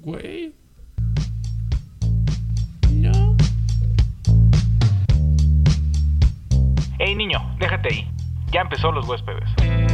Güey. 0.00 0.54
No. 2.92 3.36
Ey 6.98 7.14
niño, 7.14 7.38
déjate 7.58 7.88
ahí. 7.92 8.10
Ya 8.52 8.60
empezó 8.62 8.92
los 8.92 9.08
huéspedes. 9.08 9.87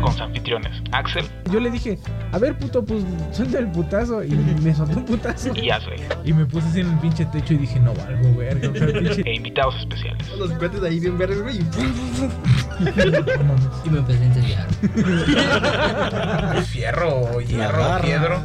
Con 0.00 0.12
sus 0.12 0.20
anfitriones, 0.20 0.70
Axel 0.92 1.24
Yo 1.50 1.58
le 1.60 1.70
dije, 1.70 1.98
a 2.32 2.38
ver, 2.38 2.56
puto, 2.58 2.84
pues 2.84 3.02
suelta 3.32 3.58
el 3.58 3.70
putazo. 3.70 4.22
Y 4.22 4.30
me 4.30 4.74
soltó 4.74 4.98
un 4.98 5.04
putazo. 5.04 5.52
y 5.56 5.70
Ashley. 5.70 6.00
Y 6.24 6.32
me 6.32 6.46
puse 6.46 6.68
así 6.68 6.80
en 6.80 6.90
el 6.92 6.98
pinche 6.98 7.24
techo 7.26 7.54
y 7.54 7.58
dije, 7.58 7.78
no 7.80 7.92
valgo, 7.94 8.36
verga. 8.36 8.70
o 8.70 8.74
sea, 8.74 8.86
pinche- 8.88 9.22
E 9.26 9.34
invitados 9.34 9.76
especiales. 9.80 10.28
Los 10.38 10.52
cuates 10.52 10.82
ahí 10.82 11.00
bien 11.00 11.18
verdes, 11.18 11.42
güey. 11.42 11.58
y 13.84 13.90
me 13.90 13.98
empecé 13.98 14.22
a 14.22 14.26
incendiar. 14.26 14.68
Fierro, 16.64 17.40
hierro, 17.40 18.00
piedro. 18.02 18.42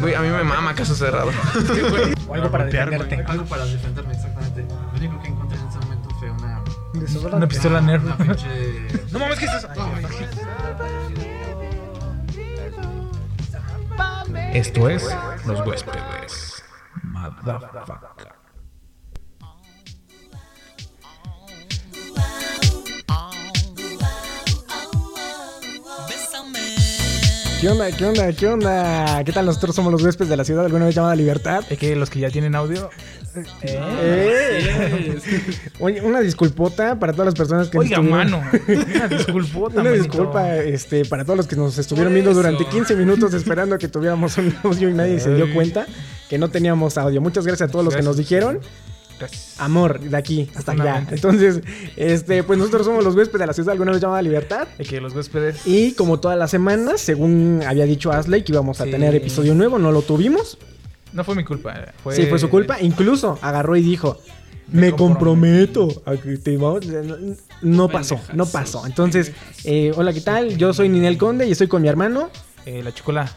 Güey, 0.00 0.14
a 0.14 0.20
mí 0.20 0.28
me 0.28 0.44
mama 0.44 0.74
caso 0.74 0.94
cerrado. 0.94 1.30
O 2.28 2.34
algo 2.34 2.50
para 2.50 2.64
defenderte. 2.66 3.24
Algo 3.26 3.44
para 3.44 3.64
defenderme, 3.66 4.12
exactamente. 4.14 4.64
Lo 4.92 4.98
único 4.98 5.22
que 5.22 5.28
encontré 5.28 5.58
en 5.58 5.66
ese 5.68 5.78
momento 5.78 6.08
fue 6.18 6.30
una. 6.30 6.60
Una 7.36 7.46
pistola 7.48 7.80
Nerf. 7.80 8.04
Una 8.04 8.16
pinche. 8.16 8.46
Esto 14.52 14.88
es 14.88 15.08
Los 15.46 15.64
Huéspedes. 15.64 16.64
Motherfucker. 17.04 18.29
¿Qué 27.60 27.68
onda? 27.68 27.90
¿Qué 27.92 28.06
onda? 28.06 28.32
¿Qué 28.32 28.46
onda? 28.48 29.22
¿Qué 29.22 29.32
tal? 29.32 29.44
Nosotros 29.44 29.76
somos 29.76 29.92
los 29.92 30.02
huéspedes 30.02 30.30
de 30.30 30.36
la 30.36 30.44
ciudad 30.44 30.64
alguna 30.64 30.86
vez 30.86 30.94
llamada 30.94 31.14
Libertad. 31.14 31.62
Es 31.68 31.78
que 31.78 31.94
los 31.94 32.08
que 32.08 32.18
ya 32.18 32.30
tienen 32.30 32.54
audio. 32.54 32.88
Eh. 33.62 35.18
Oye, 35.78 36.00
una 36.00 36.20
disculpota 36.20 36.98
para 36.98 37.12
todas 37.12 37.26
las 37.26 37.34
personas 37.34 37.68
que 37.68 37.76
Oiga, 37.78 37.98
estuvieron- 37.98 38.30
mano. 38.30 38.42
Una 38.94 39.08
disculpota, 39.08 39.80
Una 39.82 39.90
manito. 39.90 40.04
disculpa 40.04 40.56
este, 40.56 41.04
para 41.04 41.24
todos 41.24 41.36
los 41.36 41.46
que 41.46 41.56
nos 41.56 41.76
estuvieron 41.76 42.14
viendo 42.14 42.32
durante 42.32 42.64
15 42.66 42.96
minutos 42.96 43.34
esperando 43.34 43.76
que 43.76 43.88
tuviéramos 43.88 44.38
un 44.38 44.54
audio 44.64 44.88
y 44.88 44.94
nadie 44.94 45.20
se 45.20 45.34
dio 45.34 45.52
cuenta 45.52 45.86
que 46.30 46.38
no 46.38 46.48
teníamos 46.48 46.96
audio. 46.96 47.20
Muchas 47.20 47.46
gracias 47.46 47.68
a 47.68 47.72
todos 47.72 47.84
los 47.84 47.94
que 47.94 48.02
nos 48.02 48.16
dijeron. 48.16 48.60
Gracias. 49.20 49.54
Amor, 49.60 50.00
de 50.00 50.16
aquí 50.16 50.48
hasta 50.56 50.72
allá. 50.72 51.06
Entonces, 51.10 51.60
este, 51.96 52.42
pues 52.42 52.58
nosotros 52.58 52.86
somos 52.86 53.04
los 53.04 53.14
huéspedes 53.14 53.40
de 53.40 53.46
la 53.46 53.52
ciudad 53.52 53.70
alguna 53.72 53.92
vez 53.92 54.00
llamada 54.00 54.20
Libertad. 54.22 54.66
Los 55.00 55.14
huéspedes. 55.14 55.66
Y 55.66 55.92
como 55.92 56.18
todas 56.18 56.36
las 56.38 56.50
semanas, 56.50 57.00
según 57.00 57.60
había 57.66 57.84
dicho 57.84 58.10
Asley 58.10 58.42
que 58.42 58.52
íbamos 58.52 58.80
a 58.80 58.84
Sí. 58.84 58.90
tener 58.90 59.14
episodio 59.14 59.54
nuevo, 59.54 59.78
no 59.78 59.92
lo 59.92 60.02
tuvimos. 60.02 60.58
No 61.12 61.22
fue 61.24 61.34
mi 61.36 61.44
culpa. 61.44 61.74
Fue... 62.02 62.16
Sí, 62.16 62.26
fue 62.26 62.38
su 62.38 62.48
culpa. 62.48 62.80
Incluso 62.80 63.38
agarró 63.42 63.76
y 63.76 63.82
dijo: 63.82 64.18
Me, 64.72 64.82
Me 64.90 64.92
comprometo 64.92 66.02
a 66.06 66.16
que 66.16 66.36
te 66.38 66.56
vamos. 66.56 66.86
No 67.62 67.88
pasó, 67.88 68.18
no 68.32 68.46
pasó. 68.46 68.86
Entonces, 68.86 69.32
eh, 69.64 69.92
hola, 69.96 70.12
¿qué 70.12 70.20
tal? 70.20 70.56
Yo 70.56 70.72
soy 70.72 70.88
Ninel 70.88 71.18
Conde 71.18 71.46
y 71.46 71.52
estoy 71.52 71.66
con 71.68 71.82
mi 71.82 71.88
hermano. 71.88 72.30
Eh, 72.64 72.82
la 72.82 72.92
chocola. 72.94 73.30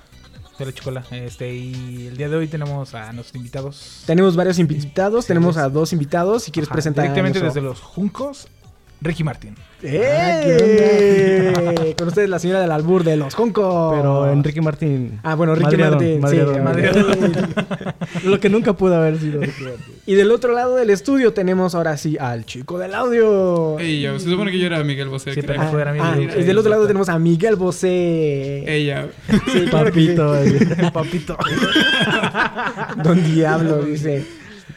Soy 0.63 0.71
la 0.71 0.77
chocola. 0.77 1.03
Este, 1.11 1.53
y 1.53 2.07
el 2.07 2.15
día 2.15 2.29
de 2.29 2.37
hoy 2.37 2.47
tenemos 2.47 2.93
a 2.93 3.11
nuestros 3.11 3.35
invitados. 3.35 4.03
Tenemos 4.05 4.35
varios 4.35 4.59
invitados, 4.59 5.25
tenemos 5.25 5.57
a 5.57 5.67
dos 5.69 5.91
invitados. 5.91 6.43
Si 6.43 6.51
quieres 6.51 6.69
Ajá, 6.69 6.75
presentar 6.75 7.03
directamente 7.03 7.41
desde 7.41 7.61
los 7.61 7.81
Juncos, 7.81 8.47
Ricky 9.03 9.23
Martín. 9.23 9.55
¡Eh! 9.83 11.93
Con 11.97 12.07
ustedes 12.07 12.29
la 12.29 12.39
señora 12.39 12.61
del 12.61 12.71
albur 12.71 13.03
de 13.03 13.17
los 13.17 13.35
Juncos. 13.35 13.95
Pero 13.97 14.31
Enrique 14.31 14.61
Martín. 14.61 15.19
Ah, 15.23 15.35
bueno, 15.35 15.53
Ricky 15.55 15.75
Martín. 15.77 16.21
madreadón, 16.21 16.55
sí, 16.55 16.61
madreadón. 16.61 17.53
Lo 18.23 18.39
que 18.39 18.49
nunca 18.49 18.73
pudo 18.73 18.95
haber 18.95 19.19
sido 19.19 19.41
Ricky 19.41 19.63
Martín. 19.63 19.95
Y 20.05 20.15
del 20.15 20.31
otro 20.31 20.53
lado 20.53 20.75
del 20.77 20.89
estudio 20.89 21.33
tenemos 21.33 21.75
ahora 21.75 21.97
sí 21.97 22.17
al 22.19 22.45
chico 22.45 22.79
del 22.79 22.95
audio. 22.95 23.77
Ella, 23.79 24.17
se 24.19 24.29
supone 24.29 24.51
que 24.51 24.59
yo 24.59 24.67
era 24.67 24.81
Miguel 24.83 25.09
Bosé. 25.09 25.33
Sí, 25.33 25.41
creo. 25.41 25.57
pero- 25.59 25.71
fuera 25.71 25.93
Ah, 25.99 26.15
Miguel. 26.15 26.39
y 26.39 26.43
del 26.43 26.57
otro 26.57 26.71
lado 26.71 26.87
tenemos 26.87 27.09
a 27.09 27.19
Miguel 27.19 27.55
Bosé. 27.57 28.63
Ella. 28.65 29.07
Sí. 29.51 29.65
Papito. 29.69 30.35
El 30.35 30.91
papito. 30.93 31.37
Don 33.03 33.21
Diablo, 33.23 33.83
dice. 33.83 34.25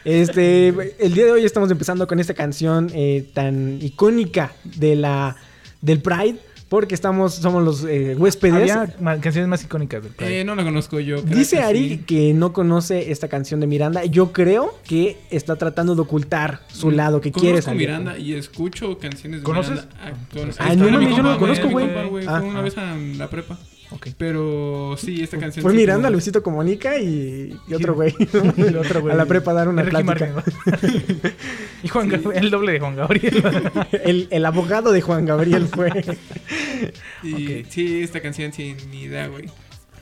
Este, 0.07 0.69
el 0.99 1.13
día 1.13 1.25
de 1.25 1.31
hoy 1.33 1.43
estamos 1.43 1.69
empezando 1.69 2.07
con 2.07 2.19
esta 2.21 2.33
canción 2.33 2.89
eh, 2.93 3.25
tan 3.33 3.79
icónica 3.81 4.53
de 4.63 4.95
la 4.95 5.35
del 5.81 6.01
Pride, 6.01 6.39
porque 6.69 6.95
estamos, 6.95 7.35
somos 7.35 7.61
los 7.61 7.83
eh, 7.83 8.15
huéspedes. 8.17 8.71
Había 8.71 8.95
canciones 9.19 9.49
más 9.49 9.63
icónicas 9.65 10.01
del 10.01 10.13
Pride. 10.13 10.39
Eh, 10.39 10.43
no 10.45 10.55
la 10.55 10.63
conozco 10.63 11.01
yo. 11.01 11.21
Dice 11.21 11.57
que 11.57 11.61
Ari 11.61 11.89
sí. 11.89 11.97
que 11.99 12.33
no 12.33 12.53
conoce 12.53 13.11
esta 13.11 13.27
canción 13.27 13.59
de 13.59 13.67
Miranda. 13.67 14.05
Yo 14.05 14.31
creo 14.31 14.73
que 14.87 15.17
está 15.29 15.57
tratando 15.57 15.93
de 15.93 16.01
ocultar 16.01 16.61
su 16.69 16.89
lado, 16.89 17.19
que 17.19 17.33
quiere 17.33 17.49
Conozco 17.49 17.71
salir. 17.71 17.87
Miranda 17.89 18.17
y 18.17 18.33
escucho 18.33 18.97
canciones 18.97 19.41
de 19.41 19.43
¿Conoces? 19.43 19.71
Miranda. 19.71 19.95
Ah, 20.01 20.11
Ah, 20.59 20.67
ahí 20.69 20.77
no 20.77 20.85
yo 20.89 21.21
no 21.21 21.33
lo 21.33 21.37
conozco, 21.37 21.69
güey. 21.69 21.89
Ah. 22.27 22.41
Una 22.41 22.61
vez 22.61 22.77
a 22.77 22.95
la 22.95 23.29
prepa. 23.29 23.57
Ok. 23.89 24.07
Pero 24.17 24.95
sí, 24.97 25.23
esta 25.23 25.37
canción. 25.37 25.63
Fue 25.63 25.71
sí 25.71 25.77
Miranda, 25.77 26.07
como- 26.09 26.13
Luisito 26.13 26.43
Comunica 26.43 26.97
y, 26.99 27.57
y 27.67 27.73
otro 27.73 27.95
güey. 27.95 28.13
El 28.57 28.77
otro 28.77 29.01
güey. 29.01 29.13
A 29.13 29.17
la 29.17 29.25
prepa 29.25 29.53
dar 29.53 29.67
una 29.69 29.83
plática. 29.83 30.33
Y 31.83 31.87
Juan 31.89 32.09
Gabriel, 32.09 32.43
el 32.43 32.49
doble 32.51 32.71
de 32.73 32.79
Juan 32.79 32.95
Gabriel. 32.95 33.43
El, 34.03 34.27
el 34.31 34.45
abogado 34.45 34.91
de 34.91 35.01
Juan 35.01 35.25
Gabriel 35.25 35.67
fue. 35.67 35.91
Y 37.23 37.65
sí, 37.69 38.01
esta 38.01 38.19
canción 38.19 38.51
sí, 38.51 38.75
ni 38.91 39.03
idea, 39.03 39.27
güey. 39.27 39.45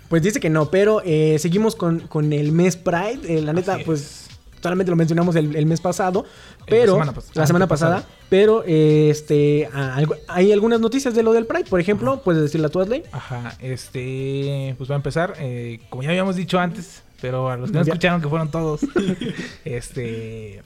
Pues 0.10 0.22
dice 0.24 0.40
que 0.40 0.50
no, 0.50 0.70
pero 0.72 1.02
eh, 1.04 1.38
seguimos 1.40 1.76
con, 1.76 2.02
con 2.08 2.32
el 2.32 2.52
mes 2.54 2.78
Pride. 2.78 3.20
Eh, 3.28 3.42
la 3.42 3.54
neta, 3.54 3.74
Así 3.76 3.92
es. 3.92 4.25
Solamente 4.66 4.90
lo 4.90 4.96
mencionamos 4.98 5.36
el, 5.36 5.56
el 5.56 5.66
mes 5.66 5.80
pasado, 5.82 6.26
pero 6.68 6.94
semana 6.94 7.14
pas- 7.14 7.30
la 7.34 7.46
semana 7.48 7.66
antepasada. 7.66 7.96
pasada. 7.98 8.16
Pero 8.30 8.64
eh, 8.66 9.10
este, 9.12 9.70
ah, 9.74 9.94
algo- 9.96 10.16
hay 10.28 10.52
algunas 10.52 10.80
noticias 10.80 11.14
de 11.14 11.22
lo 11.24 11.34
del 11.34 11.46
Pride. 11.46 11.66
Por 11.70 11.80
ejemplo, 11.80 12.22
puedes 12.24 12.42
decirle 12.42 12.68
a 12.68 12.70
tu 12.70 12.80
Asley. 12.82 13.04
Ajá, 13.12 13.56
este, 13.60 14.74
pues 14.78 14.90
va 14.90 14.96
a 14.96 14.98
empezar. 14.98 15.36
eh, 15.40 15.80
como 15.90 16.02
ya 16.04 16.10
habíamos 16.10 16.36
dicho 16.36 16.58
antes, 16.60 17.04
pero 17.22 17.50
a 17.50 17.58
los 17.58 17.70
que 17.72 17.78
no 17.78 17.84
Ya. 17.84 17.92
escucharon, 17.94 18.22
que 18.22 18.28
fueron 18.28 18.50
todos. 18.52 18.82
este, 19.66 20.64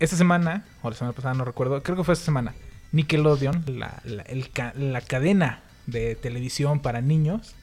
esta 0.00 0.16
semana, 0.16 0.64
o 0.82 0.90
la 0.90 0.96
semana 0.96 1.12
pasada, 1.14 1.34
no 1.34 1.44
recuerdo, 1.44 1.82
creo 1.82 1.96
que 1.96 2.04
fue 2.04 2.14
esta 2.14 2.24
semana. 2.24 2.54
Nickelodeon, 2.92 3.64
la, 3.66 4.00
la, 4.04 4.22
el 4.22 4.48
la 4.76 5.00
cadena 5.02 5.60
de 5.86 6.14
televisión 6.14 6.80
para 6.80 7.00
niños, 7.00 7.54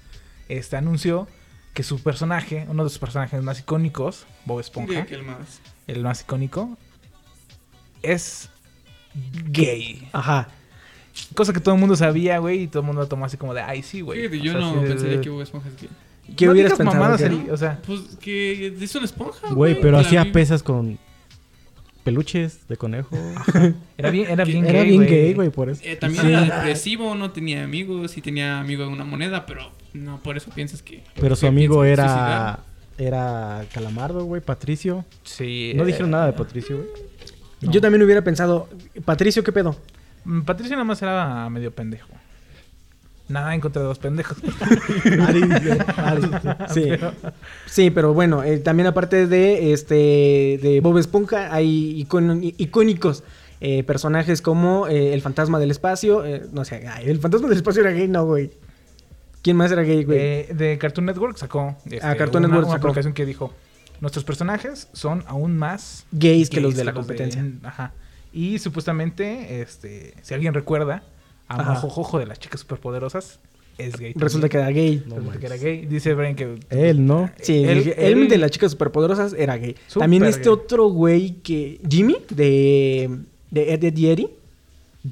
este, 0.50 0.78
anunció 0.78 1.28
que 1.76 1.84
su 1.84 2.02
personaje, 2.02 2.66
uno 2.70 2.84
de 2.86 2.90
sus 2.90 2.98
personajes 2.98 3.44
más 3.44 3.60
icónicos, 3.60 4.26
Bob 4.46 4.60
Esponja, 4.62 5.06
que 5.06 5.14
el 5.14 5.22
más. 5.24 5.62
el 5.86 6.02
más 6.02 6.22
icónico, 6.22 6.76
es 8.02 8.50
gay. 9.52 10.08
Ajá. 10.14 10.50
Cosa 11.34 11.54
que 11.54 11.60
todo 11.60 11.76
el 11.76 11.80
mundo 11.80 11.96
sabía, 11.96 12.40
güey, 12.40 12.64
y 12.64 12.68
todo 12.68 12.82
el 12.82 12.88
mundo 12.88 13.02
lo 13.02 13.08
tomó 13.08 13.26
así 13.26 13.38
como 13.38 13.54
de, 13.54 13.62
ay, 13.62 13.84
sí, 13.84 14.02
güey. 14.02 14.24
Yo 14.42 14.52
sea, 14.54 14.62
no 14.62 14.74
sí, 14.82 14.88
pensaría 14.88 15.16
de- 15.18 15.22
que 15.22 15.30
Bob 15.30 15.42
Esponja 15.42 15.70
es 15.70 15.76
gay. 15.82 15.90
¿Qué 16.36 16.46
no 16.48 16.54
hubieras 16.54 16.74
pensado? 16.74 16.98
mamadas, 17.00 17.20
que- 17.20 17.26
Eri, 17.28 17.50
o 17.52 17.58
sea, 17.58 17.80
Pues 17.86 18.02
que 18.20 18.68
es 18.82 18.96
una 18.96 19.06
esponja. 19.06 19.54
Güey, 19.54 19.80
pero 19.80 19.98
hacía 20.00 20.24
vi- 20.24 20.32
pesas 20.32 20.64
con 20.64 20.98
peluches 22.04 22.68
de 22.68 22.78
conejo. 22.78 23.16
era 23.98 24.10
bien, 24.10 24.30
era 24.30 24.44
bien 24.44 24.66
Era 24.66 24.80
gay, 24.82 24.90
bien 24.98 25.06
gay, 25.06 25.34
güey, 25.34 25.50
por 25.50 25.70
eso. 25.70 25.82
Eh, 25.84 25.96
también 25.96 26.24
Sí. 26.24 26.30
era 26.32 26.42
depresivo, 26.42 27.16
no 27.16 27.32
tenía 27.32 27.64
amigos 27.64 28.18
y 28.18 28.22
tenía 28.22 28.60
amigo 28.60 28.84
de 28.84 28.90
una 28.90 29.04
moneda, 29.06 29.46
pero 29.46 29.72
no 29.96 30.20
por 30.22 30.38
eso 30.38 30.52
piensas 30.52 30.82
que. 30.82 31.04
Pero 31.20 31.36
su 31.36 31.48
amigo 31.48 31.84
era. 31.84 32.60
Era 32.98 33.66
Calamardo, 33.74 34.24
güey, 34.24 34.42
Patricio. 34.42 35.04
Sí. 35.24 35.74
No 35.76 35.84
eh, 35.84 35.88
dijeron 35.88 36.12
nada 36.12 36.28
de 36.28 36.34
Patricio, 36.34 36.78
güey. 36.78 36.88
no. 37.62 37.72
Yo 37.72 37.82
también 37.82 38.02
hubiera 38.04 38.22
pensado, 38.22 38.70
Patricio, 39.04 39.44
¿qué 39.44 39.52
pedo? 39.52 39.76
Mm, 40.24 40.42
Patricio 40.44 40.76
nada 40.78 40.86
más 40.86 41.02
era 41.02 41.50
medio 41.50 41.72
pendejo. 41.72 42.08
Nada 43.28 43.54
en 43.56 43.60
contra 43.60 43.82
de 43.82 43.88
los 43.90 44.00
pendejos. 44.00 44.38
Sí, 46.74 46.90
sí 47.66 47.90
pero 47.92 48.14
bueno, 48.14 48.44
eh, 48.44 48.58
también 48.60 48.88
aparte 48.88 49.28
de 49.28 49.74
este 49.74 49.96
de 50.62 50.80
Bob 50.82 50.98
Esponja 50.98 51.54
hay 51.54 52.04
icon- 52.06 52.54
icónicos 52.58 53.24
eh, 53.62 53.84
personajes 53.84 54.42
como 54.42 54.88
eh, 54.88 55.14
el 55.14 55.22
fantasma 55.22 55.60
del 55.60 55.72
espacio, 55.72 56.26
eh, 56.26 56.44
no 56.52 56.66
sé, 56.66 56.88
ay, 56.88 57.10
el 57.10 57.20
fantasma 57.20 57.48
del 57.50 57.58
espacio 57.58 57.82
era 57.82 57.92
gay, 57.92 58.08
no, 58.08 58.26
güey. 58.26 58.52
¿Quién 59.46 59.58
más 59.58 59.72
era 59.72 59.84
gay, 59.84 60.04
güey? 60.04 60.18
Eh, 60.20 60.50
de 60.56 60.80
Cartoon 60.80 61.06
Network 61.06 61.38
sacó. 61.38 61.78
este, 61.86 62.00
Ah, 62.02 62.16
Cartoon 62.18 62.44
una, 62.46 62.48
Network 62.48 62.66
una 62.70 62.78
sacó. 62.78 62.82
publicación 62.88 63.14
que 63.14 63.28
dijo: 63.28 63.54
Nuestros 64.02 64.26
personajes 64.26 64.88
son 64.94 65.24
aún 65.28 65.56
más 65.56 66.08
Gays 66.12 66.50
que 66.50 66.62
los 66.62 66.76
de 66.76 66.84
la 66.84 66.94
competencia. 66.94 67.46
ajá. 67.62 67.94
Y 68.34 68.58
supuestamente, 68.58 69.62
este, 69.62 70.16
si 70.24 70.34
alguien 70.34 70.56
recuerda, 70.56 71.04
a 71.48 71.62
Ajá. 71.62 71.74
Mojojojo 71.74 72.18
de 72.18 72.26
las 72.26 72.40
chicas 72.40 72.62
superpoderosos 72.62 73.38
es 73.78 73.96
gay. 73.98 74.14
Resulta 74.16 74.50
que 74.50 74.58
era 74.58 74.70
gay. 74.72 75.04
Resulta 75.08 75.38
que 75.40 75.46
era 75.46 75.58
gay. 75.58 75.86
Dice 75.86 76.16
Brian 76.16 76.36
que. 76.36 76.58
Él, 76.72 77.06
¿no? 77.06 77.30
Sí, 77.40 77.64
Él- 77.64 77.94
él, 77.96 78.20
él- 78.24 78.28
de 78.28 78.38
las 78.40 78.50
chicas 78.50 78.72
superpoderosas 78.72 79.34
era 79.38 79.58
gay. 79.58 79.76
También 79.94 80.26
este 80.26 80.46
gay. 80.46 80.50
otro 80.50 80.88
güey 80.90 81.36
que. 81.44 81.80
Jimmy, 81.88 82.18
de. 82.30 83.20
De 83.52 83.74
Ed, 83.76 83.84
Ed 83.84 83.96
y 83.96 84.08
Eddie. 84.10 84.30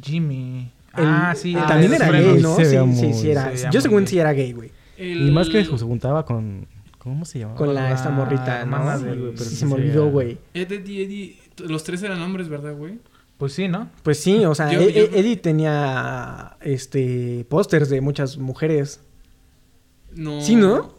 Jimmy. 0.02 0.72
Él- 0.98 1.04
ah, 1.08 1.34
sí. 1.36 1.56
ah, 1.58 1.66
también 1.68 1.94
el 1.94 2.02
era 2.02 2.12
gay, 2.12 2.42
¿no? 2.42 2.56
se 2.56 2.66
Sí, 2.66 2.78
sí, 2.96 3.14
sí, 3.14 3.32
era. 3.32 3.56
se 3.58 3.70
Yo 3.72 3.82
según 3.82 4.06
sí 4.08 4.20
era 4.20 4.34
gay, 4.34 4.52
güey. 4.54 4.72
El- 4.98 5.28
Y 5.28 5.32
más 5.32 5.50
que 5.50 5.64
se 5.66 5.72
juntaba 5.86 6.26
con, 6.26 6.68
¿Cómo 7.00 7.26
se 7.26 7.40
llamaba? 7.40 7.58
Con 7.58 7.74
la, 7.76 7.90
la 7.90 7.96
esta 7.96 8.10
morrita, 8.12 8.64
¿no? 8.64 8.72
mamá 8.72 8.98
Sí, 8.98 9.04
del- 9.04 9.20
güey, 9.20 9.32
pero 9.34 9.44
sí, 9.50 9.56
se 9.58 9.66
me 9.66 9.74
olvidó, 9.74 10.10
güey. 10.10 10.38
Ed, 10.54 10.72
Eddie, 10.72 11.04
Eddie. 11.04 11.38
Los 11.68 11.84
tres 11.84 12.02
eran 12.02 12.22
hombres, 12.22 12.48
¿verdad, 12.48 12.74
güey? 12.76 13.00
Pues 13.38 13.52
sí, 13.52 13.68
¿no? 13.68 13.90
Pues 14.04 14.20
sí, 14.20 14.46
o 14.46 14.56
sea, 14.56 14.72
Yo- 14.72 14.80
E- 14.80 14.94
yo- 14.94 15.02
E- 15.02 15.20
Eddie 15.20 15.36
tenía 15.36 16.56
este 16.62 17.46
pósters 17.50 17.90
de 17.90 18.00
muchas 18.00 18.38
mujeres. 18.38 19.02
No. 20.16 20.40
Sí, 20.42 20.56
¿no? 20.56 20.94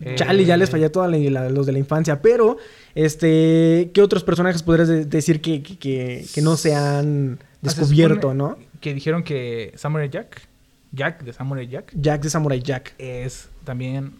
Eh, 0.00 0.14
Chale, 0.16 0.44
ya 0.44 0.56
les 0.56 0.70
fallé 0.70 0.86
a 0.86 0.92
todos 0.92 1.10
los 1.10 1.66
de 1.66 1.72
la 1.72 1.78
infancia. 1.78 2.22
Pero, 2.22 2.56
este, 2.94 3.90
¿qué 3.92 4.00
otros 4.02 4.24
personajes 4.24 4.62
podrías 4.62 4.88
de- 4.88 5.04
decir 5.04 5.40
que, 5.40 5.62
que, 5.62 5.76
que- 5.78 6.24
que 6.34 6.42
no 6.42 6.56
se 6.56 6.74
han 6.74 7.38
Ah, 7.40 7.70
se 7.70 7.80
descubierto, 7.80 8.32
supone 8.32 8.38
no? 8.38 8.58
Que 8.80 8.94
dijeron 8.94 9.22
que 9.22 9.72
Samurai 9.76 10.08
Jack, 10.10 10.42
Jack 10.92 11.22
de 11.24 11.32
Samurai 11.32 11.66
Jack, 11.66 11.92
Jack 11.94 12.22
de 12.22 12.30
Samurai 12.30 12.60
Jack. 12.62 12.94
es 12.98 13.48
también 13.64 14.12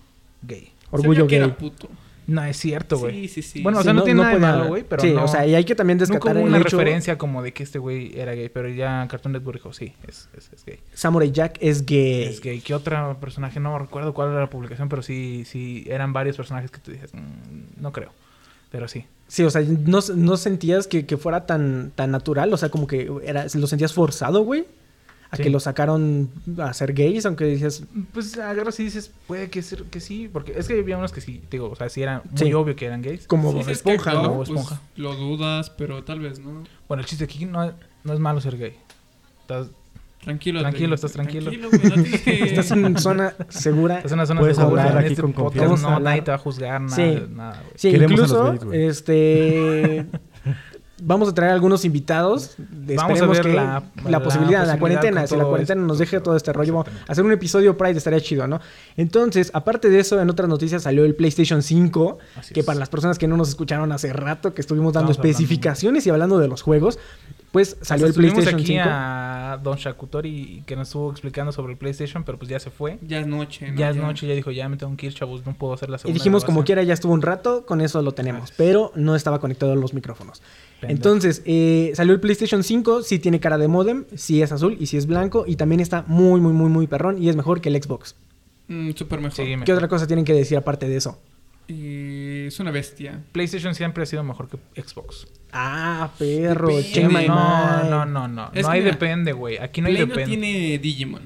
gay. 0.42 0.72
Orgullo 0.90 1.24
Sabía 1.24 1.28
que 1.28 1.36
gay. 1.36 1.44
era 1.48 1.56
puto. 1.58 1.88
No 2.28 2.42
es 2.42 2.56
cierto, 2.56 2.98
güey. 2.98 3.28
Sí, 3.28 3.28
sí, 3.28 3.42
sí. 3.42 3.62
Bueno, 3.62 3.78
o 3.78 3.82
sea, 3.84 3.92
no, 3.92 4.02
tiene 4.02 4.20
nada 4.20 4.34
de 4.34 4.40
malo, 4.40 4.66
güey, 4.66 4.82
pero 4.82 5.00
Sí, 5.00 5.12
no- 5.12 5.22
o 5.24 5.28
sea, 5.28 5.46
y 5.46 5.54
hay 5.54 5.62
que 5.62 5.76
también 5.76 5.96
Nunca 5.96 6.12
descartar 6.14 6.36
el 6.42 6.48
una 6.48 6.58
hecho... 6.58 6.76
referencia 6.76 7.16
como 7.16 7.40
de 7.40 7.52
que 7.52 7.62
este 7.62 7.78
güey 7.78 8.18
era 8.18 8.32
gay, 8.34 8.48
pero 8.48 8.68
ya 8.68 9.06
Cartoon 9.08 9.32
Network 9.32 9.58
dijo, 9.58 9.72
sí, 9.72 9.94
es, 10.08 10.28
es, 10.36 10.50
es 10.52 10.64
gay. 10.64 10.80
Samurai 10.92 11.30
Jack 11.30 11.58
es 11.60 11.86
gay. 11.86 12.24
Es 12.24 12.40
gay. 12.40 12.60
¿Qué 12.60 12.74
otro 12.74 13.16
personaje? 13.20 13.60
No 13.60 13.78
recuerdo 13.78 14.12
cuál 14.12 14.30
era 14.32 14.40
la 14.40 14.50
publicación, 14.50 14.88
pero 14.88 15.02
sí, 15.02 15.44
sí, 15.46 15.84
eran 15.86 16.12
varios 16.12 16.36
personajes 16.36 16.72
que 16.72 16.80
tú 16.80 16.90
dices, 16.90 17.14
"Mm, 17.14 17.80
no 17.80 17.92
creo. 17.92 18.10
Pero 18.70 18.88
sí. 18.88 19.04
Sí, 19.28 19.42
o 19.42 19.50
sea, 19.50 19.62
no, 19.62 20.00
no 20.14 20.36
sentías 20.36 20.86
que, 20.86 21.04
que 21.06 21.16
fuera 21.16 21.46
tan, 21.46 21.92
tan 21.94 22.10
natural, 22.12 22.52
o 22.52 22.56
sea, 22.56 22.68
como 22.68 22.86
que 22.86 23.10
era, 23.24 23.46
lo 23.54 23.66
sentías 23.66 23.92
forzado, 23.92 24.42
güey, 24.44 24.64
a 25.30 25.36
Sí. 25.36 25.42
que 25.42 25.50
lo 25.50 25.58
sacaron 25.58 26.30
a 26.58 26.72
ser 26.72 26.92
gays, 26.92 27.26
aunque 27.26 27.44
dices, 27.46 27.82
Pues 28.12 28.38
agarras 28.38 28.78
y 28.78 28.84
dices, 28.84 29.10
puede 29.26 29.50
que, 29.50 29.62
ser, 29.62 29.82
que 29.84 29.98
sí, 30.00 30.28
porque 30.32 30.52
es 30.56 30.68
que 30.68 30.78
había 30.78 30.96
unos 30.96 31.10
que 31.12 31.20
sí, 31.20 31.42
digo, 31.50 31.68
o 31.70 31.74
sea, 31.74 31.88
sí 31.88 32.02
era 32.02 32.22
muy 32.30 32.38
Sí. 32.38 32.52
obvio 32.54 32.76
que 32.76 32.86
eran 32.86 33.02
gays. 33.02 33.26
como 33.26 33.50
Sí, 33.52 33.58
es 33.58 33.66
que 33.66 33.72
Esponja, 33.72 34.10
actuó, 34.12 34.22
¿no? 34.22 34.28
Bob 34.28 34.36
pues, 34.46 34.48
Esponja. 34.50 34.80
lo 34.94 35.16
dudas, 35.16 35.70
pero 35.70 36.04
tal 36.04 36.20
vez, 36.20 36.38
¿no? 36.38 36.62
Bueno, 36.86 37.00
el 37.00 37.06
chiste 37.08 37.24
aquí 37.24 37.44
no, 37.46 37.72
no 38.04 38.12
es 38.12 38.20
malo 38.20 38.40
ser 38.40 38.56
gay. 38.56 38.76
Estás, 39.40 39.68
Tranquilo. 40.26 40.61
Tranquilo, 40.61 40.94
estás 40.94 41.12
tranquilo. 41.12 41.50
güey, 41.50 41.61
no. 41.62 41.69
Estás 42.26 42.70
en 42.73 42.99
zona 42.99 43.32
segura. 43.49 43.96
estás 43.96 44.12
en 44.12 44.19
una 44.19 44.26
zona 44.26 44.40
Puedes 44.40 44.56
segura, 44.58 44.82
hablar 44.84 44.99
aquí 44.99 45.12
este 45.12 45.23
con 45.23 45.32
confianza. 45.32 45.82
No, 45.82 45.88
Hablar. 45.88 46.02
nadie 46.02 46.23
te 46.23 46.31
va 46.32 46.34
a 46.34 46.38
juzgar, 46.38 46.81
nada, 46.82 46.96
Sí. 46.96 47.23
nada, 47.31 47.61
güey. 47.62 47.73
Sí, 47.76 47.88
a 47.88 47.93
los 47.99 48.11
incluso, 48.11 48.44
gays, 48.44 48.64
güey. 48.64 48.84
este... 48.87 50.06
Vamos 51.02 51.28
a 51.28 51.34
traer 51.34 51.52
algunos 51.52 51.84
invitados. 51.84 52.55
Vamos 52.58 53.20
a 53.20 53.26
ver 53.26 53.43
que 53.43 53.52
la- 53.52 53.82
la, 54.02 54.11
la 54.11 54.23
posibilidad, 54.23 54.67
la 54.67 54.78
posibilidad 54.78 54.78
cuarentena, 54.78 55.20
con 55.20 55.28
si 55.28 55.37
la 55.37 55.44
cuarentena 55.44 55.81
esto, 55.82 55.87
nos 55.88 55.99
deje 55.99 56.20
todo 56.20 56.37
este 56.37 56.55
rollo, 56.55 56.81
a 56.81 56.87
hacer 57.12 57.23
un 57.23 57.32
episodio 57.32 57.76
Pride 57.76 57.99
estaría 57.99 58.19
chido, 58.23 58.46
¿no? 58.49 58.61
Entonces, 58.96 59.50
aparte 59.52 59.90
de 59.90 59.99
eso, 60.00 60.19
en 60.19 60.31
otras 60.31 60.49
noticias 60.49 60.82
salió 60.84 61.05
el 61.05 61.14
PlayStation 61.14 61.62
5, 61.62 62.19
Así 62.37 62.55
que 62.55 62.61
es. 62.61 62.67
para 62.67 62.78
las 62.78 62.88
personas 62.88 63.19
que 63.19 63.28
no 63.28 63.37
nos 63.37 63.50
escucharon 63.50 63.93
hace 63.93 64.11
rato, 64.14 64.55
que 64.55 64.62
estuvimos 64.62 64.94
dando 64.94 65.11
Estamos 65.12 65.19
hablando. 65.26 65.38
especificaciones 65.38 66.06
y 66.06 66.11
hablando 66.11 66.38
de 66.38 66.49
los 66.49 66.62
juegos, 66.62 66.99
pues 67.56 67.78
salió 67.80 68.04
el 68.04 68.10
Hasta 68.10 68.20
estuvimos 68.20 68.44
PlayStation 68.44 68.60
aquí 68.60 68.66
5. 68.66 68.82
a 68.86 69.58
Don 69.62 69.78
Shakutori 69.78 70.62
que 70.66 70.76
nos 70.76 70.88
estuvo 70.88 71.10
explicando 71.10 71.52
sobre 71.52 71.72
el 71.72 71.78
PlayStation, 71.78 72.22
pero 72.22 72.36
pues 72.36 72.50
ya 72.50 72.60
se 72.60 72.70
fue. 72.70 72.98
Ya 73.00 73.18
es 73.18 73.26
noche, 73.26 73.70
¿no? 73.70 73.78
Ya 73.78 73.88
es 73.88 73.96
noche, 73.96 74.26
ya 74.26 74.34
dijo, 74.34 74.50
ya 74.50 74.68
me 74.68 74.76
tengo 74.76 74.94
que 74.94 75.06
ir, 75.06 75.14
chavos, 75.14 75.46
no 75.46 75.54
puedo 75.54 75.72
hacer 75.72 75.88
la 75.88 75.96
Y 75.96 76.00
segunda 76.00 76.18
dijimos, 76.18 76.44
como 76.44 76.56
grabación". 76.56 76.66
quiera, 76.66 76.82
ya 76.82 76.92
estuvo 76.92 77.14
un 77.14 77.22
rato, 77.22 77.64
con 77.64 77.80
eso 77.80 78.02
lo 78.02 78.12
tenemos. 78.12 78.52
Pero 78.58 78.92
no 78.94 79.16
estaba 79.16 79.38
conectado 79.40 79.72
a 79.72 79.74
los 79.74 79.94
micrófonos. 79.94 80.42
Pendejo. 80.82 80.98
Entonces, 80.98 81.40
eh, 81.46 81.92
salió 81.94 82.12
el 82.12 82.20
PlayStation 82.20 82.62
5, 82.62 83.02
sí 83.02 83.18
tiene 83.20 83.40
cara 83.40 83.56
de 83.56 83.68
modem, 83.68 84.04
sí 84.14 84.42
es 84.42 84.52
azul 84.52 84.76
y 84.78 84.84
sí 84.84 84.98
es 84.98 85.06
blanco. 85.06 85.44
Y 85.46 85.56
también 85.56 85.80
está 85.80 86.04
muy, 86.08 86.42
muy, 86.42 86.52
muy, 86.52 86.68
muy 86.68 86.86
perrón 86.86 87.22
y 87.22 87.30
es 87.30 87.36
mejor 87.36 87.62
que 87.62 87.70
el 87.70 87.82
Xbox. 87.82 88.16
Mm, 88.68 88.90
súper 88.90 89.20
mejor. 89.22 89.32
Sí, 89.46 89.54
¿Qué 89.64 89.72
otra 89.72 89.88
cosa 89.88 90.06
tienen 90.06 90.26
que 90.26 90.34
decir 90.34 90.58
aparte 90.58 90.86
de 90.90 90.96
eso? 90.98 91.18
Y 91.68 92.46
es 92.46 92.60
una 92.60 92.70
bestia. 92.70 93.20
PlayStation 93.32 93.74
siempre 93.74 94.02
ha 94.02 94.06
sido 94.06 94.22
mejor 94.22 94.48
que 94.48 94.56
Xbox. 94.80 95.26
Ah, 95.52 96.10
perro, 96.18 96.68
Depende. 96.76 97.26
no, 97.26 97.84
no, 97.84 98.06
no, 98.06 98.28
no. 98.28 98.50
Es 98.54 98.62
no 98.62 98.68
que 98.68 98.74
hay 98.74 98.80
mira, 98.82 98.92
depende, 98.92 99.32
güey. 99.32 99.58
Aquí 99.58 99.80
no 99.80 99.88
hay 99.88 99.94
Play 99.94 100.06
no 100.06 100.14
depende. 100.14 100.36
tiene 100.36 100.78
Digimon. 100.78 101.22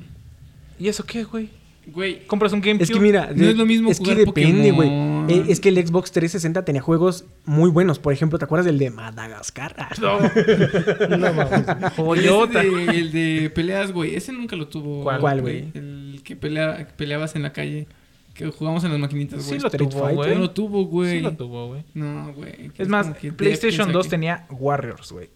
¿Y 0.79 0.89
eso 0.89 1.05
qué, 1.05 1.25
güey? 1.25 1.51
Güey, 1.87 2.27
Compras 2.27 2.53
un 2.53 2.61
GameCube. 2.61 2.85
Es 2.85 2.91
que 2.91 3.01
mira, 3.01 3.31
No 3.35 3.49
es 3.49 3.57
lo 3.57 3.67
mismo 3.67 3.91
es 3.91 3.99
que 3.99 4.05
jugar 4.15 4.19
depende, 4.19 4.71
güey. 4.71 4.89
Eh, 5.29 5.45
es 5.49 5.61
que 5.61 5.71
el 5.71 5.77
Xbox 5.87 6.13
360 6.13 6.65
tenía 6.65 6.81
juegos 6.81 7.25
muy 7.45 7.69
buenos. 7.71 7.99
Por 7.99 8.13
ejemplo, 8.13 8.39
¿te 8.39 8.45
acuerdas 8.45 8.67
del 8.67 8.79
de 8.79 8.91
Madagascar? 8.91 9.75
Ah, 9.79 9.91
No, 10.01 10.21
mames. 11.33 11.93
Joyota. 11.97 12.61
El 12.63 12.87
de, 12.87 12.99
el 12.99 13.13
de 13.13 13.51
peleas, 13.51 13.93
güey. 13.93 14.15
Ese 14.15 14.33
nunca 14.33 14.57
lo 14.57 14.69
tuvo. 14.69 15.03
¿Cuál? 15.03 15.21
¿Cuál, 15.21 15.41
güey? 15.41 15.71
El 15.75 16.21
que 16.25 16.37
pelea, 16.37 16.77
que 16.79 16.93
peleabas 16.95 17.35
en 17.35 17.43
la 17.43 17.53
calle. 17.53 17.87
Que 18.45 18.51
jugamos 18.51 18.85
en 18.85 18.91
las 18.93 19.01
maquinitas, 19.01 19.43
Sí 19.43 19.49
güey. 19.51 19.61
lo 19.61 19.67
Street 19.69 19.89
tuvo, 19.91 20.09
güey. 20.11 20.35
No 20.35 20.41
lo 20.41 20.51
tuvo, 20.51 20.85
güey. 20.87 21.11
Sí 21.19 21.21
lo 21.21 21.33
tuvo, 21.33 21.69
güey. 21.69 21.85
No, 21.95 22.33
güey. 22.35 22.71
Es 22.79 22.89
más, 22.89 23.07
PlayStation 23.37 23.87
piensa 23.87 23.93
2 23.93 24.07
que- 24.07 24.11
tenía 24.11 24.47
Warriors, 24.51 25.13
güey. 25.13 25.29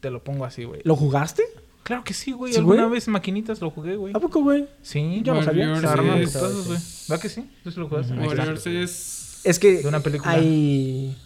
Te 0.00 0.10
lo 0.10 0.22
pongo 0.22 0.44
así, 0.44 0.64
güey. 0.64 0.80
¿Lo 0.84 0.96
jugaste? 0.96 1.42
Claro 1.82 2.02
que 2.04 2.14
sí, 2.14 2.32
güey. 2.32 2.52
¿Sí, 2.52 2.58
Alguna 2.58 2.88
vez 2.88 3.06
en 3.06 3.12
maquinitas 3.12 3.60
lo 3.60 3.70
jugué, 3.70 3.96
güey. 3.96 4.12
¿A 4.14 4.18
poco, 4.20 4.42
güey? 4.42 4.66
Sí. 4.82 5.20
Yo 5.22 5.34
no 5.34 5.42
sabía. 5.42 5.66
Warriors 5.72 5.80
Se 5.82 5.86
arman 5.88 6.18
es- 6.18 6.32
putazos, 6.32 6.66
güey. 6.66 6.78
¿Va 7.12 7.20
que 7.20 7.28
sí? 7.28 7.48
¿Tú 7.62 7.70
sí 7.70 7.78
lo 7.80 7.88
jugaste? 7.88 8.12
Warriors 8.14 8.66
es... 8.66 9.40
Es 9.44 9.58
que 9.58 9.78
De 9.82 9.88
una 9.88 10.00
película. 10.00 10.32
hay... 10.32 11.16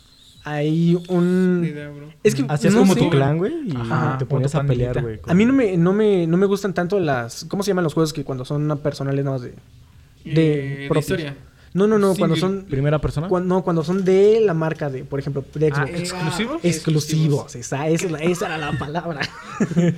Hay 0.45 0.97
un... 1.09 1.67
idea. 1.69 1.93
Es 2.23 2.35
que 2.35 2.45
Hacías 2.49 2.73
no 2.73 2.81
como 2.81 2.95
sé. 2.95 3.01
tu 3.01 3.11
clan, 3.11 3.37
güey, 3.37 3.53
y 3.69 3.77
Ajá, 3.77 4.17
te 4.19 4.25
ponías 4.25 4.55
a 4.55 4.63
pelear, 4.65 5.01
güey. 5.03 5.21
A 5.27 5.35
mí 5.35 5.45
no 5.45 5.53
me, 5.53 5.77
no 5.77 5.93
me, 5.93 6.27
no 6.27 6.37
me 6.39 6.47
gustan 6.47 6.73
tanto 6.73 6.99
las... 6.99 7.45
¿Cómo 7.45 7.63
se 7.63 7.69
llaman 7.69 7.85
los 7.85 7.93
juegos 7.93 8.13
que 8.15 8.25
cuando 8.25 8.45
son 8.47 8.79
personales 8.83 9.23
nada 9.25 9.37
más 9.37 9.43
de... 9.43 9.55
de 10.25 10.87
Eh, 10.87 10.91
historia. 10.99 11.37
No, 11.73 11.87
no, 11.87 12.01
no, 12.01 12.17
cuando 12.17 12.35
son... 12.35 12.65
¿Primera 12.69 12.99
persona? 13.01 13.29
cuan- 13.29 13.47
no, 13.47 13.63
cuando 13.63 13.85
son 13.85 14.05
de 14.05 14.41
la 14.41 14.55
marca 14.55 14.91
de, 14.91 15.05
por 15.05 15.21
ejemplo, 15.21 15.45
de 15.55 15.69
Ah, 15.73 15.87
Xbox. 15.87 16.01
¿exclusivos? 16.01 16.65
Exclusivos, 16.65 17.55
esa, 17.55 17.87
esa, 17.89 18.07
es 18.07 18.11
la- 18.11 18.19
esa 18.19 18.47
era 18.47 18.59
la 18.59 18.73
palabra. 18.79 19.21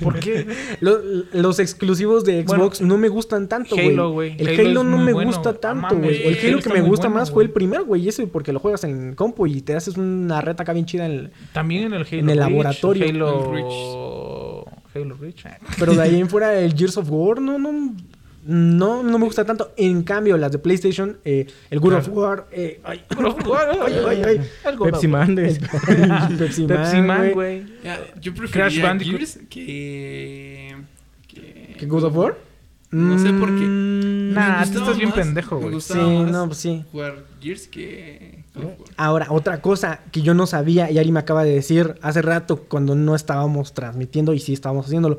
¿Por 0.02 0.20
qué? 0.20 0.46
Lo- 0.80 1.00
los 1.32 1.58
exclusivos 1.60 2.24
de 2.26 2.42
Bueno, 2.42 2.64
Xbox 2.64 2.82
no 2.82 2.98
me 2.98 3.08
gustan 3.08 3.48
tanto, 3.48 3.74
güey. 3.74 3.88
Halo, 3.88 4.10
güey. 4.12 4.36
El 4.38 4.60
Halo 4.60 4.84
no 4.84 4.98
me 4.98 5.14
bueno, 5.14 5.30
gusta 5.32 5.54
tanto, 5.54 5.86
Ah, 5.92 5.94
güey. 5.94 6.22
El 6.26 6.34
Halo 6.40 6.48
Halo 6.48 6.60
que 6.62 6.72
me 6.74 6.80
gusta 6.82 7.06
bueno, 7.08 7.20
más 7.20 7.30
fue 7.30 7.42
el 7.44 7.48
primer, 7.50 7.84
güey. 7.84 8.02
Y 8.02 8.08
eso 8.10 8.28
porque 8.28 8.52
lo 8.52 8.60
juegas 8.60 8.84
en 8.84 9.14
compu 9.14 9.46
y 9.46 9.62
te 9.62 9.74
haces 9.74 9.96
una 9.96 10.42
reta 10.42 10.64
acá 10.64 10.74
bien 10.74 10.84
chida 10.84 11.06
en 11.06 11.12
el... 11.12 11.30
También 11.54 11.84
en 11.84 11.94
el 11.94 12.02
Halo 12.06 12.18
En 12.18 12.28
el 12.28 12.38
laboratorio. 12.38 13.08
Halo... 13.08 14.64
Halo 14.94 15.16
Reach. 15.18 15.46
eh. 15.46 15.56
Pero 15.78 15.94
de 15.94 16.02
ahí 16.02 16.20
en 16.20 16.28
fuera 16.28 16.54
el 16.58 16.74
Gears 16.74 16.98
of 16.98 17.06
War 17.10 17.40
no, 17.40 17.58
no, 17.58 17.94
no, 18.44 19.02
no 19.02 19.18
me 19.18 19.24
gusta 19.24 19.44
tanto. 19.44 19.72
En 19.76 20.02
cambio, 20.02 20.36
las 20.36 20.52
de 20.52 20.58
PlayStation, 20.58 21.18
eh, 21.24 21.46
el 21.70 21.80
God 21.80 21.94
of 21.98 22.08
War, 22.08 22.46
eh, 22.52 22.80
ay, 22.84 23.02
ay, 23.08 23.94
ay, 24.08 24.22
ay. 24.24 24.40
El 24.64 24.76
God 24.76 24.86
of 24.88 24.92
Pepsi 24.92 25.06
War. 25.06 25.26
Man. 25.26 25.34
de- 25.36 25.60
Pepsi, 26.38 26.66
Pepsi 26.66 27.00
Man, 27.00 27.32
güey. 27.32 27.64
Ya, 27.84 27.98
yo 28.20 28.32
Crash 28.34 28.50
preferiría 28.50 28.84
Bandicoot. 28.84 29.16
Gears 29.18 29.38
que... 29.48 30.76
que... 31.28 31.76
¿Que 31.78 31.86
God 31.86 32.04
of 32.04 32.16
War? 32.16 32.36
No 32.90 33.18
sé 33.18 33.32
por 33.32 33.48
qué. 33.48 33.64
Mm, 33.64 34.02
Nah, 34.34 34.64
tú 34.64 34.78
estás 34.78 34.96
bien 34.96 35.10
más- 35.10 35.18
pendejo, 35.18 35.58
güey. 35.58 35.80
Sí, 35.80 35.94
más 35.98 36.30
no, 36.30 36.46
pues 36.46 36.58
sí. 36.58 36.84
jugar 36.90 37.24
Gears 37.40 37.66
que... 37.68 38.44
God 38.54 38.64
of 38.64 38.70
War. 38.80 38.88
Ahora, 38.96 39.26
otra 39.30 39.60
cosa 39.62 40.00
que 40.10 40.20
yo 40.22 40.34
no 40.34 40.46
sabía 40.46 40.90
y 40.90 40.98
Ari 40.98 41.12
me 41.12 41.20
acaba 41.20 41.44
de 41.44 41.52
decir 41.54 41.94
hace 42.02 42.22
rato 42.22 42.64
cuando 42.68 42.94
no 42.94 43.14
estábamos 43.14 43.72
transmitiendo 43.72 44.32
y 44.34 44.40
sí 44.40 44.52
estábamos 44.52 44.86
haciéndolo, 44.86 45.18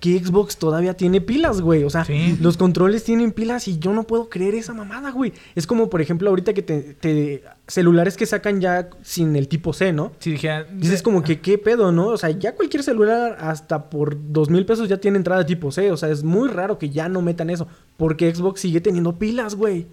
que 0.00 0.16
Xbox 0.18 0.58
todavía 0.58 0.94
tiene 0.94 1.20
pilas, 1.20 1.60
güey. 1.60 1.82
O 1.82 1.90
sea, 1.90 2.04
Sí. 2.04 2.36
los 2.40 2.56
controles 2.56 3.02
tienen 3.02 3.32
pilas 3.32 3.66
y 3.66 3.78
yo 3.80 3.92
no 3.92 4.04
puedo 4.04 4.28
creer 4.28 4.54
esa 4.54 4.72
mamada, 4.72 5.10
güey. 5.10 5.32
Es 5.56 5.66
como, 5.66 5.90
por 5.90 6.00
ejemplo, 6.00 6.28
ahorita 6.30 6.54
que 6.54 6.62
te, 6.62 6.94
te- 6.94 7.42
celulares 7.66 8.16
que 8.16 8.24
sacan 8.24 8.60
ya 8.60 8.90
sin 9.02 9.34
el 9.34 9.48
tipo 9.48 9.72
C, 9.72 9.92
¿no? 9.92 10.12
Si 10.20 10.30
dijera... 10.30 10.64
Dices 10.64 11.02
como 11.02 11.22
que 11.24 11.40
qué 11.40 11.58
pedo, 11.58 11.90
¿no? 11.90 12.06
O 12.08 12.16
sea, 12.16 12.30
ya 12.30 12.54
cualquier 12.54 12.82
celular 12.84 13.36
hasta 13.40 13.90
por 13.90 14.16
dos 14.32 14.50
mil 14.50 14.64
pesos 14.64 14.88
ya 14.88 14.98
tiene 14.98 15.16
entrada 15.18 15.44
tipo 15.44 15.72
C. 15.72 15.90
O 15.90 15.96
sea, 15.96 16.10
es 16.10 16.22
muy 16.22 16.48
raro 16.48 16.78
que 16.78 16.90
ya 16.90 17.08
no 17.08 17.20
metan 17.20 17.50
eso. 17.50 17.66
Porque 17.96 18.32
Xbox 18.32 18.60
sigue 18.60 18.80
teniendo 18.80 19.18
pilas, 19.18 19.56
güey. 19.56 19.86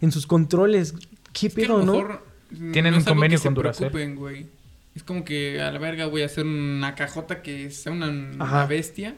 En 0.00 0.10
sus 0.10 0.26
controles. 0.26 0.94
¿Qué 1.32 1.46
Es 1.46 1.54
que 1.54 1.62
a 1.62 1.66
pedo, 1.68 1.78
lo 1.78 1.84
no? 1.86 1.92
mejor 1.94 2.24
Tienen 2.72 2.92
no 2.94 2.98
un 2.98 3.04
convenio 3.04 3.40
con 3.40 3.54
Duracell. 3.54 3.90
preocupen, 3.92 4.16
güey. 4.16 4.46
Es 4.96 5.02
como 5.04 5.24
que 5.24 5.60
a 5.62 5.70
la 5.72 5.78
verga 5.78 6.06
voy 6.06 6.20
a 6.22 6.26
hacer 6.26 6.44
una 6.44 6.94
cajota 6.96 7.40
que 7.42 7.70
sea 7.70 7.92
una, 7.92 8.66
bestia 8.66 9.14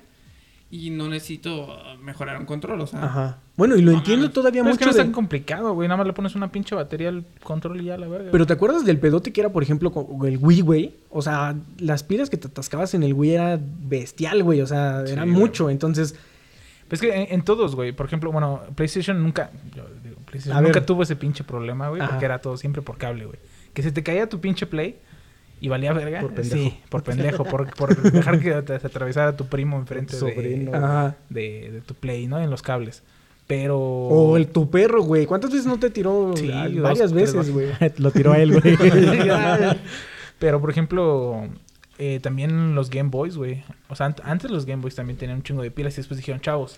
y 0.76 0.90
no 0.90 1.09
necesito 1.09 1.78
mejorar 2.02 2.38
un 2.38 2.47
control, 2.47 2.81
o 2.81 2.87
sea. 2.87 3.04
Ajá. 3.04 3.38
Bueno, 3.57 3.76
y 3.76 3.83
lo 3.83 3.93
No 3.93 3.99
entiendo 3.99 4.23
mames. 4.25 4.35
todavía 4.35 4.62
Pero 4.62 4.71
es 4.71 4.75
mucho 4.75 4.78
que 4.81 4.85
no 4.87 4.90
es 4.90 4.97
de- 4.97 5.02
tan 5.04 5.12
complicado, 5.12 5.73
güey. 5.75 5.87
Nada 5.87 5.99
más 5.99 6.07
le 6.09 6.12
pones 6.12 6.35
una 6.35 6.50
pinche 6.50 6.75
batería 6.75 7.11
al 7.11 7.25
control 7.45 7.81
y 7.81 7.85
ya 7.85 7.97
la 7.97 8.09
verga. 8.09 8.31
Pero 8.33 8.45
¿te 8.47 8.52
acuerdas 8.54 8.85
del 8.85 8.99
pedote 8.99 9.33
que 9.33 9.40
era, 9.40 9.50
por 9.52 9.62
ejemplo, 9.62 9.93
con 9.93 10.26
el 10.26 10.38
Wii, 10.38 10.61
güey? 10.62 10.95
O 11.11 11.23
sea, 11.23 11.54
las 11.78 12.02
pilas 12.02 12.28
que 12.28 12.37
te 12.38 12.49
atascabas 12.49 12.95
en 12.95 13.04
el 13.04 13.12
Wii 13.14 13.31
era 13.35 13.61
bestial, 13.62 14.43
güey. 14.43 14.61
O 14.62 14.66
sea, 14.66 15.07
Sí, 15.07 15.12
era 15.12 15.23
güey. 15.23 15.35
mucho. 15.35 15.71
Entonces, 15.71 16.16
Pues 16.88 17.02
es 17.02 17.09
que 17.09 17.16
en, 17.23 17.26
en 17.33 17.43
todos, 17.43 17.75
güey. 17.76 17.93
Por 17.93 18.07
ejemplo, 18.07 18.31
bueno, 18.33 18.61
PlayStation 18.75 19.23
nunca... 19.23 19.50
Yo 19.75 19.85
digo, 20.02 20.16
PlayStation 20.26 20.57
A 20.59 20.61
ver. 20.61 20.69
nunca 20.75 20.85
tuvo 20.85 21.02
ese 21.04 21.16
pinche 21.16 21.43
problema, 21.45 21.88
güey. 21.88 22.00
Ajá. 22.02 22.11
Porque 22.11 22.25
era 22.26 22.40
todo 22.40 22.57
siempre 22.59 22.83
por 22.83 22.99
cable, 22.99 23.25
güey. 23.26 23.38
Que 23.73 23.83
se 23.83 23.90
te 23.93 24.02
caía 24.02 24.28
tu 24.28 24.38
pinche 24.40 24.66
Play 24.66 24.99
y 25.64 25.68
valía 25.68 25.92
verga. 25.92 26.21
Por 26.21 26.35
pendejo. 26.35 26.56
Sí, 26.56 26.76
por 26.88 27.02
pendejo. 27.04 27.44
por, 27.44 27.75
por 27.75 28.12
dejar 28.12 28.40
que 28.40 28.52
te 28.62 28.78
se 28.78 28.87
atravesara 28.87 29.37
tu 29.37 29.47
primo 29.47 29.78
enfrente 29.78 30.16
sobrino. 30.16 30.73
de, 30.73 30.76
ajá. 30.76 31.16
de, 31.30 31.71
de 31.73 31.80
tu 31.80 31.94
Play, 31.94 32.26
¿no? 32.26 32.38
En 32.40 32.50
los 32.50 32.62
cables. 32.62 33.02
Pero. 33.47 33.78
O 33.78 34.37
el 34.37 34.49
tu 34.49 34.71
perro, 34.71 35.02
güey. 35.02 35.26
¿Cuántas 35.26 35.50
veces 35.50 35.66
no 35.66 35.78
te 35.78 35.90
tiró? 35.90 36.33
Sí, 36.37 36.50
Ah, 36.52 36.68
dos, 36.68 36.83
varias 36.83 37.12
veces, 37.12 37.50
güey. 37.52 37.68
Lo 37.99 38.11
tiró 38.11 38.33
a 38.33 38.38
él, 38.38 38.61
güey. 38.61 38.76
Pero, 40.38 40.61
por 40.61 40.71
ejemplo, 40.71 41.49
eh, 41.99 42.21
también 42.23 42.75
los 42.75 42.90
Game 42.90 43.11
Boys, 43.11 43.37
güey. 43.37 43.62
O 43.88 43.94
sea, 43.97 44.09
ant- 44.09 44.21
antes 44.25 44.50
los 44.50 44.66
Game 44.66 44.83
Boys 44.83 44.94
también 44.94 45.18
tenían 45.18 45.38
un 45.38 45.42
chingo 45.42 45.62
de 45.62 45.71
pilas 45.71 45.94
y 45.94 45.97
después 45.99 46.18
dijeron, 46.18 46.40
chavos, 46.40 46.75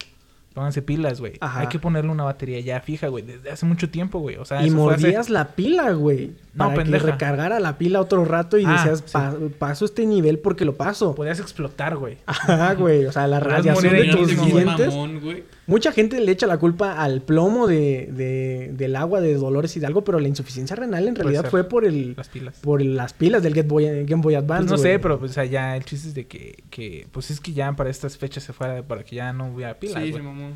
pónganse 0.54 0.82
pilas, 0.82 1.20
güey. 1.20 1.34
Ajá. 1.40 1.60
Hay 1.60 1.66
que 1.68 1.78
ponerle 1.78 2.10
una 2.10 2.24
batería 2.24 2.60
ya 2.60 2.80
fija, 2.80 3.08
güey, 3.08 3.24
desde 3.24 3.50
hace 3.50 3.64
mucho 3.66 3.88
tiempo, 3.90 4.18
güey. 4.20 4.36
O 4.36 4.44
sea, 4.44 4.62
y 4.62 4.68
eso 4.68 4.76
fue 4.76 4.94
hace- 4.94 5.02
mordías 5.06 5.30
la 5.30 5.48
pila, 5.48 5.92
güey. 5.92 6.32
No, 6.56 6.64
para 6.70 6.82
pendeja. 6.82 7.04
que 7.04 7.12
recargara 7.12 7.60
la 7.60 7.78
pila 7.78 8.00
otro 8.00 8.24
rato 8.24 8.58
y 8.58 8.64
Ah, 8.66 8.72
decías, 8.72 9.02
sí. 9.06 9.12
"Pa- 9.12 9.34
paso 9.58 9.84
este 9.84 10.06
nivel 10.06 10.38
porque 10.38 10.64
lo 10.64 10.74
paso. 10.74 11.14
Podías 11.14 11.38
explotar, 11.38 11.96
güey. 11.96 12.16
Ajá, 12.26 12.74
güey. 12.74 13.04
O 13.04 13.12
sea, 13.12 13.26
la 13.26 13.40
radiación 13.40 13.92
de 13.94 14.04
tus 14.08 14.28
dientes. 14.28 14.88
mamón. 14.88 15.20
Mucha 15.66 15.90
gente 15.92 16.20
le 16.20 16.30
echa 16.32 16.46
la 16.46 16.58
culpa 16.58 17.02
al 17.02 17.22
plomo 17.22 17.66
de, 17.66 18.08
de- 18.12 18.70
del 18.72 18.96
agua 18.96 19.20
de 19.20 19.34
Dolores 19.34 19.76
Hidalgo, 19.76 20.02
pero 20.04 20.18
la 20.20 20.28
insuficiencia 20.28 20.76
renal 20.76 21.08
en 21.08 21.16
realidad 21.16 21.46
fue 21.50 21.64
por 21.64 21.84
el 21.84 22.14
Las 22.16 22.28
pilas. 22.28 22.54
por 22.60 22.80
las 22.82 23.12
pilas 23.12 23.42
del 23.42 23.52
Game 23.54 23.68
Boy, 23.68 24.04
Game 24.04 24.22
Boy 24.22 24.34
Advance. 24.36 24.68
Pues 24.68 24.70
no 24.70 24.82
güey. 24.82 24.92
sé, 24.94 24.98
pero 25.00 25.18
pues, 25.18 25.32
o 25.32 25.34
sea, 25.34 25.44
ya 25.44 25.76
el 25.76 25.84
chiste 25.84 26.08
es 26.08 26.14
de 26.14 26.26
que, 26.26 26.62
que, 26.70 27.06
pues 27.12 27.30
es 27.30 27.40
que 27.40 27.52
ya 27.52 27.72
para 27.74 27.90
estas 27.90 28.16
fechas 28.16 28.44
se 28.44 28.52
fuera 28.52 28.82
para 28.82 29.02
que 29.02 29.16
ya 29.16 29.32
no 29.32 29.48
hubiera 29.52 29.74
pilas, 29.78 30.02
Sí, 30.02 30.10
güey. 30.10 30.22
se 30.22 30.26
mamó. 30.26 30.50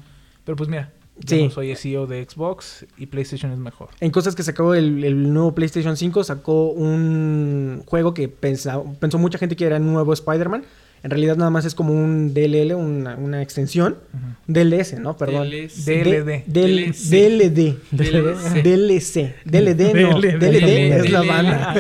Pero 0.45 0.57
pues 0.57 0.69
mira, 0.71 0.93
yo 1.21 1.37
Sí. 1.37 1.45
no 1.45 1.51
soy 1.51 1.71
el 1.71 1.77
CEO 1.77 2.07
de 2.07 2.27
Xbox 2.29 2.87
y 2.97 3.07
PlayStation 3.07 3.53
es 3.53 3.59
mejor. 3.59 3.89
En 4.01 4.11
cosas 4.11 4.35
que 4.35 4.43
sacó 4.43 4.75
el, 4.75 5.05
el 5.05 5.33
nuevo 5.33 5.55
PlayStation 5.55 5.97
5, 5.97 6.25
sacó 6.25 6.71
un 6.71 7.83
juego 7.87 8.15
que 8.15 8.29
pensó 8.29 8.85
mucha 9.19 9.39
gente 9.39 9.57
que 9.57 9.65
era 9.67 9.77
un 9.77 9.93
nuevo 9.93 10.13
Spider-Man. 10.13 10.65
En 11.03 11.11
realidad 11.11 11.37
nada 11.37 11.51
más 11.51 11.65
es 11.65 11.75
como 11.75 11.95
un 11.95 12.35
DLL, 12.35 12.75
una, 12.75 13.17
una 13.17 13.41
extensión. 13.41 13.97
DLS, 14.47 14.99
¿no? 15.01 15.17
Perdón. 15.17 15.49
DLS. 15.49 15.87
DLD. 15.87 16.45
DLC. 16.47 17.11
DLD. 17.11 17.77
DLC. 17.91 18.63
DLC. 18.63 19.35
DLD 19.45 19.95
no. 19.95 20.21
DLD. 20.21 20.39
DLD 20.39 20.69
es 20.69 21.11
la 21.11 21.23
banda. 21.23 21.75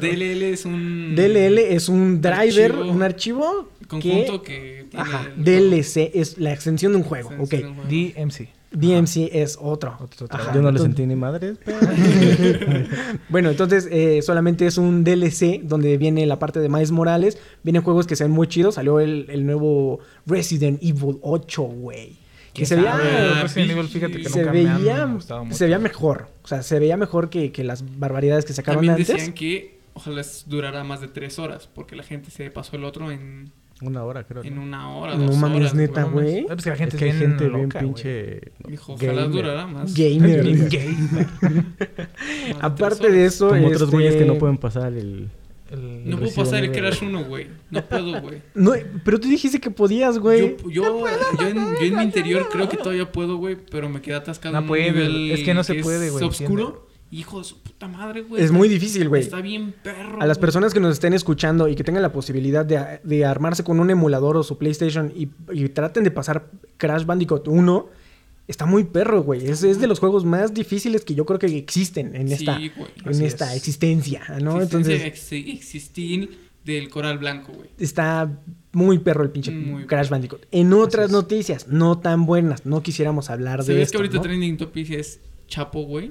DLL 0.00 0.42
es 0.42 0.64
un... 0.64 1.14
DLL 1.14 1.58
es 1.58 1.88
un 1.90 2.22
driver, 2.22 2.72
Archivo. 2.72 2.90
un 2.90 3.02
archivo 3.02 3.68
Conjunto 3.88 4.42
que... 4.42 4.52
que, 4.52 4.86
tiene... 4.90 5.04
Ajá, 5.04 5.28
DLC 5.36 6.10
es 6.14 6.38
la 6.38 6.52
extensión 6.52 6.92
de 6.92 6.98
un 6.98 7.04
juego. 7.04 7.28
Ok. 7.38 7.52
extensión 7.52 7.74
de 7.76 7.80
un 7.82 7.88
juego. 7.88 8.30
DMC. 8.30 8.55
DMC 8.72 9.30
es 9.32 9.58
otro. 9.60 9.96
Otro 10.00 10.26
Ajá. 10.30 10.52
Yo 10.52 10.60
no 10.60 10.70
le 10.70 10.78
Entonces- 10.78 10.82
sentí 10.82 11.06
ni 11.06 11.16
madres, 11.16 11.58
pero... 11.64 11.78
Bueno, 13.28 13.50
entonces 13.50 13.88
eh, 13.90 14.20
solamente 14.22 14.66
es 14.66 14.78
un 14.78 15.04
DLC 15.04 15.60
donde 15.62 15.96
viene 15.98 16.26
la 16.26 16.38
parte 16.38 16.60
de 16.60 16.68
Miles 16.68 16.90
Morales. 16.90 17.38
Vienen 17.62 17.82
juegos 17.82 18.06
que 18.06 18.16
se 18.16 18.24
ven 18.24 18.32
muy 18.32 18.46
chidos. 18.48 18.76
Salió 18.76 19.00
el, 19.00 19.26
el 19.28 19.46
nuevo 19.46 20.00
Resident 20.26 20.82
Evil 20.82 21.18
8, 21.22 21.62
güey. 21.62 22.10
Que 22.52 22.64
¿Quién 22.64 22.66
se 22.66 22.76
veía? 22.76 22.94
Ah, 22.94 23.42
Resident 23.42 23.68
vi- 23.68 23.72
Evil, 23.78 23.88
fíjate 23.88 24.12
que 24.22 24.28
se 24.28 24.38
nunca 24.40 24.52
me 24.52 24.68
han 24.68 24.78
veía, 24.82 25.06
mucho. 25.06 25.44
se 25.50 25.64
veía 25.64 25.78
mejor. 25.78 26.28
O 26.42 26.48
sea, 26.48 26.62
se 26.62 26.78
veía 26.78 26.96
mejor 26.96 27.28
que, 27.28 27.52
que 27.52 27.64
las 27.64 27.84
barbaridades 27.98 28.44
que 28.46 28.52
sacaron 28.54 28.78
También 28.78 28.92
antes. 28.92 29.08
decían 29.08 29.32
que 29.34 29.78
ojalá 29.94 30.22
durara 30.46 30.82
más 30.84 31.00
de 31.02 31.08
tres 31.08 31.38
horas, 31.38 31.68
porque 31.74 31.96
la 31.96 32.02
gente 32.02 32.30
se 32.30 32.50
pasó 32.50 32.76
el 32.76 32.84
otro 32.84 33.10
en, 33.10 33.52
Una 33.82 34.04
hora, 34.04 34.24
creo. 34.24 34.42
en 34.42 34.54
¿no? 34.54 34.62
una 34.62 34.88
hora, 34.96 35.16
No 35.16 35.26
dos 35.26 35.36
mames, 35.36 35.58
horas. 35.60 35.74
neta, 35.74 36.00
no 36.02 36.10
güey. 36.12 36.46
Pues 36.46 36.64
que 36.64 36.70
la 36.70 36.76
gente 36.76 36.96
Es 36.96 37.02
que 37.02 37.08
es 37.10 37.14
bien 37.18 37.30
gente 37.30 37.48
bien 37.48 37.62
loca, 37.64 37.78
güey. 37.80 37.92
pinche... 37.92 38.40
Dijo, 38.68 38.92
ojalá 38.94 39.12
gamer. 39.12 39.30
durara 39.30 39.66
más. 39.66 39.94
Gamer. 39.94 40.42
Bien 40.42 40.68
gay. 40.70 40.96
más 41.12 41.26
Aparte 42.60 43.10
de 43.10 43.24
eso, 43.26 43.48
Como 43.48 43.66
otros 43.68 43.90
güeyes 43.90 44.14
que 44.14 44.20
este, 44.20 44.32
no 44.32 44.38
pueden 44.38 44.56
pasar 44.58 44.92
el... 44.94 45.28
El- 45.70 46.08
No 46.08 46.16
puedo 46.18 46.32
pasar 46.32 46.62
el. 46.64 46.70
Crash 46.72 47.02
1, 47.02 47.24
güey. 47.24 47.48
No 47.70 47.84
puedo, 47.84 48.20
güey. 48.22 48.40
no, 48.54 48.72
pero 49.04 49.18
tú 49.18 49.28
dijiste 49.28 49.60
que 49.60 49.70
podías, 49.70 50.16
güey. 50.18 50.56
Yo, 50.62 50.70
yo, 50.70 51.04
yo, 51.40 51.48
en, 51.48 51.56
yo 51.56 51.80
en 51.86 51.96
mi 51.96 52.02
interior 52.04 52.48
creo 52.52 52.68
que 52.68 52.76
todavía 52.76 53.10
puedo, 53.10 53.36
güey, 53.36 53.56
pero 53.68 53.88
me 53.88 54.00
quedé 54.00 54.14
atascado 54.14 54.52
No 54.52 54.58
en 54.58 54.64
un 54.64 54.68
puede, 54.68 54.92
nivel 54.92 55.30
es 55.32 55.42
que 55.42 55.54
no 55.54 55.64
se 55.64 55.76
que 55.76 55.82
puede, 55.82 56.10
güey, 56.10 56.24
oscuro. 56.24 56.85
Hijo 57.10 57.38
de 57.38 57.44
su 57.44 57.60
puta 57.62 57.86
madre, 57.86 58.22
güey. 58.22 58.42
Es 58.42 58.50
muy 58.50 58.68
difícil, 58.68 59.08
güey. 59.08 59.22
Está 59.22 59.40
bien 59.40 59.72
perro. 59.82 60.20
A 60.20 60.26
las 60.26 60.38
güey. 60.38 60.42
personas 60.42 60.74
que 60.74 60.80
nos 60.80 60.92
estén 60.94 61.12
escuchando 61.14 61.68
y 61.68 61.74
que 61.76 61.84
tengan 61.84 62.02
la 62.02 62.10
posibilidad 62.12 62.64
de, 62.66 63.00
de 63.04 63.24
armarse 63.24 63.62
con 63.62 63.78
un 63.78 63.90
emulador 63.90 64.36
o 64.36 64.42
su 64.42 64.58
PlayStation 64.58 65.12
y, 65.14 65.28
y 65.52 65.68
traten 65.68 66.02
de 66.04 66.10
pasar 66.10 66.50
Crash 66.78 67.04
Bandicoot 67.04 67.46
1, 67.46 67.88
está 68.48 68.66
muy 68.66 68.84
perro, 68.84 69.22
güey. 69.22 69.46
Es, 69.48 69.62
es 69.62 69.80
de 69.80 69.86
los 69.86 70.00
juegos 70.00 70.24
más 70.24 70.52
difíciles 70.52 71.04
que 71.04 71.14
yo 71.14 71.24
creo 71.24 71.38
que 71.38 71.46
existen 71.46 72.16
en 72.16 72.26
Sí, 72.28 72.34
esta, 72.34 72.58
güey. 72.58 72.90
en 73.04 73.22
esta 73.22 73.50
es. 73.52 73.56
existencia, 73.58 74.22
¿no? 74.42 74.56
Existencia 74.60 74.94
Entonces 74.96 75.32
existir 75.60 76.38
del 76.64 76.88
coral 76.88 77.18
blanco, 77.18 77.52
güey. 77.52 77.70
está 77.78 78.40
muy 78.72 78.98
perro 78.98 79.22
el 79.22 79.30
pinche 79.30 79.52
Muy 79.52 79.86
Crash. 79.86 80.08
Bandicoot. 80.08 80.46
En 80.50 80.72
otras 80.72 81.12
noticias, 81.12 81.68
no 81.68 82.00
tan 82.00 82.26
buenas, 82.26 82.66
no 82.66 82.82
quisiéramos 82.82 83.30
hablar 83.30 83.60
de 83.60 83.66
¿Sabes 83.66 83.82
esto, 83.84 83.92
que 83.92 84.02
ahorita 84.02 84.16
¿no? 84.16 84.22
trending 84.22 84.56
topic 84.56 84.90
es 84.90 85.20
Chapo, 85.46 85.82
güey? 85.84 86.10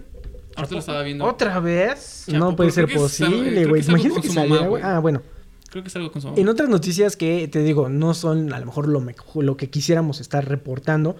Ahorita 0.56 0.74
lo 0.76 0.80
estaba 0.80 1.02
viendo. 1.04 1.26
¿Otra 1.26 1.60
vez? 1.60 2.24
Chapo, 2.28 2.38
no 2.38 2.56
puede 2.56 2.72
ser 2.72 2.88
posible, 2.94 3.66
güey. 3.66 3.84
Imagínate 3.88 4.22
que 4.22 4.30
saliera, 4.30 4.68
güey. 4.68 4.84
Ah, 4.84 5.00
bueno. 5.00 5.22
Creo 5.70 5.84
que 5.84 5.90
es 5.90 5.96
algo 5.98 6.12
con 6.12 6.22
su 6.22 6.28
mamá. 6.30 6.40
En 6.40 6.48
otras 6.48 6.70
noticias 6.70 7.18
que 7.18 7.48
te 7.50 7.60
digo, 7.60 7.90
no 7.90 8.14
son 8.14 8.54
a 8.54 8.60
lo 8.60 8.66
mejor 8.66 8.88
lo, 8.88 9.02
mejo- 9.02 9.42
lo 9.42 9.58
que 9.58 9.70
quisiéramos 9.70 10.22
estar 10.22 10.48
reportando. 10.48 11.18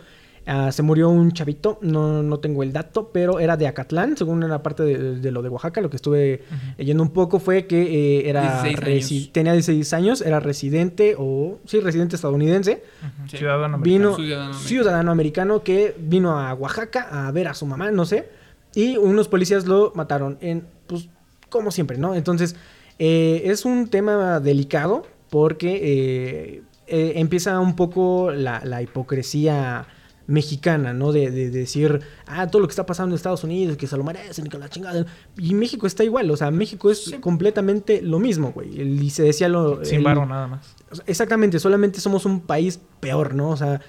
ah, 0.48 0.72
se 0.72 0.84
murió 0.84 1.10
un 1.10 1.32
chavito, 1.34 1.80
no, 1.82 2.22
no 2.22 2.38
tengo 2.40 2.62
el 2.64 2.72
dato, 2.72 3.10
pero 3.12 3.40
era 3.40 3.58
de 3.58 3.66
Acatlán, 3.68 4.16
según 4.16 4.44
era 4.44 4.62
parte 4.62 4.84
de, 4.84 5.16
de 5.20 5.32
lo 5.32 5.42
de 5.42 5.50
Oaxaca. 5.50 5.82
Lo 5.82 5.90
que 5.90 5.96
estuve 5.98 6.44
leyendo 6.78 7.02
un 7.04 7.10
poco 7.10 7.40
fue 7.40 7.66
que 7.66 8.20
eh, 8.20 8.30
era 8.30 8.62
16 8.64 8.78
resi- 8.80 9.16
años. 9.18 9.30
tenía 9.34 9.54
16 9.54 9.94
años, 9.94 10.22
era 10.22 10.40
residente 10.40 11.16
o 11.18 11.58
sí, 11.66 11.80
residente 11.82 12.16
estadounidense. 12.16 12.84
Ujú, 13.02 13.30
Sí. 13.32 13.38
Ciudadano 13.38 13.80
Vino 13.80 14.14
americano. 14.14 14.16
Ciudadano 14.16 14.44
americano. 14.52 14.68
ciudadano 14.70 15.12
americano 15.12 15.64
que 15.64 15.96
vino 16.00 16.40
a 16.40 16.54
Oaxaca 16.54 17.28
a 17.28 17.32
ver 17.32 17.48
a 17.48 17.54
su 17.56 17.66
mamá, 17.66 17.90
no 17.92 18.06
sé. 18.06 18.30
Y 18.76 18.98
unos 18.98 19.28
policías 19.28 19.66
lo 19.66 19.92
mataron 19.96 20.38
en, 20.42 20.68
pues, 20.88 21.10
como 21.50 21.72
siempre, 21.72 21.98
¿no? 21.98 22.14
Entonces, 22.14 22.56
eh, 23.00 23.44
es 23.46 23.66
un 23.66 23.88
tema 23.88 24.40
delicado 24.40 25.04
porque 25.30 25.80
eh, 25.82 26.62
eh, 26.88 27.14
empieza 27.16 27.60
un 27.60 27.76
poco 27.76 28.32
la, 28.32 28.62
la 28.64 28.82
hipocresía 28.82 29.88
mexicana, 30.28 30.92
¿no? 30.94 31.12
De, 31.12 31.30
de 31.30 31.52
decir, 31.52 32.02
ah, 32.26 32.48
todo 32.48 32.60
lo 32.62 32.68
que 32.68 32.72
está 32.72 32.86
pasando 32.86 33.14
en 33.14 33.18
Estados 33.18 33.44
Unidos, 33.44 33.78
que 33.78 33.86
se 33.86 33.96
lo 33.96 34.04
merecen 34.04 34.48
y 34.48 34.50
que 34.50 34.58
la 34.58 34.70
chingada. 34.70 35.06
Y 35.38 35.54
México 35.54 35.86
está 35.86 36.04
igual, 36.04 36.30
o 36.32 36.36
sea, 36.38 36.50
México 36.52 36.90
es 36.90 37.06
Sí. 37.06 37.18
completamente 37.20 38.02
lo 38.02 38.18
mismo, 38.20 38.52
güey. 38.52 38.82
Y 38.82 39.10
se 39.12 39.22
decía 39.24 39.50
lo... 39.50 39.86
Sin 39.86 40.04
varo 40.04 40.26
nada 40.26 40.48
más. 40.48 40.76
Exactamente, 41.06 41.60
solamente 41.60 42.00
somos 42.02 42.26
un 42.26 42.42
país 42.42 42.80
peor, 43.00 43.36
¿no? 43.36 43.52
O 43.52 43.58
sea, 43.58 43.82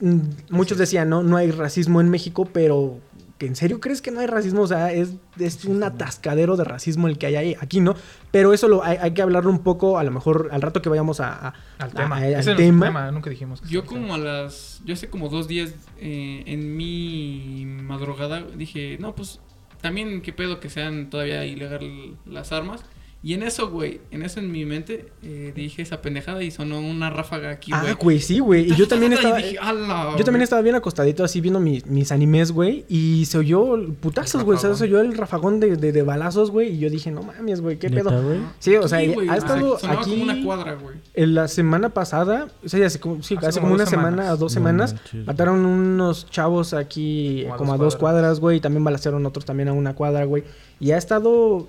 mm, 0.00 0.18
muchos 0.50 0.78
decían, 0.78 1.08
no, 1.08 1.22
no 1.22 1.36
hay 1.36 1.52
racismo 1.52 2.00
en 2.00 2.08
México, 2.08 2.48
pero 2.52 2.98
¿que 3.31 3.31
¿en 3.46 3.56
serio 3.56 3.80
crees 3.80 4.02
que 4.02 4.10
no 4.10 4.20
hay 4.20 4.26
racismo? 4.26 4.62
O 4.62 4.66
sea, 4.66 4.92
es, 4.92 5.14
es 5.38 5.64
un 5.64 5.82
atascadero 5.82 6.56
de 6.56 6.64
racismo 6.64 7.08
el 7.08 7.18
que 7.18 7.26
hay 7.26 7.36
ahí, 7.36 7.56
aquí, 7.60 7.80
¿no? 7.80 7.94
Pero 8.30 8.52
eso 8.52 8.68
lo, 8.68 8.82
hay, 8.84 8.96
hay 9.00 9.12
que 9.12 9.22
hablarlo 9.22 9.50
un 9.50 9.60
poco, 9.62 9.98
a 9.98 10.04
lo 10.04 10.10
mejor 10.10 10.48
al 10.52 10.62
rato 10.62 10.80
que 10.82 10.88
vayamos 10.88 11.20
a, 11.20 11.48
a- 11.48 11.54
Al 11.78 11.92
tema. 11.92 12.16
a- 12.16 12.26
Ese 12.28 12.34
al 12.34 12.40
es 12.40 12.46
nuestro 12.46 12.56
tema. 12.64 12.86
tema, 12.86 13.10
Nunca 13.10 13.30
dijimos 13.30 13.60
que 13.60 13.68
Yo 13.68 13.84
como 13.86 14.14
a 14.14 14.18
las... 14.18 14.80
Yo 14.84 14.94
hace 14.94 15.08
como 15.08 15.28
dos 15.28 15.48
días 15.48 15.74
eh, 15.98 16.42
en 16.46 16.76
mi 16.76 17.64
madrugada 17.66 18.42
dije, 18.56 18.96
no, 19.00 19.14
pues 19.14 19.40
también 19.80 20.22
qué 20.22 20.32
pedo 20.32 20.60
que 20.60 20.70
sean 20.70 21.10
todavía 21.10 21.44
ilegal 21.44 22.16
las 22.26 22.52
armas. 22.52 22.84
Y 23.24 23.34
en 23.34 23.44
eso, 23.44 23.70
güey, 23.70 24.00
en 24.10 24.22
eso 24.22 24.40
en 24.40 24.50
mi 24.50 24.64
mente 24.64 25.06
eh, 25.22 25.52
dije 25.54 25.80
esa 25.80 26.02
pendejada 26.02 26.42
y 26.42 26.50
sonó 26.50 26.80
una 26.80 27.08
ráfaga 27.08 27.50
aquí, 27.50 27.70
güey. 27.70 27.92
Ah, 27.92 27.96
güey, 28.00 28.18
sí, 28.20 28.40
güey. 28.40 28.72
Y 28.72 28.74
yo 28.74 28.88
también 28.88 29.12
estaba... 29.12 29.36
dije, 29.36 29.58
"Ala, 29.60 30.10
Yo 30.18 30.24
también 30.24 30.32
güey". 30.40 30.42
estaba 30.42 30.60
bien 30.62 30.74
acostadito 30.74 31.22
así 31.22 31.40
viendo 31.40 31.60
mis, 31.60 31.86
mis 31.86 32.10
animes, 32.10 32.50
güey. 32.50 32.84
Y 32.88 33.26
se 33.26 33.38
oyó 33.38 33.76
putazos, 34.00 34.42
güey. 34.42 34.58
O 34.58 34.60
sea, 34.60 34.74
se 34.74 34.82
oyó 34.84 35.00
el 35.00 35.16
rafagón 35.16 35.60
de, 35.60 35.76
de- 35.76 35.92
de 35.92 36.02
balazos, 36.02 36.50
güey. 36.50 36.70
Y 36.74 36.78
yo 36.80 36.90
dije, 36.90 37.12
no 37.12 37.22
mames, 37.22 37.60
güey, 37.60 37.78
qué 37.78 37.90
¿Neta, 37.90 38.10
pedo. 38.10 38.34
Sí, 38.58 38.74
o 38.74 38.88
sea, 38.88 38.98
Sí, 38.98 39.12
güey, 39.14 39.28
ha 39.28 39.36
estado 39.36 39.78
sonaba 39.78 40.00
aquí... 40.00 40.10
como 40.10 40.22
una 40.24 40.42
cuadra, 40.44 40.74
güey. 40.74 40.96
En 41.14 41.34
la 41.36 41.46
semana 41.46 41.90
pasada, 41.90 42.48
o 42.64 42.68
sea, 42.68 42.80
ya 42.80 42.86
hace 42.86 42.98
como, 42.98 43.22
sí, 43.22 43.36
Hace 43.36 43.46
hace 43.46 43.60
como 43.60 43.68
como 43.70 43.74
una 43.76 43.86
semana 43.86 44.10
semanas. 44.10 44.32
o 44.32 44.36
dos 44.36 44.52
semanas, 44.52 44.96
mataron 45.26 45.64
unos 45.64 46.28
chavos 46.28 46.74
aquí 46.74 47.42
Como 47.42 47.54
a 47.54 47.56
como 47.56 47.72
dos 47.72 47.80
a 47.80 47.84
dos 47.84 47.96
cuadras. 47.96 48.20
cuadras, 48.22 48.40
güey, 48.40 48.56
y 48.56 48.60
también 48.60 48.82
balacearon 48.82 49.24
otros 49.26 49.44
también 49.44 49.68
a 49.68 49.72
una 49.74 49.94
cuadra, 49.94 50.24
güey. 50.24 50.42
Y 50.80 50.90
ha 50.90 50.96
estado, 50.98 51.68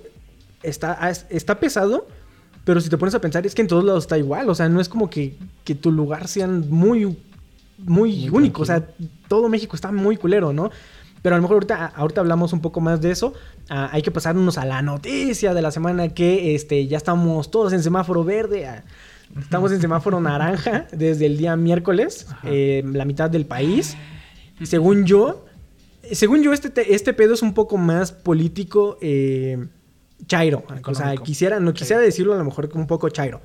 está, 0.64 0.92
ha- 1.00 1.10
está 1.10 1.60
pesado, 1.60 2.06
pero 2.64 2.80
si 2.80 2.88
te 2.88 2.96
pones 2.98 3.14
a 3.14 3.20
pensar, 3.20 3.44
es 3.46 3.54
que 3.54 3.62
en 3.62 3.68
todos 3.68 3.84
lados 3.84 4.04
está 4.04 4.16
igual, 4.18 4.48
o 4.48 4.54
sea, 4.54 4.68
no 4.68 4.80
es 4.80 4.88
como 4.88 5.10
que, 5.10 5.36
que 5.64 5.74
tu 5.74 5.92
lugar 5.92 6.28
sea 6.28 6.46
muy, 6.48 7.16
muy, 7.78 8.28
único, 8.30 8.62
o 8.62 8.64
sea, 8.66 8.86
todo 9.28 9.48
México 9.48 9.76
está 9.76 9.92
muy 9.92 10.16
culero, 10.16 10.52
¿no? 10.52 10.70
Pero 11.22 11.36
a 11.36 11.38
lo 11.38 11.42
mejor 11.42 11.54
ahorita, 11.56 11.86
ahorita 11.96 12.20
hablamos 12.20 12.52
un 12.52 12.60
poco 12.60 12.80
más 12.82 13.00
de 13.00 13.10
eso. 13.10 13.32
Ah, 13.70 13.88
hay 13.92 14.02
que 14.02 14.10
pasarnos 14.10 14.58
a 14.58 14.66
la 14.66 14.82
noticia 14.82 15.54
de 15.54 15.62
la 15.62 15.70
semana 15.70 16.08
que 16.10 16.54
este, 16.54 16.86
ya 16.86 16.98
estamos 16.98 17.50
todos 17.50 17.72
en 17.72 17.82
semáforo 17.82 18.24
verde. 18.24 18.66
ah, 18.66 18.84
Estamos 19.40 19.72
en 19.72 19.80
semáforo 19.80 20.20
naranja 20.20 20.86
desde 20.92 21.24
el 21.24 21.38
día 21.38 21.56
miércoles, 21.56 22.26
eh, 22.42 22.82
la 22.92 23.06
mitad 23.06 23.30
del 23.30 23.46
país. 23.46 23.96
Según 24.64 25.06
yo, 25.06 25.46
según 26.12 26.42
yo, 26.42 26.52
este, 26.52 26.68
te- 26.68 26.94
este 26.94 27.14
pedo 27.14 27.32
es 27.32 27.40
un 27.40 27.54
poco 27.54 27.78
más 27.78 28.12
político 28.12 28.98
eh, 29.00 29.66
chairo. 30.26 30.64
O 30.86 30.94
sea, 30.94 31.14
quisiera, 31.16 31.60
no 31.60 31.72
quisiera 31.74 32.00
decirlo 32.02 32.34
a 32.34 32.36
lo 32.38 32.44
mejor 32.44 32.68
un 32.74 32.86
poco 32.86 33.08
chairo. 33.08 33.40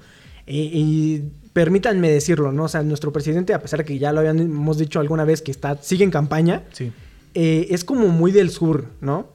Y- 0.48 1.24
permítanme 1.53 2.09
decirlo, 2.09 2.51
¿no? 2.51 2.65
O 2.65 2.67
sea, 2.67 2.83
nuestro 2.83 3.12
presidente, 3.12 3.53
a 3.53 3.59
pesar 3.62 3.79
de 3.79 3.86
que 3.86 3.98
ya 3.98 4.13
lo 4.13 4.19
habíamos 4.21 4.77
dicho 4.77 5.00
alguna 5.00 5.25
vez 5.25 5.41
que 5.41 5.51
está, 5.51 5.77
sigue 5.81 6.03
en 6.03 6.12
campaña, 6.12 6.63
Sí. 6.71 6.91
eh, 7.33 7.67
es 7.71 7.83
como 7.83 8.07
muy 8.07 8.31
del 8.31 8.50
sur, 8.51 8.86
¿no? 9.01 9.27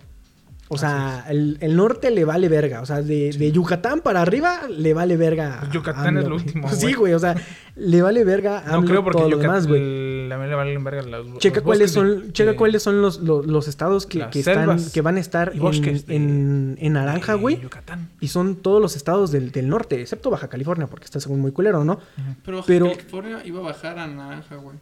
O 0.69 0.79
sea, 0.79 1.27
el, 1.29 1.59
el 1.61 1.77
norte 1.77 2.11
le 2.11 2.25
vale 2.25 2.49
verga. 2.49 2.81
O 2.81 2.87
sea, 2.87 3.03
de, 3.03 3.31
de 3.33 3.53
Yucatán 3.53 4.01
para 4.01 4.23
arriba 4.23 4.63
le 4.69 4.95
vale 4.95 5.17
verga. 5.17 5.61
a 5.61 5.71
Yucatán 5.71 6.17
es 6.17 6.25
lo 6.25 6.31
güey. 6.31 6.43
último, 6.47 6.69
Sí, 6.73 6.95
güey. 6.95 7.13
O 7.13 7.19
sea, 7.19 7.37
le 7.77 8.01
vale 8.03 8.25
verga 8.25 8.61
a 8.67 8.73
No 8.81 8.85
creo 8.85 9.05
porque 9.05 9.19
todo 9.19 9.29
Yucatán, 9.29 9.51
demás, 9.51 9.67
güey. 9.67 10.29
la 10.29 10.39
le 10.47 10.55
valen 10.55 10.83
verga 10.83 11.03
los, 11.03 11.39
Checa 11.39 11.57
los 11.57 11.65
cuáles 11.65 11.95
bosques 11.95 12.15
son, 12.17 12.27
de- 12.29 12.33
checa 12.33 12.51
de- 12.53 12.57
cuáles 12.57 12.83
son 12.83 13.03
los, 13.03 13.21
los, 13.21 13.47
los 13.47 13.69
estados 13.69 14.07
que, 14.07 14.27
que 14.31 14.41
están, 14.41 14.79
que 14.91 15.01
van 15.03 15.17
a 15.17 15.21
estar 15.21 15.53
en, 15.55 16.05
en, 16.09 16.79
en 16.81 16.93
naranja, 16.95 17.35
de 17.35 17.41
güey. 17.41 17.61
Yucatán. 17.61 18.09
Y 18.21 18.29
son 18.29 18.57
todos 18.57 18.81
los 18.81 18.97
estados 18.97 19.31
del, 19.33 19.53
del 19.53 19.69
norte, 19.69 20.01
excepto 20.01 20.31
Baja 20.31 20.49
California, 20.49 20.87
porque 20.87 21.05
está 21.05 21.21
según 21.21 21.41
muy 21.41 21.53
culero, 21.53 21.85
¿no? 21.85 22.01
Pero, 22.45 22.57
Baja 22.59 22.67
Pero- 22.67 22.91
California 22.91 23.43
iba 23.45 23.59
a 23.61 23.63
bajar 23.63 23.99
a 23.99 24.07
naranja, 24.07 24.57
güey. 24.57 24.77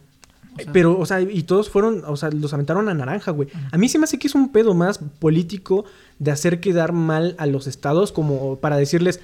O 0.55 0.61
sea, 0.63 0.71
Pero, 0.73 0.99
o 0.99 1.05
sea, 1.05 1.21
y 1.21 1.43
todos 1.43 1.69
fueron, 1.69 2.03
o 2.05 2.15
sea, 2.15 2.29
los 2.31 2.53
aventaron 2.53 2.87
a 2.89 2.93
naranja, 2.93 3.31
güey. 3.31 3.49
A 3.71 3.77
mí 3.77 3.89
se 3.89 3.97
me 3.97 4.03
hace 4.05 4.19
que 4.19 4.27
es 4.27 4.35
un 4.35 4.51
pedo 4.51 4.73
más 4.73 4.99
político 5.19 5.85
de 6.19 6.31
hacer 6.31 6.59
quedar 6.59 6.91
mal 6.93 7.35
a 7.37 7.45
los 7.45 7.67
estados 7.67 8.11
como 8.11 8.57
para 8.57 8.77
decirles, 8.77 9.19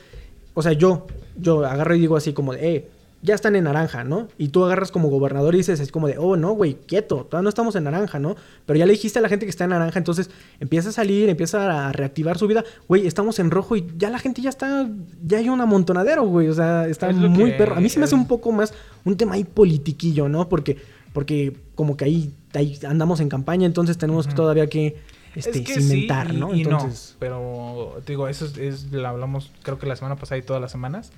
o 0.54 0.62
sea, 0.62 0.74
yo, 0.74 1.06
yo 1.40 1.66
agarro 1.66 1.96
y 1.96 2.00
digo 2.00 2.18
así 2.18 2.34
como 2.34 2.54
de, 2.54 2.76
eh, 2.76 2.88
ya 3.22 3.36
están 3.36 3.58
en 3.58 3.66
naranja, 3.66 4.06
¿no? 4.06 4.30
Y 4.38 4.48
tú 4.48 4.64
agarras 4.64 4.92
como 4.92 5.10
gobernador 5.10 5.54
y 5.54 5.58
dices 5.58 5.78
así 5.82 5.92
como 5.92 6.08
de, 6.08 6.18
oh, 6.18 6.38
no, 6.38 6.52
güey, 6.54 6.76
quieto, 6.88 7.26
todavía 7.30 7.44
no 7.44 7.50
estamos 7.50 7.76
en 7.76 7.84
naranja, 7.84 8.18
¿no? 8.18 8.38
Pero 8.66 8.80
ya 8.80 8.86
le 8.86 8.94
dijiste 8.94 9.20
a 9.20 9.22
la 9.22 9.28
gente 9.28 9.46
que 9.46 9.50
está 9.50 9.66
en 9.66 9.72
naranja, 9.72 10.00
entonces 10.00 10.30
empieza 10.62 10.88
a 10.88 10.92
salir, 10.94 11.28
empieza 11.28 11.88
a 11.88 11.92
reactivar 11.92 12.38
su 12.38 12.48
vida, 12.48 12.64
güey, 12.88 13.06
estamos 13.08 13.38
en 13.40 13.52
rojo 13.52 13.76
y 13.76 13.86
ya 13.98 14.10
la 14.10 14.20
gente 14.20 14.42
ya 14.42 14.50
está, 14.50 14.90
ya 15.28 15.38
hay 15.38 15.50
un 15.50 15.60
amontonadero, 15.60 16.24
güey, 16.28 16.48
o 16.48 16.54
sea, 16.54 16.88
está 16.88 17.10
Es 17.10 17.18
muy 17.18 17.52
que 17.52 17.58
perro. 17.58 17.76
A 17.76 17.82
mí 17.82 17.90
se 17.90 18.00
me 18.00 18.06
hace 18.06 18.16
es- 18.16 18.22
un 18.22 18.28
poco 18.28 18.54
más 18.54 18.74
un 19.04 19.18
tema 19.18 19.34
ahí 19.36 19.44
politiquillo, 19.44 20.30
¿no? 20.30 20.48
Porque 20.48 20.78
porque 21.13 21.56
como 21.75 21.98
que 21.98 22.06
ahí, 22.06 22.34
ahí 22.54 22.78
andamos 22.88 23.20
en 23.20 23.30
campaña, 23.30 23.66
entonces 23.66 23.98
tenemos 23.98 24.25
que 24.28 24.32
Ujú. 24.34 24.42
todavía 24.44 24.68
que 24.68 24.98
este, 25.36 25.60
es 25.60 25.62
que 25.62 25.74
cimentar, 25.82 26.30
sí, 26.30 26.36
y, 26.36 26.39
¿no? 26.39 26.56
y 26.56 26.62
Entonces, 26.62 27.12
no, 27.13 27.20
pero 27.20 28.01
te 28.06 28.12
digo, 28.13 28.28
eso 28.28 28.46
es, 28.46 28.58
es- 28.58 28.92
lo 28.92 29.08
hablamos 29.08 29.51
creo 29.63 29.78
que 29.80 29.86
la 29.86 29.96
semana 29.96 30.16
pasada 30.16 30.38
y 30.39 30.42
todas 30.42 30.62
las 30.62 30.72
semanas, 30.72 31.12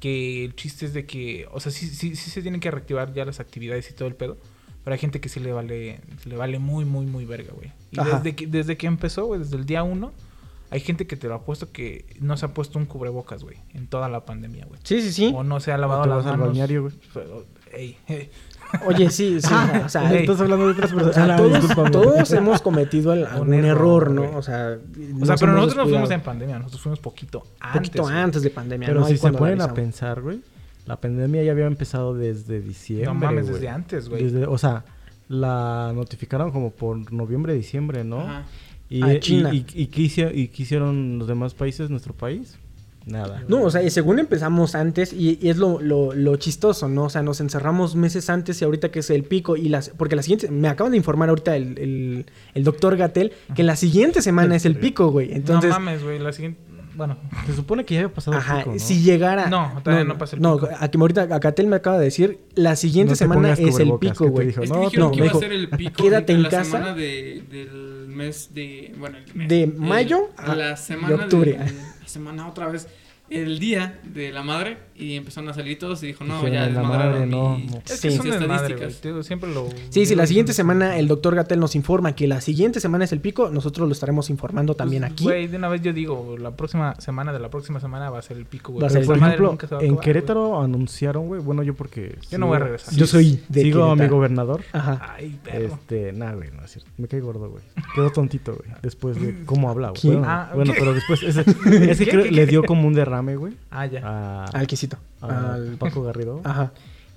que 0.00 0.44
el 0.44 0.54
chiste 0.54 0.86
es 0.86 0.92
de 0.92 1.06
que, 1.06 1.46
o 1.52 1.60
sea, 1.60 1.72
sí, 1.72 1.86
sí, 1.88 2.16
sí 2.16 2.30
se 2.30 2.42
tienen 2.42 2.60
que 2.60 2.70
reactivar 2.70 3.12
ya 3.14 3.24
las 3.24 3.40
actividades 3.40 3.90
y 3.90 3.94
todo 3.94 4.08
el 4.08 4.14
pedo, 4.14 4.36
pero 4.84 4.92
hay 4.94 5.00
gente 5.00 5.20
que 5.20 5.28
sí 5.28 5.40
le 5.40 5.52
vale, 5.52 6.00
le 6.26 6.36
vale 6.36 6.58
muy, 6.58 6.84
muy, 6.84 7.06
muy 7.06 7.24
verga, 7.24 7.52
güey. 7.54 7.72
Y 7.90 7.98
Ajá. 8.00 8.16
desde 8.18 8.36
que, 8.36 8.46
desde 8.46 8.76
que 8.76 8.86
empezó, 8.86 9.24
güey, 9.26 9.40
desde 9.40 9.56
el 9.56 9.64
día 9.66 9.82
uno, 9.82 10.12
hay 10.70 10.80
gente 10.80 11.06
que 11.06 11.16
te 11.16 11.28
lo 11.28 11.34
ha 11.34 11.44
puesto 11.44 11.72
que 11.72 12.04
no 12.20 12.36
se 12.36 12.44
ha 12.44 12.48
puesto 12.54 12.78
un 12.78 12.84
cubrebocas, 12.86 13.42
güey, 13.42 13.56
en 13.72 13.86
toda 13.86 14.08
la 14.08 14.24
pandemia, 14.26 14.66
güey. 14.66 14.80
sí, 14.84 15.00
sí, 15.00 15.12
sí. 15.12 15.32
O 15.34 15.42
no 15.44 15.60
se 15.60 15.72
ha 15.72 15.76
O 15.76 15.78
lavado 15.78 16.02
te 16.02 16.08
las 16.10 16.18
vas 16.18 16.26
al 16.26 16.32
manos. 16.32 16.48
balneario, 16.48 16.82
güey. 16.82 16.94
Pero, 17.14 17.44
ey, 17.72 17.96
ey. 18.08 18.30
Oye, 18.86 19.10
sí, 19.10 19.40
sí, 19.40 19.54
o 19.84 19.88
sea, 19.88 20.12
Ey. 20.12 20.20
Estás 20.22 20.40
hablando 20.40 20.66
de 20.66 20.72
otras 20.72 20.92
o 20.92 20.96
personas. 20.96 21.14
sea, 21.14 21.34
Ah, 21.84 21.90
todos, 21.90 22.32
hemos 22.32 22.60
cometido 22.62 23.12
el- 23.12 23.24
algún 23.26 23.54
error, 23.54 23.68
error, 23.68 24.10
¿no? 24.10 24.36
O 24.36 24.42
sea, 24.42 24.76
O 25.20 25.26
sea, 25.26 25.36
pero 25.36 25.52
nosotros 25.52 25.76
nos 25.76 25.88
fuimos 25.88 26.10
en 26.10 26.20
pandemia, 26.20 26.58
nosotros 26.58 26.82
fuimos 26.82 26.98
poquito 27.00 27.40
un 27.40 27.46
antes. 27.60 27.80
poquito 27.90 28.02
güey. 28.04 28.14
antes 28.16 28.42
de 28.42 28.50
pandemia, 28.50 28.86
Pero 28.86 29.00
¿no? 29.00 29.06
si 29.06 29.16
se 29.16 29.32
ponen 29.32 29.60
a 29.60 29.72
pensar, 29.74 30.20
güey, 30.20 30.40
la 30.86 30.96
pandemia 31.00 31.42
ya 31.42 31.52
había 31.52 31.66
empezado 31.66 32.14
desde 32.14 32.60
diciembre. 32.60 33.06
No 33.06 33.14
mames, 33.14 33.44
güey. 33.46 33.54
desde 33.54 33.68
antes, 33.68 34.08
güey. 34.08 34.22
Desde- 34.24 34.46
o 34.46 34.58
sea, 34.58 34.84
la 35.28 35.92
notificaron 35.94 36.50
como 36.52 36.70
por 36.70 37.12
noviembre, 37.12 37.54
diciembre, 37.54 38.04
¿no? 38.04 38.20
ajá. 38.20 38.44
Y, 38.88 39.02
A 39.02 39.14
y- 39.14 39.20
China. 39.20 39.52
Y, 39.52 39.66
y 39.74 39.86
qué 39.88 40.02
hici- 40.02 40.30
y 40.32 40.48
qué 40.48 40.62
hicieron 40.62 41.18
los 41.18 41.26
demás 41.26 41.54
países, 41.54 41.90
nuestro 41.90 42.14
país? 42.14 42.56
Nada. 43.06 43.44
No, 43.46 43.62
o 43.62 43.70
sea, 43.70 43.84
y 43.84 43.90
según 43.90 44.18
empezamos 44.18 44.74
antes, 44.74 45.12
y, 45.12 45.38
y 45.40 45.48
es 45.48 45.58
lo, 45.58 45.80
lo, 45.80 46.12
lo 46.12 46.36
chistoso, 46.36 46.88
¿no? 46.88 47.04
O 47.04 47.08
sea, 47.08 47.22
nos 47.22 47.40
encerramos 47.40 47.94
meses 47.94 48.28
antes 48.28 48.60
y 48.60 48.64
ahorita 48.64 48.90
que 48.90 48.98
es 48.98 49.10
el 49.10 49.22
pico, 49.22 49.56
y 49.56 49.68
las, 49.68 49.90
porque 49.90 50.16
la 50.16 50.22
siguiente, 50.22 50.50
me 50.50 50.66
acaban 50.66 50.90
de 50.90 50.96
informar 50.96 51.28
ahorita 51.28 51.54
el, 51.54 51.78
el, 51.78 52.26
el 52.54 52.64
doctor 52.64 52.96
Gatel, 52.96 53.32
que 53.54 53.62
la 53.62 53.76
siguiente 53.76 54.22
semana 54.22 54.56
es 54.56 54.64
el 54.64 54.76
pico, 54.76 55.12
güey. 55.12 55.32
Entonces, 55.32 55.70
no 55.70 55.78
mames, 55.78 56.02
güey, 56.02 56.18
la 56.18 56.32
siguiente... 56.32 56.60
Bueno, 56.96 57.18
Se 57.46 57.54
supone 57.54 57.84
que 57.84 57.94
ya 57.94 58.00
había 58.00 58.14
pasado 58.14 58.36
el 58.36 58.42
Ajá, 58.42 58.58
pico, 58.58 58.72
¿no? 58.72 58.78
si 58.78 59.02
llegara. 59.02 59.48
No, 59.50 59.80
todavía 59.84 60.04
no 60.04 60.16
pasa 60.18 60.36
el 60.36 60.42
No, 60.42 60.54
pico. 60.58 60.68
a 60.78 60.88
que 60.88 60.98
ahorita 60.98 61.22
a 61.34 61.40
Catel 61.40 61.66
me 61.66 61.76
acaba 61.76 61.98
de 61.98 62.04
decir, 62.04 62.40
la 62.54 62.74
siguiente 62.74 63.10
No 63.10 63.14
te 63.14 63.18
semana 63.18 63.40
pongas 63.42 63.58
es 63.58 63.64
el 63.66 63.70
cubrebocas, 63.72 64.10
pico, 64.10 64.24
¿qué 64.24 64.30
te 64.30 64.34
güey. 64.34 64.46
dijo? 64.46 64.62
Es 64.62 64.70
que 64.70 64.76
No, 64.76 64.80
dijeron 64.84 65.06
no, 65.06 65.12
que 65.12 65.20
me 65.20 65.26
iba 65.26 65.32
dijo, 65.32 65.38
a 65.38 65.40
ser 65.42 65.52
el 65.52 65.68
pico 65.68 66.02
quédate 66.02 66.32
de 66.32 66.32
en 66.32 66.42
la 66.42 66.48
casa. 66.48 66.64
semana 66.64 66.94
de, 66.94 67.44
del 67.50 68.06
mes 68.08 68.54
de... 68.54 68.94
Bueno, 68.98 69.18
el 69.18 69.34
mes. 69.34 69.48
De 69.48 69.62
el- 69.64 69.74
mayo 69.74 70.30
a- 70.38 70.54
la 70.56 70.68
de 70.70 70.76
semana 70.76 71.14
octubre. 71.16 71.52
de- 71.52 71.58
la 71.58 72.08
semana 72.08 72.48
otra 72.48 72.68
vez. 72.68 72.88
El 73.28 73.58
día 73.58 74.00
de 74.04 74.30
la 74.32 74.42
madre 74.42 74.78
y 74.94 75.16
empezaron 75.16 75.50
a 75.50 75.54
salir 75.54 75.78
todos 75.78 76.02
y 76.02 76.06
dijo, 76.06 76.24
no, 76.24 76.36
Dijeron, 76.36 76.52
ya 76.54 76.60
la 76.60 76.66
desmadraron 76.68 77.12
madre, 77.12 77.26
no, 77.26 77.80
es 77.84 78.00
Sí. 78.00 78.10
son 78.12 78.28
estadísticas. 78.28 79.26
Siempre 79.26 79.52
lo... 79.52 79.68
Sí, 79.90 80.06
si 80.06 80.14
la 80.14 80.26
siguiente 80.26 80.52
semana 80.52 80.96
el 80.98 81.08
doctor 81.08 81.34
Gatel 81.34 81.58
nos 81.60 81.74
informa 81.74 82.14
que 82.14 82.26
la 82.26 82.40
siguiente 82.40 82.80
semana 82.80 83.04
es 83.04 83.12
el 83.12 83.20
pico, 83.20 83.50
nosotros 83.50 83.88
lo 83.88 83.92
estaremos 83.92 84.30
informando 84.30 84.72
Pues, 84.72 84.78
también 84.78 85.04
aquí. 85.04 85.24
Güey, 85.24 85.48
de 85.48 85.56
una 85.56 85.68
vez 85.68 85.82
yo 85.82 85.92
digo, 85.92 86.36
la 86.38 86.56
próxima 86.56 86.94
semana 87.00 87.32
de 87.32 87.40
la 87.40 87.50
próxima 87.50 87.80
semana 87.80 88.10
va 88.10 88.18
a 88.18 88.22
ser 88.22 88.36
el 88.36 88.46
pico, 88.46 88.72
güey. 88.72 88.82
Va 88.82 88.86
a 88.86 88.90
ser 88.90 89.04
Por 89.04 89.16
ejemplo, 89.18 89.50
nunca 89.50 89.66
se 89.66 89.74
va 89.74 89.80
a 89.80 89.84
en 89.84 89.90
acabar, 89.90 90.04
Querétaro 90.04 90.62
anunciaron, 90.62 91.26
güey. 91.26 91.40
Bueno, 91.40 91.62
yo 91.62 91.74
porque. 91.74 92.16
Yo 92.30 92.38
no 92.38 92.46
voy 92.46 92.56
a 92.56 92.60
regresar. 92.60 92.94
Yo 92.94 93.06
soy 93.06 93.40
de 93.48 93.62
Sigo 93.62 93.84
a 93.84 93.96
mi 93.96 94.06
gobernador. 94.08 94.62
Ajá. 94.72 95.14
güey. 95.18 95.30
Ay, 95.32 95.38
perro. 95.42 95.74
Este, 95.74 96.12
nada, 96.12 96.34
güey, 96.34 96.50
no 96.52 96.64
es 96.64 96.70
cierto. 96.70 96.90
Me 96.96 97.08
cae 97.08 97.20
gordo, 97.20 97.50
güey. 97.50 97.62
Quedó 97.94 98.10
tontito, 98.10 98.54
güey. 98.54 98.70
Después 98.82 99.20
de 99.20 99.44
cómo 99.44 99.68
hablaba. 99.70 99.94
Ah, 100.28 100.50
bueno, 100.54 100.72
pero 100.76 100.92
después 100.94 101.22
ese, 101.22 101.40
ese 101.90 102.04
¿Qué, 102.04 102.10
creo 102.10 102.24
qué, 102.24 102.30
le 102.30 102.46
dio 102.46 102.64
como 102.64 102.86
un 102.88 102.94
derrame, 102.94 103.15
güey. 103.22 103.54
Ah, 103.70 103.86
ya. 103.86 104.00
A, 104.04 104.44
Al 104.46 104.66
quesito. 104.66 104.96
a 105.20 105.54
Al- 105.54 105.76
Paco 105.78 106.02
Garrido. 106.02 106.40
Ajá. 106.44 106.72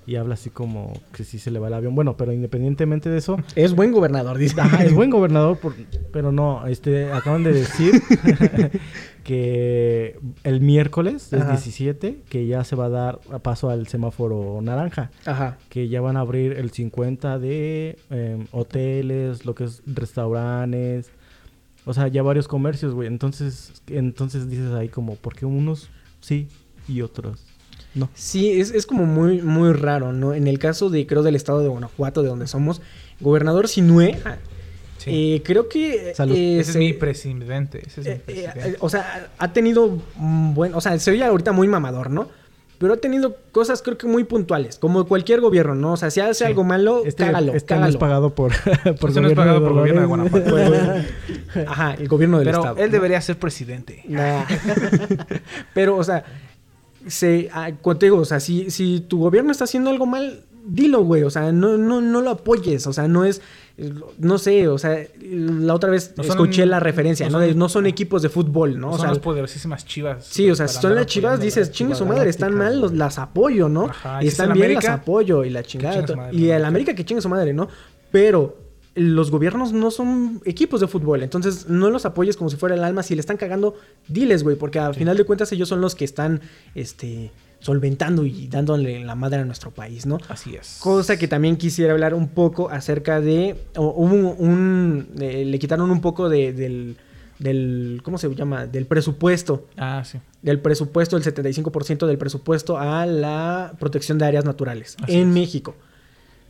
Y 0.06 0.16
habla 0.16 0.34
así 0.34 0.50
como 0.50 0.92
que 1.12 1.22
sí 1.24 1.38
se 1.38 1.50
le 1.52 1.58
va 1.60 1.68
el 1.68 1.74
avión. 1.74 1.94
Bueno, 1.94 2.16
pero 2.16 2.32
independientemente 2.32 3.10
de 3.10 3.18
eso, 3.18 3.36
Es 3.54 3.74
buen 3.76 3.92
gobernador, 3.92 4.38
dice. 4.38 4.60
Ajá, 4.60 4.82
es 4.82 4.92
buen 4.94 5.10
gobernador, 5.10 5.58
por- 5.58 5.74
pero 6.12 6.32
no, 6.32 6.66
este, 6.66 7.12
acaban 7.12 7.44
de 7.44 7.52
decir 7.52 8.02
que 9.24 10.18
el 10.42 10.60
miércoles, 10.60 11.32
es 11.32 11.40
Ajá. 11.42 11.50
17, 11.52 12.22
que 12.28 12.46
ya 12.46 12.64
se 12.64 12.74
va 12.76 12.86
a 12.86 12.88
dar 12.88 13.18
paso 13.42 13.70
al 13.70 13.86
semáforo 13.86 14.60
naranja, 14.62 15.10
Ajá. 15.26 15.58
que 15.68 15.88
ya 15.88 16.00
van 16.00 16.16
a 16.16 16.20
abrir 16.20 16.52
el 16.54 16.70
50 16.70 17.38
de 17.38 17.98
em, 18.10 18.46
hoteles, 18.52 19.44
lo 19.44 19.54
que 19.54 19.64
es 19.64 19.82
restaurantes, 19.86 21.10
o 21.84 21.94
sea, 21.94 22.08
ya 22.08 22.22
varios 22.22 22.48
comercios, 22.48 22.94
güey. 22.94 23.08
Entonces, 23.08 23.72
entonces 23.88 24.48
dices 24.50 24.72
ahí 24.72 24.88
como, 24.88 25.16
¿por 25.16 25.34
qué 25.34 25.46
unos 25.46 25.88
sí 26.20 26.48
y 26.88 27.02
otros 27.02 27.40
no? 27.94 28.08
Sí, 28.14 28.60
es, 28.60 28.70
es 28.70 28.86
como 28.86 29.04
muy, 29.06 29.42
muy 29.42 29.72
raro, 29.72 30.12
¿no? 30.12 30.32
En 30.34 30.46
el 30.46 30.58
caso 30.58 30.90
de, 30.90 31.06
creo, 31.06 31.22
del 31.22 31.34
estado 31.36 31.60
de 31.60 31.68
Guanajuato, 31.68 32.22
de 32.22 32.28
donde 32.28 32.46
somos, 32.46 32.80
gobernador 33.20 33.66
Sinue, 33.68 34.18
Sí. 34.98 35.10
eh, 35.36 35.42
creo 35.42 35.66
que... 35.68 36.12
Salud. 36.14 36.36
eh, 36.36 36.60
Ese 36.60 36.72
es 36.72 36.76
mi 36.76 36.92
presidente. 36.92 37.82
Ese 37.86 38.02
es 38.02 38.06
mi 38.06 38.12
Eh, 38.12 38.16
eh, 38.16 38.22
presidente. 38.26 38.68
eh, 38.72 38.76
o 38.80 38.90
sea, 38.90 39.30
ha 39.38 39.52
tenido 39.54 39.98
mm, 40.16 40.52
buen, 40.52 40.74
o 40.74 40.80
sea, 40.82 40.98
se 40.98 41.10
oye 41.10 41.24
ahorita 41.24 41.52
muy 41.52 41.68
mamador, 41.68 42.10
¿no? 42.10 42.28
Pero 42.80 42.94
ha 42.94 42.96
tenido 42.96 43.36
cosas 43.52 43.82
creo 43.82 43.98
que 43.98 44.06
muy 44.06 44.24
puntuales, 44.24 44.78
como 44.78 45.04
cualquier 45.06 45.42
gobierno, 45.42 45.74
¿no? 45.74 45.92
O 45.92 45.96
sea, 45.98 46.10
si 46.10 46.20
hace 46.20 46.32
Sí. 46.32 46.44
algo 46.44 46.64
malo, 46.64 47.02
Este, 47.04 47.26
cágalo, 47.26 47.52
este 47.52 47.76
no 47.76 47.86
es 47.86 47.98
pagado 47.98 48.34
por, 48.34 48.52
por 48.98 49.10
Este 49.10 49.20
no 49.20 49.28
es 49.28 49.34
pagado 49.34 49.60
por 49.62 49.74
gobierno 49.74 50.00
de. 50.00 50.06
Guanajuato. 50.06 50.56
Ajá, 51.68 51.92
el 51.92 52.08
gobierno 52.08 52.38
del 52.38 52.46
Pero 52.46 52.58
estado. 52.60 52.76
él 52.78 52.86
¿no? 52.86 52.92
debería 52.92 53.20
ser 53.20 53.38
presidente. 53.38 54.02
Nah. 54.08 54.44
Pero, 55.74 55.96
o 55.98 56.04
sea, 56.04 56.24
se, 57.06 57.50
ah, 57.52 57.70
digo, 58.00 58.16
o 58.16 58.24
sea, 58.24 58.40
si, 58.40 58.70
si 58.70 59.00
tu 59.06 59.18
gobierno 59.18 59.52
está 59.52 59.64
haciendo 59.64 59.90
algo 59.90 60.06
mal, 60.06 60.44
dilo, 60.64 61.02
güey. 61.04 61.22
O 61.24 61.30
sea, 61.30 61.52
no, 61.52 61.76
no, 61.76 62.00
no 62.00 62.22
lo 62.22 62.30
apoyes. 62.30 62.86
O 62.86 62.94
sea, 62.94 63.08
no 63.08 63.24
es. 63.26 63.42
No 64.18 64.38
sé, 64.38 64.68
o 64.68 64.76
sea, 64.78 65.06
la 65.22 65.74
otra 65.74 65.90
vez 65.90 66.12
No 66.16 66.22
escuché 66.22 66.66
la 66.66 66.80
referencia, 66.80 67.28
no 67.30 67.38
¿no? 67.38 67.46
Son- 67.46 67.58
no 67.58 67.68
son 67.68 67.86
equipos 67.86 68.20
de 68.22 68.28
fútbol, 68.28 68.78
¿no? 68.78 68.88
No 68.88 68.92
O 68.94 68.98
son 68.98 69.08
las 69.08 69.18
poderosísimas 69.18 69.84
chivas. 69.86 70.24
Sí, 70.26 70.50
o 70.50 70.54
sea, 70.54 70.68
si 70.68 70.80
son 70.80 70.94
las 70.94 71.06
chivas, 71.06 71.40
dices, 71.40 71.70
chingue 71.72 71.94
su 71.94 72.04
madre, 72.06 72.28
están 72.30 72.54
mal, 72.54 72.80
los- 72.80 72.92
las 72.92 73.18
apoyo, 73.18 73.68
¿no? 73.68 73.86
Ajá, 73.86 74.22
y 74.22 74.28
están 74.28 74.52
bien, 74.52 74.66
América, 74.66 74.90
las 74.92 75.00
apoyo 75.00 75.44
y 75.44 75.50
la 75.50 75.62
chingada. 75.62 76.16
madre, 76.16 76.36
y 76.36 76.50
el 76.50 76.64
América 76.64 76.94
que 76.94 77.04
chingue 77.04 77.22
su 77.22 77.28
madre, 77.28 77.52
¿no? 77.52 77.68
Pero 78.12 78.58
los 78.96 79.30
gobiernos 79.30 79.72
no 79.72 79.90
son 79.90 80.42
equipos 80.44 80.80
de 80.80 80.88
fútbol, 80.88 81.22
entonces 81.22 81.68
no 81.68 81.90
los 81.90 82.04
apoyes 82.04 82.36
como 82.36 82.50
si 82.50 82.56
fuera 82.56 82.74
el 82.74 82.82
alma. 82.84 83.02
Si 83.04 83.14
le 83.14 83.20
están 83.20 83.36
cagando, 83.36 83.76
diles, 84.08 84.42
güey, 84.42 84.56
porque 84.56 84.78
al 84.80 84.94
final 84.94 85.16
de 85.16 85.24
cuentas 85.24 85.50
ellos 85.52 85.68
son 85.68 85.80
los 85.80 85.94
que 85.94 86.04
están, 86.04 86.40
este, 86.74 87.30
solventando 87.60 88.24
y 88.26 88.48
dándole 88.48 89.04
la 89.04 89.14
madre 89.14 89.40
a 89.40 89.44
nuestro 89.44 89.70
país, 89.70 90.06
¿no? 90.06 90.18
Así 90.28 90.56
es. 90.56 90.78
Cosa 90.80 91.18
que 91.18 91.28
también 91.28 91.56
quisiera 91.56 91.92
hablar 91.92 92.14
un 92.14 92.28
poco 92.28 92.70
acerca 92.70 93.20
de. 93.20 93.56
Hubo 93.76 94.02
un. 94.02 94.24
un- 94.38 95.08
eh, 95.20 95.44
le 95.44 95.58
quitaron 95.58 95.90
un 95.90 96.00
poco 96.00 96.28
de, 96.28 96.52
del, 96.52 96.96
del. 97.38 98.00
¿Cómo 98.02 98.18
se 98.18 98.28
llama? 98.34 98.66
Del 98.66 98.86
presupuesto. 98.86 99.66
Ah, 99.76 100.02
sí. 100.04 100.18
Del 100.42 100.58
presupuesto, 100.60 101.16
el 101.18 101.22
75% 101.22 102.06
del 102.06 102.16
presupuesto 102.18 102.78
a 102.78 103.04
la 103.06 103.74
protección 103.78 104.16
de 104.18 104.24
áreas 104.24 104.44
naturales 104.46 104.96
Así 105.02 105.12
en 105.14 105.28
es. 105.28 105.34
México. 105.34 105.74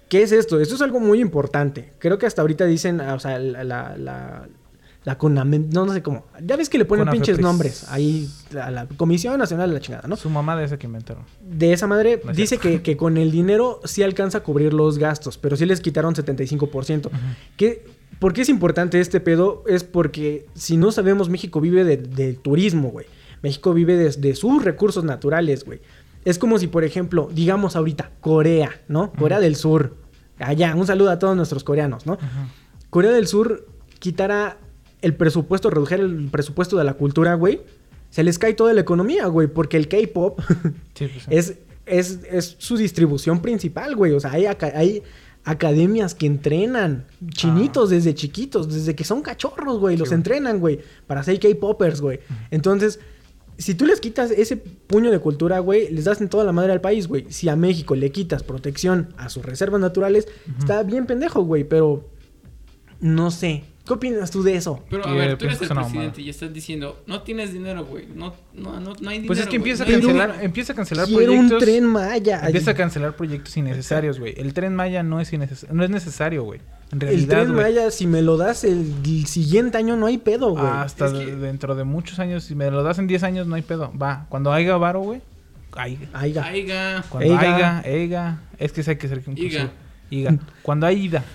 ¿Qué 0.08 0.22
es 0.22 0.32
esto? 0.32 0.60
Esto 0.60 0.74
es 0.74 0.80
algo 0.82 0.98
muy 1.00 1.20
importante. 1.20 1.92
Creo 1.98 2.18
que 2.18 2.26
hasta 2.26 2.42
ahorita 2.42 2.66
dicen, 2.66 3.00
ah, 3.00 3.14
o 3.14 3.20
sea, 3.20 3.38
la, 3.38 3.62
la- 3.96 4.48
la- 5.04 5.16
CONAMEM, 5.18 5.70
no, 5.72 5.86
no 5.86 5.92
sé 5.92 6.02
cómo. 6.02 6.26
Ya 6.44 6.56
ves 6.56 6.68
que 6.68 6.78
le 6.78 6.84
ponen 6.84 7.04
pinches 7.12 7.36
nombres 7.40 7.86
ahí 7.90 8.28
a 8.60 8.70
la 8.70 8.86
Comisión 8.86 9.38
Nacional 9.38 9.70
de 9.70 9.74
la 9.74 9.80
chingada, 9.80 10.06
¿no? 10.08 10.16
Su 10.16 10.28
mamá 10.30 10.56
de 10.56 10.64
esa 10.64 10.78
que 10.78 10.86
inventaron. 10.86 11.24
De 11.40 11.72
esa 11.72 11.86
madre 11.86 12.20
No 12.24 12.30
es 12.32 12.36
dice 12.36 12.58
que, 12.58 12.82
que 12.82 12.96
con 12.96 13.16
el 13.16 13.30
dinero 13.30 13.80
sí 13.84 14.02
alcanza 14.02 14.38
a 14.38 14.42
cubrir 14.42 14.72
los 14.74 14.98
gastos, 14.98 15.38
pero 15.38 15.56
sí 15.56 15.64
les 15.66 15.80
quitaron 15.80 16.14
75%. 16.14 17.10
¿Qué, 17.56 17.86
¿Por 18.18 18.32
qué 18.34 18.42
es 18.42 18.48
importante 18.48 19.00
este 19.00 19.20
pedo? 19.20 19.64
Es 19.66 19.84
porque 19.84 20.46
si 20.54 20.76
no 20.76 20.92
sabemos, 20.92 21.28
México 21.30 21.60
vive 21.60 21.84
de- 21.84 21.96
del 21.96 22.36
turismo, 22.36 22.90
güey. 22.90 23.06
México 23.42 23.72
vive 23.72 23.96
de, 23.96 24.10
de 24.10 24.34
sus 24.34 24.62
recursos 24.64 25.02
naturales, 25.04 25.64
güey. 25.64 25.80
Es 26.26 26.38
como 26.38 26.58
si, 26.58 26.66
por 26.66 26.84
ejemplo, 26.84 27.30
digamos 27.32 27.76
ahorita, 27.76 28.10
Corea, 28.20 28.82
¿no? 28.88 29.10
Corea 29.12 29.40
del 29.40 29.56
Sur. 29.56 29.96
Allá, 30.38 30.74
un 30.76 30.86
saludo 30.86 31.10
a 31.10 31.18
todos 31.18 31.34
nuestros 31.34 31.64
coreanos, 31.64 32.04
¿no? 32.04 32.18
Corea 32.90 33.10
del 33.12 33.26
Sur 33.26 33.66
quitara 33.98 34.58
el 35.02 35.14
presupuesto, 35.14 35.70
redujera 35.70 36.02
el 36.02 36.28
presupuesto 36.30 36.76
de 36.76 36.84
la 36.84 36.94
cultura, 36.94 37.34
güey. 37.34 37.60
Se 38.10 38.22
les 38.24 38.38
cae 38.38 38.54
toda 38.54 38.72
la 38.72 38.80
economía, 38.80 39.26
güey, 39.26 39.46
porque 39.48 39.76
el 39.76 39.88
K-pop 39.88 40.40
Sí, 40.94 41.06
pues, 41.06 41.24
sí. 41.24 41.28
es, 41.30 41.58
es, 41.86 42.20
es 42.30 42.56
su 42.58 42.76
distribución 42.76 43.40
principal, 43.40 43.94
güey. 43.96 44.12
O 44.12 44.20
sea, 44.20 44.32
hay, 44.32 44.46
hay 44.46 45.02
academias 45.44 46.14
que 46.14 46.26
entrenan 46.26 47.06
chinitos 47.28 47.90
desde 47.90 48.14
chiquitos, 48.14 48.72
desde 48.72 48.94
que 48.94 49.04
son 49.04 49.22
cachorros, 49.22 49.78
güey. 49.78 49.96
los 49.96 50.08
güey. 50.08 50.16
entrenan, 50.16 50.60
güey, 50.60 50.80
para 51.06 51.22
ser 51.22 51.38
K-popers, 51.40 52.00
güey. 52.00 52.20
Entonces, 52.50 53.00
si 53.58 53.74
tú 53.74 53.86
les 53.86 54.00
quitas 54.00 54.30
ese 54.30 54.56
puño 54.56 55.10
de 55.10 55.18
cultura, 55.18 55.58
güey, 55.58 55.92
les 55.92 56.04
das 56.04 56.20
en 56.20 56.28
toda 56.28 56.44
la 56.44 56.52
madre 56.52 56.72
al 56.72 56.80
país, 56.80 57.06
güey. 57.08 57.26
Si 57.28 57.48
a 57.48 57.56
México 57.56 57.94
le 57.94 58.10
quitas 58.10 58.42
protección 58.42 59.12
a 59.16 59.28
sus 59.28 59.44
reservas 59.44 59.80
naturales, 59.80 60.28
está 60.58 60.82
bien 60.82 61.06
pendejo, 61.06 61.42
güey, 61.42 61.64
pero 61.64 62.08
no 63.00 63.30
sé. 63.30 63.64
¿Qué 63.90 63.94
opinas 63.94 64.30
tú 64.30 64.42
de 64.44 64.54
eso? 64.54 64.84
Pero 64.88 65.04
a 65.04 65.12
Que 65.12 65.18
ver, 65.18 65.30
tú 65.32 65.38
pienso 65.38 65.64
eres 65.64 65.68
que 65.68 65.74
el 65.74 65.84
presidente 65.84 66.22
y 66.22 66.30
estás 66.30 66.52
diciendo, 66.52 67.02
no 67.08 67.22
tienes 67.22 67.52
dinero, 67.52 67.84
güey. 67.84 68.06
No, 68.14 68.32
no, 68.54 68.78
no, 68.78 68.94
no 69.00 69.10
hay 69.10 69.16
dinero. 69.18 69.26
Pues 69.26 69.40
es 69.40 69.46
que 69.46 69.58
güey. 69.58 69.70
empieza 69.72 69.82
a 69.82 69.86
cancelar, 69.88 70.28
dinero. 70.30 70.44
empieza 70.44 70.72
a 70.72 70.76
cancelar 70.76 71.06
Quiero 71.06 71.32
un 71.32 71.48
proyectos. 71.48 71.58
tren 71.64 71.84
Maya. 71.86 72.42
Empieza 72.46 72.70
a 72.70 72.74
cancelar 72.74 73.16
proyectos 73.16 73.56
innecesarios, 73.56 74.20
güey. 74.20 74.34
El 74.36 74.54
tren 74.54 74.76
Maya 74.76 75.02
no 75.02 75.20
es 75.20 75.30
no 75.72 75.82
es 75.84 75.90
necesario, 75.90 76.44
güey. 76.44 76.60
En 76.92 76.96
El 76.96 77.00
realidad, 77.00 77.28
tren 77.42 77.52
güey. 77.54 77.64
Maya, 77.64 77.90
si 77.90 78.06
me 78.06 78.22
lo 78.22 78.36
das 78.36 78.62
el, 78.64 78.94
el 79.04 79.26
siguiente 79.26 79.78
año, 79.78 79.96
no 79.96 80.06
hay 80.06 80.18
pedo, 80.18 80.50
güey. 80.50 80.64
Hasta 80.66 81.06
Es 81.06 81.12
que- 81.12 81.26
de- 81.26 81.36
dentro 81.36 81.74
de 81.74 81.84
muchos 81.84 82.18
años, 82.20 82.44
si 82.44 82.54
me 82.54 82.70
lo 82.70 82.82
das 82.82 82.98
en 83.00 83.06
10 83.08 83.22
años, 83.24 83.46
no 83.46 83.56
hay 83.56 83.62
pedo. 83.62 83.92
Va, 84.00 84.26
cuando 84.28 84.52
haya 84.52 84.76
varo, 84.76 85.00
güey. 85.00 85.20
Aiga. 85.72 86.08
Aiga. 86.12 86.44
Aiga. 86.44 87.04
Cuando 87.08 87.28
Eiga. 87.32 87.78
haya, 87.78 87.82
eiga. 87.84 88.40
Es 88.58 88.72
que 88.72 88.82
sí 88.82 88.90
hay 88.90 88.96
que 88.96 89.08
ser. 89.08 89.22
Iga. 90.10 90.38
Cuando 90.62 90.86
hay 90.86 91.04
ida. 91.06 91.24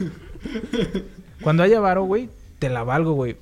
Cuando 1.42 1.64
haya 1.64 1.80
varo, 1.80 2.04
güey, 2.04 2.30
te 2.60 2.70
la 2.70 2.84
valgo, 2.84 3.14
güey. 3.14 3.38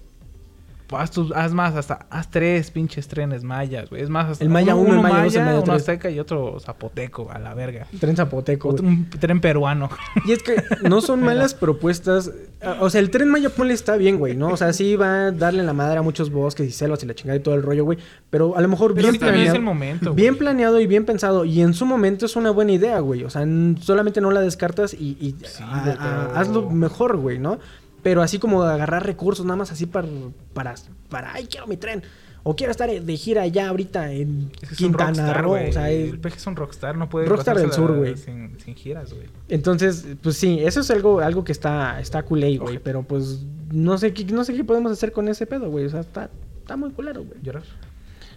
Haz, 0.95 1.09
tus- 1.09 1.31
haz 1.31 1.53
más, 1.53 1.73
hasta 1.75 2.05
haz 2.11 2.29
tres 2.29 2.69
pinches 2.69 3.07
trenes 3.07 3.43
mayas, 3.43 3.89
güey. 3.89 4.03
Es 4.03 4.09
más, 4.11 4.29
hasta 4.29 4.43
El 4.43 4.51
Maya 4.51 4.75
uno, 4.75 4.93
el 4.93 5.01
Maya 5.01 5.23
dos, 5.23 5.35
el 5.35 5.43
Maya 5.43 5.59
uno 5.61 5.73
azteca 5.73 6.07
y 6.11 6.19
otro 6.19 6.59
zapoteco, 6.59 7.31
a 7.31 7.39
la 7.39 7.55
verga. 7.55 7.87
Tren 7.99 8.15
zapoteco. 8.15 8.69
Otro- 8.69 8.85
un 8.85 9.09
tren 9.09 9.41
peruano. 9.41 9.89
Y 10.25 10.33
es 10.33 10.43
que 10.43 10.61
no 10.87 11.01
son 11.01 11.21
malas 11.23 11.55
propuestas. 11.55 12.29
O 12.79 12.91
sea, 12.91 13.01
el 13.01 13.09
tren 13.09 13.27
Maya 13.29 13.49
Ponle 13.49 13.73
está 13.73 13.97
bien, 13.97 14.19
güey, 14.19 14.35
¿no? 14.35 14.49
O 14.49 14.57
sea, 14.57 14.71
sí 14.71 14.95
va 14.95 15.27
a 15.27 15.31
darle 15.31 15.63
la 15.63 15.73
madre 15.73 15.97
a 15.97 16.03
muchos 16.03 16.29
bosques 16.29 16.67
y 16.67 16.71
selvas 16.71 17.01
y 17.01 17.07
la 17.07 17.15
chingada 17.15 17.37
y 17.37 17.41
todo 17.41 17.55
el 17.55 17.63
rollo, 17.63 17.85
güey. 17.85 17.97
Pero 18.29 18.55
a 18.55 18.61
lo 18.61 18.67
mejor 18.67 18.93
Pero 18.93 19.03
bien 19.05 19.15
es 19.15 19.19
planeado. 19.19 19.55
el 19.55 19.61
momento, 19.63 20.13
Bien 20.13 20.33
güey. 20.33 20.39
planeado 20.41 20.79
y 20.79 20.85
bien 20.85 21.05
pensado. 21.05 21.43
Y 21.43 21.61
en 21.61 21.73
su 21.73 21.87
momento 21.87 22.27
es 22.27 22.35
una 22.35 22.51
buena 22.51 22.71
idea, 22.73 22.99
güey. 22.99 23.23
O 23.23 23.31
sea, 23.31 23.43
solamente 23.81 24.21
no 24.21 24.29
la 24.29 24.41
descartas 24.41 24.93
y, 24.93 25.17
y 25.19 25.35
Sí, 25.43 25.63
a- 25.63 25.79
güey, 25.81 25.95
a- 25.95 25.97
pero- 25.97 26.37
hazlo 26.39 26.69
mejor, 26.69 27.17
güey, 27.17 27.39
¿no? 27.39 27.57
Pero 28.03 28.21
así 28.21 28.37
como 28.37 28.63
agarrar 28.63 29.05
recursos 29.05 29.45
nada 29.45 29.55
más 29.57 29.71
así 29.71 29.85
para, 29.85 30.07
para, 30.53 30.75
para, 31.09 31.33
ay, 31.33 31.47
quiero 31.47 31.65
mi 31.67 31.77
tren. 31.77 32.03
O 32.45 32.57
quiero 32.57 32.71
estar 32.71 32.89
de 32.89 33.15
gira 33.17 33.47
ya 33.47 33.69
ahorita 33.69 34.11
en 34.11 34.51
Es 34.61 34.77
Quintana 34.77 35.11
rockstar, 35.33 35.41
Roo. 35.43 35.53
O 35.69 35.71
sea, 35.71 35.89
es- 35.89 36.09
el 36.11 36.19
peje 36.19 36.35
es 36.35 36.45
un 36.45 36.57
rockstar, 36.57 36.97
no 36.97 37.07
puede 37.07 37.25
Rockstar 37.25 37.57
del 37.57 37.71
sur, 37.71 37.95
güey. 37.95 38.17
Sin, 38.17 38.59
sin 38.59 38.75
giras, 38.75 39.13
güey. 39.13 39.27
Entonces, 39.47 40.05
pues 40.21 40.35
sí, 40.35 40.59
eso 40.61 40.81
es 40.81 40.91
algo, 40.91 41.21
algo 41.21 41.45
que 41.45 41.53
está, 41.53 42.01
está 42.01 42.23
culé, 42.23 42.57
güey. 42.57 42.79
Pero 42.79 43.03
pues 43.03 43.45
no 43.71 43.97
sé 43.97 44.13
qué, 44.13 44.25
no 44.25 44.43
sé 44.43 44.53
qué 44.53 44.65
podemos 44.65 44.91
hacer 44.91 45.13
con 45.13 45.29
ese 45.29 45.47
pedo, 45.47 45.69
güey. 45.69 45.85
O 45.85 45.89
sea, 45.89 46.01
está, 46.01 46.29
está 46.59 46.75
muy 46.75 46.91
culero, 46.91 47.23
güey. 47.23 47.39
Llorar. 47.41 47.63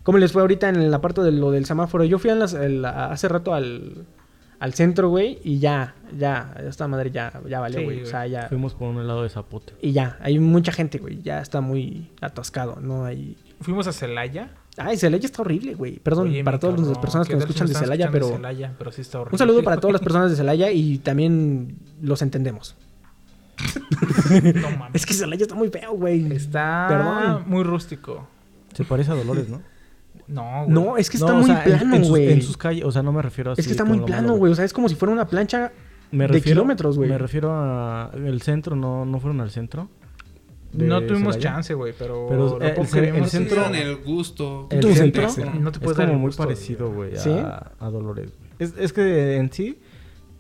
¿Cómo 0.05 0.19
les 0.19 0.31
fue 0.31 0.41
ahorita 0.43 0.69
en 0.69 0.89
la 0.89 1.01
parte 1.01 1.21
de 1.23 1.33
lo 1.33 1.51
del 1.51 1.65
semáforo? 1.67 2.05
Yo 2.05 2.21
fui 2.21 2.31
a 2.31 2.37
las- 2.37 2.55
el- 2.55 2.85
hace 2.85 3.27
rato 3.27 3.55
al, 3.55 4.05
al 4.59 4.75
centro, 4.75 5.09
güey, 5.11 5.39
y 5.45 5.59
ya, 5.59 5.95
ya, 6.17 6.55
esta 6.67 6.89
madre 6.89 7.11
ya, 7.11 7.33
ya 7.49 7.61
valió, 7.61 7.79
Sí, 7.81 7.85
güey. 7.85 8.03
o 8.03 8.07
sea, 8.07 8.27
ya. 8.27 8.49
Fuimos 8.49 8.75
por 8.75 8.89
un 8.89 8.99
helado 9.01 9.23
de 9.23 9.29
zapote. 9.29 9.75
Y 9.83 9.93
ya, 9.93 10.17
hay 10.21 10.39
mucha 10.39 10.73
gente, 10.73 10.99
güey. 10.99 11.21
Ya 11.23 11.41
está 11.41 11.61
muy 11.61 12.11
atascado, 12.21 12.79
¿no? 12.81 13.05
Hay. 13.05 13.37
Fuimos 13.61 13.87
a 13.87 13.93
Celaya. 13.93 14.51
Ay, 14.79 14.97
Celaya 14.99 15.25
está 15.25 15.43
horrible, 15.43 15.75
güey. 15.75 15.99
Perdón 15.99 16.29
Oye, 16.29 16.45
para 16.45 16.59
todas 16.59 16.79
las 16.81 16.99
personas 16.99 17.27
que 17.27 17.33
¿qué 17.33 17.37
nos 17.37 17.45
escuchan 17.45 17.67
de 17.69 17.75
Celaya, 17.75 18.11
pero. 18.11 18.29
Celaya? 18.29 18.75
pero 18.79 18.93
sí 18.93 19.01
está 19.01 19.21
horrible. 19.21 19.35
Un 19.35 19.39
saludo 19.39 19.63
para 19.63 19.79
todas 19.79 19.93
las 19.93 20.03
personas 20.03 20.31
de 20.31 20.37
Celaya 20.37 20.71
y 20.71 20.99
también 20.99 21.79
los 22.03 22.21
entendemos. 22.23 22.77
No 24.63 24.71
mames. 24.79 24.95
Es 24.95 25.07
que 25.07 25.15
Celaya 25.15 25.43
está 25.43 25.55
muy 25.55 25.69
feo, 25.71 25.93
güey. 25.93 26.31
Está 26.33 26.87
Perdón. 26.89 27.45
muy 27.47 27.63
rústico. 27.65 28.29
Se 28.75 28.85
parece 28.85 29.13
a 29.13 29.15
Dolores, 29.15 29.49
¿no? 29.49 29.63
No, 30.29 30.65
güey. 30.65 30.69
No, 30.69 30.97
es 30.97 31.09
que 31.11 31.17
está 31.19 31.31
No, 31.33 31.39
o 31.39 31.41
muy 31.41 31.51
sea, 31.51 31.65
plano, 31.65 31.99
güey. 32.07 32.33
En 32.33 32.43
sus 32.43 32.57
calles, 32.57 32.85
o 32.85 32.91
sea, 32.93 33.03
no 33.03 33.13
me 33.13 33.23
refiero 33.23 33.51
a 33.51 33.55
Es 33.55 33.65
que 33.67 33.71
está 33.73 33.85
muy 33.85 34.01
plano, 34.01 34.37
güey. 34.37 34.53
O 34.53 34.55
sea, 34.57 34.65
es 34.65 34.73
como 34.73 34.89
si 34.89 34.95
fuera 34.95 35.13
una 35.13 35.27
plancha 35.27 35.73
Me 36.11 36.27
de 36.27 36.41
kilómetros, 36.41 36.97
güey. 36.97 37.09
Me 37.11 37.19
refiero 37.19 37.53
a 37.53 38.11
el 38.15 38.43
centro, 38.43 38.75
no, 38.77 39.05
no 39.05 39.21
fueron 39.21 39.41
al 39.41 39.51
centro. 39.51 39.89
No 40.73 41.03
tuvimos 41.03 41.39
chance, 41.39 41.73
güey, 41.75 41.95
pero, 41.99 42.27
Pero, 42.29 42.61
eh, 42.61 42.75
el 42.77 43.05
el 43.05 43.21
No 43.21 43.25
se 43.25 43.39
centro- 43.39 43.67
el 43.73 43.97
gusto. 43.97 44.67
El 44.71 44.81
¿Tu 44.81 44.93
centro 44.93 45.29
centro? 45.31 45.55
No 45.61 45.71
te 45.73 45.79
es 45.79 45.83
puedes 45.85 45.97
dar 45.97 46.07
como 46.07 46.17
el 46.17 46.21
muy 46.21 46.29
gusto, 46.29 46.43
parecido, 46.43 46.93
güey, 46.93 47.15
a, 47.17 47.19
¿Sí? 47.19 47.31
a 47.31 47.91
Dolores. 47.91 48.31
güey. 48.37 48.51
Es, 48.59 48.75
es 48.79 48.93
que 48.93 49.37
en 49.37 49.51
sí, 49.53 49.79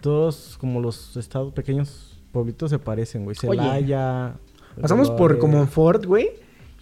todos 0.00 0.56
como 0.60 0.80
los 0.80 1.16
estados 1.16 1.52
pequeños 1.54 2.20
pueblitos 2.32 2.70
se 2.70 2.78
parecen, 2.78 3.24
güey. 3.24 3.36
Celaya. 3.36 4.34
Pasamos 4.80 5.10
por. 5.10 5.38
Comonfort, 5.38 6.04
güey. 6.04 6.28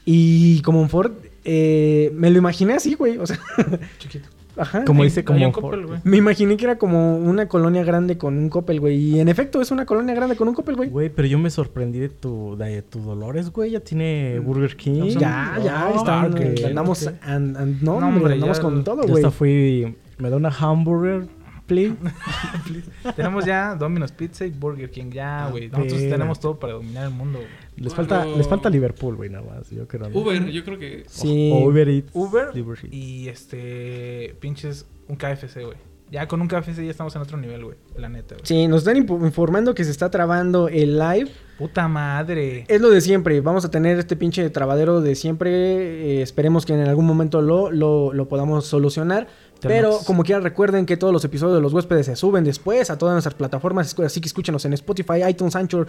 Y 0.04 0.60
Comonfort, 0.62 1.12
eh, 1.44 2.10
me 2.14 2.30
lo 2.30 2.38
imaginé 2.38 2.74
así, 2.74 2.94
güey. 2.94 3.18
O 3.18 3.26
sea, 3.26 3.38
Chiquito. 3.98 4.28
ajá. 4.56 4.84
Como 4.84 5.04
dice 5.04 5.24
Comonfort, 5.24 5.64
Coppel, 5.64 5.86
güey. 5.86 6.00
Me 6.04 6.16
imaginé 6.16 6.56
que 6.56 6.64
era 6.64 6.78
como 6.78 7.16
una 7.18 7.48
colonia 7.48 7.82
grande 7.84 8.16
con 8.18 8.36
un 8.38 8.48
Coppel, 8.48 8.80
güey. 8.80 8.96
Y 8.96 9.20
en 9.20 9.28
efecto, 9.28 9.60
es 9.60 9.70
una 9.70 9.84
colonia 9.86 10.14
grande 10.14 10.36
con 10.36 10.48
un 10.48 10.54
Coppel, 10.54 10.76
güey. 10.76 10.88
Güey, 10.90 11.10
pero 11.10 11.28
yo 11.28 11.38
me 11.38 11.50
sorprendí 11.50 11.98
de 11.98 12.08
tu, 12.08 12.56
de 12.56 12.82
tu 12.82 13.00
Dolores, 13.00 13.50
güey. 13.50 13.72
Ya 13.72 13.80
tiene 13.80 14.38
Burger 14.40 14.76
King. 14.76 15.00
No, 15.00 15.06
Ya, 15.06 15.58
ya, 15.62 15.90
está, 15.96 16.22
andamos, 16.22 17.06
ok. 17.06 17.12
and- 17.22 17.56
and- 17.56 17.82
no, 17.82 18.00
No, 18.00 18.06
hombre, 18.06 18.16
hombre, 18.20 18.34
andamos 18.34 18.56
ya- 18.58 18.62
con 18.62 18.84
todo, 18.84 19.02
Yo 19.02 19.08
güey. 19.08 19.24
hasta 19.24 19.30
fui... 19.36 19.96
Me 20.16 20.30
da 20.30 20.36
una 20.36 20.48
hamburger, 20.50 21.26
please. 21.66 21.94
Tenemos 23.16 23.44
ya 23.44 23.74
Domino's 23.74 24.12
Pizza 24.12 24.46
y 24.46 24.50
Burger 24.50 24.90
King. 24.90 25.10
Ya, 25.10 25.46
Ah, 25.46 25.50
güey. 25.50 25.68
Nosotros 25.68 25.94
espera. 25.94 26.16
tenemos 26.16 26.40
todo 26.40 26.58
para 26.58 26.74
dominar 26.74 27.04
el 27.06 27.10
mundo. 27.14 27.40
Les 27.76 27.94
Bueno. 27.94 28.08
falta, 28.08 28.24
les 28.26 28.48
falta 28.48 28.70
Liverpool, 28.70 29.16
güey, 29.16 29.30
nada 29.30 29.44
más. 29.44 29.70
Yo 29.70 29.86
creo. 29.88 30.08
Uber, 30.12 30.46
yo 30.50 30.64
creo 30.64 30.78
que. 30.78 31.04
Sí. 31.08 31.50
O 31.52 31.68
Uber 31.68 31.88
Eats. 31.88 32.10
Uber 32.14 32.48
y 32.90 33.28
este... 33.28 34.36
Pinches... 34.40 34.86
Un 35.06 35.16
KFC, 35.16 35.64
güey. 35.64 35.76
Ya 36.10 36.28
con 36.28 36.40
un 36.40 36.48
KFC 36.48 36.76
ya 36.84 36.90
estamos 36.90 37.14
en 37.16 37.22
otro 37.22 37.36
nivel, 37.36 37.64
güey. 37.64 37.76
La 37.96 38.08
neta, 38.08 38.36
güey. 38.36 38.46
Sí, 38.46 38.68
nos 38.68 38.86
están 38.86 38.96
informando 38.96 39.74
que 39.74 39.84
se 39.84 39.90
está 39.90 40.10
trabando 40.10 40.68
el 40.68 40.98
live. 40.98 41.30
Puta 41.58 41.88
madre. 41.88 42.64
Es 42.68 42.80
lo 42.80 42.88
de 42.90 43.00
siempre. 43.00 43.40
Vamos 43.40 43.64
a 43.64 43.70
tener 43.70 43.98
este 43.98 44.16
pinche 44.16 44.48
trabadero 44.50 45.00
de 45.00 45.14
siempre. 45.14 45.50
eh, 46.18 46.22
esperemos 46.22 46.64
que 46.64 46.72
en 46.74 46.80
algún 46.88 47.04
momento 47.06 47.42
lo, 47.42 47.70
lo, 47.70 48.12
lo 48.12 48.28
podamos 48.28 48.66
solucionar. 48.66 49.26
Pero 49.68 49.98
como 50.06 50.22
quiera 50.22 50.40
recuerden 50.40 50.86
que 50.86 50.96
todos 50.96 51.12
los 51.12 51.24
episodios 51.24 51.56
de 51.56 51.62
los 51.62 51.72
huéspedes 51.72 52.06
se 52.06 52.16
suben 52.16 52.44
después 52.44 52.90
a 52.90 52.98
todas 52.98 53.14
nuestras 53.14 53.34
plataformas. 53.34 53.98
Así 54.00 54.20
que 54.20 54.26
escúchenos 54.28 54.64
en 54.64 54.72
Spotify, 54.74 55.22
iTunes, 55.28 55.56
Anchor, 55.56 55.86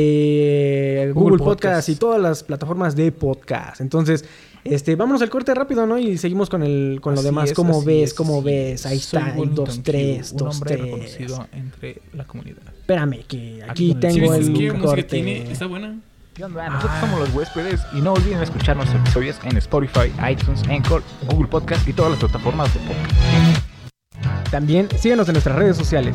este, 0.00 1.10
Google, 1.12 1.12
Google 1.12 1.38
Podcast. 1.38 1.62
Podcast. 1.62 1.88
y 1.90 1.96
todas 1.96 2.20
las 2.20 2.42
plataformas 2.42 2.96
de 2.96 3.12
podcast. 3.12 3.80
Entonces, 3.80 4.24
este, 4.64 4.96
vámonos 4.96 5.22
al 5.22 5.30
corte 5.30 5.54
rápido, 5.54 5.86
¿no? 5.86 5.98
Y 5.98 6.18
seguimos 6.18 6.50
con 6.50 6.62
el 6.62 6.98
con 7.00 7.14
lo 7.14 7.22
demás. 7.22 7.50
es, 7.50 7.56
¿Cómo 7.56 7.82
ves? 7.82 8.10
es, 8.10 8.14
¿Cómo 8.14 8.42
ves? 8.42 8.80
es. 8.80 8.86
Ahí 8.86 8.98
está, 8.98 9.30
el 9.32 9.38
Wellington 9.38 9.64
2, 9.66 9.74
Q, 9.76 9.82
3, 9.84 10.32
Un 10.32 10.38
2, 10.38 10.54
hombre 10.56 10.76
3. 10.76 10.84
reconocido 10.84 11.46
entre 11.52 12.02
la 12.14 12.24
comunidad. 12.24 12.58
Espérame, 12.80 13.24
que 13.26 13.62
Aquí 13.68 13.90
el- 13.90 13.94
¿Sí 13.94 14.00
tengo 14.00 14.34
el 14.34 14.50
música 14.50 14.78
corte. 14.80 15.02
tiene? 15.04 15.50
¿Está 15.52 15.66
buena? 15.66 15.98
¿Qué 16.36 16.44
onda? 16.44 16.68
Nosotros 16.68 17.00
somos 17.00 17.20
los 17.20 17.34
huéspedes 17.34 17.80
y 17.94 18.02
no 18.02 18.12
olviden 18.12 18.42
escuchar 18.42 18.76
nuestros 18.76 19.00
episodios 19.00 19.40
en 19.44 19.56
Spotify, 19.56 20.12
iTunes, 20.30 20.62
Anchor, 20.68 21.02
Google 21.30 21.48
Podcast 21.48 21.88
y 21.88 21.94
todas 21.94 22.10
las 22.10 22.20
plataformas 22.20 22.74
de 22.74 22.80
podcast. 22.80 24.50
También 24.50 24.86
síguenos 24.98 25.26
en 25.30 25.32
nuestras 25.32 25.56
redes 25.56 25.78
sociales, 25.78 26.14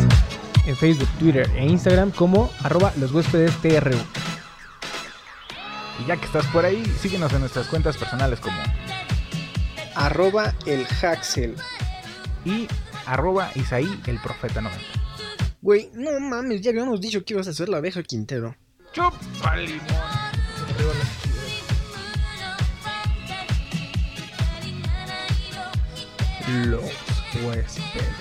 en 0.67 0.75
Facebook, 0.75 1.09
Twitter 1.17 1.49
e 1.55 1.65
Instagram 1.65 2.11
como 2.11 2.51
arroba 2.61 2.93
los 2.99 3.11
huéspedes 3.11 3.59
TRU. 3.63 3.97
Y 5.99 6.05
ya 6.05 6.17
que 6.17 6.25
estás 6.25 6.45
por 6.47 6.65
ahí, 6.65 6.85
síguenos 6.99 7.33
en 7.33 7.39
nuestras 7.39 7.67
cuentas 7.67 7.97
personales 7.97 8.39
como 8.39 8.57
Arroba 9.95 10.53
el 10.67 10.85
Haxel. 11.01 11.55
y 12.45 12.67
arroba 13.07 13.49
Isaí 13.55 13.89
el 14.05 14.19
Profeta 14.19 14.61
90. 14.61 14.85
Güey, 15.63 15.89
no 15.95 16.19
mames, 16.19 16.61
ya 16.61 16.69
habíamos 16.69 17.01
dicho 17.01 17.25
que 17.25 17.33
ibas 17.33 17.47
a 17.47 17.51
hacer 17.51 17.69
la 17.69 17.77
abeja 17.77 18.03
Quintero. 18.03 18.55
Chupa 18.93 19.55
limón. 19.55 19.87
Los 26.65 26.83
huéspedes. 27.41 28.20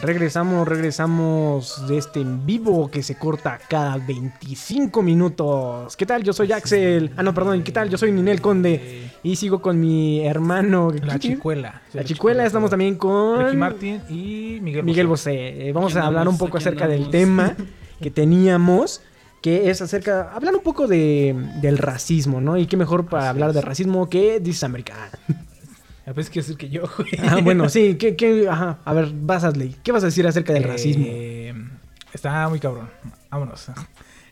Regresamos, 0.00 0.68
regresamos 0.68 1.88
de 1.88 1.98
este 1.98 2.20
en 2.20 2.46
vivo 2.46 2.88
que 2.88 3.02
se 3.02 3.16
corta 3.16 3.58
cada 3.68 3.96
25 3.96 5.02
minutos. 5.02 5.96
¿Qué 5.96 6.06
tal? 6.06 6.22
Yo 6.22 6.32
soy 6.32 6.52
Axel. 6.52 7.10
Ah, 7.16 7.24
no, 7.24 7.34
perdón. 7.34 7.64
¿Qué 7.64 7.72
tal? 7.72 7.90
Yo 7.90 7.98
soy 7.98 8.12
Ninel 8.12 8.40
Conde. 8.40 9.10
Y 9.24 9.34
sigo 9.34 9.60
con 9.60 9.80
mi 9.80 10.24
hermano. 10.24 10.92
La 11.02 11.18
chicuela. 11.18 11.82
La 11.94 12.04
chicuela. 12.04 12.46
Estamos 12.46 12.70
también 12.70 12.94
con 12.94 13.44
Ricky 13.44 13.56
Martin 13.56 14.00
y 14.08 14.60
Miguel 14.62 14.84
Miguel 14.84 15.08
Bosé. 15.08 15.30
Bosé. 15.30 15.68
Eh, 15.68 15.72
Vamos 15.72 15.96
a 15.96 16.06
hablar 16.06 16.28
un 16.28 16.38
poco 16.38 16.58
acerca 16.58 16.86
del 16.86 17.10
tema 17.10 17.56
que 18.00 18.10
teníamos. 18.12 19.02
Que 19.42 19.68
es 19.68 19.82
acerca. 19.82 20.30
Hablar 20.32 20.54
un 20.54 20.62
poco 20.62 20.86
de, 20.86 21.34
del 21.60 21.76
racismo, 21.76 22.40
¿no? 22.40 22.56
Y 22.56 22.66
qué 22.66 22.76
mejor 22.76 23.06
para 23.06 23.28
hablar 23.28 23.52
de 23.52 23.62
racismo 23.62 24.08
que 24.08 24.40
This 24.40 24.62
America. 24.62 24.94
A 26.08 26.12
veces 26.12 26.30
quiero 26.30 26.46
decir 26.46 26.56
que 26.56 26.68
yo, 26.70 26.82
güey. 26.98 27.10
Ah, 27.28 27.38
bueno, 27.42 27.68
sí. 27.68 27.96
¿qué, 27.96 28.16
qué- 28.16 28.48
ajá. 28.48 28.78
A 28.84 28.92
ver, 28.94 29.12
vas 29.12 29.44
a 29.44 29.52
¿Qué 29.52 29.92
vas 29.92 30.02
a 30.02 30.06
decir 30.06 30.26
acerca 30.26 30.52
del 30.52 30.64
racismo? 30.64 31.04
Eh, 31.08 31.54
está 32.12 32.48
muy 32.48 32.60
cabrón. 32.60 32.88
Vámonos. 33.30 33.66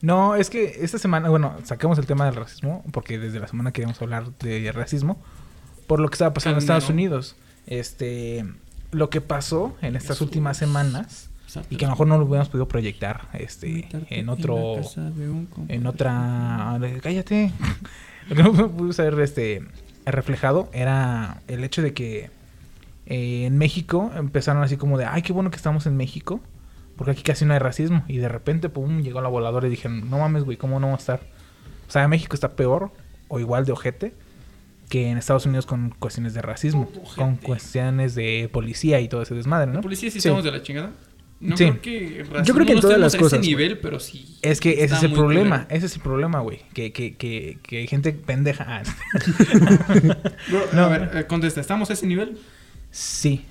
No, 0.02 0.36
es 0.36 0.50
que 0.50 0.78
esta 0.80 0.98
semana, 0.98 1.28
bueno, 1.28 1.56
sacamos 1.64 1.98
el 1.98 2.06
tema 2.06 2.24
del 2.26 2.34
racismo 2.34 2.84
porque 2.92 3.18
desde 3.18 3.40
la 3.40 3.48
semana 3.48 3.72
queríamos 3.72 4.00
hablar 4.00 4.30
de 4.38 4.70
racismo 4.72 5.20
por 5.86 6.00
lo 6.00 6.08
que 6.08 6.14
estaba 6.14 6.32
pasando 6.34 6.58
en. 6.58 6.62
Estados 6.62 6.88
Unidos. 6.88 7.36
Este, 7.66 8.44
lo 8.92 9.10
que 9.10 9.20
pasó 9.20 9.76
en 9.82 9.96
estas 9.96 10.20
últimas 10.20 10.56
semanas 10.56 11.30
y 11.70 11.76
que 11.76 11.84
a 11.84 11.88
lo 11.88 11.92
mejor 11.94 12.06
no 12.06 12.18
lo 12.18 12.24
hubiéramos 12.24 12.48
podido 12.48 12.68
proyectar 12.68 13.28
este 13.32 13.88
en 14.10 14.28
otro 14.28 14.76
en 15.68 15.86
otra 15.86 16.78
cállate 17.02 17.52
lo 18.28 18.36
que 18.36 18.42
no 18.42 18.70
pude 18.70 18.92
ser 18.92 19.18
este 19.20 19.62
reflejado 20.12 20.68
era 20.72 21.42
el 21.48 21.64
hecho 21.64 21.82
de 21.82 21.92
que 21.94 22.30
eh, 23.06 23.44
en 23.46 23.56
México 23.58 24.10
empezaron 24.16 24.62
así 24.62 24.76
como 24.76 24.98
de 24.98 25.04
ay 25.04 25.22
qué 25.22 25.32
bueno 25.32 25.50
que 25.50 25.56
estamos 25.56 25.86
en 25.86 25.96
México 25.96 26.40
porque 26.96 27.12
aquí 27.12 27.22
casi 27.22 27.44
no 27.44 27.52
hay 27.52 27.58
racismo 27.58 28.04
y 28.08 28.16
de 28.18 28.28
repente 28.28 28.68
pum 28.68 29.02
llegó 29.02 29.20
la 29.20 29.28
voladora 29.28 29.66
y 29.66 29.70
dijeron 29.70 30.08
no 30.10 30.18
mames 30.18 30.44
güey 30.44 30.56
cómo 30.56 30.80
no 30.80 30.88
va 30.88 30.94
a 30.94 30.96
estar 30.96 31.20
o 31.88 31.90
sea 31.90 32.06
México 32.08 32.34
está 32.34 32.52
peor 32.56 32.90
o 33.28 33.38
igual 33.40 33.64
de 33.64 33.72
ojete 33.72 34.12
que 34.88 35.08
en 35.10 35.18
Estados 35.18 35.46
Unidos 35.46 35.66
con 35.66 35.90
cuestiones 35.90 36.32
de 36.34 36.42
racismo 36.42 36.88
con 37.16 37.36
cuestiones 37.36 38.14
de 38.14 38.48
policía 38.52 39.00
y 39.00 39.08
todo 39.08 39.22
ese 39.22 39.34
desmadre 39.34 39.66
La 39.66 39.72
no 39.74 39.80
policía 39.82 40.10
sí, 40.10 40.20
Sí. 40.20 40.28
estamos 40.28 40.44
de 40.44 40.52
la 40.52 40.62
chingada. 40.62 40.90
No 41.38 41.56
Sí. 41.56 41.64
creo 41.64 41.82
que 41.82 42.24
Yo 42.44 42.54
creo 42.54 42.66
que 42.66 42.72
en 42.72 42.76
no 42.76 42.80
todas 42.82 42.98
las 42.98 43.14
a 43.14 43.18
cosas, 43.18 43.40
ese 43.40 43.46
nivel, 43.48 43.78
pero 43.78 44.00
sí. 44.00 44.38
Es 44.40 44.58
que 44.60 44.84
ese 44.84 44.94
es 44.94 45.02
el 45.02 45.12
problema, 45.12 45.66
ese 45.68 45.86
es 45.86 45.94
el 45.96 46.00
problema, 46.00 46.40
güey. 46.40 46.60
Que, 46.72 46.92
que, 46.92 47.14
que, 47.16 47.58
que 47.62 47.78
hay 47.78 47.86
gente 47.86 48.12
pendeja. 48.12 48.64
Ah, 48.66 48.82
Bro, 50.48 50.66
No. 50.72 50.84
A 50.84 50.88
ver, 50.88 51.10
eh, 51.14 51.26
contesta, 51.26 51.60
¿estamos 51.60 51.90
a 51.90 51.92
ese 51.92 52.06
nivel? 52.06 52.38
sí. 52.90 53.44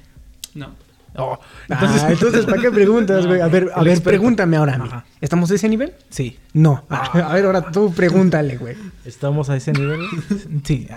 No. 0.55 0.73
Oh, 1.17 1.39
Entonces, 1.69 2.03
entonces 2.09 2.45
¿para 2.45 2.61
qué 2.61 2.71
preguntas, 2.71 3.25
güey? 3.27 3.41
A 3.41 3.47
ver, 3.47 3.71
a 3.73 3.79
ver, 3.79 3.93
experto. 3.93 4.09
pregúntame 4.09 4.57
ahora 4.57 4.75
a 4.75 4.77
mí. 4.77 4.89
¿Estamos 5.21 5.49
a 5.51 5.55
ese 5.55 5.69
nivel? 5.69 5.93
sí. 6.09 6.37
No. 6.53 6.85
Ah. 6.89 7.11
A 7.29 7.33
ver, 7.33 7.45
ahora 7.45 7.71
tú 7.71 7.93
pregúntale, 7.93 8.57
güey. 8.57 8.75
¿Estamos 9.03 9.49
a 9.49 9.57
ese 9.57 9.73
nivel? 9.73 9.99
Sí. 10.63 10.87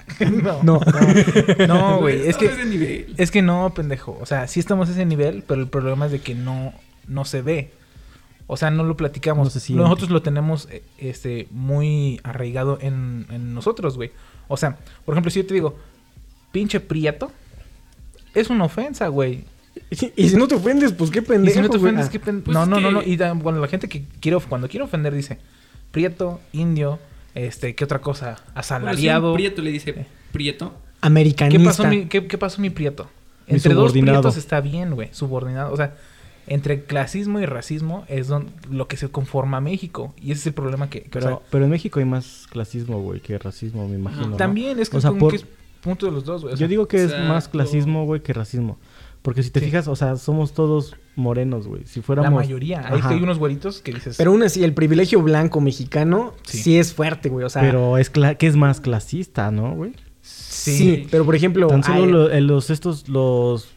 No. 0.62 0.62
No. 0.62 0.80
No, 1.66 1.98
güey. 1.98 2.28
Es 2.28 2.36
que, 2.36 2.46
ese 2.46 2.64
nivel. 2.64 3.14
es 3.16 3.30
que 3.30 3.42
no, 3.42 3.72
pendejo. 3.74 4.16
O 4.20 4.26
sea, 4.26 4.46
sí 4.46 4.60
estamos 4.60 4.88
a 4.88 4.92
ese 4.92 5.04
nivel, 5.04 5.42
pero 5.46 5.60
el 5.60 5.68
problema 5.68 6.06
es 6.06 6.12
de 6.12 6.20
que 6.20 6.34
no, 6.34 6.72
no 7.08 7.24
se 7.24 7.42
ve. 7.42 7.72
O 8.46 8.56
sea, 8.56 8.70
no 8.70 8.84
lo 8.84 8.96
platicamos. 8.96 9.52
No 9.54 9.60
se 9.60 9.72
nosotros 9.74 10.10
lo 10.10 10.22
tenemos 10.22 10.68
eh, 10.70 10.82
este, 10.98 11.48
muy 11.50 12.20
arraigado 12.22 12.78
en, 12.80 13.26
en 13.30 13.52
nosotros, 13.54 13.96
güey. 13.96 14.12
O 14.46 14.56
sea, 14.56 14.78
por 15.04 15.14
ejemplo, 15.14 15.30
si 15.30 15.40
yo 15.42 15.46
te 15.46 15.54
digo, 15.54 15.76
pinche 16.52 16.80
prieto, 16.80 17.30
es 18.34 18.50
una 18.50 18.64
ofensa, 18.64 19.08
güey. 19.08 19.44
Y 19.90 20.28
si 20.28 20.36
no 20.36 20.46
te 20.48 20.54
ofendes, 20.54 20.92
pues 20.92 21.10
qué 21.10 21.22
pendejo. 21.22 21.50
Y 21.50 21.54
si 21.54 21.60
no 21.60 21.70
te 21.70 21.76
ofendes, 21.78 22.06
Ah. 22.06 22.10
¿qué 22.10 22.20
pen- 22.20 22.42
Pues 22.42 22.54
no, 22.56 22.66
no, 22.66 22.80
no, 22.80 22.88
que- 22.88 22.94
no. 22.94 23.02
Y 23.02 23.16
bueno, 23.42 23.60
la 23.60 23.68
gente 23.68 23.88
que 23.88 24.04
quiere, 24.20 24.38
cuando 24.48 24.68
quiere 24.68 24.84
ofender 24.84 25.14
dice 25.14 25.38
prieto, 25.90 26.40
indio, 26.52 26.98
este, 27.34 27.74
¿qué 27.74 27.84
otra 27.84 28.00
cosa? 28.00 28.26
Bueno, 28.26 28.38
si 28.44 28.50
un 28.52 28.58
Asalariado. 28.58 29.34
prieto 29.34 29.62
le 29.62 29.70
dice 29.72 30.06
prieto. 30.32 30.74
Americanista. 31.00 31.58
¿Qué 31.58 31.64
pasó, 31.64 31.84
mi, 31.86 32.06
qué, 32.06 32.26
qué 32.26 32.38
pasó 32.38 32.60
mi 32.60 32.70
prieto? 32.70 33.08
Mi 33.46 33.54
Entre 33.54 33.72
dos 33.72 33.90
subordinado. 33.92 34.20
prietos 34.22 34.36
está 34.36 34.60
bien, 34.60 34.94
güey. 34.94 35.08
Subordinado. 35.12 35.72
O 35.72 35.76
sea, 35.76 35.94
entre 36.46 36.84
clasismo 36.84 37.40
y 37.40 37.46
racismo 37.46 38.04
es 38.08 38.26
don- 38.28 38.48
lo 38.70 38.88
que 38.88 38.96
se 38.96 39.08
conforma 39.08 39.60
México. 39.60 40.14
Y 40.20 40.32
ese 40.32 40.40
es 40.40 40.46
el 40.48 40.54
problema 40.54 40.90
que... 40.90 41.02
que, 41.02 41.08
Pero, 41.10 41.26
o 41.26 41.28
sea, 41.28 41.38
pero 41.50 41.64
en 41.64 41.70
México 41.70 41.98
hay 42.00 42.04
más 42.06 42.46
clasismo, 42.50 43.00
güey, 43.00 43.20
que 43.20 43.38
racismo, 43.38 43.86
me 43.88 43.94
imagino. 43.96 44.28
¿no? 44.28 44.36
también 44.36 44.78
es 44.80 44.90
que, 44.90 44.96
O 44.96 45.00
sea, 45.00 45.12
por- 45.12 45.30
que 45.30 45.36
es 45.36 45.46
punto 45.80 46.06
de 46.06 46.12
los 46.12 46.24
dos, 46.24 46.42
güey. 46.42 46.54
O 46.54 46.56
sea, 46.56 46.64
Yo 46.66 46.68
digo 46.68 46.88
que 46.88 47.04
es 47.04 47.10
más 47.28 47.48
clasismo, 47.48 48.04
güey, 48.04 48.20
que 48.22 48.32
racismo. 48.32 48.78
Porque 49.22 49.42
si 49.42 49.50
te 49.50 49.60
Sí. 49.60 49.66
fijas, 49.66 49.88
o 49.88 49.96
sea, 49.96 50.16
somos 50.16 50.52
todos 50.52 50.94
morenos, 51.16 51.66
güey. 51.66 51.82
Si 51.86 52.00
la 52.00 52.06
fuéramos... 52.06 52.32
mayoría. 52.32 52.82
Hay, 52.86 53.00
hay 53.02 53.22
unos 53.22 53.38
güeritos 53.38 53.80
que 53.82 53.92
dices... 53.92 54.16
Pero 54.16 54.30
aún 54.30 54.42
así, 54.42 54.62
el 54.64 54.72
privilegio 54.74 55.20
blanco 55.22 55.60
mexicano 55.60 56.34
sí, 56.44 56.58
Sí. 56.58 56.78
es 56.78 56.94
fuerte, 56.94 57.28
güey. 57.28 57.44
O 57.44 57.48
sea, 57.50 57.62
Pero 57.62 57.98
es 57.98 58.12
cla- 58.12 58.36
que 58.36 58.46
es 58.46 58.56
más 58.56 58.80
clasista, 58.80 59.50
¿no, 59.50 59.74
güey? 59.74 59.92
sí. 60.22 60.76
sí. 60.76 61.06
Pero 61.10 61.24
por 61.24 61.34
ejemplo, 61.34 61.66
Tan 61.66 61.82
solo 61.82 61.96
ay, 62.04 62.10
lo- 62.10 62.30
en 62.32 62.46
los 62.46 62.70
estos, 62.70 63.08
los... 63.08 63.68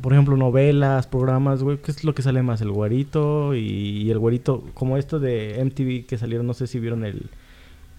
Por 0.00 0.12
ejemplo, 0.12 0.36
novelas, 0.36 1.06
programas, 1.06 1.62
güey. 1.62 1.78
¿Qué 1.78 1.90
es 1.90 2.02
lo 2.04 2.14
que 2.14 2.22
sale 2.22 2.42
más? 2.42 2.60
El 2.60 2.70
güerito 2.70 3.54
y, 3.54 4.02
y 4.02 4.10
el 4.10 4.18
güerito... 4.18 4.62
Como 4.74 4.96
esto 4.98 5.18
de 5.20 5.58
MTV 5.64 6.06
que 6.06 6.16
salieron, 6.18 6.46
no 6.46 6.54
sé 6.54 6.66
si 6.66 6.78
vieron 6.78 7.04
el, 7.04 7.28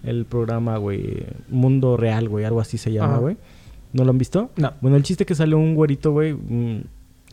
el 0.04 0.24
programa, 0.26 0.76
güey. 0.78 1.26
Mundo 1.48 1.96
Real, 1.96 2.28
güey. 2.28 2.44
Algo 2.44 2.60
así 2.60 2.78
se 2.78 2.92
llama, 2.92 3.12
Ajá. 3.14 3.18
güey. 3.18 3.36
¿No 3.94 4.04
lo 4.04 4.10
han 4.10 4.18
visto? 4.18 4.50
No. 4.56 4.74
Bueno, 4.82 4.96
el 4.98 5.02
chiste 5.04 5.24
que 5.24 5.34
sale 5.34 5.54
un 5.54 5.74
güerito, 5.74 6.12
güey, 6.12 6.36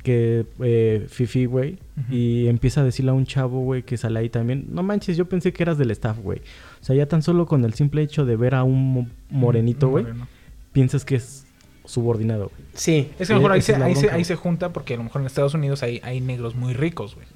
que 0.03 0.45
eh, 0.61 1.05
Fifi, 1.09 1.45
güey, 1.45 1.77
y 2.09 2.47
empieza 2.47 2.81
a 2.81 2.83
decirle 2.83 3.11
a 3.11 3.13
un 3.13 3.25
chavo, 3.25 3.59
güey, 3.61 3.83
que 3.83 3.97
sale 3.97 4.19
ahí 4.19 4.29
también, 4.29 4.65
no 4.69 4.81
manches, 4.81 5.15
yo 5.17 5.25
pensé 5.29 5.53
que 5.53 5.61
eras 5.63 5.77
del 5.77 5.91
staff, 5.91 6.17
güey. 6.19 6.39
O 6.81 6.83
sea, 6.83 6.95
ya 6.95 7.05
tan 7.07 7.21
solo 7.21 7.45
con 7.45 7.65
el 7.65 7.73
simple 7.75 8.01
hecho 8.01 8.25
de 8.25 8.35
ver 8.35 8.55
a 8.55 8.63
un 8.63 8.93
mo- 8.93 9.07
morenito, 9.29 9.89
güey, 9.89 10.03
moreno. 10.05 10.27
piensas 10.71 11.05
que 11.05 11.15
es 11.15 11.45
subordinado, 11.85 12.45
güey. 12.55 12.61
sí. 12.73 13.09
Es 13.19 13.27
que 13.27 13.33
a 13.33 13.35
lo 13.35 13.41
mejor 13.41 13.51
ahí, 13.53 13.61
se, 13.61 13.75
ahí, 13.75 13.95
se, 13.95 14.09
ahí 14.09 14.23
se 14.23 14.35
junta 14.35 14.71
porque 14.73 14.93
a 14.95 14.97
lo 14.97 15.03
mejor 15.03 15.21
en 15.21 15.27
Estados 15.27 15.53
Unidos 15.53 15.83
hay, 15.83 15.99
hay 16.03 16.19
negros 16.21 16.55
muy 16.55 16.73
ricos, 16.73 17.15
güey. 17.15 17.27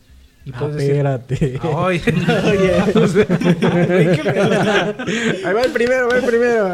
Y 0.47 0.51
Ah, 0.53 0.58
puedes 0.60 0.75
decir... 0.75 0.91
espérate. 0.91 1.60
Ay, 1.75 1.99
Ahí 5.43 5.53
va 5.55 5.62
el 5.63 5.71
primero, 5.71 6.08
va 6.08 6.17
el 6.17 6.23
primero. 6.23 6.69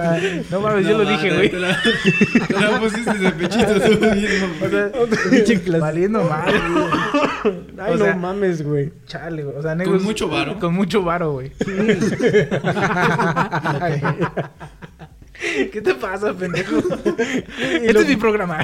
No 0.51 0.59
mames, 0.59 0.85
yo 0.87 0.97
lo 0.97 1.05
dije, 1.09 1.33
güey. 1.33 1.49
Te 1.49 1.57
la, 1.59 1.77
te 2.47 2.53
la 2.53 2.79
pusiste 2.81 3.17
de 3.17 3.31
pechito 3.31 3.73
tú 3.79 3.91
mismo. 4.13 4.47
O 4.61 4.67
sea, 4.69 4.91
valiendo 5.79 6.21
mal. 6.23 6.53
Ay, 7.79 7.93
o 7.93 7.97
no 7.97 8.03
sea- 8.05 8.15
mames, 8.15 8.61
güey. 8.61 8.91
Chale, 9.07 9.43
güey. 9.43 9.55
O 9.55 9.61
sea, 9.61 9.73
negros. 9.73 10.03
mucho 10.03 10.27
varo. 10.27 10.59
Con 10.59 10.73
mucho 10.73 11.01
varo, 11.03 11.31
güey. 11.31 11.53
¿Qué 15.71 15.81
te 15.81 15.95
pasa, 15.95 16.33
pendejo? 16.33 16.77
este 17.59 17.99
es 17.99 18.07
mi 18.07 18.15
programa. 18.15 18.59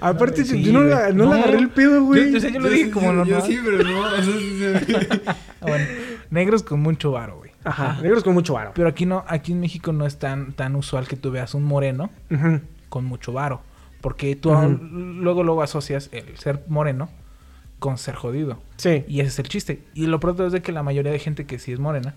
Aparte, 0.00 0.44
Sí, 0.44 0.62
yo 0.62 0.72
no, 0.72 0.82
la, 0.82 1.04
güey. 1.04 1.14
no, 1.14 1.24
le 1.24 1.30
No. 1.30 1.32
agarré 1.36 1.58
el 1.58 1.70
pedo, 1.70 2.02
güey. 2.04 2.26
Yo- 2.26 2.30
yo 2.34 2.40
sé, 2.40 2.52
yo 2.52 2.60
lo 2.60 2.68
dije 2.68 2.90
como 2.90 3.12
normal. 3.12 3.26
Yo 3.26 3.40
sí, 3.40 3.58
pero 3.64 3.82
no. 3.82 4.02
Ah, 5.60 5.66
bueno, 5.68 5.84
negros 6.30 6.62
con 6.62 6.80
mucho 6.80 7.10
varo, 7.12 7.38
güey. 7.38 7.50
Ajá, 7.64 7.98
negros 8.02 8.22
con 8.22 8.34
mucho 8.34 8.54
varo. 8.54 8.72
Pero 8.74 8.88
aquí 8.88 9.06
no, 9.06 9.24
aquí 9.26 9.52
en 9.52 9.60
México 9.60 9.92
no 9.92 10.06
es 10.06 10.18
tan, 10.18 10.52
tan 10.52 10.76
usual 10.76 11.08
que 11.08 11.16
tú 11.16 11.30
veas 11.32 11.54
un 11.54 11.64
moreno 11.64 12.10
con 12.88 13.04
mucho 13.04 13.32
varo. 13.32 13.62
Porque 14.00 14.36
tú 14.36 14.50
luego, 14.52 15.42
luego 15.42 15.62
asocias 15.62 16.08
el 16.12 16.36
ser 16.38 16.62
moreno 16.68 17.08
con 17.80 17.98
ser 17.98 18.14
jodido. 18.14 18.60
Sí. 18.76 19.04
Y 19.08 19.20
ese 19.20 19.28
es 19.30 19.38
el 19.40 19.48
chiste. 19.48 19.82
Y 19.94 20.06
lo 20.06 20.20
pronto 20.20 20.46
es 20.46 20.52
de 20.52 20.62
que 20.62 20.70
la 20.72 20.82
mayoría 20.84 21.10
de 21.10 21.18
gente 21.18 21.46
que 21.46 21.58
sí 21.58 21.72
es 21.72 21.80
morena, 21.80 22.14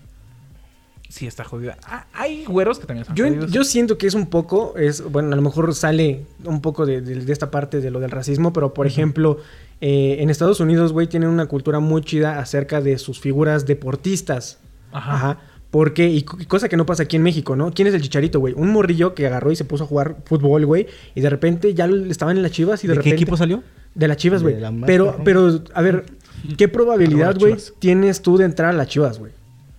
sí 1.10 1.26
está 1.26 1.44
jodida. 1.44 1.76
Ah, 1.84 2.06
hay 2.14 2.44
güeros 2.46 2.78
que 2.78 2.86
también 2.86 3.04
son 3.04 3.14
Yo, 3.14 3.26
jodidos. 3.26 3.50
yo 3.52 3.64
siento 3.64 3.98
que 3.98 4.06
es 4.06 4.14
un 4.14 4.26
poco, 4.30 4.74
es 4.78 5.02
bueno, 5.02 5.32
a 5.32 5.36
lo 5.36 5.42
mejor 5.42 5.74
sale 5.74 6.24
un 6.44 6.62
poco 6.62 6.86
de, 6.86 7.02
de- 7.02 7.16
de 7.24 7.32
esta 7.32 7.50
parte 7.50 7.80
de 7.80 7.90
lo 7.90 8.00
del 8.00 8.10
racismo, 8.10 8.52
pero 8.54 8.72
por 8.72 8.86
ejemplo, 8.86 9.36
eh, 9.82 10.16
en 10.20 10.30
Estados 10.30 10.60
Unidos, 10.60 10.92
güey, 10.94 11.06
tienen 11.08 11.28
una 11.28 11.46
cultura 11.46 11.80
muy 11.80 12.02
chida 12.02 12.38
acerca 12.38 12.80
de 12.80 12.96
sus 12.96 13.20
figuras 13.20 13.66
deportistas. 13.66 14.58
Ajá. 14.92 15.14
Ajá. 15.14 15.38
Porque, 15.70 16.08
y, 16.08 16.22
co- 16.22 16.36
y 16.40 16.46
cosa 16.46 16.68
que 16.68 16.76
no 16.76 16.84
pasa 16.84 17.04
aquí 17.04 17.14
en 17.16 17.22
México, 17.22 17.54
¿no? 17.54 17.70
¿Quién 17.72 17.86
es 17.86 17.94
el 17.94 18.02
chicharito, 18.02 18.40
güey? 18.40 18.54
Un 18.56 18.70
morrillo 18.72 19.14
que 19.14 19.26
agarró 19.28 19.52
y 19.52 19.56
se 19.56 19.64
puso 19.64 19.84
a 19.84 19.86
jugar 19.86 20.16
fútbol, 20.24 20.66
güey. 20.66 20.86
Y 21.14 21.20
de 21.20 21.30
repente 21.30 21.74
ya 21.74 21.86
estaban 22.08 22.36
en 22.36 22.42
las 22.42 22.50
chivas 22.50 22.82
y 22.82 22.88
de, 22.88 22.94
¿De, 22.94 22.98
qué 22.98 23.02
repente. 23.10 23.22
equipo 23.22 23.36
salió? 23.36 23.62
De 23.94 24.08
las 24.08 24.16
chivas, 24.16 24.42
güey. 24.42 24.58
La 24.58 24.72
Pero, 24.84 25.20
pero, 25.24 25.62
a 25.74 25.82
ver, 25.82 26.06
¿qué 26.58 26.66
probabilidad, 26.66 27.36
güey, 27.38 27.54
tienes 27.78 28.20
tú 28.20 28.36
de 28.36 28.46
entrar 28.46 28.70
a 28.70 28.72
las 28.72 28.88
chivas, 28.88 29.18
güey? 29.20 29.30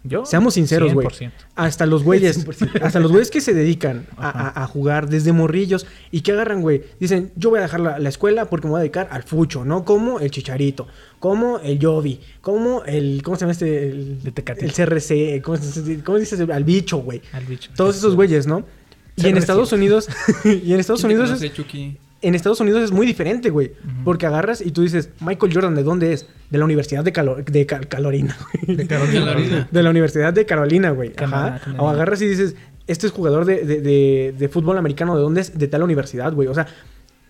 Yo, 0.04 0.26
Seamos 0.26 0.56
sinceros, 0.56 0.94
güey. 0.96 1.06
100%. 1.08 1.32
Hasta 1.56 1.86
los 1.86 2.04
güeyes, 2.04 2.44
hasta 2.82 3.00
los 3.00 3.12
güeyes 3.12 3.30
que 3.30 3.40
se 3.40 3.54
dedican 3.54 4.08
a, 4.18 4.30
a- 4.30 4.64
a 4.64 4.68
jugar 4.68 5.08
desde 5.08 5.32
morrillos 5.32 5.86
y 6.10 6.22
que 6.22 6.32
agarran, 6.32 6.62
güey. 6.62 6.82
Dicen, 7.00 7.32
yo 7.36 7.52
voy 7.52 7.60
a 7.60 7.62
dejar 7.62 7.82
la, 7.82 8.00
la 8.00 8.10
escuela 8.10 8.46
porque 8.46 8.66
me 8.68 8.72
voy 8.72 8.80
a 8.80 8.82
dedicar 8.82 9.08
al 9.12 9.22
fucho, 9.24 9.64
¿no? 9.64 9.86
Como 9.86 10.20
el 10.20 10.32
chicharito, 10.32 10.88
como 11.20 11.60
el 11.60 11.78
Yobi, 11.78 12.20
como 12.42 12.84
el, 12.86 13.22
¿cómo 13.24 13.36
se 13.38 13.42
llama 13.42 13.52
este? 13.52 13.90
El, 13.90 14.24
De 14.24 14.32
Tecate. 14.32 14.66
el 14.66 14.74
CRC, 14.74 15.42
¿cómo, 15.44 15.58
se- 15.58 16.04
cómo 16.04 16.18
dices? 16.18 16.40
Al 16.50 16.64
bicho, 16.64 16.98
güey. 16.98 17.22
Al 17.34 17.46
bicho. 17.46 17.70
Todos 17.76 17.96
esos 17.96 18.16
güeyes, 18.16 18.48
¿no? 18.48 18.66
Y 19.18 19.28
en. 19.28 19.38
Estados 19.38 19.72
Unidos, 19.72 20.08
y 20.46 20.74
en 20.74 20.80
Estados 20.80 21.02
¿Quién 21.02 21.10
te 21.10 21.16
Unidos, 21.24 21.30
es, 21.32 21.38
conoce, 21.52 21.54
Chucky? 21.54 21.98
En 22.22 22.36
Estados 22.36 22.60
Unidos 22.60 22.84
es 22.84 22.92
muy 22.92 23.06
diferente, 23.08 23.50
güey. 23.50 23.72
Porque 24.04 24.26
agarras 24.26 24.62
y 24.62 24.72
tú 24.72 24.82
dices, 24.84 25.10
Michael 25.20 25.54
Jordan, 25.54 25.76
¿de 25.76 25.84
dónde 25.84 26.14
es? 26.14 26.28
De 26.50 26.58
la 26.58 26.66
Universidad 26.66 27.04
de, 27.04 27.14
Calo- 27.14 27.44
de 27.44 27.66
Cal- 27.66 27.88
Calorina, 27.88 28.38
güey. 28.66 28.78
De 28.78 28.88
Carolina. 28.88 29.68
De 29.72 29.84
la 29.84 29.90
Universidad 29.90 30.34
de 30.34 30.46
Carolina, 30.46 30.92
güey. 30.92 31.14
Ajá. 31.18 31.60
O 31.78 31.90
agarras 31.90 32.22
y 32.22 32.28
dices, 32.28 32.56
este 32.88 33.08
es 33.08 33.14
jugador 33.14 33.46
de, 33.46 33.64
de- 33.66 33.82
de- 33.82 34.36
de 34.38 34.50
fútbol 34.50 34.78
americano, 34.78 35.16
¿de 35.16 35.22
dónde 35.22 35.42
es? 35.42 35.58
De 35.58 35.68
tal 35.68 35.84
universidad, 35.84 36.34
güey. 36.34 36.48
O 36.48 36.54
sea, 36.54 36.68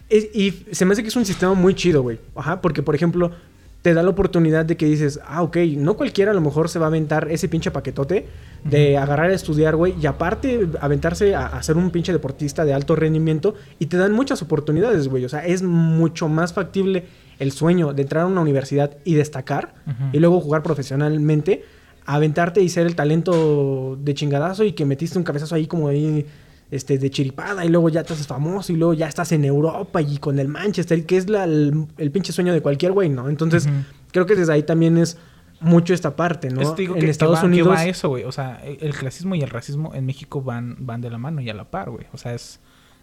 es- 0.09 0.27
y 0.35 0.51
se 0.71 0.85
me 0.85 0.93
hace 0.93 1.03
que 1.03 1.09
es 1.09 1.15
un 1.15 1.25
sistema 1.25 1.53
muy 1.53 1.73
chido, 1.75 2.01
güey. 2.01 2.19
Ajá, 2.35 2.59
porque, 2.61 2.83
por 2.83 2.95
ejemplo, 2.95 3.31
te 3.81 3.93
da 3.93 4.03
la 4.03 4.09
oportunidad 4.09 4.65
de 4.65 4.77
que 4.77 4.85
dices, 4.85 5.19
ah, 5.25 5.41
ok, 5.41 5.57
no 5.77 5.95
cualquiera 5.97 6.31
a 6.31 6.33
lo 6.35 6.41
mejor 6.41 6.69
se 6.69 6.77
va 6.77 6.85
a 6.85 6.89
aventar 6.89 7.29
ese 7.31 7.47
pinche 7.47 7.71
paquetote 7.71 8.27
de 8.63 8.97
agarrar 8.97 9.31
a 9.31 9.33
estudiar, 9.33 9.75
güey, 9.75 9.95
y 9.99 10.05
aparte 10.05 10.67
aventarse 10.81 11.33
a, 11.33 11.47
a 11.47 11.63
ser 11.63 11.77
un 11.77 11.89
pinche 11.89 12.13
deportista 12.13 12.63
de 12.63 12.73
alto 12.73 12.95
rendimiento 12.95 13.55
y 13.79 13.87
te 13.87 13.97
dan 13.97 14.11
muchas 14.11 14.41
oportunidades, 14.43 15.07
güey. 15.07 15.25
O 15.25 15.29
sea, 15.29 15.45
es 15.45 15.63
mucho 15.63 16.27
más 16.27 16.53
factible 16.53 17.05
el 17.41 17.51
sueño 17.51 17.91
de 17.91 18.03
entrar 18.03 18.25
a 18.25 18.27
una 18.27 18.39
universidad 18.39 18.97
y 19.03 19.15
destacar 19.15 19.73
y 20.13 20.19
luego 20.19 20.39
jugar 20.39 20.61
profesionalmente, 20.61 21.65
aventarte 22.05 22.61
y 22.61 22.69
ser 22.69 22.85
el 22.85 22.95
talento 22.95 23.97
de 23.99 24.13
chingadazo 24.13 24.63
y 24.63 24.73
que 24.73 24.85
metiste 24.85 25.17
un 25.17 25.23
cabezazo 25.23 25.55
ahí 25.55 25.65
como 25.65 25.87
ahí 25.87 26.27
este, 26.71 26.97
de 26.97 27.09
chiripada 27.09 27.63
y 27.65 27.69
luego 27.69 27.89
ya 27.89 28.03
te 28.03 28.13
haces 28.13 28.25
famoso 28.25 28.71
y 28.73 28.77
luego 28.77 28.93
ya 28.93 29.07
estás 29.07 29.31
en 29.33 29.45
Europa 29.45 30.01
y 30.01 30.17
con 30.17 30.39
el 30.39 30.47
Manchester, 30.47 31.05
que 31.05 31.17
es 31.17 31.29
la- 31.29 31.43
el, 31.43 31.85
el 31.97 32.11
pinche 32.11 32.31
sueño 32.33 32.53
de 32.53 32.61
cualquier 32.61 32.93
güey, 32.93 33.09
¿no? 33.09 33.29
Entonces, 33.29 33.67
creo 34.11 34.25
que 34.25 34.35
desde 34.35 34.53
ahí 34.53 34.63
también 34.63 34.97
es 34.97 35.17
mucho 35.59 35.93
esta 35.93 36.15
parte, 36.15 36.49
¿no? 36.49 36.73
Digo, 36.73 36.95
en 36.95 36.99
que, 37.01 37.05
que 37.05 37.11
Estados 37.11 37.41
que 37.41 37.45
Unidos... 37.45 37.69
va 37.69 37.85
eso, 37.85 38.09
güey. 38.09 38.23
O 38.23 38.31
sea, 38.31 38.61
el 38.65 38.77
el 38.81 38.93
clasismo 38.95 39.35
y 39.35 39.41
el 39.41 39.49
racismo 39.49 39.93
en 39.93 40.05
México 40.07 40.41
van, 40.41 40.75
van 40.79 41.01
de 41.01 41.09
la 41.11 41.19
mano 41.19 41.39
y 41.41 41.49
a 41.49 41.53
la 41.53 41.65
par, 41.69 41.91
güey. 41.91 42.07
O 42.13 42.17
sea, 42.17 42.33
es, 42.33 42.59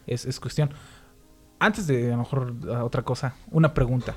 es, 0.09 0.25
es 0.25 0.41
cuestión. 0.41 0.71
Antes 1.61 1.87
de 1.87 2.09
a 2.09 2.13
lo 2.13 2.19
mejor 2.19 2.55
a 2.75 2.85
otra 2.85 3.03
cosa, 3.03 3.35
una 3.51 3.75
pregunta. 3.75 4.17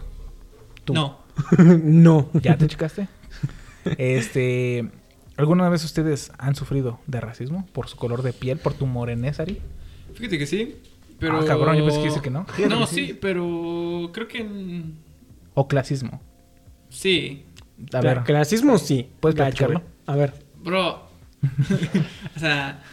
Tú. 0.86 0.94
No. 0.94 1.20
no. 1.84 2.30
¿Ya 2.42 2.58
te 2.58 2.68
checaste? 2.68 3.08
este. 3.98 4.90
¿Alguna 5.38 5.70
vez 5.70 5.84
ustedes 5.84 6.32
han 6.38 6.56
sufrido 6.56 7.00
de 7.08 7.20
racismo 7.22 7.66
por 7.74 7.88
su 7.88 7.98
color 7.98 8.22
de 8.22 8.34
piel, 8.34 8.58
por 8.60 8.74
tu 8.74 8.86
morenés, 8.86 9.40
Ari? 9.40 9.60
Fíjate 10.14 10.38
que 10.38 10.46
sí. 10.46 10.76
Pero... 11.20 11.40
Ah, 11.40 11.46
cabrón, 11.46 11.78
yo 11.78 11.86
pensé 11.86 12.00
que 12.02 12.08
dice 12.10 12.22
que 12.22 12.30
no. 12.30 12.46
No, 12.70 12.86
sí, 12.88 13.18
pero 13.20 14.10
creo 14.14 14.28
que... 14.28 14.40
en- 14.40 14.98
¿O 15.54 15.68
clasismo? 15.68 16.22
Sí. 16.90 17.46
A 17.94 18.02
ver, 18.02 18.24
Clasismo 18.24 18.78
sí. 18.78 19.10
¿Puedes 19.20 19.36
platicarlo? 19.36 19.82
A 20.06 20.16
ver. 20.16 20.34
Bro. 20.64 21.08
o 22.36 22.40
sea, 22.40 22.84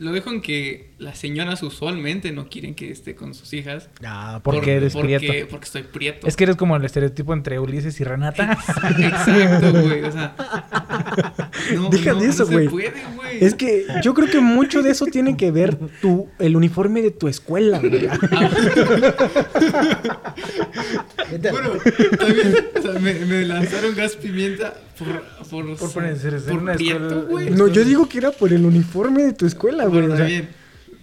lo 0.00 0.12
dejo 0.12 0.30
en 0.30 0.40
que 0.40 0.88
las 0.96 1.18
señoras 1.18 1.62
usualmente 1.62 2.32
no 2.32 2.48
quieren 2.48 2.74
que 2.74 2.90
esté 2.90 3.14
con 3.14 3.34
sus 3.34 3.52
hijas. 3.52 3.90
Ah, 4.02 4.40
¿por 4.42 4.62
qué 4.62 4.76
eres 4.76 4.94
porque, 4.94 5.18
prieto? 5.18 5.48
Porque 5.50 5.66
estoy 5.66 5.82
prieto. 5.82 6.26
es 6.26 6.36
que 6.36 6.44
eres 6.44 6.56
como 6.56 6.74
el 6.74 6.84
estereotipo 6.86 7.34
entre 7.34 7.60
Ulises 7.60 8.00
y 8.00 8.04
Renata. 8.04 8.58
Exacto, 8.98 9.72
güey. 9.72 10.02
O 10.04 10.10
sea. 10.10 10.34
No, 11.74 11.88
Deja 11.88 12.14
no, 12.14 12.20
de 12.20 12.28
eso, 12.28 12.46
güey. 12.46 12.68
puede, 12.68 12.92
güey. 13.14 13.44
Es 13.44 13.54
que 13.54 13.84
yo 14.02 14.14
creo 14.14 14.28
que 14.28 14.40
mucho 14.40 14.82
de 14.82 14.90
eso 14.90 15.06
tiene 15.06 15.36
que 15.36 15.50
ver 15.50 15.76
tu, 16.00 16.28
el 16.38 16.56
uniforme 16.56 17.02
de 17.02 17.10
tu 17.10 17.28
escuela, 17.28 17.78
güey. 17.78 18.08
Bueno, 21.30 21.70
también 22.18 22.54
o 22.76 22.82
sea, 22.82 22.92
me, 23.00 23.14
me 23.24 23.44
lanzaron 23.44 23.94
gas 23.94 24.16
pimienta 24.16 24.74
por. 25.04 25.22
Por, 25.50 25.76
Por 25.76 25.92
parecer 25.92 26.40
ser 26.40 26.52
por 26.52 26.62
una 26.62 26.74
prieto, 26.74 26.98
escuela- 27.08 27.22
güey. 27.30 27.50
No, 27.50 27.66
yo 27.68 27.84
digo 27.84 28.08
que 28.08 28.18
era 28.18 28.30
por 28.30 28.52
el 28.52 28.64
uniforme 28.64 29.24
de 29.24 29.32
tu 29.32 29.46
escuela, 29.46 29.84
güey. 29.86 30.00
Bueno, 30.02 30.14
o 30.14 30.16
sea, 30.16 30.26
bien. 30.26 30.48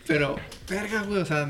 Pero, 0.08 0.36
verga, 0.70 1.04
güey. 1.04 1.22
O 1.22 1.26
sea, 1.26 1.50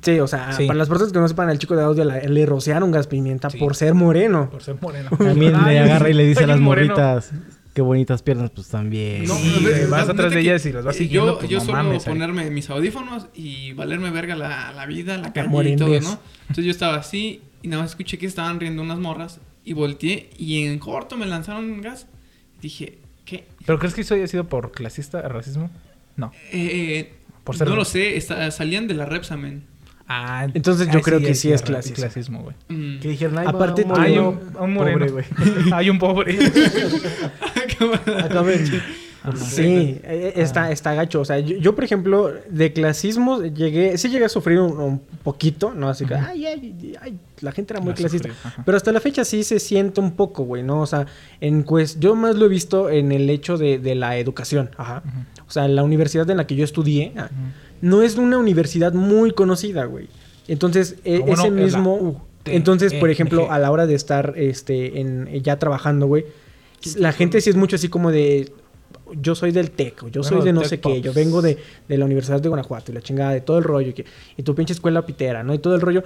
sí, 0.00 0.20
o 0.20 0.26
sea, 0.28 0.52
Sí. 0.52 0.66
para 0.66 0.78
las 0.78 0.88
personas 0.88 1.12
que 1.12 1.18
no 1.18 1.26
sepan, 1.26 1.48
al 1.48 1.58
chico 1.58 1.74
de 1.74 1.82
audio 1.82 2.04
la- 2.04 2.20
le 2.20 2.46
rociaron 2.46 2.92
gas 2.92 3.06
pimienta 3.08 3.50
Sí. 3.50 3.58
por 3.58 3.74
ser 3.74 3.94
moreno. 3.94 4.48
por 4.50 4.62
ser 4.62 4.76
moreno. 4.80 5.10
También 5.18 5.54
Ay, 5.56 5.74
le 5.74 5.80
agarra 5.80 6.08
y 6.10 6.14
le 6.14 6.24
dice 6.26 6.44
a 6.44 6.46
las 6.46 6.60
morritas, 6.60 7.32
qué 7.74 7.82
bonitas 7.82 8.22
piernas, 8.22 8.50
pues 8.54 8.68
también. 8.68 9.24
No, 9.24 9.34
Sí, 9.34 9.64
vas 9.90 10.06
la- 10.06 10.12
atrás 10.12 10.32
de 10.32 10.40
ellas 10.40 10.64
y 10.66 10.72
las 10.72 10.84
vas 10.84 10.94
eh, 10.94 10.98
siguiendo, 11.00 11.32
Yo, 11.32 11.38
pues, 11.38 11.50
yo 11.50 11.58
no 11.58 11.64
suelo 11.64 11.82
mames, 11.82 12.06
ahí. 12.06 12.12
ponerme 12.12 12.50
mis 12.50 12.70
audífonos 12.70 13.26
y 13.34 13.72
valerme 13.72 14.10
verga 14.10 14.36
la, 14.36 14.72
la 14.72 14.86
vida, 14.86 15.16
la 15.18 15.32
calle 15.32 15.70
y 15.70 15.76
todo, 15.76 15.88
¿no? 16.00 16.18
Entonces 16.42 16.64
yo 16.64 16.70
estaba 16.70 16.96
así 16.96 17.42
y 17.62 17.68
nada 17.68 17.82
más 17.82 17.90
escuché 17.90 18.18
que 18.18 18.26
estaban 18.26 18.60
riendo 18.60 18.82
unas 18.82 18.98
morras 18.98 19.40
y 19.66 19.74
volteé 19.74 20.30
y 20.38 20.64
en 20.64 20.78
corto 20.78 21.18
me 21.18 21.26
lanzaron 21.26 21.82
gas. 21.82 22.06
Dije, 22.62 22.98
¿qué? 23.26 23.44
¿Pero 23.66 23.78
crees 23.78 23.92
que 23.94 24.00
eso 24.00 24.14
haya 24.14 24.26
sido 24.26 24.44
por 24.44 24.72
clasista, 24.72 25.20
racismo? 25.28 25.70
No. 26.16 26.32
Eh, 26.52 27.12
Por 27.44 27.56
ser 27.58 27.68
no 27.68 27.76
lo 27.76 27.84
sé, 27.84 28.16
está- 28.16 28.50
salían 28.50 28.86
de 28.88 28.94
la 28.94 29.04
Repsamen. 29.04 29.64
Ah, 30.08 30.46
Entonces 30.54 30.88
yo 30.92 31.00
creo 31.02 31.18
que 31.20 31.34
sí 31.34 31.50
es 31.52 31.62
clasismo. 31.62 31.96
clasismo, 31.96 32.42
güey. 32.42 32.54
Mm. 32.68 33.00
¿Qué 33.00 33.08
dijeron? 33.08 33.36
Va 33.36 33.42
Aparte, 33.50 33.82
un 33.82 33.92
tú- 33.92 34.00
Hay 34.00 34.16
un, 34.16 34.40
un 34.58 34.72
moreno. 34.72 34.98
pobre, 35.06 35.10
güey. 35.10 35.24
Hay 35.72 35.90
un 35.90 35.98
pobre. 35.98 36.38
Acaben. 38.24 38.82
Sí, 39.34 40.00
eh, 40.04 40.32
está, 40.36 40.70
está 40.70 40.94
gacho. 40.94 41.20
O 41.20 41.24
sea, 41.24 41.38
yo, 41.40 41.56
yo, 41.56 41.74
por 41.74 41.84
ejemplo, 41.84 42.32
de 42.48 42.72
clasismo 42.72 43.42
llegué, 43.42 43.98
sí 43.98 44.08
llegué 44.08 44.26
a 44.26 44.28
sufrir 44.28 44.60
un, 44.60 44.78
un 44.78 44.98
poquito, 45.22 45.72
¿no? 45.74 45.88
Así 45.88 46.04
que, 46.06 46.14
Ujú. 46.14 46.24
ay, 46.26 46.46
ay, 46.46 46.96
ay, 47.00 47.18
la 47.40 47.52
gente 47.52 47.74
era 47.74 47.80
muy 47.80 47.94
clasista. 47.94 48.28
sufrí. 48.28 48.62
Pero 48.64 48.76
hasta 48.76 48.92
la 48.92 49.00
fecha 49.00 49.24
sí 49.24 49.42
se 49.44 49.58
siente 49.58 50.00
un 50.00 50.12
poco, 50.12 50.44
güey, 50.44 50.62
¿no? 50.62 50.80
O 50.80 50.86
sea, 50.86 51.06
en 51.40 51.64
pues, 51.64 51.98
yo 52.00 52.14
más 52.14 52.36
lo 52.36 52.46
he 52.46 52.48
visto 52.48 52.88
en 52.90 53.12
el 53.12 53.28
hecho 53.30 53.56
de, 53.58 53.78
de 53.78 53.94
la 53.94 54.16
educación, 54.18 54.70
ajá. 54.76 55.02
O 55.46 55.50
sea, 55.50 55.68
la 55.68 55.82
universidad 55.82 56.28
en 56.30 56.36
la 56.38 56.46
que 56.46 56.56
yo 56.56 56.64
estudié 56.64 57.12
ah, 57.16 57.28
no 57.80 58.02
es 58.02 58.16
una 58.16 58.38
universidad 58.38 58.92
muy 58.92 59.30
conocida, 59.32 59.84
güey. 59.84 60.08
Entonces, 60.48 60.96
e- 61.04 61.22
ese 61.26 61.32
Es 61.32 61.38
la 61.38 61.50
mismo... 61.50 62.26
Entonces, 62.46 62.94
por 62.94 63.10
ejemplo, 63.10 63.50
a 63.50 63.58
la 63.58 63.72
hora 63.72 63.86
de 63.88 63.96
estar 63.96 64.34
este, 64.36 65.00
en, 65.00 65.28
ya 65.42 65.58
trabajando, 65.58 66.06
güey, 66.06 66.26
la 66.96 67.10
gente 67.12 67.40
sí 67.40 67.50
es 67.50 67.56
mucho 67.56 67.74
así 67.76 67.88
como 67.88 68.12
de... 68.12 68.52
Yo 69.20 69.34
soy 69.34 69.52
del 69.52 69.70
TEC, 69.70 69.96
yo 70.10 70.22
Bueno, 70.22 70.24
soy 70.24 70.42
de 70.44 70.52
no 70.52 70.64
sé 70.64 70.80
qué, 70.80 71.00
yo 71.00 71.12
vengo 71.12 71.42
de, 71.42 71.58
de 71.88 71.98
la 71.98 72.04
Universidad 72.04 72.40
de 72.40 72.48
Guanajuato 72.48 72.90
y 72.90 72.94
la 72.94 73.00
chingada 73.00 73.32
de 73.32 73.40
todo 73.40 73.58
el 73.58 73.64
rollo, 73.64 73.90
y, 73.90 73.92
que, 73.92 74.04
y 74.36 74.42
tu 74.42 74.54
pinche 74.54 74.72
escuela 74.72 75.04
pitera, 75.06 75.42
¿no? 75.42 75.54
Y 75.54 75.58
todo 75.58 75.74
el 75.74 75.80
rollo. 75.80 76.02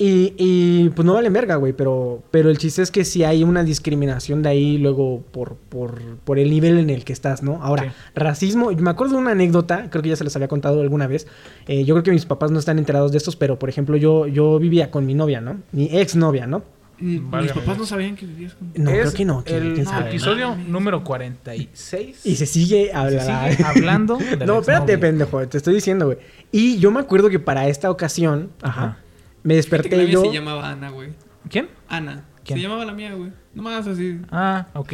Y, 0.00 0.32
y, 0.38 0.90
pues 0.90 1.04
no 1.04 1.14
vale 1.14 1.28
verga, 1.28 1.56
güey, 1.56 1.72
pero, 1.72 2.22
pero 2.30 2.50
el 2.50 2.58
chiste 2.58 2.82
es 2.82 2.92
que 2.92 3.04
sí 3.04 3.24
hay 3.24 3.42
una 3.42 3.64
discriminación 3.64 4.42
de 4.44 4.48
ahí 4.48 4.78
luego 4.78 5.24
por, 5.32 5.56
por, 5.56 6.00
por 6.24 6.38
el 6.38 6.50
nivel 6.50 6.78
en 6.78 6.88
el 6.88 7.04
que 7.04 7.12
estás, 7.12 7.42
¿no? 7.42 7.60
Ahora, 7.64 7.82
Sí. 7.82 7.90
racismo, 8.14 8.70
me 8.70 8.90
acuerdo 8.90 9.14
de 9.14 9.20
una 9.22 9.32
anécdota, 9.32 9.88
creo 9.90 10.00
que 10.04 10.10
ya 10.10 10.14
se 10.16 10.22
les 10.22 10.36
había 10.36 10.46
contado 10.46 10.82
alguna 10.82 11.08
vez, 11.08 11.26
eh, 11.66 11.84
yo 11.84 11.96
creo 11.96 12.04
que 12.04 12.12
mis 12.12 12.26
papás 12.26 12.52
no 12.52 12.60
están 12.60 12.78
enterados 12.78 13.10
de 13.10 13.18
estos, 13.18 13.34
pero 13.34 13.58
por 13.58 13.70
ejemplo 13.70 13.96
yo, 13.96 14.28
yo 14.28 14.60
vivía 14.60 14.92
con 14.92 15.04
mi 15.04 15.14
novia, 15.14 15.40
¿no? 15.40 15.62
Mi 15.72 15.88
ex 15.90 16.14
novia, 16.14 16.46
¿no? 16.46 16.62
Válgame 17.00 17.42
Mis 17.42 17.52
papás 17.52 17.78
no 17.78 17.86
sabían 17.86 18.16
que 18.16 18.26
vivías 18.26 18.54
con... 18.54 18.72
No, 18.76 18.90
Es 18.90 18.98
creo 19.00 19.12
que 19.12 19.24
no. 19.24 19.44
¿quién- 19.44 19.56
El 19.78 19.78
episodio 20.08 20.56
número 20.56 21.04
46. 21.04 22.26
Y 22.26 22.36
se 22.36 22.46
sigue 22.46 22.86
Se 22.86 22.92
hablando. 22.92 23.50
sigue 23.50 23.64
hablando 23.64 24.16
de 24.16 24.36
No, 24.46 24.58
espérate, 24.60 24.98
pendejo, 24.98 25.46
te 25.48 25.56
estoy 25.58 25.74
diciendo, 25.74 26.06
güey. 26.06 26.18
Y 26.52 26.78
yo 26.78 26.90
me 26.90 27.00
acuerdo 27.00 27.28
que 27.30 27.38
para 27.38 27.68
esta 27.68 27.90
ocasión, 27.90 28.50
ajá, 28.62 28.98
me 29.42 29.52
que 29.54 29.56
desperté 29.56 30.08
yo. 30.08 30.22
se 30.24 30.32
llamaba 30.32 30.70
Ana, 30.70 30.90
güey. 30.90 31.10
¿Quién? 31.48 31.68
Ana. 31.88 32.24
¿Quién? 32.44 32.58
Se 32.58 32.62
llamaba 32.62 32.84
la 32.84 32.92
mía, 32.92 33.14
güey. 33.14 33.30
Nomás 33.54 33.86
así. 33.86 34.20
Ah, 34.30 34.66
ok. 34.74 34.92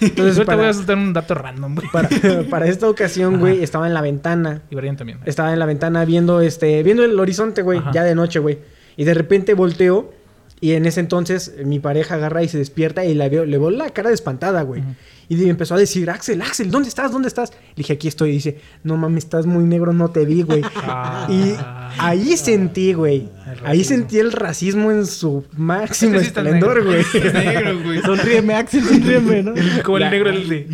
Entonces, 0.00 0.18
Ahorita 0.38 0.44
para, 0.46 0.56
voy 0.58 0.66
a 0.66 0.72
soltar 0.72 0.96
un 0.96 1.12
dato 1.12 1.34
random, 1.34 1.74
güey. 1.76 1.86
para, 1.92 2.08
para 2.50 2.66
esta 2.66 2.88
ocasión, 2.90 3.34
Ajá. 3.34 3.40
güey, 3.40 3.62
estaba 3.62 3.86
en 3.86 3.94
la 3.94 4.00
ventana. 4.00 4.62
Y 4.70 4.74
Brian 4.74 4.96
también. 4.96 5.20
Estaba 5.26 5.52
en 5.52 5.58
la 5.60 5.66
ventana 5.66 6.04
viendo 6.04 6.40
este, 6.40 6.82
viendo 6.82 7.04
el 7.04 7.18
horizonte, 7.20 7.62
güey, 7.62 7.78
Ajá. 7.78 7.92
ya 7.92 8.02
de 8.02 8.14
noche, 8.16 8.38
güey. 8.40 8.58
Y 8.96 9.04
de 9.04 9.14
repente 9.14 9.54
volteo 9.54 10.12
y 10.60 10.72
en 10.72 10.86
ese 10.86 11.00
entonces 11.00 11.52
eh, 11.56 11.64
mi 11.64 11.78
pareja 11.80 12.14
agarra 12.14 12.42
y 12.42 12.48
se 12.48 12.58
despierta 12.58 13.04
y 13.04 13.14
la 13.14 13.28
veo, 13.28 13.44
le 13.44 13.58
veo 13.58 13.70
la 13.70 13.90
cara 13.90 14.08
de 14.08 14.14
espantada, 14.14 14.62
güey. 14.62 14.82
Y 15.28 15.34
de- 15.36 15.48
empezó 15.48 15.74
a 15.74 15.78
decir, 15.78 16.08
Axel, 16.08 16.40
Axel, 16.40 16.70
¿dónde 16.70 16.88
estás? 16.88 17.10
¿Dónde 17.12 17.28
estás? 17.28 17.50
Le 17.50 17.58
dije, 17.76 17.92
aquí 17.94 18.08
estoy. 18.08 18.30
Y 18.30 18.32
dice, 18.34 18.58
no 18.84 18.96
mames, 18.96 19.24
estás 19.24 19.44
muy 19.46 19.64
negro, 19.64 19.92
no 19.92 20.10
te 20.10 20.24
vi, 20.24 20.42
güey. 20.42 20.62
Ah. 20.76 21.26
Y 21.30 21.54
ahí 21.98 22.36
sentí, 22.36 22.92
güey. 22.92 23.28
Ahí 23.64 23.84
sentí 23.84 24.18
el 24.18 24.32
racismo 24.32 24.90
en 24.90 25.06
su 25.06 25.44
máximo 25.56 26.14
Este 26.16 26.24
sí 26.24 26.26
esplendor, 26.36 26.84
güey. 26.84 27.00
Es 27.00 27.32
negro, 27.34 27.80
güey. 27.84 28.02
Sonríeme, 28.02 28.54
Axel, 28.54 28.82
sonríeme, 28.84 29.42
¿no? 29.42 29.54
Como 29.84 29.98
el 29.98 30.10
negro 30.10 30.30
el 30.30 30.48
de... 30.48 30.66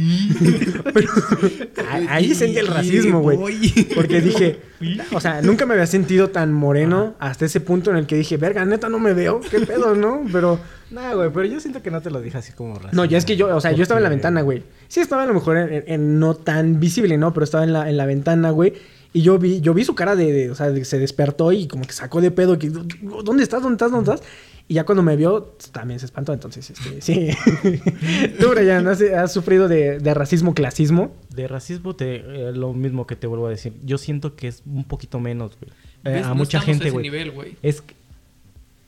Ahí- 1.91 2.07
Ahí 2.09 2.35
sentí 2.35 2.59
el 2.59 2.67
racismo, 2.67 3.21
güey. 3.21 3.39
Porque 3.95 4.21
dije, 4.21 4.61
o 5.13 5.21
sea, 5.21 5.43
nunca 5.43 5.67
me 5.67 5.75
había 5.75 5.87
sentido 5.87 6.31
tan 6.31 6.53
moreno 6.53 7.15
hasta 7.19 7.45
ese 7.45 7.61
punto 7.61 7.91
en 7.91 7.97
el 7.97 8.07
que 8.07 8.17
dije, 8.17 8.37
verga, 8.37 8.65
neta, 8.65 8.89
no 8.89 8.99
me 8.99 9.13
veo. 9.13 9.41
¿Qué 9.51 9.61
pedo, 9.61 9.95
no? 9.95 10.23
Pero, 10.33 10.59
No, 10.91 11.17
güey, 11.17 11.31
pero 11.33 11.45
yo 11.47 11.61
siento 11.61 11.83
que 11.83 11.91
no 11.91 12.01
te 12.01 12.11
lo 12.11 12.21
dije 12.21 12.39
así 12.39 12.53
como 12.53 12.75
racista. 12.75 12.97
no, 12.97 13.05
ya 13.05 13.19
es 13.19 13.25
que 13.25 13.37
yo, 13.37 13.55
o 13.55 13.61
sea, 13.61 13.73
yo 13.73 13.83
estaba 13.83 13.99
en 14.01 14.05
la 14.05 14.11
ventana, 14.11 14.41
güey. 14.43 14.63
Sí, 14.89 15.01
estaba 15.01 15.23
a 15.23 15.27
lo 15.27 15.35
mejor 15.35 15.57
en, 15.59 15.73
en- 15.73 15.85
en 15.87 16.19
no 16.19 16.35
tan 16.35 16.81
visible, 16.81 17.17
¿no? 17.19 17.33
Pero 17.35 17.45
estaba 17.45 17.65
en 17.65 17.73
la, 17.73 17.89
en 17.89 17.97
la 17.97 18.07
ventana, 18.07 18.51
güey. 18.51 18.75
Y 19.13 19.23
yo 19.23 19.39
vi, 19.39 19.61
yo 19.61 19.75
vi 19.75 19.85
su 19.85 19.95
cara 19.95 20.17
de, 20.17 20.33
de- 20.33 20.51
o 20.51 20.55
sea, 20.55 20.71
de 20.71 20.79
que 20.79 20.85
se 20.87 20.99
despertó 20.99 21.53
y 21.53 21.67
como 21.69 21.85
que 21.85 21.93
sacó 21.93 22.21
de 22.21 22.31
pedo. 22.31 22.59
Que, 22.59 22.71
¿Dónde 22.71 23.43
estás? 23.43 23.63
¿Dónde 23.63 23.75
estás? 23.75 23.91
¿Dónde 23.91 24.13
estás? 24.13 24.27
Y 24.69 24.75
ya 24.75 24.85
cuando 24.85 25.03
me 25.03 25.17
vio, 25.17 25.55
también 25.73 26.01
se 26.01 26.07
espantó. 26.07 26.33
Entonces, 26.33 26.71
este, 26.71 27.01
sí. 27.03 27.29
Tú, 28.41 28.49
Brian, 28.51 28.87
¿has, 28.89 29.03
has 29.03 29.33
sufrido 29.33 29.69
de, 29.69 29.99
de 29.99 30.15
racismo, 30.15 30.55
clasismo? 30.55 31.13
De 31.35 31.47
racismo, 31.49 31.95
te, 31.95 32.17
eh, 32.17 32.53
lo 32.53 32.73
mismo 32.73 33.07
que 33.07 33.17
te 33.17 33.27
vuelvo 33.27 33.47
a 33.49 33.51
decir. 33.51 33.75
Yo 33.85 33.99
siento 33.99 34.35
que 34.35 34.49
es 34.49 34.63
un 34.65 34.85
poquito 34.85 35.21
menos, 35.21 35.59
güey. 35.61 35.73
Eh, 36.17 36.23
a 36.25 36.29
No 36.29 36.35
mucha 36.37 36.61
gente, 36.61 36.91
güey. 36.91 37.03
nivel, 37.03 37.33
güey. 37.33 37.57
Es 37.63 37.83
que- 37.83 37.95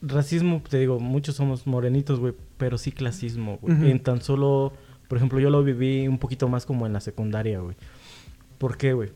racismo, 0.03 0.63
te 0.69 0.79
digo, 0.79 1.01
muchos 1.01 1.35
somos 1.37 1.67
morenitos, 1.67 2.19
güey, 2.21 2.35
pero 2.59 2.79
sí 2.79 2.93
clasismo, 2.93 3.59
güey. 3.61 3.91
En 3.91 4.01
tan 4.01 4.21
solo, 4.23 4.73
por 5.09 5.19
ejemplo, 5.19 5.39
yo 5.41 5.51
lo 5.51 5.63
viví 5.65 6.07
un 6.09 6.19
poquito 6.19 6.49
más 6.49 6.67
como 6.67 6.87
en 6.87 6.93
la 6.93 7.01
secundaria, 7.01 7.59
güey. 7.61 7.75
¿Por 8.59 8.77
qué, 8.77 8.93
güey? 8.93 9.11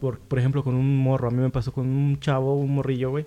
Por, 0.00 0.18
por 0.18 0.38
ejemplo, 0.38 0.62
con 0.64 0.74
un 0.74 0.98
morro, 0.98 1.28
a 1.28 1.30
mí 1.30 1.38
me 1.38 1.50
pasó 1.50 1.72
con 1.72 1.86
un 1.86 2.18
chavo, 2.20 2.54
un 2.56 2.74
morrillo, 2.74 3.10
güey, 3.10 3.26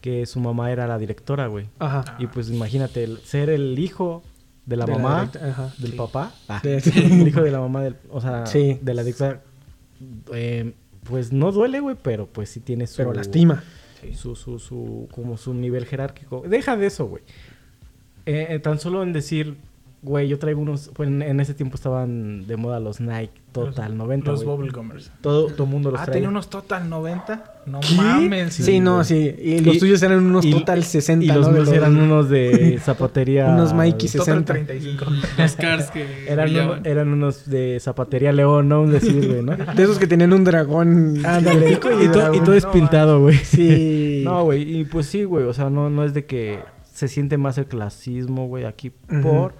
que 0.00 0.26
su 0.26 0.40
mamá 0.40 0.70
era 0.70 0.86
la 0.86 0.98
directora, 0.98 1.46
güey. 1.46 1.66
Ajá. 1.78 2.16
Y 2.18 2.26
pues 2.26 2.50
imagínate, 2.50 3.04
el- 3.04 3.18
ser 3.18 3.50
el 3.50 3.78
hijo 3.78 4.22
de 4.66 4.76
la 4.76 4.84
De 4.86 4.92
la 4.92 4.98
mamá, 4.98 5.20
directa- 5.26 5.48
ajá. 5.50 5.74
del 5.78 5.90
Sí. 5.92 5.96
papá, 5.96 6.32
ah, 6.48 6.60
Sí, 6.62 6.80
sí. 6.90 6.98
el 7.20 7.28
hijo 7.28 7.42
de 7.42 7.50
la 7.50 7.60
mamá 7.60 7.82
del, 7.82 7.96
o 8.10 8.20
sea, 8.20 8.46
Sí. 8.46 8.78
de 8.82 8.94
la 8.94 9.02
directora, 9.04 9.42
eh, 10.32 10.72
pues 11.04 11.32
no 11.32 11.52
duele, 11.52 11.80
güey, 11.80 11.96
pero 12.00 12.26
pues 12.26 12.50
sí 12.50 12.60
tiene 12.60 12.86
su... 12.86 12.96
Pero 12.96 13.12
lastima. 13.12 13.62
Su, 14.14 14.36
su, 14.36 14.58
su, 14.58 15.08
como 15.12 15.36
su 15.36 15.54
nivel 15.54 15.86
jerárquico. 15.86 16.42
Deja 16.46 16.76
de 16.76 16.86
eso, 16.86 17.06
güey. 17.06 17.22
Eh, 18.26 18.46
eh, 18.50 18.58
tan 18.58 18.78
solo 18.78 19.02
en 19.02 19.12
decir, 19.12 19.56
güey, 20.06 20.28
yo 20.28 20.38
traigo 20.38 20.60
unos, 20.62 20.90
pues 20.94 21.08
en, 21.08 21.20
en 21.20 21.40
ese 21.40 21.52
tiempo 21.52 21.74
estaban 21.74 22.46
de 22.46 22.56
moda 22.56 22.80
los 22.80 23.00
Nike 23.00 23.32
Total 23.52 23.96
90, 23.96 24.30
Los 24.30 24.44
güey. 24.44 24.56
Bubblegummers. 24.56 25.10
Todo, 25.22 25.46
todo 25.46 25.66
mundo 25.66 25.90
los 25.90 25.98
Ah, 26.00 26.04
traía. 26.04 26.14
tenía 26.16 26.28
unos 26.28 26.48
Total 26.50 26.88
90. 26.88 27.54
No 27.66 27.80
¿Qué? 27.80 27.94
mames. 27.96 28.52
Sí, 28.54 28.80
no, 28.80 28.96
güey. 28.96 29.04
sí. 29.06 29.34
Y 29.42 29.60
los 29.60 29.78
tuyos 29.78 30.02
eran 30.02 30.24
unos 30.26 30.44
y- 30.44 30.52
total 30.52 30.84
60, 30.84 31.24
Y 31.24 31.28
los 31.28 31.46
¿no? 31.48 31.52
Míos 31.54 31.68
eran 31.72 31.96
unos 31.96 32.28
de 32.28 32.78
zapatería. 32.84 33.46
Unos 33.48 33.72
Mikey 33.72 34.08
Total 34.10 34.44
60. 34.44 34.52
35. 34.52 35.04
Los 35.38 35.56
cars 35.56 35.90
que 35.90 36.06
Eran, 36.28 36.84
eran 36.86 37.08
unos 37.08 37.48
de 37.48 37.78
zapatería 37.80 38.30
León, 38.32 38.68
¿no? 38.68 38.82
Un 38.82 38.92
decir, 38.92 39.26
güey, 39.26 39.42
¿no? 39.42 39.56
De 39.56 39.82
esos 39.82 39.98
que 39.98 40.06
tenían 40.06 40.32
un 40.34 40.44
dragón. 40.44 41.24
Ándale, 41.24 41.70
y, 42.02 42.04
y 42.04 42.08
todo 42.40 42.52
es 42.54 42.64
no, 42.64 42.72
pintado, 42.72 43.20
güey. 43.20 43.36
Sí. 43.38 44.20
No, 44.24 44.44
güey, 44.44 44.80
y 44.80 44.84
pues 44.84 45.06
sí, 45.06 45.24
güey, 45.24 45.44
o 45.46 45.52
sea, 45.54 45.70
no, 45.70 45.88
no 45.90 46.04
es 46.04 46.12
de 46.14 46.26
que 46.26 46.58
se 46.92 47.08
siente 47.08 47.36
más 47.38 47.56
el 47.58 47.66
clasismo, 47.66 48.46
güey, 48.48 48.64
aquí 48.64 48.92
Ujú. 49.10 49.22
por, 49.22 49.54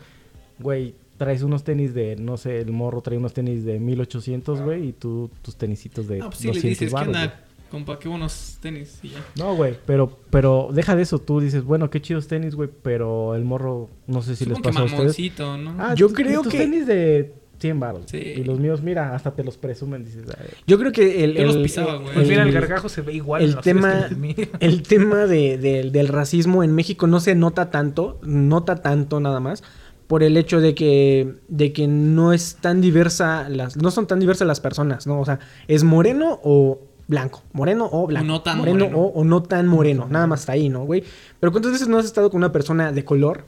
güey, 0.59 0.95
traes 1.17 1.43
unos 1.43 1.65
tenis 1.65 1.95
de, 1.95 2.17
no 2.17 2.37
sé, 2.37 2.61
el 2.61 2.73
morro 2.73 3.01
trae 3.01 3.17
unos 3.19 3.33
tenis 3.33 3.65
de 3.65 3.79
1800, 3.81 4.61
güey, 4.63 4.89
y 4.89 4.93
tú 4.93 5.31
tus 5.43 5.57
tenisitos 5.57 6.07
de 6.09 6.19
No, 6.19 6.27
pues 6.27 6.39
sí, 6.39 6.49
le 6.49 6.55
200 6.55 6.69
dices, 6.71 6.89
¿qué 6.89 6.95
varos, 6.95 7.09
onda? 7.09 7.27
güey. 7.27 7.47
Compa, 7.71 7.99
qué 7.99 8.09
buenos 8.09 8.59
tenis. 8.61 9.01
Y 9.03 9.09
ya. 9.09 9.19
No, 9.37 9.57
güey, 9.57 9.77
pero, 9.87 10.19
pero 10.31 10.69
deja 10.73 10.95
de 10.95 11.03
eso, 11.03 11.19
tú 11.19 11.41
dices, 11.41 11.65
bueno, 11.65 11.91
qué 11.91 12.01
chidos 12.01 12.29
tenis, 12.29 12.55
güey, 12.55 12.69
pero 12.83 13.35
el 13.35 13.45
morro, 13.45 13.89
no 14.07 14.23
sé 14.23 14.37
si 14.37 14.45
les 14.45 14.57
Supongo 14.57 14.63
que 14.63 14.69
pasó 14.69 14.79
a 14.83 14.85
ustedes. 14.85 14.99
mamoncito, 15.01 15.59
¿no? 15.59 15.75
Ah, 15.79 15.95
Yo 15.95 16.13
creo 16.13 16.43
tus 16.43 16.53
que- 16.53 16.59
tenis 16.59 16.87
de 16.87 17.35
100 17.59 17.81
baros. 17.81 18.03
Sí. 18.07 18.19
Y 18.19 18.45
los 18.45 18.61
míos, 18.61 18.83
mira, 18.83 19.17
hasta 19.17 19.33
te 19.35 19.43
los 19.43 19.57
presumen, 19.57 20.05
dices, 20.05 20.27
ay, 20.39 20.47
Yo 20.67 20.79
creo 20.79 20.93
que 20.93 21.25
el. 21.25 21.35
Yo 21.35 21.45
los 21.47 21.57
el- 21.57 21.63
pisaba, 21.63 21.95
el- 21.95 22.03
güey. 22.03 22.15
Pues 22.15 22.29
mira, 22.29 22.43
el 22.45 22.53
gargajo 22.53 22.89
se 22.89 23.01
ve 23.01 23.15
igual. 23.15 23.43
el 23.43 23.53
los 23.53 23.65
tema- 23.65 24.09
que. 24.11 24.49
El 24.61 24.83
tema 24.85 25.27
de- 25.27 25.59
de- 25.59 25.91
del 25.91 26.07
racismo 26.09 26.63
en 26.63 26.73
México 26.73 27.09
no 27.09 27.19
se 27.19 27.35
nota 27.35 27.71
tanto, 27.73 28.21
nota 28.23 28.77
tanto 28.77 29.19
nada 29.19 29.41
más, 29.41 29.65
por 30.07 30.23
el 30.23 30.37
hecho 30.37 30.61
de 30.61 30.75
que, 30.75 31.35
de 31.49 31.73
que 31.73 31.89
no 31.89 32.33
es 32.33 32.57
tan 32.61 32.81
diversa, 32.81 33.49
las, 33.49 33.77
no 33.77 33.91
son 33.91 34.07
tan 34.07 34.21
diversas 34.21 34.47
las 34.47 34.61
personas, 34.61 35.07
¿no? 35.07 35.21
O 35.21 35.25
sea, 35.25 35.39
es 35.69 35.83
moreno 35.85 36.39
o 36.45 36.81
blanco, 37.09 37.43
moreno 37.53 37.89
o 37.91 38.07
blanco, 38.07 38.27
no 38.27 38.41
tan 38.43 38.59
moreno, 38.59 38.79
moreno. 38.85 38.99
O, 38.99 39.07
o 39.21 39.25
no 39.25 39.43
tan 39.43 39.67
moreno, 39.67 40.07
nada 40.11 40.27
más 40.27 40.41
está 40.41 40.53
ahí, 40.53 40.69
¿no, 40.69 40.85
güey? 40.85 41.03
Pero 41.41 41.51
¿cuántas 41.53 41.73
veces 41.73 41.89
no 41.89 41.99
has 41.99 42.05
estado 42.05 42.31
con 42.31 42.39
una 42.39 42.53
persona 42.53 42.93
de 42.93 43.05
color 43.05 43.45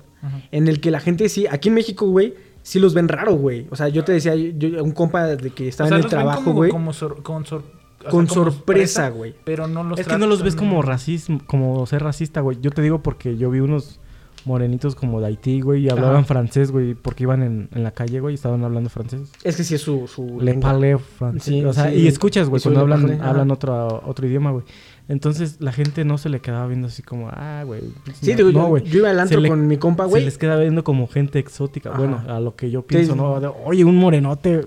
en 0.50 0.66
el 0.68 0.80
que 0.80 0.90
la 0.90 0.98
gente 1.00 1.28
sí, 1.28 1.46
aquí 1.48 1.68
en 1.68 1.74
México, 1.76 2.06
güey, 2.08 2.34
sí 2.62 2.78
los 2.80 2.92
ven 2.94 3.06
raro, 3.08 3.34
güey? 3.34 3.66
O 3.70 3.76
sea, 3.76 3.88
yo 3.88 4.04
te 4.04 4.12
decía, 4.12 4.34
yo, 4.34 4.82
un 4.82 4.90
compa 4.92 5.26
de 5.26 5.50
que 5.50 5.68
estaba 5.68 5.86
O 5.86 5.88
sea, 5.90 5.96
en 5.96 6.00
el 6.00 6.02
los 6.04 6.10
ven 6.12 6.18
trabajo, 6.20 6.42
como- 6.44 6.56
güey, 6.56 6.70
como 6.70 6.92
sor- 6.92 7.22
con 7.22 7.46
sor- 7.46 7.62
o 7.98 8.02
sea, 8.02 8.10
con 8.10 8.28
sorpresa, 8.28 9.08
güey. 9.10 9.34
Pero 9.44 9.66
no 9.68 9.82
los 9.84 9.98
Es 9.98 10.06
que 10.06 10.18
no 10.18 10.26
los 10.26 10.42
ves 10.42 10.54
como 10.56 10.82
racismo, 10.82 11.40
como 11.46 11.84
ser 11.86 12.02
racista, 12.02 12.40
güey. 12.40 12.58
Yo 12.60 12.70
te 12.72 12.80
digo 12.82 13.00
porque 13.02 13.36
yo 13.36 13.50
vi 13.50 13.58
unos 13.60 13.98
morenitos 14.44 14.94
como 14.94 15.20
de 15.20 15.26
Haití, 15.26 15.60
güey, 15.60 15.82
y 15.84 15.88
hablaban 15.90 16.16
Ajá. 16.18 16.24
francés, 16.24 16.70
güey, 16.70 16.94
porque 16.94 17.24
iban 17.24 17.42
en, 17.42 17.68
en 17.74 17.82
la 17.84 17.90
calle, 17.90 18.20
güey, 18.20 18.32
y 18.32 18.36
estaban 18.36 18.64
hablando 18.64 18.88
francés. 18.90 19.20
Es 19.44 19.56
que 19.56 19.64
sí 19.64 19.74
es 19.74 19.82
su, 19.82 20.06
su 20.08 20.38
Le 20.38 20.44
lengua. 20.52 20.70
parle 20.70 20.98
francés. 20.98 21.42
Sí, 21.44 21.64
o 21.64 21.72
sea, 21.72 21.90
sí. 21.90 21.96
y 21.96 22.06
escuchas, 22.06 22.48
güey, 22.48 22.62
cuando 22.62 22.80
hablan, 22.80 23.02
parle, 23.02 23.18
hablan 23.22 23.50
otro, 23.50 24.02
otro 24.06 24.26
idioma, 24.26 24.50
güey. 24.52 24.64
Entonces 25.10 25.56
la 25.60 25.72
gente 25.72 26.04
no 26.04 26.18
se 26.18 26.28
le 26.28 26.40
quedaba 26.40 26.66
viendo 26.66 26.88
así 26.88 27.02
como, 27.02 27.30
ah, 27.32 27.62
güey. 27.64 27.80
Sí, 28.20 28.32
no, 28.32 28.36
digo, 28.36 28.52
no, 28.52 28.58
yo, 28.64 28.66
güey. 28.68 28.84
yo 28.84 28.98
iba 28.98 29.08
al 29.08 29.16
Se 29.16 29.22
antro 29.22 29.40
le- 29.40 29.48
con 29.48 29.66
mi 29.66 29.78
compa, 29.78 30.04
Se 30.04 30.10
güey. 30.10 30.24
les 30.26 30.36
queda 30.36 30.58
viendo 30.58 30.84
como 30.84 31.08
gente 31.08 31.38
exótica. 31.38 31.88
Ajá. 31.88 31.98
Bueno, 31.98 32.22
a 32.28 32.40
lo 32.40 32.54
que 32.56 32.70
yo 32.70 32.82
pienso, 32.82 33.12
Sí. 33.12 33.18
¿no? 33.18 33.40
De, 33.40 33.50
Oye, 33.64 33.84
un 33.84 33.96
morenote. 33.96 34.60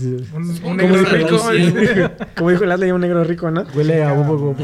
sí. 0.00 0.16
Un, 0.64 0.76
negro 0.78 1.02
rico. 1.04 1.36
Como 2.38 2.50
dijo 2.50 2.64
el 2.64 2.72
Atlas, 2.72 2.92
un 2.92 3.00
negro 3.02 3.22
rico, 3.24 3.50
¿no? 3.50 3.64
Huele 3.76 4.02
a 4.04 4.14
bobo, 4.14 4.38
bobo. 4.38 4.54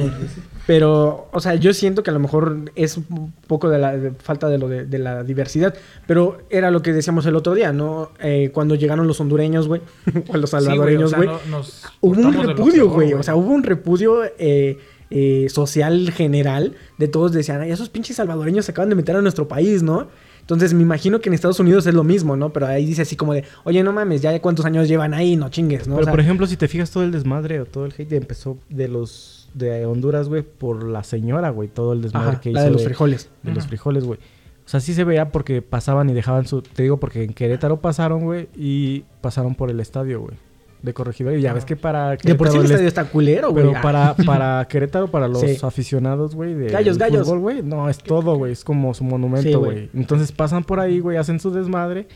Pero, 0.67 1.29
o 1.33 1.41
sea, 1.41 1.57
yo 1.57 1.75
siento 1.75 2.03
que 2.03 2.11
a 2.11 2.13
lo 2.15 2.21
mejor 2.21 2.71
es 2.75 2.97
un 2.97 3.33
poco 3.47 3.69
de 3.69 3.79
la 3.79 3.97
de 3.97 4.13
falta 4.13 4.49
de 4.49 4.57
lo 4.59 4.69
de, 4.69 4.87
de 4.87 4.99
la 4.99 5.23
diversidad. 5.23 5.75
Pero 6.07 6.39
era 6.49 6.71
lo 6.71 6.81
que 6.81 6.93
decíamos 6.93 7.27
el 7.27 7.37
otro 7.37 7.55
día, 7.55 7.73
¿no? 7.73 8.13
Eh, 8.21 8.51
cuando 8.55 8.75
llegaron 8.75 9.07
los 9.07 9.21
hondureños, 9.21 9.69
güey, 9.69 9.83
o 10.29 10.37
los 10.39 10.51
güey, 10.51 10.63
salvadoreños, 10.63 11.05
o 11.13 11.17
sea, 11.17 11.19
güey. 11.19 11.29
no- 11.51 11.63
hubo 12.01 12.21
un 12.29 12.33
repudio, 12.47 12.89
güey. 12.89 13.13
O 13.13 13.23
sea, 13.23 13.37
hubo 13.37 13.51
un 13.51 13.63
repudio 13.63 14.25
eh, 14.39 14.79
eh, 15.11 15.47
social 15.51 16.11
general 16.13 16.75
de 16.97 17.09
todos 17.09 17.33
decían, 17.33 17.61
ay, 17.61 17.71
esos 17.71 17.91
pinches 17.91 18.17
salvadoreños 18.17 18.65
se 18.65 18.71
acaban 18.73 18.89
de 18.89 18.95
meter 18.95 19.17
a 19.17 19.21
nuestro 19.23 19.47
país, 19.47 19.83
¿no? 19.83 20.09
Entonces 20.41 20.75
me 20.75 20.83
imagino 20.83 21.21
que 21.21 21.29
en 21.31 21.35
Estados 21.35 21.61
Unidos 21.61 21.87
es 21.87 21.95
lo 21.95 22.05
mismo, 22.05 22.37
¿no? 22.37 22.53
Pero 22.53 22.67
ahí 22.67 22.85
dice 22.85 23.03
así 23.03 23.17
como 23.17 23.33
de, 23.33 23.45
oye, 23.65 23.83
no 23.83 23.93
mames, 23.93 24.21
ya 24.23 24.39
cuántos 24.43 24.65
años 24.67 24.89
llevan 24.89 25.15
ahí, 25.15 25.37
no 25.37 25.49
chingues, 25.51 25.89
¿no? 25.89 25.95
O 25.95 25.97
Pero 25.97 26.05
sea, 26.07 26.11
por 26.13 26.21
ejemplo, 26.21 26.47
si 26.47 26.57
te 26.57 26.69
fijas 26.69 26.91
todo 26.91 27.03
el 27.03 27.13
desmadre 27.13 27.61
o 27.61 27.65
todo 27.67 27.87
el 27.87 27.95
hate 27.97 28.13
empezó 28.13 28.59
de 28.69 28.89
los 28.89 29.44
de 29.55 29.87
Honduras, 29.87 30.29
güey, 30.29 30.43
por 30.43 30.85
la 30.85 31.03
señora, 31.05 31.51
güey, 31.51 31.69
todo 31.69 31.93
el 31.93 32.03
desmadre 32.03 32.31
ajá, 32.33 32.41
que 32.41 32.51
la 32.53 32.61
hizo 32.61 32.67
de 32.67 32.73
los 32.73 32.85
frijoles. 32.85 33.31
de 33.43 33.55
los 33.55 33.67
frijoles, 33.67 34.05
güey. 34.05 34.19
O 34.67 34.69
sea, 34.69 34.81
sí 34.81 34.95
se 34.95 35.05
veía 35.05 35.31
porque 35.31 35.63
pasaban 35.63 36.09
y 36.11 36.15
dejaban 36.15 36.47
su... 36.47 36.63
Te 36.63 36.83
digo 36.83 36.99
porque 36.99 37.23
en 37.25 37.35
Querétaro 37.35 37.81
pasaron, 37.81 38.25
güey, 38.25 38.49
y 38.57 39.05
pasaron 39.21 39.55
por 39.55 39.71
el 39.71 39.79
estadio, 39.81 40.21
güey. 40.23 40.37
De 40.83 40.93
corregidor. 40.95 41.35
Y 41.35 41.41
ya 41.43 41.53
ves 41.53 41.65
que 41.65 41.77
para... 41.77 42.17
De 42.17 42.35
por 42.35 42.49
sí 42.51 42.57
el 42.57 42.65
estadio 42.65 42.87
est- 42.87 42.99
está 42.99 43.11
culero, 43.11 43.51
güey. 43.53 43.67
Pero 43.69 43.81
para, 43.83 44.15
para 44.27 44.67
Querétaro, 44.69 45.09
para 45.09 45.29
los 45.29 45.41
Sí. 45.41 45.57
aficionados, 45.63 46.35
güey, 46.35 46.55
de 46.55 46.69
Gallos, 46.69 46.99
gallos. 46.99 47.27
fútbol, 47.27 47.39
güey, 47.41 47.63
no, 47.63 47.89
es 47.91 47.99
todo, 47.99 48.37
güey. 48.37 48.53
Es 48.53 48.65
como 48.65 48.93
su 48.95 49.05
monumento, 49.05 49.61
güey. 49.61 49.91
Entonces 49.95 50.33
pasan 50.33 50.65
por 50.65 50.81
ahí, 50.81 50.99
güey, 50.99 51.17
hacen 51.19 51.41
su 51.41 51.51
desmadre. 51.51 52.07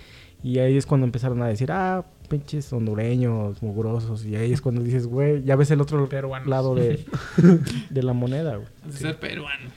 Y 0.43 0.59
ahí 0.59 0.77
es 0.77 0.87
cuando 0.87 1.05
empezaron 1.07 1.43
a 1.43 1.49
decir, 1.49 1.71
ah, 1.73 2.05
pinches 2.29 2.73
hondureños, 2.73 3.63
mugrosos. 3.63 4.25
Y 4.25 4.37
ahí 4.37 4.53
es 4.53 4.61
cuando 4.61 4.83
dices, 4.83 5.07
güey, 5.07 5.43
ya 5.45 5.57
ves 5.57 5.71
el 5.71 5.81
otro 5.81 6.09
Peruanos. 6.09 6.49
lado 6.49 6.75
de, 6.75 7.05
de 7.91 8.03
la 8.03 8.13
moneda, 8.13 8.57
güey. 8.57 8.69
De 8.85 8.93
ser 8.93 9.19
peruano. 9.19 9.71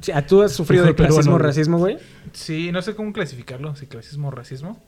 Sí, 0.00 0.12
¿a 0.12 0.24
¿Tú 0.26 0.42
has 0.42 0.52
sufrido 0.52 0.84
de 0.84 0.94
peruano, 0.94 1.14
clasismo, 1.16 1.32
güey. 1.36 1.46
racismo, 1.46 1.78
güey? 1.78 1.98
Sí, 2.32 2.70
no 2.72 2.80
sé 2.80 2.94
cómo 2.94 3.12
clasificarlo, 3.12 3.74
si 3.74 3.86
clasismo 3.86 4.28
o 4.28 4.30
racismo. 4.30 4.80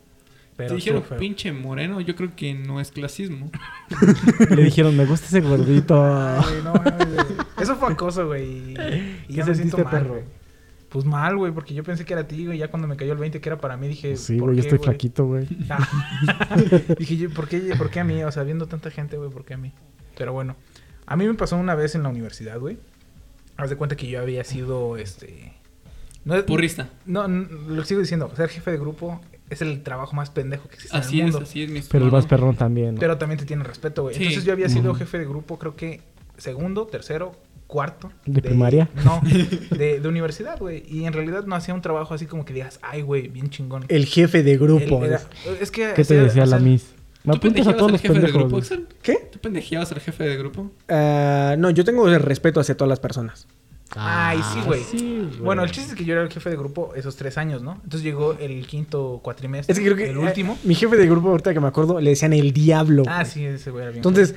Pero 0.57 0.69
Te 0.69 0.75
dijeron 0.77 1.03
feo. 1.03 1.19
pinche 1.19 1.51
moreno, 1.51 2.01
yo 2.03 2.15
creo 2.15 2.37
que 2.37 2.53
no 2.55 2.79
es 2.81 2.93
clasismo. 2.93 3.51
Le 4.51 4.65
dijeron, 4.65 4.97
me 4.97 5.07
gusta 5.07 5.27
ese 5.27 5.41
gordito. 5.41 6.01
Ay, 6.05 6.61
no. 6.63 6.75
Eso 7.61 7.75
fue 7.77 7.93
acoso, 7.93 8.27
güey. 8.27 8.45
Y, 8.45 8.71
y 8.75 9.27
¿Qué 9.29 9.33
ya 9.35 9.47
me 9.47 9.55
siento 9.55 9.79
mal, 9.79 9.91
perro? 9.91 10.09
güey. 10.11 10.25
Pues 10.93 11.05
mal, 11.07 11.37
güey, 11.39 11.53
porque 11.53 11.73
yo 11.73 11.83
pensé 11.83 12.05
que 12.05 12.13
era 12.13 12.29
ti, 12.29 12.45
güey. 12.47 12.59
Ya 12.59 12.69
cuando 12.69 12.87
me 12.87 12.97
cayó 12.97 13.13
el 13.13 13.19
20 13.19 13.41
que 13.41 13.49
era 13.49 13.59
para 13.59 13.77
mí, 13.79 13.89
dije. 13.89 14.17
Sí, 14.17 14.37
¿por 14.37 14.49
güey, 14.51 14.57
yo 14.59 14.63
estoy 14.63 14.79
flaquito, 14.79 15.25
güey. 15.27 15.49
Ah. 15.71 15.89
dije, 16.99 17.17
yo, 17.17 17.31
¿por 17.31 17.49
qué, 17.49 17.61
¿por 17.79 17.91
qué 17.91 18.01
a 18.01 18.05
mí? 18.05 18.23
O 18.25 18.31
sea, 18.31 18.43
viendo 18.43 18.67
tanta 18.67 18.91
gente, 18.91 19.17
güey, 19.17 19.31
¿por 19.31 19.45
qué 19.45 19.55
a 19.55 19.57
mí? 19.57 19.73
Pero 20.19 20.33
bueno, 20.35 20.55
a 21.07 21.17
mí 21.17 21.27
me 21.27 21.35
pasó 21.35 21.57
una 21.57 21.75
vez 21.75 21.95
en 21.95 22.03
la 22.03 22.11
universidad, 22.11 22.59
güey. 22.59 22.79
Haz 23.57 23.71
de 23.71 23.77
cuenta 23.77 23.97
que 23.97 24.07
yo 24.09 24.21
había 24.21 24.45
sido, 24.45 24.97
este... 24.97 25.55
No, 26.25 26.35
es- 26.37 26.45
Porrista. 26.45 26.89
No, 27.07 27.25
n- 27.25 27.47
lo 27.69 27.85
sigo 27.85 28.01
diciendo. 28.01 28.31
Ser 28.37 28.49
jefe 28.51 28.71
de 28.71 28.79
grupo 28.79 29.21
es 29.51 29.63
el 29.63 29.83
trabajo 29.83 30.15
más 30.15 30.31
pendejo 30.31 30.69
que 30.69 30.75
existe 30.77 30.97
Así 30.97 31.17
en 31.21 31.23
el 31.25 31.29
es, 31.29 31.35
mundo. 31.35 31.49
así 31.49 31.63
es, 31.63 31.71
mi 31.71 31.81
Pero 31.81 32.05
el 32.07 32.13
más 32.13 32.27
perrón 32.27 32.55
también. 32.57 32.95
¿no? 32.95 33.01
Pero 33.01 33.19
también 33.19 33.39
te 33.39 33.45
tiene 33.47 33.65
respeto, 33.65 34.03
güey. 34.03 34.15
Sí. 34.15 34.23
Entonces 34.25 34.45
yo 34.45 34.53
había 34.53 34.69
sido 34.69 34.95
jefe 34.95 35.19
de 35.19 35.25
grupo, 35.27 35.59
creo 35.59 35.75
que 35.75 36.01
segundo, 36.39 36.87
tercero, 36.87 37.33
cuarto. 37.73 38.13
¿De 38.27 38.43
primaria? 38.43 38.89
No, 39.05 39.21
de, 39.77 39.99
de 40.01 40.09
universidad, 40.09 40.59
güey. 40.59 40.85
Y 40.87 41.07
en 41.07 41.15
realidad 41.15 41.45
no 41.47 41.55
hacía 41.57 41.73
un 41.73 41.81
trabajo 41.81 42.13
así 42.13 42.27
como 42.27 42.45
que 42.45 42.53
digas, 42.53 42.79
ay, 42.83 43.01
güey, 43.01 43.29
bien 43.29 43.49
chingón. 43.49 43.85
El 43.89 44.05
jefe 44.05 44.43
de 44.43 44.59
grupo. 44.59 45.03
Él 45.05 45.13
era- 45.13 45.23
es 45.61 45.71
que... 45.71 45.93
¿Qué 45.95 46.05
te 46.05 46.15
decía 46.15 46.45
la 46.45 46.59
Miss? 46.59 46.93
Me 47.25 47.33
¿Tú 47.33 47.39
apuntas 47.39 47.67
a 47.67 47.71
pendejeabas 47.71 47.77
todos 47.79 47.89
al 47.89 47.93
los 47.93 48.01
jefe 48.03 48.21
de 48.27 48.33
grupo. 48.33 48.57
Axel? 48.59 48.87
¿Qué? 49.03 49.29
¿Tú 49.33 49.39
pendejeabas 49.39 49.93
al 49.93 50.01
jefe 50.01 50.25
de 50.25 50.37
grupo? 50.37 50.71
Ah, 50.89 51.55
no, 51.59 51.71
yo 51.71 51.85
tengo 51.85 52.07
el 52.09 52.21
respeto 52.21 52.61
hacia 52.61 52.77
todas 52.77 52.89
las 52.91 53.01
personas. 53.01 53.47
Ay, 53.95 54.41
sí, 54.55 54.61
güey. 54.67 54.81
Ah, 54.83 54.87
sí, 54.91 55.19
güey. 55.29 55.41
Bueno, 55.41 55.63
el 55.65 55.71
chiste 55.71 55.93
es 55.93 55.99
que 55.99 56.05
yo 56.05 56.15
era 56.15 56.23
el 56.23 56.31
jefe 56.31 56.51
de 56.51 56.57
grupo 56.57 56.93
esos 56.97 57.15
tres 57.17 57.37
años, 57.39 57.63
¿no? 57.63 57.75
Entonces 57.85 58.03
llegó 58.03 58.33
el 58.41 58.67
quinto 58.67 59.21
cuatrimestre. 59.23 59.73
Es 59.73 59.79
que 59.79 59.85
creo 59.85 59.97
que 59.97 60.11
El 60.11 60.17
eh, 60.17 60.21
último. 60.21 60.59
mi 60.65 60.75
jefe 60.75 60.97
de 60.97 61.07
grupo, 61.07 61.29
ahorita 61.29 61.53
que 61.55 61.61
me 61.61 61.69
acuerdo, 61.69 62.01
le 62.01 62.11
decían 62.11 62.33
el 62.33 62.53
diablo. 62.53 63.03
Ah, 63.07 63.25
sí, 63.25 63.45
ese 63.45 63.71
güey 63.71 63.83
era 63.83 63.91
bien. 63.93 63.99
Entonces, 63.99 64.35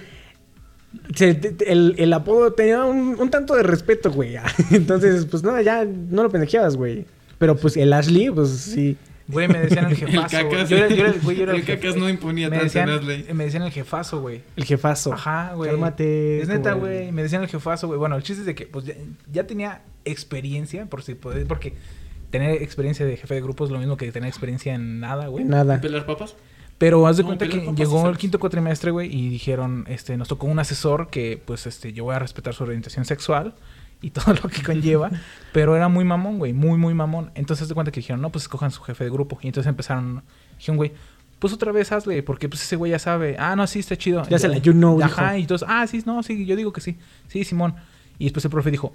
se- 1.16 1.56
el, 1.68 1.96
el 1.98 2.14
apodo 2.14 2.54
tenía 2.54 2.84
un, 2.84 3.16
un 3.20 3.30
tanto 3.30 3.56
de 3.56 3.64
respeto, 3.64 4.12
güey. 4.12 4.36
Entonces, 4.72 5.26
pues 5.26 5.44
no, 5.44 5.60
ya 5.62 5.86
no 5.86 6.24
lo 6.24 6.30
pendejeabas, 6.30 6.76
güey. 6.76 7.06
Pero 7.38 7.56
pues 7.58 7.76
el 7.78 7.92
Ashley, 7.94 8.30
pues 8.32 8.50
sí. 8.50 8.98
Güey, 9.28 9.48
me 9.48 9.58
decían 9.60 9.86
el 9.86 9.92
El 9.94 9.98
jefazo. 9.98 10.38
güey. 10.38 10.50
cacas, 10.52 10.70
Yo 10.70 10.78
era, 10.78 10.88
yo 10.90 11.04
era- 11.06 11.14
güey, 11.24 11.38
yo 11.38 11.44
era 11.44 11.56
el 11.56 11.64
cacas 11.66 11.96
no 11.98 12.08
imponía 12.10 12.48
me 12.48 12.58
tanto 12.58 12.66
decían, 12.66 12.90
en 12.90 12.96
Asley. 13.00 13.26
me 13.34 13.44
decían 13.46 13.64
el 13.64 13.72
jefazo, 13.72 14.22
güey. 14.22 14.42
El 14.56 14.66
jefazo. 14.66 15.14
Ajá, 15.14 15.54
güey. 15.56 15.72
Cálmate. 15.72 16.42
Es 16.42 16.48
neta, 16.48 16.74
güey. 16.74 16.98
güey. 17.00 17.12
Me 17.12 17.24
decían 17.24 17.42
el 17.42 17.48
jefazo, 17.50 17.88
güey. 17.88 17.98
Bueno, 18.00 18.16
el 18.16 18.24
chiste 18.24 18.42
es 18.42 18.46
de 18.46 18.54
que 18.56 18.68
pues 18.68 18.86
ya, 18.86 18.94
ya 19.32 19.48
tenía 19.48 19.82
experiencia, 20.06 20.86
por 20.86 21.02
si 21.04 21.16
puede, 21.16 21.46
porque 21.46 21.74
tener 22.30 22.62
experiencia 22.62 23.06
de 23.06 23.18
jefe 23.18 23.34
de 23.34 23.42
grupo 23.42 23.66
es 23.66 23.72
lo 23.72 23.80
mismo 23.80 23.98
que 23.98 24.12
tener 24.12 24.28
experiencia 24.30 24.76
en 24.76 25.00
nada, 25.00 25.28
güey. 25.28 25.44
Nada. 25.44 25.82
¿Pelar 25.82 26.06
papas? 26.06 26.36
Pero 26.78 27.08
haz 27.08 27.18
de 27.18 27.24
No, 27.24 27.28
cuenta 27.30 27.48
que 27.48 27.72
llegó 27.74 28.10
el 28.10 28.18
quinto 28.18 28.40
cuatrimestre, 28.40 28.92
güey, 28.92 29.16
y 29.16 29.30
dijeron, 29.30 29.86
este, 29.88 30.18
nos 30.18 30.28
tocó 30.28 30.48
un 30.48 30.60
asesor 30.60 31.10
que, 31.10 31.42
pues, 31.44 31.68
este, 31.68 31.94
yo 31.94 32.04
voy 32.04 32.16
a 32.16 32.20
respetar 32.20 32.54
su 32.54 32.64
orientación 32.64 33.06
sexual 33.06 33.56
y 34.02 34.10
todo 34.12 34.34
lo 34.34 34.50
que 34.50 34.62
conlleva, 34.62 35.10
pero 35.54 35.76
era 35.76 35.88
muy 35.88 36.04
mamón, 36.04 36.38
güey, 36.38 36.54
muy, 36.54 36.78
muy 36.78 36.94
mamón. 36.94 37.32
Entonces, 37.36 37.64
haz 37.64 37.70
de 37.70 37.76
cuenta 37.76 37.92
que 37.92 38.02
dijeron, 38.02 38.22
no, 38.22 38.30
pues, 38.30 38.44
escojan 38.44 38.72
su 38.72 38.82
jefe 38.82 39.06
de 39.06 39.10
grupo. 39.10 39.40
Y 39.42 39.48
entonces 39.48 39.70
empezaron, 39.70 40.24
dijeron, 40.58 40.78
güey, 40.78 40.92
pues 41.40 41.54
otra 41.54 41.72
vez 41.72 41.92
hazle, 41.92 42.24
porque 42.24 42.50
pues 42.50 42.64
ese 42.64 42.76
güey 42.76 42.92
ya 42.92 43.00
sabe, 43.00 43.36
ah, 43.38 43.56
no, 43.56 43.68
sí, 43.68 43.80
está 43.80 43.98
chido. 43.98 44.24
Ya 44.30 44.40
se 44.40 44.48
la 44.48 44.58
you 44.58 44.72
know, 44.72 45.02
Ajá, 45.02 45.32
dijo. 45.32 45.38
y 45.38 45.42
entonces, 45.42 45.68
ah, 45.70 45.86
sí, 45.86 46.02
no, 46.06 46.24
sí, 46.24 46.46
yo 46.46 46.56
digo 46.56 46.74
que 46.74 46.82
sí, 46.82 46.98
sí, 47.28 47.44
Simón. 47.44 47.76
Y 48.18 48.26
después 48.26 48.46
el 48.46 48.52
profe 48.52 48.72
dijo, 48.72 48.94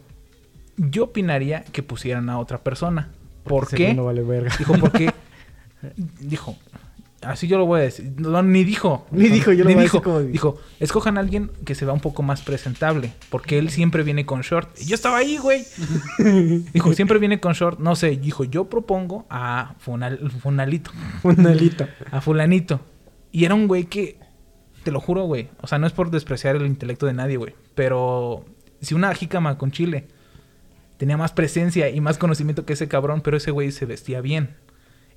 yo 0.77 1.05
opinaría 1.05 1.63
que 1.65 1.83
pusieran 1.83 2.29
a 2.31 2.39
otra 2.39 2.59
persona. 2.59 3.09
¿Por 3.45 3.65
Ese 3.65 3.77
qué? 3.77 3.95
No 3.95 4.05
vale 4.05 4.23
verga. 4.23 4.55
Dijo, 4.59 4.75
porque. 4.79 5.13
dijo. 6.21 6.57
Así 7.23 7.49
yo 7.49 7.59
lo 7.59 7.67
voy 7.67 7.81
a 7.81 7.83
decir. 7.83 8.13
No, 8.17 8.43
ni 8.43 8.65
dijo. 8.65 9.07
Ni 9.11 9.29
dijo, 9.29 9.53
yo 9.53 9.65
lo 9.65 9.69
Ni 9.69 9.75
voy 9.75 9.81
a 9.81 9.85
dijo. 9.85 9.99
decir 9.99 10.03
como- 10.05 10.21
Dijo, 10.21 10.59
escojan 10.81 11.19
a 11.19 11.21
alguien 11.21 11.51
que 11.67 11.75
se 11.75 11.85
vea 11.85 11.93
un 11.93 12.01
poco 12.01 12.23
más 12.23 12.41
presentable. 12.41 13.13
Porque 13.29 13.59
él 13.59 13.69
siempre 13.71 14.03
viene 14.03 14.25
con 14.25 14.41
short. 14.41 14.71
Y 14.81 14.87
yo 14.87 14.95
estaba 14.95 15.19
ahí, 15.19 15.37
güey. 15.37 15.65
dijo, 16.73 16.93
siempre 16.95 17.19
viene 17.19 17.39
con 17.41 17.53
short. 17.53 17.79
No 17.79 17.95
sé. 17.97 18.17
Dijo, 18.17 18.45
yo 18.45 18.65
propongo 18.71 19.27
a 19.31 19.75
Funal- 19.85 20.31
Funalito. 20.41 20.91
Un 21.23 21.47
alito. 21.47 21.87
A 22.11 22.21
Fulanito. 22.21 22.81
Y 23.33 23.45
era 23.45 23.55
un 23.55 23.69
güey 23.69 23.85
que. 23.85 24.19
Te 24.83 24.91
lo 24.91 25.01
juro, 25.01 25.25
güey. 25.25 25.51
O 25.61 25.67
sea, 25.67 25.79
no 25.79 25.87
es 25.87 25.93
por 25.93 26.11
despreciar 26.11 26.57
el 26.57 26.67
intelecto 26.67 27.05
de 27.07 27.13
nadie, 27.13 27.37
güey. 27.37 27.55
Pero. 27.75 28.45
Si 28.81 28.95
una 28.95 29.15
jícama 29.15 29.59
con 29.59 29.73
chile 29.73 30.09
tenía 30.97 31.19
más 31.19 31.33
presencia 31.33 31.91
y 31.91 32.01
más 32.01 32.17
conocimiento 32.17 32.65
que 32.65 32.73
ese 32.73 32.89
cabrón, 32.89 33.21
pero 33.21 33.37
ese 33.37 33.51
güey 33.51 33.73
se 33.73 33.85
vestía 33.85 34.23
bien. 34.23 34.57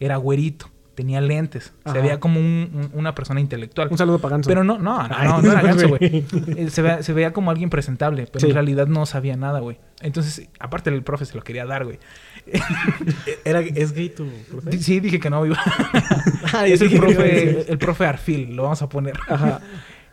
Era 0.02 0.18
güerito, 0.18 0.70
tenía 0.96 1.22
lentes, 1.22 1.74
Ajá. 1.84 1.96
se 1.96 2.02
veía 2.02 2.20
como 2.20 2.40
un- 2.40 2.70
un- 2.74 2.90
una 2.94 3.16
persona 3.16 3.40
intelectual. 3.40 3.88
Un 3.92 3.98
saludo 3.98 4.20
para 4.20 4.34
Ganso. 4.36 4.48
Pero 4.50 4.64
no, 4.64 4.78
no, 4.78 5.08
no, 5.08 5.16
Ay, 5.16 5.28
no, 5.28 5.42
no 5.42 5.52
era 5.52 5.62
ganso, 5.64 5.88
güey. 5.90 6.24
Eh, 6.58 6.68
Se, 6.70 6.82
veía- 6.82 7.02
se 7.04 7.14
veía 7.14 7.34
como 7.34 7.50
alguien 7.52 7.70
presentable, 7.70 8.28
pero 8.32 8.42
Sí. 8.42 8.48
en 8.48 8.54
realidad 8.54 8.88
no 8.88 9.06
sabía 9.06 9.36
nada, 9.36 9.60
güey. 9.60 9.80
Entonces, 10.02 10.48
aparte 10.60 10.90
el 10.92 11.02
profe 11.04 11.26
se 11.26 11.36
lo 11.36 11.44
quería 11.44 11.66
dar, 11.66 11.86
güey. 11.86 12.00
Era, 13.46 13.62
¿Es 13.62 13.94
gay 13.94 14.10
tu 14.10 14.28
profe? 14.50 14.78
Sí, 14.78 15.00
dije 15.00 15.20
que 15.20 15.30
no 15.30 15.46
iba. 15.46 15.58
Ah, 16.56 16.68
es 16.68 16.82
el 16.82 16.92
profe, 17.00 17.72
el 17.72 17.78
profe 17.80 18.06
Arfil, 18.06 18.56
lo 18.56 18.64
vamos 18.64 18.82
a 18.84 18.90
poner. 18.90 19.16
Ajá. 19.28 19.60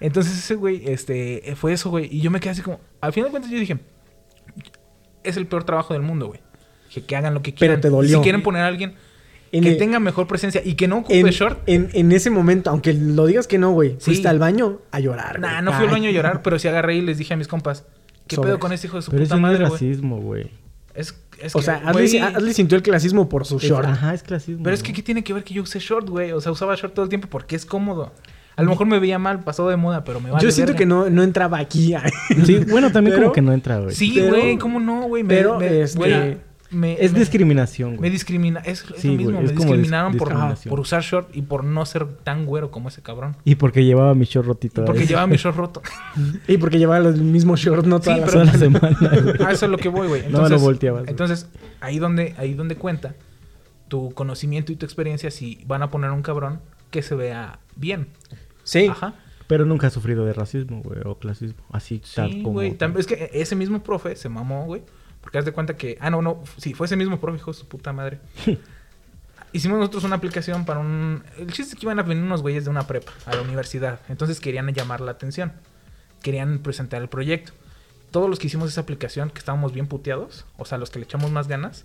Entonces 0.00 0.38
ese 0.38 0.54
güey, 0.54 0.82
este, 0.90 1.52
fue 1.56 1.74
eso, 1.74 1.90
güey. 1.90 2.08
Y 2.10 2.22
yo 2.22 2.30
me 2.30 2.40
quedé 2.40 2.52
así 2.52 2.62
como, 2.62 2.80
al 3.02 3.12
final 3.12 3.26
de 3.26 3.30
cuentas 3.32 3.50
yo 3.50 3.58
dije, 3.58 3.78
es 5.22 5.36
el 5.36 5.46
peor 5.46 5.64
trabajo 5.64 5.92
del 5.92 6.02
mundo, 6.02 6.28
güey. 6.28 6.40
Que, 6.92 7.04
que 7.04 7.14
hagan 7.16 7.34
lo 7.34 7.42
que 7.42 7.50
Pero 7.52 7.58
quieran. 7.58 7.80
te 7.82 7.90
dolió. 7.90 8.16
Si 8.18 8.22
quieren 8.22 8.42
poner 8.42 8.62
a 8.62 8.66
alguien 8.68 8.94
En 9.52 9.62
que 9.64 9.70
el- 9.72 9.78
tenga 9.78 9.98
mejor 9.98 10.26
presencia 10.28 10.62
y 10.64 10.74
que 10.74 10.86
no 10.88 10.98
ocupe 10.98 11.18
en, 11.18 11.26
short. 11.26 11.58
en, 11.66 11.88
en 11.92 12.12
ese 12.12 12.30
momento, 12.30 12.70
aunque 12.70 12.92
lo 12.94 13.26
digas 13.26 13.46
que 13.48 13.58
no, 13.58 13.72
güey, 13.72 13.90
Sí. 13.92 13.96
fuiste 14.06 14.28
al 14.28 14.38
baño 14.38 14.78
a 14.92 15.00
llorar. 15.00 15.40
Nah, 15.40 15.60
no 15.60 15.72
fui 15.72 15.86
al 15.86 15.90
baño 15.90 16.08
a 16.08 16.12
llorar, 16.12 16.42
pero 16.42 16.58
sí 16.58 16.68
agarré 16.68 16.96
y 16.96 17.00
les 17.02 17.18
dije 17.18 17.34
a 17.34 17.36
mis 17.36 17.48
compas, 17.48 17.84
¿qué 18.28 18.36
pedo 18.36 18.58
con 18.60 18.72
este 18.72 18.86
hijo 18.86 18.96
de 18.96 19.02
su 19.02 19.10
Pero 19.10 19.24
puta 19.24 19.36
madre, 19.36 19.58
güey? 19.58 19.70
racismo, 19.72 20.18
güey. 20.20 20.50
Es, 20.94 21.14
es 21.40 21.54
O 21.54 21.58
que, 21.60 21.64
sea, 21.64 21.82
Adley, 21.84 22.18
Adley 22.18 22.52
sintió 22.54 22.76
el 22.76 22.82
clasismo 22.82 23.28
por 23.28 23.44
su 23.46 23.56
Es- 23.56 23.62
short. 23.64 23.86
Ajá, 23.86 24.12
es 24.14 24.22
clasismo. 24.22 24.62
Pero 24.62 24.74
es 24.74 24.82
que, 24.82 24.92
¿qué 24.92 25.02
tiene 25.02 25.24
que 25.24 25.32
ver 25.32 25.42
que 25.44 25.54
yo 25.54 25.62
use 25.62 25.78
short, 25.80 26.08
güey? 26.08 26.32
O 26.32 26.40
sea, 26.40 26.52
usaba 26.52 26.74
short 26.76 26.94
todo 26.94 27.04
el 27.04 27.08
tiempo 27.08 27.28
porque 27.28 27.56
es 27.56 27.64
cómodo. 27.66 28.12
A 28.56 28.62
lo 28.62 28.70
mejor 28.70 28.86
me 28.86 28.98
veía 28.98 29.18
mal, 29.18 29.40
pasado 29.42 29.68
de 29.70 29.76
moda, 29.76 30.04
pero 30.04 30.20
me 30.20 30.30
vale 30.30 30.44
Yo 30.44 30.50
siento 30.50 30.72
verga. 30.72 30.78
que 30.80 30.86
no, 30.86 31.08
no 31.08 31.22
entraba 31.22 31.58
aquí. 31.58 31.94
Sí, 32.44 32.58
bueno, 32.68 32.92
también 32.92 33.14
Pero- 33.16 33.26
como 33.28 33.32
que 33.34 33.40
no 33.42 33.52
entra, 33.52 33.78
güey. 33.78 33.94
Sí, 33.94 34.20
güey, 34.28 34.58
¿cómo 34.58 34.78
no, 34.80 35.02
güey? 35.04 35.22
Me- 35.22 35.28
pero, 35.34 35.58
me- 35.58 35.80
este, 35.82 36.38
me- 36.70 37.02
Es 37.04 37.12
me- 37.12 37.18
discriminación, 37.20 37.92
Me 37.92 37.96
güey. 37.98 38.10
discrimina, 38.10 38.60
es, 38.60 38.84
es 38.94 39.00
Sí, 39.00 39.08
lo 39.08 39.14
güey, 39.14 39.26
mismo, 39.26 39.40
es 39.40 39.44
me 39.46 39.52
dis- 39.52 39.56
discriminaron 39.58 40.16
por, 40.16 40.80
usar 40.80 41.02
short 41.02 41.34
y 41.36 41.42
por 41.42 41.64
no 41.64 41.84
ser 41.86 42.06
tan 42.24 42.46
güero 42.46 42.70
como 42.70 42.88
ese 42.88 43.02
cabrón. 43.02 43.36
Y 43.44 43.56
porque 43.56 43.84
llevaba 43.84 44.14
mi 44.14 44.24
short 44.24 44.46
rotito. 44.46 44.84
Porque 44.84 45.06
llevaba 45.06 45.26
mi 45.26 45.36
short 45.36 45.56
roto. 45.56 45.82
Y 46.48 46.58
porque 46.58 46.78
llevaba 46.78 47.08
el 47.08 47.20
mismo 47.22 47.56
short, 47.56 47.86
no 47.86 48.00
toda 48.00 48.14
Sí, 48.16 48.20
la 48.20 48.26
pero- 48.26 48.44
la 48.44 48.52
semana, 48.54 48.96
güey. 49.22 49.42
A 49.44 49.50
eso 49.52 49.66
es 49.66 49.70
lo 49.70 49.78
que 49.78 49.88
voy, 49.88 50.08
güey. 50.08 50.20
No 50.24 50.26
me 50.28 50.34
Entonces, 50.38 50.50
lo 50.52 50.58
volteabas, 50.60 51.00
güey. 51.02 51.10
Entonces, 51.10 51.48
ahí 51.80 51.98
donde, 51.98 52.34
ahí 52.38 52.54
donde 52.54 52.76
cuenta 52.76 53.14
tu 53.88 54.12
conocimiento 54.12 54.70
y 54.72 54.76
tu 54.76 54.86
experiencia 54.86 55.30
si 55.30 55.62
van 55.66 55.82
a 55.82 55.90
poner 55.90 56.10
un 56.12 56.22
cabrón 56.22 56.60
que 56.90 57.02
se 57.02 57.14
vea 57.16 57.58
bien. 57.76 58.06
Sí. 58.62 58.86
Ajá. 58.86 59.14
Pero 59.48 59.64
nunca 59.64 59.88
ha 59.88 59.90
sufrido 59.90 60.24
de 60.24 60.32
racismo, 60.32 60.80
güey, 60.84 61.00
o 61.04 61.16
clasismo. 61.18 61.64
Así 61.72 62.00
tal 62.14 62.30
Sí, 62.30 62.42
como... 62.42 62.52
güey. 62.52 62.78
Tam- 62.78 62.96
Es 62.96 63.06
que 63.08 63.30
ese 63.32 63.56
mismo 63.56 63.82
profe 63.82 64.14
se 64.14 64.28
mamó, 64.28 64.64
güey. 64.66 64.82
Porque 65.20 65.38
haz 65.38 65.44
de 65.44 65.52
cuenta 65.52 65.76
que. 65.76 65.98
Ah, 66.00 66.10
no, 66.10 66.22
no. 66.22 66.42
Sí, 66.56 66.74
fue 66.74 66.86
ese 66.86 66.96
mismo 66.96 67.20
profe, 67.20 67.38
hijo 67.38 67.52
de 67.52 67.58
su 67.58 67.68
puta 67.68 67.92
madre. 67.92 68.20
Hicimos 69.52 69.78
nosotros 69.78 70.04
una 70.04 70.16
aplicación 70.16 70.64
para 70.64 70.78
un. 70.78 71.24
El 71.36 71.48
chiste 71.48 71.74
es 71.74 71.80
que 71.80 71.84
iban 71.86 71.98
a 71.98 72.02
venir 72.04 72.22
unos 72.22 72.40
güeyes 72.40 72.64
de 72.64 72.70
una 72.70 72.86
prepa 72.86 73.12
a 73.26 73.34
la 73.34 73.42
universidad. 73.42 73.98
Entonces 74.08 74.38
querían 74.38 74.68
llamar 74.72 75.00
la 75.00 75.10
atención. 75.10 75.52
Querían 76.22 76.60
presentar 76.60 77.02
el 77.02 77.08
proyecto. 77.08 77.52
Todos 78.12 78.30
los 78.30 78.38
que 78.38 78.46
hicimos 78.46 78.68
esa 78.70 78.82
aplicación, 78.82 79.30
que 79.30 79.38
estábamos 79.40 79.72
bien 79.72 79.86
puteados, 79.88 80.44
o 80.56 80.64
sea, 80.64 80.78
los 80.78 80.90
que 80.90 80.98
le 81.00 81.04
echamos 81.04 81.30
más 81.32 81.48
ganas, 81.48 81.84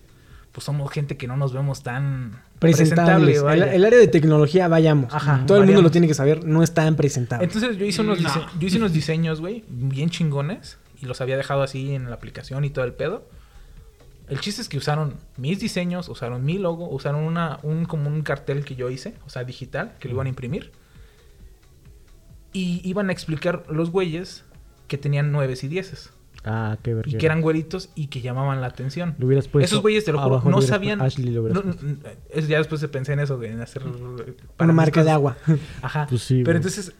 pues 0.51 0.63
somos 0.65 0.91
gente 0.91 1.17
que 1.17 1.27
no 1.27 1.37
nos 1.37 1.53
vemos 1.53 1.81
tan 1.83 2.41
Presentables. 2.59 3.41
presentable, 3.41 3.69
el, 3.69 3.75
el 3.75 3.85
área 3.85 3.99
de 3.99 4.07
tecnología, 4.07 4.67
vayamos. 4.67 5.13
Ajá, 5.13 5.43
Todo 5.47 5.57
el 5.59 5.65
mundo 5.65 5.81
lo 5.81 5.91
tiene 5.91 6.07
que 6.07 6.13
saber, 6.13 6.43
no 6.45 6.61
es 6.63 6.73
tan 6.73 6.95
presentable. 6.95 7.45
Entonces 7.45 7.77
yo 7.77 7.85
hice 7.85 8.01
unos, 8.01 8.19
No. 8.21 8.29
dise- 8.29 8.45
yo 8.59 8.67
hice 8.67 8.77
unos 8.77 8.93
diseños, 8.93 9.39
güey, 9.41 9.63
bien 9.67 10.09
chingones. 10.09 10.77
Y 11.01 11.05
los 11.05 11.21
había 11.21 11.37
dejado 11.37 11.61
así 11.63 11.93
en 11.93 12.09
la 12.09 12.15
aplicación 12.15 12.63
y 12.65 12.69
todo 12.69 12.85
el 12.85 12.93
pedo. 12.93 13.27
El 14.27 14.39
chiste 14.39 14.61
es 14.61 14.69
que 14.69 14.77
usaron 14.77 15.15
mis 15.37 15.59
diseños, 15.59 16.09
usaron 16.09 16.43
mi 16.43 16.57
logo, 16.57 16.89
usaron 16.89 17.21
una, 17.21 17.59
un, 17.61 17.85
como 17.85 18.09
un 18.09 18.21
cartel 18.23 18.65
que 18.65 18.75
yo 18.75 18.89
hice, 18.89 19.15
o 19.25 19.29
sea, 19.29 19.43
digital, 19.43 19.93
que 19.99 20.07
lo 20.07 20.15
iban 20.15 20.25
a 20.25 20.29
imprimir. 20.29 20.71
Y 22.51 22.81
iban 22.87 23.09
a 23.09 23.11
explicar 23.11 23.65
los 23.69 23.91
güeyes 23.91 24.43
que 24.87 24.97
tenían 24.97 25.31
nueves 25.31 25.63
y 25.63 25.67
dieces. 25.67 26.11
Ah, 26.43 26.77
qué 26.81 26.93
verga. 26.93 27.09
Y 27.11 27.17
que 27.17 27.25
eran 27.25 27.41
güeritos 27.41 27.89
y 27.95 28.07
que 28.07 28.21
llamaban 28.21 28.61
la 28.61 28.67
atención. 28.67 29.15
Lo 29.17 29.25
hubieras 29.25 29.47
puesto 29.47 29.65
Esos 29.65 29.81
güeyes, 29.81 30.05
te 30.05 30.11
lo 30.11 30.19
juro, 30.19 30.41
no 30.49 30.61
sabían. 30.61 31.01
Ashley 31.01 31.31
lo 31.31 31.49
no, 31.49 31.63
no, 31.63 31.73
ya 32.47 32.59
después 32.59 32.85
pensé 32.87 33.13
en 33.13 33.19
eso, 33.19 33.41
en 33.43 33.61
hacer. 33.61 33.83
Una 33.83 34.67
mis 34.67 34.75
marca 34.75 35.03
de 35.03 35.05
cosas. 35.05 35.13
agua. 35.15 35.37
Ajá. 35.81 36.05
Pues 36.07 36.21
sí, 36.21 36.43
Pero 36.43 36.45
güey. 36.45 36.57
entonces. 36.57 36.93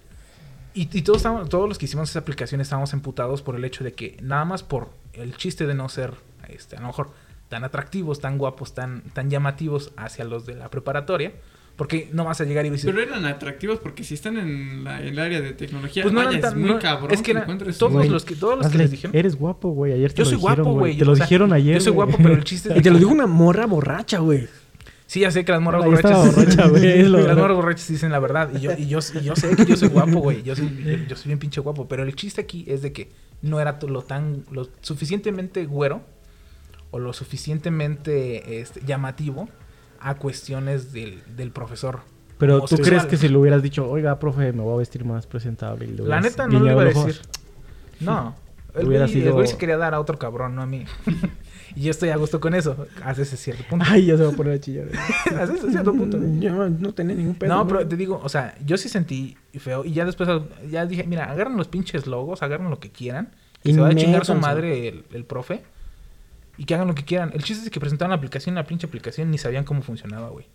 Y, 0.76 0.90
y 0.92 1.02
todos, 1.02 1.18
estábamos- 1.18 1.50
todos 1.50 1.68
los 1.68 1.78
que 1.78 1.86
hicimos 1.86 2.10
esa 2.10 2.20
aplicación 2.20 2.62
estábamos 2.62 2.94
emputados 2.94 3.42
por 3.42 3.56
el 3.56 3.64
hecho 3.66 3.84
de 3.84 3.94
que, 3.94 4.18
nada 4.22 4.46
más 4.46 4.62
por 4.62 4.90
el 5.14 5.36
chiste 5.38 5.66
de 5.66 5.74
no 5.74 5.90
ser, 5.90 6.12
este, 6.50 6.76
a 6.76 6.82
lo 6.82 6.88
mejor, 6.88 7.10
tan 7.50 7.64
atractivos, 7.64 8.20
tan 8.20 8.38
guapos, 8.38 8.74
tan, 8.76 9.02
tan 9.14 9.30
llamativos 9.30 9.92
hacia 9.98 10.26
los 10.26 10.46
de 10.46 10.56
la 10.56 10.70
preparatoria. 10.70 11.32
Porque 11.78 12.10
no 12.14 12.24
vas 12.24 12.40
a 12.40 12.46
llegar 12.46 12.66
y 12.66 12.70
decir. 12.70 12.90
Pero 12.90 13.02
eran 13.06 13.26
atractivos 13.26 13.80
porque 13.80 14.06
si 14.06 14.14
están 14.14 14.38
en 14.38 14.86
la- 14.86 15.02
el 15.02 15.20
área 15.20 15.42
de 15.42 15.52
tecnología, 15.52 16.04
Pues 16.04 16.14
no 16.14 16.20
vaya, 16.24 16.38
eran 16.38 16.42
tan- 16.42 16.52
es 16.54 16.58
muy 16.58 16.70
no, 16.70 16.80
cabrón 16.80 17.12
es 17.12 17.22
que 17.22 17.32
era- 17.32 17.46
todos 17.78 18.08
los 18.08 18.24
que, 18.24 18.36
todos 18.38 18.58
los 18.60 18.68
que 18.70 18.78
les 18.78 18.92
dijeron. 18.92 19.14
Eres 19.14 19.36
guapo, 19.36 19.72
güey. 19.72 19.92
Ayer 19.92 20.14
te 20.14 20.20
Yo 20.20 20.24
lo 20.24 20.30
soy 20.30 20.38
dijeron, 20.40 20.64
guapo, 20.64 20.80
güey. 20.80 20.98
Te 20.98 21.04
lo 21.04 21.12
o 21.12 21.16
sea, 21.18 21.26
dijeron 21.26 21.52
ayer, 21.52 21.74
Yo 21.76 21.82
soy 21.82 21.92
güey. 21.92 22.08
guapo, 22.08 22.24
pero 22.24 22.34
el 22.36 22.46
chiste 22.46 22.70
es 22.72 22.78
Y 22.78 22.82
te 22.82 22.92
lo 22.92 22.98
dijo 22.98 23.12
una 23.12 23.28
morra 23.28 23.66
borracha, 23.66 24.20
güey. 24.20 24.48
Sí, 25.08 25.20
ya 25.20 25.30
sé 25.32 25.46
que 25.46 25.52
las 25.52 25.62
morras 25.62 25.84
Ahí 25.84 25.90
borrachas. 25.92 26.36
borracha, 26.36 26.68
güey, 26.68 26.86
es 27.02 27.08
lo- 27.08 27.20
las 27.20 27.38
morras 27.38 27.56
borrachas 27.56 27.88
dicen 27.88 28.12
la 28.12 28.20
verdad. 28.20 28.50
Y 28.56 28.60
yo, 28.62 28.72
y 28.78 28.88
yo, 28.88 29.00
y 29.14 29.24
yo 29.24 29.36
sé 29.36 29.56
que 29.56 29.66
yo 29.66 29.76
soy 29.78 29.90
guapo, 29.90 30.20
güey. 30.20 30.42
Yo 30.44 30.56
soy, 30.56 30.68
yo, 30.84 30.92
yo 31.08 31.16
soy 31.16 31.28
bien 31.28 31.40
pinche 31.40 31.62
guapo. 31.62 31.88
Pero 31.88 32.04
el 32.04 32.16
chiste 32.16 32.42
aquí 32.42 32.66
es 32.68 32.82
de 32.82 32.92
que 32.92 33.12
no 33.42 33.60
era 33.60 33.78
lo 33.88 34.02
tan. 34.02 34.44
lo 34.52 34.68
suficientemente 34.82 35.66
güero. 35.66 36.02
O 36.92 37.00
lo 37.00 37.14
suficientemente 37.14 38.62
este, 38.62 38.82
llamativo. 38.86 39.50
A 40.00 40.16
cuestiones 40.16 40.92
del, 40.94 41.24
del 41.36 41.50
profesor. 41.52 42.02
Pero 42.38 42.62
tú 42.62 42.78
crees 42.78 43.06
que 43.06 43.18
si 43.18 43.28
lo 43.30 43.40
hubieras 43.40 43.64
dicho, 43.64 43.90
oiga, 43.90 44.20
profe, 44.20 44.52
me 44.54 44.62
voy 44.62 44.76
a 44.76 44.78
vestir 44.78 45.04
más 45.06 45.26
presentable. 45.26 45.86
y 45.86 45.92
le 45.94 46.04
La 46.04 46.20
neta 46.22 46.46
no 46.48 46.54
lo 46.54 46.60
guiñado 46.60 46.82
iba 46.82 46.92
a 47.02 47.06
decir. 47.06 47.22
No. 48.02 48.36
El 48.76 48.86
güey, 48.88 48.98
el 48.98 49.08
sido- 49.10 49.34
güey 49.34 49.48
se 49.48 49.58
quería 49.58 49.78
dar 49.78 49.94
a 49.94 50.02
otro 50.02 50.20
cabrón, 50.20 50.54
no 50.54 50.62
a 50.62 50.66
mí. 50.66 50.84
Y 51.76 51.82
yo 51.82 51.92
estoy 51.92 52.10
a 52.10 52.16
gusto 52.18 52.40
con 52.40 52.54
eso. 52.56 52.88
Hasta 53.04 53.22
ese 53.22 53.38
cierto 53.38 53.64
punto. 53.70 53.86
Ay, 53.88 54.06
ya 54.06 54.18
se 54.18 54.24
va 54.24 54.30
a 54.30 54.36
poner 54.36 54.54
a 54.54 54.60
chillar. 54.60 54.88
Hasta 55.26 55.54
ese 55.54 55.72
cierto 55.72 55.94
punto. 55.94 56.20
Yo 56.40 56.70
no, 56.70 56.94
tenía 56.94 57.16
ningún 57.16 57.36
pedo. 57.36 57.54
No, 57.54 57.68
pero 57.68 57.88
te 57.88 57.96
digo, 57.98 58.20
o 58.24 58.30
sea, 58.30 58.58
yo 58.66 58.78
sí 58.78 58.90
sentí 58.90 59.38
feo. 59.60 59.84
Y 59.86 59.94
ya 59.94 60.06
después, 60.06 60.30
ya 60.70 60.86
dije, 60.86 61.04
mira, 61.06 61.26
agarran 61.32 61.58
los 61.58 61.68
pinches 61.68 62.08
logos, 62.08 62.42
agarran 62.44 62.70
lo 62.70 62.80
que 62.80 62.90
quieran. 62.92 63.30
Y 63.64 63.74
se 63.74 63.82
va 63.82 63.88
a 63.90 63.96
chingar 63.96 64.26
su 64.26 64.36
madre 64.36 64.88
el, 64.88 65.06
el 65.12 65.26
profe. 65.26 65.64
Y 66.58 66.66
que 66.66 66.76
hagan 66.76 66.88
lo 66.88 66.96
que 66.96 67.04
quieran. 67.04 67.32
El 67.34 67.44
chiste 67.44 67.66
es 67.66 67.70
que 67.70 67.80
presentaron 67.80 68.12
la 68.12 68.16
aplicación, 68.18 68.56
la 68.56 68.66
pinche 68.66 68.88
aplicación, 68.88 69.30
ni 69.32 69.38
sabían 69.38 69.66
cómo 69.66 69.82
funcionaba, 69.82 70.30
güey. 70.30 70.46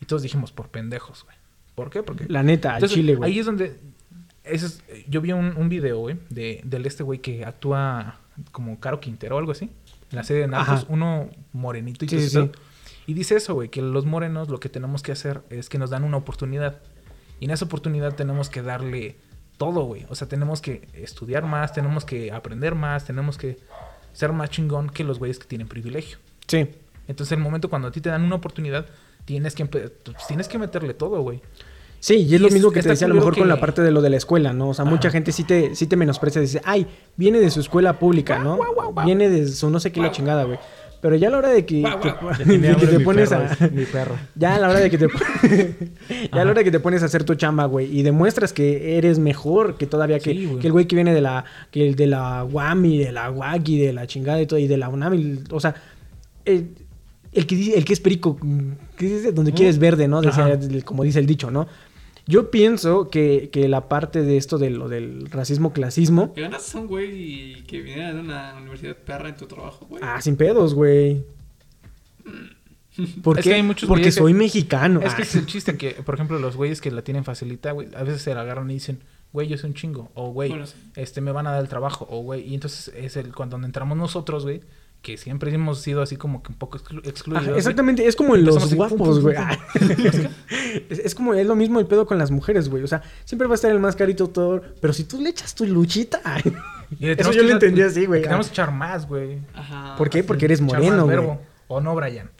Y 0.00 0.06
todos 0.06 0.22
dijimos, 0.22 0.50
por 0.50 0.68
pendejos, 0.70 1.24
güey. 1.24 1.36
¿Por 1.74 1.90
qué? 1.90 2.02
Porque 2.02 2.26
La 2.28 2.42
neta, 2.42 2.74
al 2.76 2.88
chile, 2.88 3.14
güey. 3.14 3.30
Ahí 3.30 3.38
es 3.38 3.46
donde. 3.46 3.76
es- 4.44 4.82
yo 5.08 5.20
vi 5.20 5.32
un, 5.32 5.56
un 5.56 5.68
video, 5.68 5.98
güey, 5.98 6.16
de, 6.30 6.60
del 6.64 6.86
este 6.86 7.02
güey 7.02 7.20
que 7.20 7.44
actúa 7.44 8.18
como 8.50 8.80
Caro 8.80 8.98
Quintero 9.00 9.36
o 9.36 9.38
algo 9.38 9.52
así. 9.52 9.70
En 10.10 10.16
la 10.16 10.24
serie 10.24 10.42
de 10.42 10.48
Narcos, 10.48 10.86
uno 10.88 11.30
morenito 11.52 12.04
y 12.04 12.08
Sí, 12.08 12.28
sí. 12.28 12.50
Y 13.06 13.14
dice 13.14 13.36
eso, 13.36 13.54
güey, 13.54 13.68
que 13.68 13.82
los 13.82 14.06
morenos 14.06 14.48
lo 14.48 14.60
que 14.60 14.68
tenemos 14.68 15.02
que 15.02 15.12
hacer 15.12 15.42
es 15.50 15.68
que 15.68 15.78
nos 15.78 15.90
dan 15.90 16.04
una 16.04 16.16
oportunidad. 16.16 16.80
Y 17.40 17.46
en 17.46 17.50
esa 17.50 17.66
oportunidad 17.66 18.14
tenemos 18.14 18.48
que 18.48 18.62
darle 18.62 19.18
todo, 19.58 19.84
güey. 19.84 20.06
O 20.08 20.14
sea, 20.14 20.28
tenemos 20.28 20.60
que 20.60 20.88
estudiar 20.94 21.44
más, 21.44 21.72
tenemos 21.72 22.04
que 22.04 22.32
aprender 22.32 22.74
más, 22.74 23.04
tenemos 23.04 23.36
que 23.36 23.58
ser 24.12 24.32
más 24.32 24.50
chingón 24.50 24.88
que 24.88 25.04
los 25.04 25.18
güeyes 25.18 25.38
que 25.38 25.46
tienen 25.46 25.68
privilegio. 25.68 26.18
Sí. 26.46 26.70
Entonces, 27.08 27.32
el 27.32 27.42
momento 27.42 27.68
cuando 27.68 27.88
a 27.88 27.90
ti 27.90 28.00
te 28.00 28.08
dan 28.08 28.22
una 28.22 28.36
oportunidad, 28.36 28.86
tienes 29.24 29.54
que, 29.54 29.64
tienes 30.26 30.48
que 30.48 30.58
meterle 30.58 30.94
todo, 30.94 31.20
güey. 31.20 31.42
Sí, 32.04 32.16
y 32.28 32.34
es 32.34 32.40
lo 32.42 32.50
mismo 32.50 32.70
que 32.70 32.82
te 32.82 32.90
decía 32.90 33.06
a 33.06 33.08
lo 33.08 33.14
mejor 33.14 33.34
con 33.34 33.48
la 33.48 33.58
parte 33.58 33.80
de 33.80 33.90
lo 33.90 34.02
de 34.02 34.10
la 34.10 34.18
escuela, 34.18 34.52
¿no? 34.52 34.68
O 34.68 34.74
sea, 34.74 34.84
mucha 34.84 35.08
gente 35.10 35.32
sí 35.32 35.42
te, 35.42 35.74
sí 35.74 35.86
te 35.86 35.96
menosprecia, 35.96 36.38
dice, 36.38 36.60
ay, 36.62 36.86
viene 37.16 37.40
de 37.40 37.48
su 37.50 37.60
escuela 37.60 37.98
pública, 37.98 38.38
¿no? 38.38 38.58
Viene 39.06 39.30
de 39.30 39.48
su 39.48 39.70
no 39.70 39.80
sé 39.80 39.90
qué 39.90 40.02
la 40.02 40.10
chingada, 40.12 40.44
güey. 40.44 40.58
Pero 41.00 41.16
ya 41.16 41.28
a 41.28 41.30
la 41.30 41.38
hora 41.38 41.48
de 41.48 41.64
que, 41.64 41.82
que- 41.82 42.44
de 42.58 42.76
que 42.76 42.86
te 42.88 43.00
pones 43.00 43.30
perro, 43.30 43.46
a... 43.58 43.68
mi 43.68 43.84
perro. 43.86 44.16
Ya 44.34 44.54
a 44.56 44.58
la 44.58 44.68
hora 44.68 44.80
de 44.80 44.90
que 44.90 44.98
te... 44.98 45.06
ya 46.30 46.42
a 46.42 46.44
la 46.44 46.50
hora 46.50 46.58
de 46.60 46.64
que 46.64 46.70
te 46.70 46.80
pones 46.80 47.02
a 47.02 47.06
hacer 47.06 47.24
tu 47.24 47.36
chamba, 47.36 47.64
güey, 47.64 47.86
y 47.98 48.02
demuestras 48.02 48.52
que 48.52 48.98
eres 48.98 49.18
mejor 49.18 49.78
que 49.78 49.86
todavía 49.86 50.18
que, 50.18 50.32
Sí, 50.34 50.44
güey. 50.44 50.58
que 50.58 50.66
el 50.66 50.72
güey 50.74 50.86
que 50.86 50.96
viene 50.96 51.14
de 51.14 51.22
la... 51.22 51.46
Que 51.70 51.88
el 51.88 51.94
de 51.96 52.06
la 52.06 52.44
UAM 52.44 52.84
y 52.84 52.98
de 52.98 53.12
la 53.12 53.32
y 53.64 53.78
de 53.78 53.92
la 53.94 54.06
chingada 54.06 54.42
y 54.42 54.46
todo, 54.46 54.58
y 54.58 54.66
de 54.66 54.76
la 54.76 54.90
UNAM, 54.90 55.14
y- 55.14 55.38
o 55.50 55.58
sea... 55.58 55.74
El, 56.44 56.68
el 57.32 57.46
que, 57.46 57.56
dice- 57.56 57.78
el 57.78 57.84
que 57.86 57.94
es 57.94 58.00
perico, 58.00 58.36
que 58.98 59.06
dice 59.06 59.32
donde 59.32 59.52
quieres 59.52 59.78
verde, 59.78 60.06
¿no? 60.06 60.20
Decía- 60.20 60.58
como 60.84 61.02
dice 61.02 61.18
el 61.18 61.24
dicho, 61.26 61.50
¿no? 61.50 61.66
Yo 62.26 62.50
pienso 62.50 63.10
que, 63.10 63.50
que 63.52 63.68
la 63.68 63.88
parte 63.88 64.22
de 64.22 64.36
esto 64.38 64.56
de 64.58 64.70
lo 64.70 64.88
del 64.88 65.30
racismo-clasismo... 65.30 66.32
Que 66.32 66.40
ganas 66.40 66.74
a 66.74 66.78
un 66.80 66.86
güey 66.86 67.62
que 67.64 67.82
viniera 67.82 68.14
de 68.14 68.20
una 68.20 68.54
universidad 68.56 68.96
perra 68.96 69.28
en 69.28 69.36
tu 69.36 69.46
trabajo, 69.46 69.86
güey. 69.90 70.02
Ah, 70.04 70.20
sin 70.22 70.36
pedos, 70.36 70.74
güey. 70.74 71.22
¿Por 73.22 73.38
Es 73.38 73.44
qué? 73.44 73.50
que 73.50 73.54
hay 73.56 73.62
muchos 73.62 73.88
Porque 73.88 74.02
güeyes 74.02 74.14
que- 74.14 74.20
soy 74.20 74.34
mexicano. 74.34 75.00
Es 75.02 75.14
que 75.14 75.22
Ah. 75.22 75.24
es 75.24 75.34
el 75.34 75.46
chiste 75.46 75.76
que, 75.76 75.90
por 76.02 76.14
ejemplo, 76.14 76.38
los 76.38 76.56
güeyes 76.56 76.80
que 76.80 76.90
la 76.90 77.02
tienen 77.02 77.24
facilita, 77.24 77.72
güey, 77.72 77.88
a 77.94 78.04
veces 78.04 78.22
se 78.22 78.34
la 78.34 78.42
agarran 78.42 78.70
y 78.70 78.74
dicen, 78.74 79.00
güey, 79.32 79.48
yo 79.48 79.58
soy 79.58 79.70
un 79.70 79.74
chingo, 79.74 80.10
o 80.14 80.30
güey, 80.30 80.48
Bueno, 80.50 80.66
sí. 80.66 80.76
este, 80.94 81.20
me 81.20 81.32
van 81.32 81.46
a 81.48 81.50
dar 81.52 81.60
el 81.60 81.68
trabajo, 81.68 82.06
o 82.08 82.20
güey, 82.22 82.46
y 82.48 82.54
entonces 82.54 82.92
es 82.96 83.16
el 83.16 83.34
cuando 83.34 83.56
entramos 83.56 83.98
nosotros, 83.98 84.44
güey, 84.44 84.60
que 85.04 85.16
siempre 85.18 85.54
hemos 85.54 85.80
sido 85.82 86.02
así 86.02 86.16
como 86.16 86.42
que 86.42 86.50
un 86.50 86.58
poco 86.58 86.78
exclu- 86.78 87.06
excluidos. 87.06 87.42
Ajá, 87.42 87.50
güey. 87.50 87.58
exactamente, 87.58 88.06
es 88.06 88.16
como 88.16 88.34
en 88.34 88.44
los 88.44 88.74
guapos, 88.74 89.20
güey. 89.20 89.36
es, 90.88 90.98
es 90.98 91.14
como, 91.14 91.34
es 91.34 91.46
lo 91.46 91.54
mismo 91.56 91.78
el 91.78 91.86
pedo 91.86 92.06
con 92.06 92.18
las 92.18 92.30
mujeres, 92.30 92.68
güey. 92.68 92.82
O 92.82 92.86
sea, 92.86 93.02
siempre 93.24 93.46
va 93.46 93.54
a 93.54 93.56
estar 93.56 93.70
el 93.70 93.78
más 93.80 93.96
carito 93.96 94.28
todo, 94.28 94.62
pero 94.80 94.92
si 94.92 95.04
tú 95.04 95.20
le 95.20 95.28
echas 95.30 95.54
tu 95.54 95.66
luchita. 95.66 96.20
Y 97.00 97.06
le 97.06 97.12
Eso 97.14 97.32
yo 97.32 97.42
lo 97.42 97.50
entendí 97.50 97.80
así, 97.82 98.04
güey. 98.06 98.20
le 98.20 98.26
Tenemos 98.26 98.46
que 98.46 98.52
echar 98.52 98.70
más, 98.70 99.08
güey. 99.08 99.38
Ajá. 99.54 99.96
¿Por 99.96 100.10
qué? 100.10 100.22
Porque 100.22 100.44
eres 100.44 100.60
moreno, 100.60 101.04
güey. 101.04 101.16
verbo. 101.16 101.40
O 101.66 101.80
no, 101.80 101.94
Brian. 101.94 102.30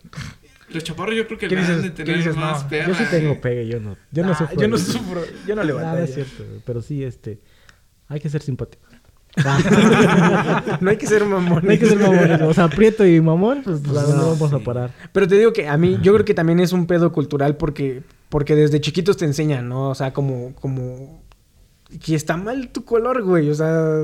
Los 0.68 0.84
chaparros 0.84 1.16
yo 1.16 1.26
creo 1.26 1.38
que 1.38 1.48
¿Qué 1.48 1.54
la 1.56 1.62
han 1.62 1.66
dices- 1.66 1.82
de 1.82 1.88
qué 1.94 2.04
tener 2.04 2.16
dices? 2.18 2.36
más 2.36 2.62
No, 2.62 2.68
perra. 2.68 2.88
Yo 2.88 2.94
sí 2.94 3.04
tengo 3.10 3.28
güey. 3.30 3.40
pegue, 3.40 3.66
yo 3.66 3.80
no. 3.80 3.96
Yo 4.12 4.22
no 4.24 4.32
Ah, 4.32 4.36
sufro. 4.36 4.56
yo 4.60 4.68
no 4.68 4.78
sufro, 4.78 5.22
yo 5.46 5.56
no 5.56 5.64
le 5.64 5.72
Nada, 5.72 5.84
no 5.86 5.90
batallo. 5.92 6.04
es 6.04 6.14
cierto, 6.14 6.44
pero 6.64 6.82
sí, 6.82 7.02
este... 7.02 7.40
Hay 8.06 8.20
que 8.20 8.28
ser 8.28 8.42
simpático. 8.42 8.84
no 10.80 10.90
hay 10.90 10.96
que 10.96 11.06
ser 11.06 11.24
mamón. 11.24 11.64
No 11.64 11.70
hay 11.70 11.78
que 11.78 11.86
ser 11.86 11.98
mamón. 11.98 12.42
O 12.42 12.54
sea, 12.54 12.68
prieto 12.68 13.06
y 13.06 13.20
mamón, 13.20 13.62
pues, 13.64 13.80
¿a 13.84 14.02
dónde 14.02 14.16
no, 14.16 14.30
vamos 14.30 14.52
a 14.52 14.58
parar? 14.60 14.92
Pero 15.12 15.26
te 15.26 15.36
digo 15.36 15.52
que 15.52 15.68
a 15.68 15.76
mí, 15.76 15.98
yo 16.02 16.12
creo 16.14 16.24
que 16.24 16.34
también 16.34 16.60
es 16.60 16.72
un 16.72 16.86
pedo 16.86 17.12
cultural 17.12 17.56
porque, 17.56 18.02
porque 18.28 18.54
desde 18.54 18.80
chiquitos 18.80 19.16
te 19.16 19.24
enseñan, 19.24 19.68
¿no? 19.68 19.90
O 19.90 19.94
sea, 19.94 20.12
como, 20.12 20.54
como, 20.54 21.22
que 22.04 22.14
está 22.14 22.36
mal 22.36 22.68
tu 22.68 22.84
color, 22.84 23.22
güey. 23.22 23.50
O 23.50 23.54
sea, 23.54 24.02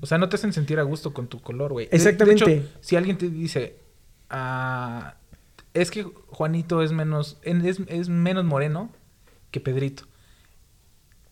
O 0.00 0.06
sea, 0.06 0.18
no 0.18 0.28
te 0.28 0.36
hacen 0.36 0.52
sentir 0.52 0.78
a 0.78 0.82
gusto 0.82 1.12
con 1.12 1.26
tu 1.28 1.40
color, 1.40 1.72
güey. 1.72 1.88
Exactamente. 1.90 2.44
De, 2.44 2.56
hecho, 2.58 2.68
si 2.80 2.96
alguien 2.96 3.18
te 3.18 3.28
dice, 3.30 3.76
ah, 4.30 5.14
es 5.74 5.90
que 5.90 6.04
Juanito 6.28 6.82
es 6.82 6.92
menos, 6.92 7.38
en- 7.42 7.64
es, 7.64 7.80
es 7.88 8.08
menos 8.08 8.44
moreno 8.44 8.90
que 9.50 9.60
Pedrito. 9.60 10.04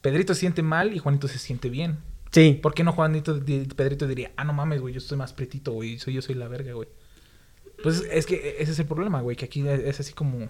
Pedrito 0.00 0.34
se 0.34 0.40
siente 0.40 0.62
mal 0.62 0.92
y 0.92 0.98
Juanito 0.98 1.28
se 1.28 1.38
siente 1.38 1.68
bien. 1.70 1.98
Sí. 2.34 2.58
¿Por 2.60 2.74
qué 2.74 2.84
no 2.84 2.92
Juanito, 2.92 3.40
Pedrito 3.76 4.06
diría, 4.06 4.32
ah, 4.36 4.44
no 4.44 4.52
mames, 4.52 4.80
güey, 4.80 4.92
yo 4.92 4.98
estoy 4.98 5.16
más 5.16 5.32
pretito, 5.32 5.72
güey, 5.72 5.98
soy, 5.98 6.14
yo 6.14 6.22
soy 6.22 6.34
la 6.34 6.48
verga, 6.48 6.72
güey? 6.74 6.88
Pues 7.82 8.02
es 8.10 8.26
que 8.26 8.56
ese 8.58 8.72
es 8.72 8.78
el 8.78 8.86
problema, 8.86 9.20
güey, 9.20 9.36
que 9.36 9.46
aquí 9.46 9.66
es 9.66 10.00
así 10.00 10.12
como... 10.12 10.48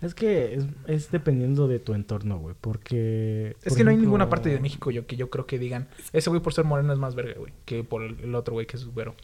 Es 0.00 0.14
que 0.14 0.54
es, 0.54 0.64
es 0.86 1.10
dependiendo 1.10 1.66
de 1.66 1.80
tu 1.80 1.92
entorno, 1.92 2.38
güey, 2.38 2.54
porque... 2.60 3.56
Es 3.62 3.70
por 3.70 3.78
que 3.78 3.84
no 3.84 3.90
hay 3.90 3.96
ninguna 3.96 4.30
parte 4.30 4.48
de 4.48 4.60
México 4.60 4.90
yo, 4.90 5.06
que 5.06 5.16
yo 5.16 5.28
creo 5.28 5.46
que 5.46 5.58
digan, 5.58 5.88
ese 6.12 6.30
güey 6.30 6.40
por 6.40 6.54
ser 6.54 6.64
moreno 6.64 6.92
es 6.92 6.98
más 6.98 7.14
verga, 7.14 7.34
güey, 7.38 7.52
que 7.64 7.82
por 7.82 8.02
el, 8.04 8.34
otro 8.34 8.54
güey 8.54 8.66
que 8.66 8.76
es 8.76 8.86
güero. 8.86 9.14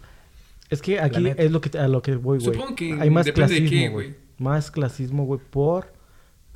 Es 0.71 0.83
que 0.83 0.99
aquí 0.99 1.27
es 1.37 1.51
lo 1.53 1.61
que 1.61 1.79
a 1.79 1.87
lo 1.89 2.03
que 2.03 2.17
voy, 2.17 2.39
güey. 2.39 2.55
Supongo 2.55 2.75
que 2.75 2.95
Hay 2.95 3.11
más 3.11 3.27
depende 3.27 3.55
de 3.55 3.61
clasismo, 3.61 3.71
qué, 3.71 3.89
güey. 3.91 4.07
güey. 4.09 4.19
Más 4.39 4.71
clasismo, 4.71 5.25
güey, 5.27 5.41
por 5.51 5.93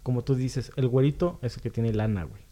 como 0.09 0.24
tú 0.24 0.34
dices, 0.34 0.72
el 0.76 0.88
güerito 0.88 1.38
es 1.42 1.57
el 1.57 1.62
que 1.62 1.68
tiene 1.68 1.92
lana, 1.92 2.24
güey. 2.24 2.47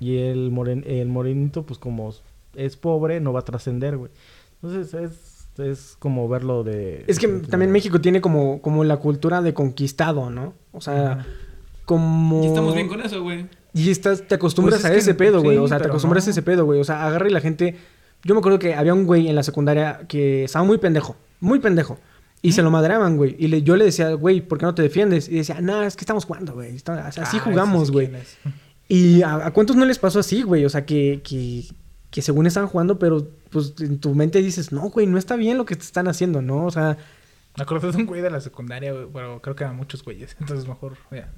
Y 0.00 0.18
el 0.18 0.50
moren, 0.50 0.84
el 0.86 1.08
morenito 1.08 1.64
pues 1.64 1.78
como 1.78 2.12
es 2.54 2.76
pobre, 2.76 3.20
no 3.20 3.32
va 3.32 3.40
a 3.40 3.44
trascender, 3.44 3.96
güey. 3.96 4.10
Entonces 4.62 4.94
es, 4.94 5.48
es 5.58 5.96
como 5.98 6.28
verlo 6.28 6.64
de 6.64 7.04
Es 7.06 7.18
que 7.18 7.26
de- 7.28 7.46
también 7.46 7.70
México 7.72 8.00
tiene 8.00 8.20
como, 8.20 8.60
como 8.62 8.84
la 8.84 8.96
cultura 8.98 9.42
de 9.42 9.52
conquistado, 9.54 10.30
¿no? 10.30 10.54
O 10.72 10.80
sea, 10.80 11.26
como... 11.84 12.42
Y 12.42 12.46
estamos 12.46 12.74
bien 12.74 12.88
con 12.88 13.00
eso, 13.00 13.22
güey. 13.22 13.46
Y 13.72 13.90
estás, 13.90 14.26
te 14.26 14.36
acostumbras 14.36 14.80
Pues 14.80 14.84
es 14.84 14.90
a 14.90 14.94
que 14.94 15.00
ese 15.00 15.14
pedo, 15.14 15.42
güey. 15.42 15.56
sí, 15.56 15.62
o 15.62 15.66
sea, 15.68 15.78
te 15.78 15.88
acostumbras 15.88 16.24
no. 16.26 16.30
a 16.30 16.32
ese 16.32 16.42
pedo, 16.42 16.64
güey. 16.64 16.80
O 16.80 16.84
sea, 16.84 17.04
agarra 17.06 17.28
y 17.28 17.32
la 17.32 17.40
gente. 17.40 17.76
Yo 18.22 18.34
me 18.34 18.38
acuerdo 18.38 18.58
que 18.58 18.74
había 18.74 18.94
un 18.94 19.04
güey 19.04 19.28
en 19.28 19.34
la 19.34 19.42
secundaria 19.42 20.02
que 20.08 20.44
estaba 20.44 20.64
muy 20.64 20.78
pendejo. 20.78 21.16
Muy 21.40 21.58
pendejo. 21.58 21.98
Y 22.40 22.52
se 22.52 22.62
lo 22.62 22.70
madreaban, 22.70 23.16
güey. 23.16 23.34
Y 23.38 23.48
le- 23.48 23.62
yo 23.62 23.74
le 23.76 23.84
decía, 23.86 24.12
güey, 24.14 24.40
¿por 24.40 24.58
qué 24.58 24.66
no 24.66 24.74
te 24.74 24.82
defiendes? 24.82 25.28
Y 25.28 25.34
decía, 25.36 25.60
no, 25.60 25.82
es 25.82 25.96
que 25.96 26.02
estamos 26.02 26.24
jugando, 26.24 26.54
güey. 26.54 26.76
Así 26.76 27.36
Ah, 27.36 27.40
jugamos, 27.44 27.90
güey. 27.90 28.10
Y 28.88 29.22
a, 29.22 29.46
a 29.46 29.50
cuántos 29.52 29.76
no 29.76 29.84
les 29.84 29.98
pasó 29.98 30.20
así, 30.20 30.42
güey. 30.42 30.64
O 30.64 30.70
sea, 30.70 30.84
que, 30.84 31.20
que, 31.24 31.64
que 32.10 32.22
según 32.22 32.46
estaban 32.46 32.68
jugando, 32.68 32.98
pero 32.98 33.26
pues 33.50 33.74
en 33.80 33.98
tu 33.98 34.14
mente 34.14 34.42
dices, 34.42 34.72
no, 34.72 34.90
güey, 34.90 35.06
no 35.06 35.18
está 35.18 35.36
bien 35.36 35.56
lo 35.56 35.64
que 35.64 35.76
te 35.76 35.82
están 35.82 36.08
haciendo, 36.08 36.42
¿no? 36.42 36.66
O 36.66 36.70
sea, 36.70 36.98
Me 37.56 37.62
acuerdo 37.62 37.92
de 37.92 37.98
un 37.98 38.06
güey 38.06 38.20
de 38.20 38.30
la 38.30 38.40
secundaria, 38.40 38.92
güey, 38.92 39.06
pero 39.12 39.40
creo 39.40 39.54
que 39.54 39.64
eran 39.64 39.76
muchos 39.76 40.02
güeyes, 40.02 40.36
entonces 40.40 40.68
mejor, 40.68 40.96
ya. 41.10 41.32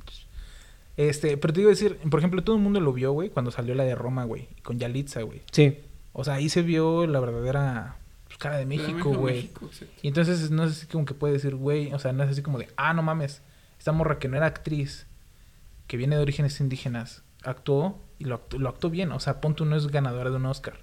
Este, 0.96 1.36
pero 1.36 1.52
te 1.52 1.60
digo 1.60 1.70
decir, 1.70 1.98
por 2.10 2.20
ejemplo, 2.20 2.42
todo 2.42 2.56
el 2.56 2.62
mundo 2.62 2.80
lo 2.80 2.92
vio, 2.92 3.12
güey, 3.12 3.28
cuando 3.28 3.50
salió 3.50 3.74
la 3.74 3.84
de 3.84 3.94
Roma, 3.94 4.24
güey, 4.24 4.48
con 4.62 4.78
Yalitza, 4.78 5.22
güey. 5.22 5.42
sí. 5.52 5.78
O 6.18 6.24
sea, 6.24 6.34
ahí 6.34 6.48
se 6.48 6.62
vio 6.62 7.06
la 7.06 7.20
verdadera 7.20 7.98
pues, 8.26 8.38
cara 8.38 8.56
de 8.56 8.64
México, 8.64 9.12
güey. 9.12 9.50
Y 10.00 10.08
entonces 10.08 10.50
no 10.50 10.64
es 10.64 10.72
así 10.72 10.86
como 10.86 11.04
que 11.04 11.12
puede 11.12 11.34
decir, 11.34 11.54
güey, 11.54 11.92
o 11.92 11.98
sea, 11.98 12.12
no 12.14 12.24
es 12.24 12.30
así 12.30 12.40
como 12.40 12.58
de, 12.58 12.68
ah, 12.76 12.94
no 12.94 13.02
mames, 13.02 13.42
esta 13.78 13.92
morra 13.92 14.18
que 14.18 14.26
no 14.26 14.38
era 14.38 14.46
actriz, 14.46 15.06
que 15.86 15.98
viene 15.98 16.16
de 16.16 16.22
orígenes 16.22 16.58
indígenas, 16.60 17.22
actuó 17.42 17.98
y 18.18 18.24
lo 18.24 18.36
actuó, 18.36 18.58
lo 18.58 18.68
actuó 18.68 18.90
bien. 18.90 19.12
O 19.12 19.20
sea, 19.20 19.40
Ponto 19.40 19.64
no 19.64 19.76
es 19.76 19.86
ganadora 19.88 20.30
de 20.30 20.36
un 20.36 20.46
Oscar. 20.46 20.74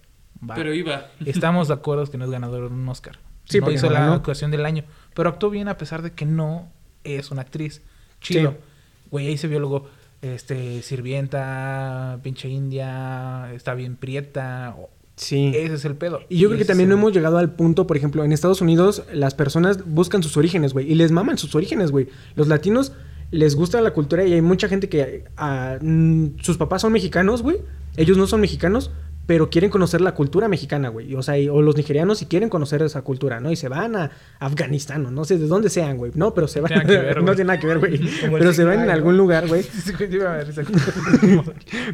Va. 0.48 0.56
Pero 0.56 0.74
iba. 0.74 1.08
Estamos 1.26 1.68
de 1.70 1.74
acuerdo 1.76 2.06
que 2.08 2.18
no 2.18 2.26
es 2.26 2.32
ganadora 2.32 2.68
de 2.68 2.74
un 2.74 2.88
Oscar. 2.90 3.20
Sí, 3.46 3.60
no 3.60 3.66
porque 3.66 3.76
hizo 3.76 3.88
no 3.88 3.94
la 3.94 4.00
ganó. 4.02 4.14
actuación 4.14 4.52
del 4.52 4.66
año. 4.66 4.84
Pero 5.14 5.30
actuó 5.30 5.50
bien 5.50 5.68
a 5.68 5.78
pesar 5.78 6.02
de 6.02 6.12
que 6.12 6.26
no 6.26 6.72
es 7.04 7.32
una 7.32 7.42
actriz. 7.42 7.82
Chido. 8.22 8.52
Sí. 8.52 8.58
Güey, 9.12 9.28
ahí 9.28 9.38
se 9.38 9.48
vio 9.48 9.60
luego, 9.60 9.88
este, 10.22 10.82
sirvienta, 10.82 12.20
pinche 12.24 12.50
india, 12.50 13.54
está 13.54 13.74
bien 13.74 13.96
prieta. 13.96 14.76
Sí. 15.16 15.52
Ese 15.56 15.76
es 15.76 15.86
el 15.86 15.96
pedo. 15.96 16.22
Y 16.30 16.40
yo 16.40 16.48
creo 16.50 16.58
que 16.58 16.66
también 16.66 16.90
no 16.90 16.96
el- 16.96 17.00
hemos 17.02 17.14
llegado 17.14 17.38
al 17.38 17.52
punto, 17.54 17.86
por 17.86 17.98
ejemplo, 17.98 18.24
en 18.24 18.32
Estados 18.32 18.62
Unidos 18.62 19.04
las 19.14 19.36
personas 19.36 19.86
buscan 19.86 20.24
sus 20.24 20.36
orígenes, 20.38 20.74
güey, 20.74 20.92
y 20.92 20.96
les 20.96 21.12
maman 21.12 21.38
sus 21.38 21.54
orígenes, 21.56 21.92
güey. 21.92 22.08
Los 22.36 22.48
latinos 22.48 22.94
les 23.34 23.56
gusta 23.56 23.82
la 23.82 23.92
cultura 23.92 24.24
y 24.26 24.34
hay 24.34 24.42
mucha 24.42 24.68
gente 24.68 24.88
que 24.90 25.26
ah, 25.38 25.78
mm, 25.82 26.40
sus 26.42 26.58
papás 26.58 26.82
son 26.82 26.94
mexicanos, 26.94 27.42
güey. 27.42 27.58
Ellos 27.98 28.18
no 28.18 28.26
son 28.28 28.42
mexicanos, 28.42 28.92
pero 29.26 29.50
quieren 29.50 29.70
conocer 29.70 30.02
la 30.02 30.14
cultura 30.16 30.48
mexicana, 30.48 30.90
güey. 30.90 31.16
O 31.16 31.22
sea, 31.24 31.38
y- 31.38 31.48
o 31.48 31.62
los 31.62 31.76
nigerianos 31.78 32.18
si 32.20 32.26
quieren 32.26 32.50
conocer 32.50 32.82
esa 32.82 33.02
cultura, 33.04 33.40
¿no? 33.40 33.52
Y 33.52 33.56
se 33.56 33.70
van 33.70 33.96
a 33.96 34.12
Afganistán, 34.40 35.06
o 35.06 35.12
no 35.12 35.26
sé 35.26 35.38
de 35.38 35.48
dónde 35.48 35.70
sean, 35.70 35.98
güey. 35.98 36.12
No, 36.16 36.34
pero 36.34 36.48
se 36.48 36.60
van. 36.62 36.70
tiene 36.74 36.86
que 36.86 36.98
ver, 36.98 37.24
no 37.24 37.36
tiene 37.36 37.46
nada 37.50 37.60
que 37.60 37.68
ver, 37.68 37.80
güey. 37.80 38.00
Pero 38.32 38.54
se 38.54 38.64
van 38.64 38.82
en 38.82 38.90
algún 38.90 39.16
lugar, 39.18 39.48
güey. 39.48 39.64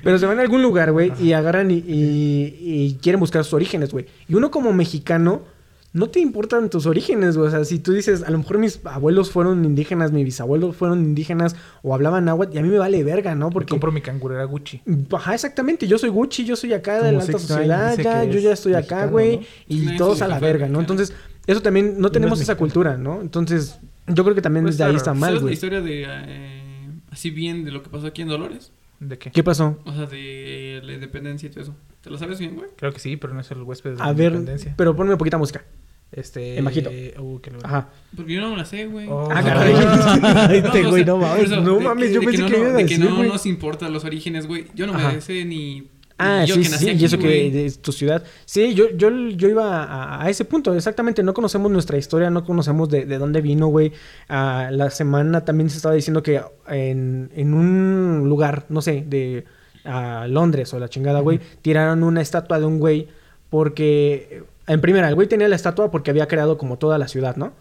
Pero 0.03 0.17
se 0.17 0.25
van 0.25 0.39
a 0.39 0.41
algún 0.41 0.61
lugar, 0.61 0.91
güey, 0.91 1.11
y 1.19 1.33
agarran 1.33 1.71
y, 1.71 1.75
y- 1.85 2.55
y 2.59 2.97
quieren 3.01 3.19
buscar 3.19 3.43
sus 3.43 3.53
orígenes, 3.53 3.91
güey. 3.91 4.05
Y 4.27 4.35
uno 4.35 4.51
como 4.51 4.73
mexicano, 4.73 5.43
no 5.91 6.07
te 6.09 6.19
importan 6.19 6.69
tus 6.69 6.85
orígenes, 6.85 7.35
güey. 7.35 7.47
O 7.47 7.51
sea, 7.51 7.65
si 7.65 7.79
tú 7.79 7.93
dices, 7.93 8.23
a 8.23 8.29
lo 8.29 8.37
mejor 8.37 8.59
mis 8.59 8.79
abuelos 8.85 9.31
fueron 9.31 9.65
indígenas, 9.65 10.11
mis 10.11 10.23
bisabuelos 10.23 10.75
fueron 10.75 10.99
indígenas 10.99 11.55
o 11.81 11.93
hablaban 11.95 12.25
náhuatl, 12.25 12.55
y 12.55 12.59
a 12.59 12.61
mí 12.61 12.69
me 12.69 12.77
vale 12.77 13.03
verga, 13.03 13.33
¿no? 13.33 13.45
Porque 13.49 13.53
Porque... 13.53 13.69
compro 13.71 13.91
mi 13.91 14.01
cangurera 14.01 14.43
Gucci. 14.43 14.81
Ajá, 15.11 15.33
exactamente. 15.33 15.87
Yo 15.87 15.97
soy 15.97 16.09
Gucci, 16.09 16.45
yo 16.45 16.55
soy 16.55 16.73
acá 16.73 17.01
de 17.01 17.11
la 17.11 17.21
alta 17.21 17.39
sociedad, 17.39 17.97
ya, 17.97 18.23
yo 18.25 18.39
ya 18.39 18.53
estoy 18.53 18.75
acá, 18.75 19.07
güey. 19.07 19.37
¿no? 19.37 19.43
Y 19.67 19.97
todos 19.97 20.21
a 20.21 20.27
la 20.27 20.39
verga, 20.39 20.67
¿no? 20.67 20.79
Entonces, 20.79 21.13
eso 21.47 21.61
también, 21.61 21.99
no 21.99 22.11
tenemos 22.11 22.39
esa 22.39 22.53
mexicano. 22.53 22.59
cultura, 22.59 22.97
¿no? 22.97 23.21
Entonces, 23.21 23.79
yo 24.07 24.23
creo 24.23 24.35
que 24.35 24.41
también 24.41 24.65
Pues 24.65 24.77
de 24.77 24.83
ahí 24.83 24.95
está 24.95 25.13
mal, 25.13 25.29
¿Sabes 25.29 25.35
la 25.35 25.41
güey. 25.41 25.53
historia 25.53 25.81
de 25.81 26.05
eh, 26.07 26.91
así 27.09 27.31
bien 27.31 27.65
de 27.65 27.71
lo 27.71 27.81
que 27.81 27.89
pasó 27.89 28.07
aquí 28.07 28.21
en 28.21 28.27
Dolores? 28.27 28.71
¿De 28.99 29.17
qué? 29.17 29.31
¿Qué 29.31 29.43
pasó? 29.43 29.79
O 29.85 29.93
sea, 29.93 30.05
de 30.05 30.81
la 30.83 30.93
independencia 30.93 31.47
y 31.47 31.49
todo 31.49 31.61
eso. 31.63 31.75
¿Te 32.01 32.09
lo 32.09 32.17
sabes 32.17 32.39
bien, 32.39 32.55
güey? 32.55 32.69
Creo 32.75 32.91
que 32.91 32.99
sí, 32.99 33.15
pero 33.17 33.33
no 33.33 33.39
es 33.41 33.49
el 33.51 33.61
huésped 33.63 33.95
de 33.95 34.01
A 34.01 34.07
la 34.07 34.13
ver, 34.13 34.31
independencia. 34.33 34.73
pero 34.77 34.95
ponme 34.95 35.15
poquita 35.17 35.37
música. 35.37 35.63
Este. 36.11 36.57
en 36.57 36.65
bajito. 36.65 36.89
Uh, 37.21 37.39
que 37.39 37.51
lo- 37.51 37.59
Ajá. 37.63 37.89
Porque 38.15 38.33
yo 38.33 38.41
no 38.41 38.49
me 38.49 38.57
la 38.57 38.65
sé, 38.65 38.87
güey. 38.87 39.07
Oh. 39.07 39.29
Ah, 39.31 39.43
caray. 39.43 39.73
Este 40.57 40.83
güey, 40.83 41.05
no 41.05 41.17
mames. 41.17 41.49
No 41.51 41.79
mames, 41.79 42.11
yo 42.13 42.21
pensé 42.21 42.43
que 42.45 42.49
no- 42.51 42.57
iba 42.57 42.67
a 42.69 42.73
de 42.73 42.85
que 42.87 42.97
no 42.97 43.23
nos 43.23 43.45
importan 43.45 43.93
los 43.93 44.03
orígenes, 44.05 44.47
güey. 44.47 44.65
Yo 44.73 44.87
no 44.87 44.93
me 44.93 45.21
sé 45.21 45.45
ni... 45.45 45.87
Ah, 46.21 46.43
yo 46.43 46.55
sí, 46.55 46.63
que 46.63 46.69
nací 46.69 46.83
sí, 46.85 46.89
aquí, 46.91 47.01
y 47.01 47.05
eso 47.05 47.17
que 47.17 47.23
güey. 47.23 47.49
de 47.49 47.71
tu 47.71 47.93
ciudad. 47.93 48.23
Sí, 48.43 48.73
yo, 48.73 48.89
yo, 48.91 49.09
yo 49.09 49.47
iba 49.47 49.83
a, 49.83 50.21
a 50.23 50.29
ese 50.29 50.43
punto, 50.43 50.73
exactamente. 50.75 51.23
No 51.23 51.33
conocemos 51.33 51.71
nuestra 51.71 51.97
historia, 51.97 52.29
no 52.29 52.43
conocemos 52.43 52.89
de, 52.89 53.05
de 53.05 53.17
dónde 53.17 53.39
vino, 53.41 53.67
güey. 53.67 53.93
Ah, 54.27 54.69
la 54.71 54.89
semana 54.89 55.45
también 55.45 55.69
se 55.69 55.77
estaba 55.77 55.95
diciendo 55.95 56.21
que 56.21 56.41
en, 56.67 57.31
en 57.33 57.53
un 57.53 58.27
lugar, 58.27 58.65
no 58.67 58.81
sé, 58.81 59.05
de 59.07 59.45
ah, 59.85 60.27
Londres 60.29 60.73
o 60.73 60.79
la 60.79 60.89
chingada, 60.89 61.21
güey, 61.21 61.39
tiraron 61.61 62.03
una 62.03 62.21
estatua 62.21 62.59
de 62.59 62.65
un 62.65 62.79
güey 62.79 63.07
porque, 63.49 64.43
en 64.67 64.81
primera, 64.81 65.07
el 65.07 65.15
güey 65.15 65.27
tenía 65.29 65.47
la 65.47 65.55
estatua 65.55 65.89
porque 65.89 66.11
había 66.11 66.27
creado 66.27 66.57
como 66.57 66.77
toda 66.77 66.97
la 66.97 67.07
ciudad, 67.07 67.37
¿no? 67.37 67.53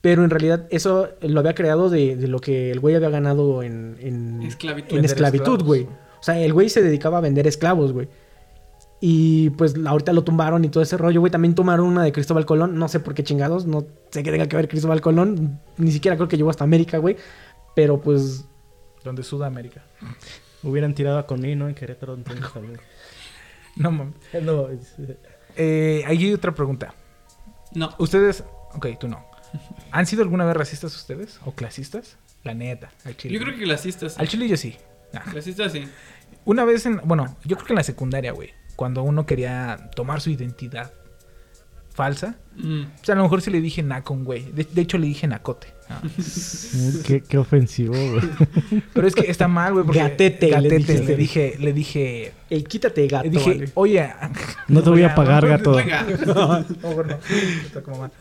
Pero 0.00 0.24
en 0.24 0.30
realidad 0.30 0.66
eso 0.70 1.10
lo 1.20 1.40
había 1.40 1.54
creado 1.54 1.90
de, 1.90 2.16
de 2.16 2.28
lo 2.28 2.40
que 2.40 2.70
el 2.70 2.80
güey 2.80 2.94
había 2.94 3.10
ganado 3.10 3.62
en, 3.62 3.96
en 4.00 4.42
Esclavitud. 4.42 4.96
en 4.96 5.04
esclavos. 5.04 5.86
O 6.20 6.22
sea, 6.22 6.38
el 6.38 6.52
güey 6.52 6.68
se 6.68 6.82
dedicaba 6.82 7.18
a 7.18 7.20
vender 7.20 7.46
esclavos, 7.46 7.92
güey. 7.92 8.08
Y 9.02 9.48
pues 9.50 9.74
ahorita 9.86 10.12
lo 10.12 10.22
tumbaron 10.24 10.62
y 10.64 10.68
todo 10.68 10.82
ese 10.82 10.98
rollo, 10.98 11.20
güey. 11.20 11.30
También 11.32 11.54
tomaron 11.54 11.86
una 11.86 12.04
de 12.04 12.12
Cristóbal 12.12 12.44
Colón. 12.44 12.78
No 12.78 12.86
sé 12.88 13.00
por 13.00 13.14
qué 13.14 13.24
chingados. 13.24 13.64
No 13.66 13.86
sé 14.10 14.22
qué 14.22 14.30
tenga 14.30 14.46
que 14.46 14.56
ver 14.56 14.68
Cristóbal 14.68 15.00
Colón. 15.00 15.58
Ni 15.78 15.90
siquiera 15.90 16.16
creo 16.16 16.28
que 16.28 16.36
llegó 16.36 16.50
hasta 16.50 16.64
América, 16.64 16.98
güey. 16.98 17.16
Pero 17.74 18.00
pues... 18.00 18.44
Donde 19.02 19.22
Sudamérica. 19.22 19.82
Hubieran 20.62 20.94
tirado 20.94 21.18
a 21.18 21.26
Connie, 21.26 21.56
¿no? 21.56 21.66
En 21.68 21.74
Querétaro, 21.74 22.12
entonces 22.14 22.52
también. 22.52 22.78
No 23.76 23.90
mames. 23.90 24.14
No, 24.42 24.68
es- 24.68 24.94
Eh, 25.56 26.02
ahí 26.06 26.24
hay 26.26 26.34
otra 26.34 26.54
pregunta. 26.54 26.92
No. 27.74 27.94
Ustedes. 27.98 28.44
Ok, 28.74 28.86
tú 29.00 29.08
no. 29.08 29.24
¿Han 29.92 30.04
sido 30.04 30.22
alguna 30.22 30.44
vez 30.44 30.54
racistas 30.56 30.94
ustedes? 30.94 31.40
¿O 31.46 31.52
clasistas? 31.52 32.18
La 32.44 32.52
neta. 32.52 32.90
Al 33.06 33.16
chile. 33.16 33.34
Yo 33.34 33.40
creo 33.40 33.56
que 33.56 33.62
clasistas. 33.64 34.18
Al 34.18 34.28
chile 34.28 34.46
yo 34.46 34.58
sí. 34.58 34.76
Ah. 35.14 35.24
Clasistas 35.30 35.72
sí. 35.72 35.84
Una 36.44 36.64
vez 36.64 36.86
en. 36.86 37.00
Bueno, 37.04 37.36
yo 37.44 37.56
creo 37.56 37.66
que 37.66 37.72
en 37.72 37.76
la 37.78 37.82
secundaria, 37.84 38.32
güey. 38.32 38.50
Cuando 38.76 39.02
uno 39.02 39.26
quería 39.26 39.90
tomar 39.94 40.20
su 40.20 40.30
identidad 40.30 40.92
falsa. 41.92 42.36
Mm. 42.56 42.82
O 42.82 43.04
sea, 43.04 43.14
a 43.14 43.16
lo 43.18 43.24
mejor 43.24 43.42
sí 43.42 43.50
le 43.50 43.60
dije 43.60 43.82
naco 43.82 44.14
a 44.14 44.16
un 44.16 44.24
güey. 44.24 44.50
De, 44.52 44.64
de 44.64 44.80
hecho, 44.80 44.96
le 44.96 45.06
dije 45.06 45.26
nacote. 45.26 45.68
Ah. 45.90 46.00
qué, 47.04 47.20
qué 47.22 47.36
ofensivo, 47.36 47.92
güey. 47.94 48.22
Pero 48.94 49.06
es 49.08 49.14
que 49.14 49.30
está 49.30 49.48
mal, 49.48 49.72
güey. 49.74 49.84
porque- 49.84 49.98
Gatete, 50.00 50.46
le 50.46 50.52
Gatete. 50.52 51.04
Le 51.04 51.16
dije. 51.16 51.56
Le 51.58 51.72
dije. 51.72 52.32
El 52.48 52.64
quítate, 52.64 53.06
gato. 53.06 53.24
Le 53.24 53.30
dije, 53.30 53.50
vale. 53.50 53.70
oye. 53.74 54.08
No 54.68 54.82
te 54.82 54.90
voy 54.90 55.02
a 55.02 55.14
pagar, 55.14 55.42
no, 55.44 55.48
gato. 55.50 55.72
No, 56.26 56.60
no, 56.60 57.18
está 57.66 57.82
como 57.82 57.98
mal. 57.98 58.12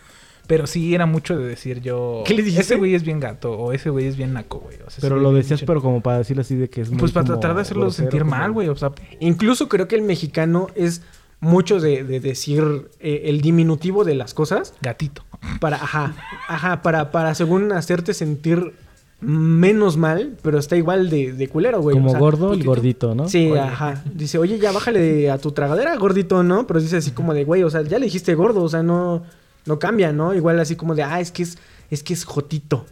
Pero 0.50 0.66
sí 0.68 0.96
era 0.96 1.06
mucho 1.06 1.38
de 1.38 1.46
decir 1.48 1.80
yo. 1.80 2.24
¿Qué 2.26 2.34
le 2.34 2.42
dijiste? 2.42 2.64
Ese 2.64 2.76
güey 2.76 2.96
es 2.96 3.04
bien 3.04 3.20
gato 3.20 3.52
o 3.54 3.72
ese 3.72 3.92
güey 3.92 4.08
es 4.08 4.18
bien 4.18 4.34
naco, 4.34 4.60
güey. 4.60 4.78
O 4.86 4.90
sea, 4.90 5.00
Pero 5.00 5.18
lo 5.18 5.32
decías, 5.32 5.62
pero 5.66 5.80
como 5.80 6.02
para 6.02 6.18
decirlo 6.18 6.42
así 6.42 6.56
de 6.56 6.70
que 6.72 6.82
es 6.82 6.90
muy 6.90 6.98
Pues 7.00 7.12
para 7.12 7.28
tratar 7.28 7.54
de 7.54 7.62
hacerlo 7.62 7.84
grosero, 7.84 8.10
sentir 8.10 8.22
como- 8.24 8.32
mal, 8.36 8.52
güey. 8.52 8.68
O 8.68 8.76
sea, 8.76 8.92
Incluso 9.20 9.70
creo 9.70 9.88
que 9.88 9.96
el 9.96 10.02
mexicano 10.02 10.68
es 10.74 11.04
mucho 11.40 11.80
de, 11.80 12.04
de 12.04 12.20
decir 12.20 12.90
eh, 13.00 13.22
el 13.26 13.42
diminutivo 13.42 14.04
de 14.04 14.16
las 14.16 14.34
cosas. 14.34 14.74
gatito. 14.82 15.24
Para, 15.62 15.76
ajá, 15.78 16.16
ajá, 16.48 16.82
para, 16.82 17.12
para 17.12 17.34
según 17.36 17.72
hacerte 17.72 18.14
sentir 18.16 18.74
menos 19.22 19.98
mal, 19.98 20.36
pero 20.42 20.58
está 20.58 20.76
igual 20.78 21.10
de, 21.12 21.34
de 21.34 21.48
culero, 21.48 21.82
güey. 21.82 21.94
Como 21.96 22.08
O 22.08 22.12
sea, 22.12 22.20
gordo, 22.20 22.46
el 22.48 22.52
putito. 22.54 22.70
gordito, 22.70 23.16
¿no? 23.16 23.28
Sí, 23.30 23.52
Oye. 23.52 23.60
ajá. 23.60 24.04
Dice, 24.14 24.38
oye, 24.40 24.58
ya 24.58 24.72
bájale 24.72 25.30
a 25.30 25.38
tu 25.38 25.52
tragadera, 25.52 25.96
gordito, 25.98 26.42
¿no? 26.42 26.66
Pero 26.66 26.80
dice 26.82 26.98
así 26.98 27.12
como 27.12 27.34
de, 27.34 27.44
güey, 27.44 27.62
o 27.64 27.70
sea, 27.70 27.82
ya 27.84 28.00
le 28.00 28.06
dijiste 28.06 28.34
gordo, 28.34 28.64
o 28.64 28.70
sea, 28.70 28.82
no, 28.82 29.24
no 29.70 29.80
cambia, 29.80 30.12
¿no? 30.12 30.34
Igual 30.34 30.60
así 30.60 30.76
como 30.76 30.96
de, 30.96 31.04
ah, 31.04 31.22
es 31.22 31.32
que 31.32 31.44
es, 31.44 31.58
es 31.90 32.04
que 32.04 32.14
es 32.14 32.26
jotito. 32.26 32.86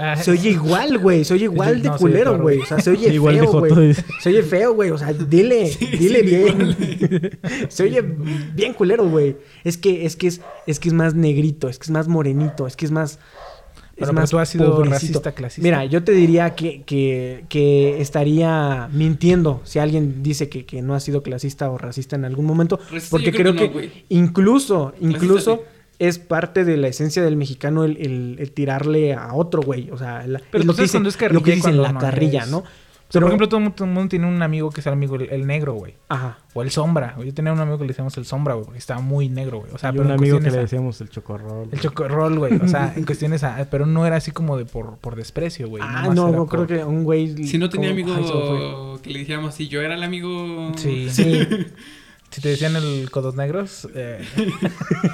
Ah. 0.00 0.16
Se 0.16 0.32
oye 0.32 0.50
igual, 0.50 0.98
güey, 0.98 1.24
se 1.24 1.34
oye 1.34 1.44
igual 1.44 1.80
de 1.82 1.88
No, 1.88 1.96
culero, 1.96 2.38
güey. 2.38 2.58
O 2.58 2.66
sea, 2.66 2.80
se 2.80 2.90
oye 2.90 3.08
Igual 3.14 3.36
de 3.36 3.40
feo, 3.42 3.60
güey. 3.60 3.94
Se 4.20 4.28
oye 4.30 4.42
feo, 4.42 4.74
güey. 4.74 4.90
O 4.90 4.98
sea, 4.98 5.12
dile, 5.12 5.70
dile 5.98 6.22
bien. 6.22 7.38
se 7.68 7.84
oye 7.84 8.02
bien 8.02 8.74
culero, 8.74 9.08
güey. 9.08 9.36
Es 9.62 9.78
que, 9.78 10.04
es 10.04 10.16
que 10.16 10.26
es, 10.26 10.40
es 10.66 10.80
que 10.80 10.88
es 10.88 10.94
más 10.94 11.14
negrito, 11.14 11.68
es 11.68 11.78
que 11.78 11.84
es 11.84 11.90
más 11.90 12.08
morenito, 12.08 12.66
es 12.66 12.76
que 12.76 12.84
es 12.84 12.90
más. 12.90 13.20
Pero, 13.98 14.12
pero 14.12 14.26
tú 14.26 14.38
has 14.38 14.48
sido 14.50 14.76
pobrecito. 14.76 14.92
racista, 14.92 15.32
clasista. 15.32 15.62
Mira, 15.62 15.84
yo 15.86 16.04
te 16.04 16.12
diría 16.12 16.54
que, 16.54 16.82
que, 16.82 17.46
que 17.48 18.02
estaría 18.02 18.90
mintiendo 18.92 19.62
si 19.64 19.78
alguien 19.78 20.22
dice 20.22 20.50
que, 20.50 20.66
que 20.66 20.82
no 20.82 20.94
ha 20.94 21.00
sido 21.00 21.22
clasista 21.22 21.70
o 21.70 21.78
racista 21.78 22.14
en 22.14 22.26
algún 22.26 22.44
momento. 22.44 22.78
Porque 23.08 23.32
creo 23.32 23.52
creo 23.52 23.54
que 23.54 23.58
que, 23.60 23.66
no, 23.68 23.72
güey. 23.72 24.04
incluso, 24.10 24.90
Clasista 24.90 25.16
incluso 25.16 25.56
sí. 25.56 25.75
Es 25.98 26.18
parte 26.18 26.64
de 26.64 26.76
la 26.76 26.88
esencia 26.88 27.22
del 27.22 27.36
mexicano 27.36 27.84
el, 27.84 27.96
el- 27.98 28.36
el 28.38 28.52
tirarle 28.52 29.14
a 29.14 29.32
otro 29.34 29.62
güey. 29.62 29.90
O 29.90 29.98
sea, 29.98 30.26
la- 30.26 30.40
Pero 30.50 30.62
es 30.62 30.66
lo 30.66 30.72
que 30.72 30.76
sabes 30.76 30.90
dice, 30.90 30.92
cuando 30.98 31.08
es 31.08 31.32
lo 31.32 31.42
que 31.42 31.52
dicen 31.54 31.82
la 31.82 31.92
no 31.92 31.98
carrilla, 32.00 32.42
es. 32.44 32.48
¿no? 32.50 32.64
O 33.08 33.12
sea, 33.12 33.20
por 33.20 33.28
ejemplo, 33.30 33.48
todo, 33.48 33.58
el 33.58 33.62
mundo- 33.62 33.76
todo 33.76 33.86
el 33.86 33.94
mundo 33.94 34.08
tiene 34.08 34.26
un 34.26 34.42
amigo 34.42 34.68
que 34.70 34.80
es 34.80 34.86
el 34.88 34.92
amigo 34.92 35.14
el, 35.14 35.30
el 35.30 35.46
negro, 35.46 35.74
güey. 35.74 35.94
Ajá. 36.08 36.38
O 36.54 36.62
el 36.62 36.72
sombra. 36.72 37.16
Yo 37.24 37.32
tenía 37.32 37.52
un 37.52 37.60
amigo 37.60 37.78
que 37.78 37.84
le 37.84 37.88
decíamos 37.88 38.16
el 38.18 38.24
sombra, 38.26 38.54
güey, 38.54 38.64
porque 38.64 38.78
estaba 38.80 39.00
muy 39.00 39.28
negro, 39.28 39.60
güey. 39.60 39.70
O 39.72 39.78
sea, 39.78 39.90
y 39.90 39.92
pero 39.92 40.06
un 40.06 40.10
amigo 40.10 40.40
que 40.40 40.50
le 40.50 40.56
decíamos 40.58 41.00
el 41.00 41.08
chocorrol. 41.08 41.68
El 41.70 41.78
chocorrol, 41.80 42.36
güey. 42.36 42.56
O 42.56 42.66
sea, 42.66 42.92
en 42.96 43.04
cuestiones 43.04 43.44
a... 43.44 43.64
Pero 43.70 43.86
no 43.86 44.06
era 44.06 44.16
así 44.16 44.32
como 44.32 44.56
de 44.58 44.64
por, 44.64 44.96
por 44.98 45.14
desprecio, 45.14 45.68
güey. 45.68 45.84
Ah, 45.86 46.02
nomás 46.02 46.16
no, 46.16 46.32
no, 46.32 46.46
creo 46.46 46.66
por- 46.66 46.76
que 46.76 46.82
un 46.84 47.04
güey. 47.04 47.44
Si 47.46 47.58
no 47.58 47.70
tenía 47.70 47.90
como- 47.90 48.12
amigo 48.12 48.94
Ay, 48.96 49.00
que 49.02 49.10
le 49.10 49.20
dijéramos 49.20 49.54
así, 49.54 49.68
yo 49.68 49.82
era 49.82 49.94
el 49.94 50.02
amigo... 50.02 50.72
Sí. 50.76 51.08
Sí. 51.08 51.46
Si 52.36 52.42
te 52.42 52.50
decían 52.50 52.76
el 52.76 53.10
codos 53.10 53.34
negros, 53.34 53.88
eh, 53.94 54.22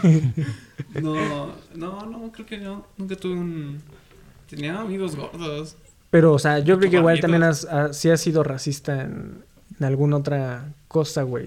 No, 1.01 1.53
no, 1.77 2.05
no, 2.05 2.33
creo 2.33 2.47
que 2.47 2.59
no. 2.59 2.85
Nunca 2.99 3.15
tuve 3.15 3.35
un... 3.35 3.81
Tenía 4.51 4.81
amigos 4.81 5.15
gordos. 5.15 5.77
Pero, 6.11 6.33
o 6.33 6.39
sea, 6.41 6.59
yo 6.59 6.79
creo 6.81 6.91
que 6.91 6.97
igual 6.97 7.21
también 7.21 7.45
has, 7.45 7.65
ha- 7.67 7.93
sí 7.93 8.11
has 8.11 8.21
sido 8.21 8.43
racista 8.43 9.03
en, 9.03 9.45
en 9.79 9.87
alguna 9.87 10.17
otra 10.17 10.73
cosa, 10.89 11.23
güey. 11.23 11.47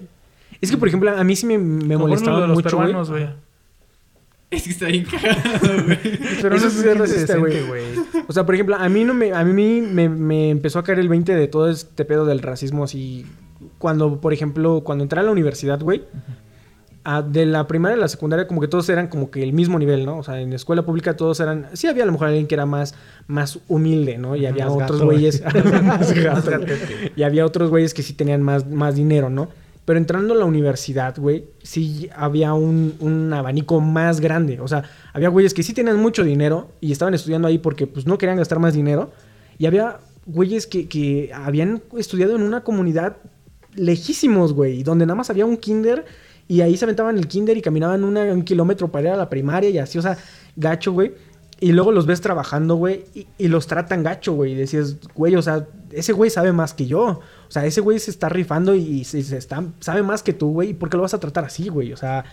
Es 0.62 0.70
que, 0.70 0.78
por 0.78 0.88
ejemplo, 0.88 1.10
a 1.14 1.22
mí 1.24 1.36
sí 1.36 1.44
me, 1.44 1.58
me 1.58 1.98
molestaba 1.98 2.40
de 2.40 2.46
los 2.48 2.56
mucho, 2.56 2.70
peruanos, 2.70 3.10
güey. 3.10 3.28
Es 4.50 4.62
que 4.62 4.70
está 4.70 4.86
bien 4.86 5.04
cagado, 5.04 5.84
güey. 5.84 5.98
Pero 6.40 6.56
Eso 6.56 6.64
no 6.64 6.70
sí 6.70 6.88
es 6.88 6.96
racista, 6.98 7.36
güey. 7.36 7.58
O 8.26 8.32
sea, 8.32 8.46
por 8.46 8.54
ejemplo, 8.54 8.76
a 8.76 8.88
mí 8.88 9.04
no 9.04 9.12
me, 9.12 9.34
a 9.34 9.44
mí 9.44 9.82
me, 9.82 10.08
me 10.08 10.48
empezó 10.48 10.78
a 10.78 10.84
caer 10.84 11.00
el 11.00 11.10
20 11.10 11.34
de 11.34 11.48
todo 11.48 11.68
este 11.68 12.06
pedo 12.06 12.24
del 12.24 12.40
racismo 12.40 12.84
así. 12.84 13.26
Cuando, 13.78 14.20
por 14.20 14.32
ejemplo, 14.32 14.82
cuando 14.82 15.04
entré 15.04 15.20
a 15.20 15.22
la 15.22 15.30
universidad, 15.30 15.80
güey. 15.80 16.04
de 17.28 17.46
la 17.46 17.66
primaria 17.66 17.96
a 17.96 18.00
la 18.00 18.08
secundaria, 18.08 18.48
como 18.48 18.60
que 18.60 18.68
todos 18.68 18.88
eran 18.88 19.08
como 19.08 19.30
que 19.30 19.42
el 19.42 19.52
mismo 19.52 19.78
nivel, 19.78 20.04
¿no? 20.04 20.18
O 20.18 20.22
sea, 20.22 20.40
en 20.40 20.52
escuela 20.52 20.84
pública 20.84 21.16
todos 21.16 21.38
eran. 21.40 21.68
Sí, 21.74 21.86
había 21.86 22.02
a 22.02 22.06
lo 22.06 22.12
mejor 22.12 22.28
alguien 22.28 22.46
que 22.46 22.54
era 22.54 22.66
más, 22.66 22.94
más 23.26 23.58
humilde, 23.68 24.18
¿no? 24.18 24.34
Y 24.34 24.46
había 24.46 24.66
Más 24.66 24.82
otros 24.82 25.02
güeyes. 25.02 25.42
y 27.16 27.22
había 27.22 27.44
otros 27.46 27.70
güeyes 27.70 27.94
que 27.94 28.02
sí 28.02 28.14
tenían 28.14 28.42
más, 28.42 28.66
más 28.66 28.96
dinero, 28.96 29.30
¿no? 29.30 29.48
Pero 29.86 30.00
entrando 30.00 30.34
a 30.34 30.36
la 30.36 30.44
universidad, 30.44 31.16
güey, 31.16 31.44
sí 31.62 32.10
había 32.16 32.54
un, 32.54 32.96
un 32.98 33.32
abanico 33.32 33.80
más 33.80 34.20
grande. 34.20 34.58
O 34.60 34.66
sea, 34.66 34.82
había 35.12 35.28
güeyes 35.28 35.54
que 35.54 35.62
sí 35.62 35.74
tenían 35.74 36.00
mucho 36.00 36.24
dinero 36.24 36.72
y 36.80 36.90
estaban 36.90 37.14
estudiando 37.14 37.46
ahí 37.46 37.58
porque 37.58 37.86
pues 37.86 38.04
no 38.04 38.18
querían 38.18 38.36
gastar 38.36 38.58
más 38.58 38.74
dinero. 38.74 39.12
Y 39.58 39.66
había 39.66 39.98
güeyes 40.26 40.66
que, 40.66 40.88
que 40.88 41.30
habían 41.32 41.82
estudiado 41.96 42.34
en 42.34 42.42
una 42.42 42.64
comunidad 42.64 43.18
lejísimos, 43.76 44.52
güey, 44.52 44.82
donde 44.82 45.06
nada 45.06 45.16
más 45.16 45.30
había 45.30 45.46
un 45.46 45.56
kinder 45.56 46.04
y 46.48 46.60
ahí 46.60 46.76
se 46.76 46.84
aventaban 46.84 47.18
el 47.18 47.26
kinder 47.26 47.56
y 47.56 47.62
caminaban 47.62 48.04
un 48.04 48.42
kilómetro 48.42 48.88
para 48.88 49.08
ir 49.08 49.14
a 49.14 49.16
la 49.16 49.28
primaria 49.28 49.70
y 49.70 49.78
así, 49.78 49.98
o 49.98 50.02
sea, 50.02 50.16
gacho, 50.56 50.92
güey. 50.92 51.14
Y 51.58 51.72
luego 51.72 51.90
los 51.90 52.04
ves 52.04 52.20
trabajando, 52.20 52.76
güey, 52.76 53.04
y, 53.38 53.48
los 53.48 53.66
tratan 53.66 54.02
gacho, 54.02 54.34
güey. 54.34 54.52
Y 54.52 54.54
decías, 54.54 54.96
güey, 55.14 55.34
o 55.36 55.42
sea, 55.42 55.66
ese 55.90 56.12
güey 56.12 56.28
sabe 56.30 56.52
más 56.52 56.74
que 56.74 56.86
yo. 56.86 57.02
O 57.48 57.50
sea, 57.50 57.64
ese 57.64 57.80
güey 57.80 57.98
se 57.98 58.10
está 58.10 58.28
rifando 58.28 58.74
y 58.74 59.04
se, 59.04 59.20
está, 59.20 59.64
sabe 59.80 60.02
más 60.02 60.22
que 60.22 60.34
tú, 60.34 60.52
güey. 60.52 60.70
¿Y 60.70 60.74
por 60.74 60.90
qué 60.90 60.98
lo 60.98 61.02
vas 61.02 61.14
a 61.14 61.20
tratar 61.20 61.46
así, 61.46 61.68
güey? 61.68 61.94
O 61.94 61.96
sea, 61.96 62.26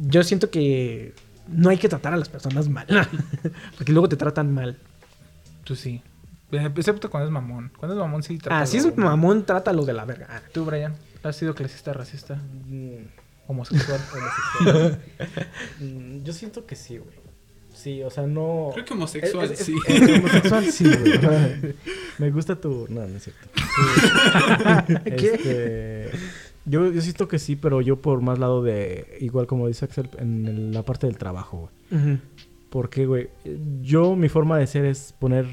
yo 0.00 0.24
siento 0.24 0.50
que 0.50 1.14
no 1.46 1.70
hay 1.70 1.78
que 1.78 1.88
tratar 1.88 2.14
a 2.14 2.16
las 2.16 2.28
personas 2.28 2.68
mal. 2.68 2.86
Porque 3.76 3.92
luego 3.92 4.08
te 4.08 4.16
tratan 4.16 4.52
mal. 4.52 4.76
Tú 5.62 5.76
sí. 5.76 6.02
Eh, 6.52 6.70
Excepto 6.76 7.10
cuando 7.10 7.26
es 7.26 7.32
mamón. 7.32 7.72
Cuando 7.78 7.94
es 7.96 8.00
mamón 8.00 8.22
sí 8.22 8.38
trata 8.38 8.60
Ah, 8.62 8.66
si 8.66 8.76
es 8.76 8.96
mamón, 8.96 9.44
trátalo 9.44 9.84
de 9.84 9.92
la 9.94 10.04
verga. 10.04 10.26
Ah, 10.30 10.40
Tú, 10.52 10.64
Brian, 10.64 10.94
¿has 11.22 11.36
sido 11.36 11.54
clasista, 11.54 11.92
racista, 11.92 12.34
Mm, 12.66 13.04
homosexual? 13.48 14.00
mm, 15.80 16.22
Yo 16.22 16.32
siento 16.32 16.66
que 16.66 16.76
sí, 16.76 16.98
güey. 16.98 17.22
Sí, 17.74 18.02
o 18.02 18.10
sea, 18.10 18.26
no... 18.26 18.70
Creo 18.74 18.84
que 18.84 18.92
homosexual, 18.92 19.46
Es- 19.50 19.60
es- 19.60 19.66
sí. 19.66 19.74
es- 19.88 20.02
es 20.02 20.18
homosexual, 20.18 20.64
sí, 20.66 20.84
güey. 20.84 21.74
Me 22.18 22.30
gusta 22.30 22.54
tu... 22.60 22.86
No, 22.90 23.06
no 23.06 23.16
es 23.16 23.22
cierto. 23.24 23.48
¿Qué? 25.04 25.34
Este, 25.34 26.10
Yo, 26.66 26.92
yo 26.92 27.00
siento 27.00 27.28
que 27.28 27.38
sí, 27.38 27.56
pero 27.56 27.80
yo 27.80 27.96
por 27.96 28.20
más 28.20 28.38
lado 28.38 28.62
de... 28.62 29.16
Igual 29.20 29.46
como 29.46 29.68
dice 29.68 29.86
Axel, 29.86 30.10
en 30.18 30.46
el- 30.46 30.72
la 30.72 30.82
parte 30.82 31.06
del 31.06 31.16
trabajo, 31.16 31.70
güey. 31.90 32.18
Porque, 32.68 33.06
güey, 33.06 33.30
yo 33.82 34.16
mi 34.16 34.28
forma 34.28 34.58
de 34.58 34.66
ser 34.66 34.84
es 34.84 35.14
poner 35.18 35.46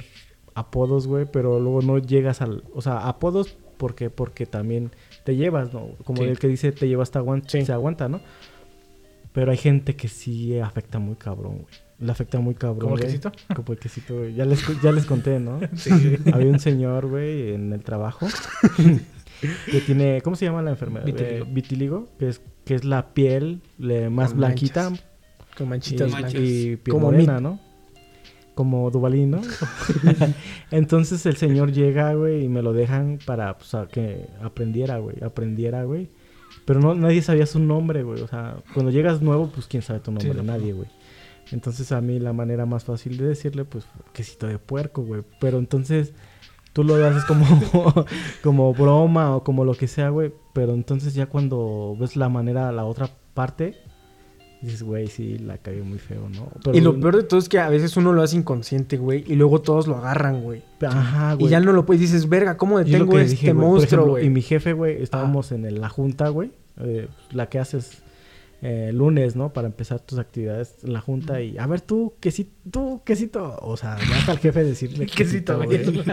apodos, 0.59 1.07
güey, 1.07 1.25
pero 1.31 1.59
luego 1.59 1.81
no 1.81 1.97
llegas 1.97 2.41
al... 2.41 2.63
O 2.73 2.81
sea, 2.81 3.07
apodos 3.07 3.57
porque 3.77 4.09
porque 4.09 4.45
también 4.45 4.91
te 5.23 5.35
llevas, 5.35 5.73
¿no? 5.73 5.89
Como 6.03 6.21
Sí. 6.23 6.27
el 6.27 6.37
que 6.39 6.47
dice 6.47 6.71
te 6.71 6.87
llevas, 6.87 7.11
te 7.11 7.17
aguanta, 7.17 7.47
Sí. 7.49 7.65
se 7.65 7.71
aguanta, 7.73 8.09
¿no? 8.09 8.19
Pero 9.31 9.51
hay 9.51 9.57
gente 9.57 9.95
que 9.95 10.07
sí 10.07 10.59
afecta 10.59 10.99
muy 10.99 11.15
cabrón, 11.15 11.59
güey. 11.59 11.73
Le 11.99 12.11
afecta 12.11 12.39
muy 12.39 12.55
cabrón, 12.55 12.79
¿Como 12.79 12.95
el 12.95 13.01
güey. 13.01 13.07
quesito? 13.11 13.31
Como 13.55 13.73
el 13.73 13.79
quesito, 13.79 14.17
güey. 14.17 14.33
Ya 14.33 14.45
les, 14.45 14.61
ya 14.81 14.91
les 14.91 15.05
conté, 15.05 15.39
¿no? 15.39 15.59
Sí. 15.75 15.91
Había 16.33 16.49
un 16.51 16.59
señor, 16.59 17.07
güey, 17.07 17.53
en 17.53 17.71
el 17.73 17.83
trabajo 17.83 18.27
que 19.71 19.81
tiene... 19.81 20.21
¿Cómo 20.21 20.35
se 20.35 20.45
llama 20.45 20.61
la 20.61 20.71
enfermedad? 20.71 21.05
Vitiligo. 21.05 21.45
Eh, 21.45 21.47
vitiligo, 21.49 22.07
que 22.17 22.29
es, 22.29 22.41
que 22.65 22.75
es 22.75 22.83
la 22.83 23.13
piel 23.13 23.61
le- 23.77 24.09
más 24.09 24.29
Con 24.31 24.39
blanquita, 24.39 24.89
manchas. 24.89 25.05
Con 25.57 25.67
y, 25.67 25.69
manchitas 25.69 26.11
manchas. 26.11 26.33
blancas. 26.33 26.51
y 26.51 26.75
piel 26.77 26.93
Como 26.93 27.05
morena. 27.11 27.39
¿no? 27.39 27.59
Como 28.59 28.91
Dubalín, 28.91 29.31
¿no? 29.31 29.41
Entonces 30.69 31.25
el 31.25 31.37
señor 31.37 31.71
llega, 31.71 32.13
güey, 32.13 32.43
y 32.43 32.49
me 32.49 32.61
lo 32.61 32.73
dejan 32.73 33.17
para 33.25 33.57
pues, 33.57 33.73
a 33.73 33.87
que 33.87 34.27
aprendiera, 34.43 34.97
güey. 34.97 35.15
Aprendiera, 35.23 35.85
güey. 35.85 36.09
Pero 36.65 36.81
no, 36.81 36.93
nadie 36.93 37.21
sabía 37.21 37.45
su 37.45 37.57
nombre, 37.59 38.03
güey. 38.03 38.21
O 38.21 38.27
sea, 38.27 38.57
cuando 38.73 38.91
llegas 38.91 39.21
nuevo, 39.21 39.49
pues 39.49 39.65
quién 39.67 39.81
sabe 39.81 40.01
tu 40.01 40.11
nombre, 40.11 40.33
Sí, 40.33 40.45
nadie, 40.45 40.73
güey. 40.73 40.89
Entonces 41.53 41.93
a 41.93 42.01
mí 42.01 42.19
la 42.19 42.33
manera 42.33 42.65
más 42.65 42.83
fácil 42.83 43.15
de 43.15 43.29
decirle, 43.29 43.63
pues, 43.63 43.85
quesito 44.11 44.45
de 44.45 44.59
puerco, 44.59 45.03
güey. 45.03 45.23
Pero 45.39 45.57
entonces 45.57 46.11
tú 46.73 46.83
lo 46.83 46.95
haces 46.95 47.23
como, 47.23 47.45
como 48.43 48.73
broma 48.73 49.37
o 49.37 49.43
como 49.45 49.63
lo 49.63 49.73
que 49.73 49.87
sea, 49.87 50.09
güey. 50.09 50.33
Pero 50.53 50.73
entonces 50.73 51.13
ya 51.13 51.27
cuando 51.27 51.95
ves 51.97 52.17
la 52.17 52.27
manera, 52.27 52.73
la 52.73 52.83
otra 52.83 53.09
parte, 53.33 53.77
dices, 54.61 54.83
güey, 54.83 55.07
sí, 55.07 55.37
la 55.39 55.57
cagué 55.57 55.81
muy 55.81 55.99
feo, 55.99 56.27
¿no? 56.29 56.49
Pero- 56.63 56.77
Y 56.77 56.81
lo 56.81 56.99
peor 56.99 57.15
de 57.17 57.23
todo 57.23 57.39
es 57.39 57.47
que 57.49 57.59
a 57.59 57.69
veces 57.69 57.95
uno 57.97 58.11
lo 58.13 58.21
hace 58.21 58.35
inconsciente, 58.37 58.97
güey. 58.97 59.23
Y 59.27 59.35
luego 59.35 59.61
todos 59.61 59.87
lo 59.87 59.95
agarran, 59.97 60.41
güey. 60.41 60.61
Ajá, 60.81 61.33
güey. 61.35 61.47
Y 61.47 61.49
ya 61.49 61.59
no 61.59 61.71
lo 61.73 61.85
puedes. 61.85 62.01
Dices, 62.01 62.27
verga, 62.29 62.57
¿cómo 62.57 62.79
es 62.79 62.85
detengo 62.87 63.11
que 63.13 63.21
este 63.21 63.31
dije, 63.31 63.53
monstruo, 63.53 64.07
güey? 64.07 64.25
Y 64.25 64.29
mi 64.29 64.41
jefe, 64.41 64.73
güey, 64.73 65.01
estábamos 65.01 65.51
en 65.51 65.65
el- 65.65 65.79
la 65.81 65.89
junta, 65.89 66.29
güey. 66.29 66.51
eh, 66.81 67.07
la 67.31 67.47
que 67.49 67.59
haces 67.59 68.01
eh, 68.61 68.91
lunes, 68.93 69.35
¿no? 69.35 69.53
Para 69.53 69.67
empezar 69.67 69.99
tus 69.99 70.19
actividades 70.19 70.75
en 70.83 70.93
la 70.93 71.01
junta. 71.01 71.41
Y, 71.41 71.57
a 71.57 71.65
ver, 71.67 71.81
tú, 71.81 72.13
quesito, 72.19 72.51
tú, 72.71 73.01
quesito. 73.05 73.57
O 73.61 73.77
sea, 73.77 73.97
ya 74.09 74.17
está 74.19 74.31
el 74.33 74.39
jefe 74.39 74.63
decirle 74.63 75.05
quesito, 75.15 75.57
güey. 75.57 75.75
Y 75.75 75.77
dices, 75.79 76.05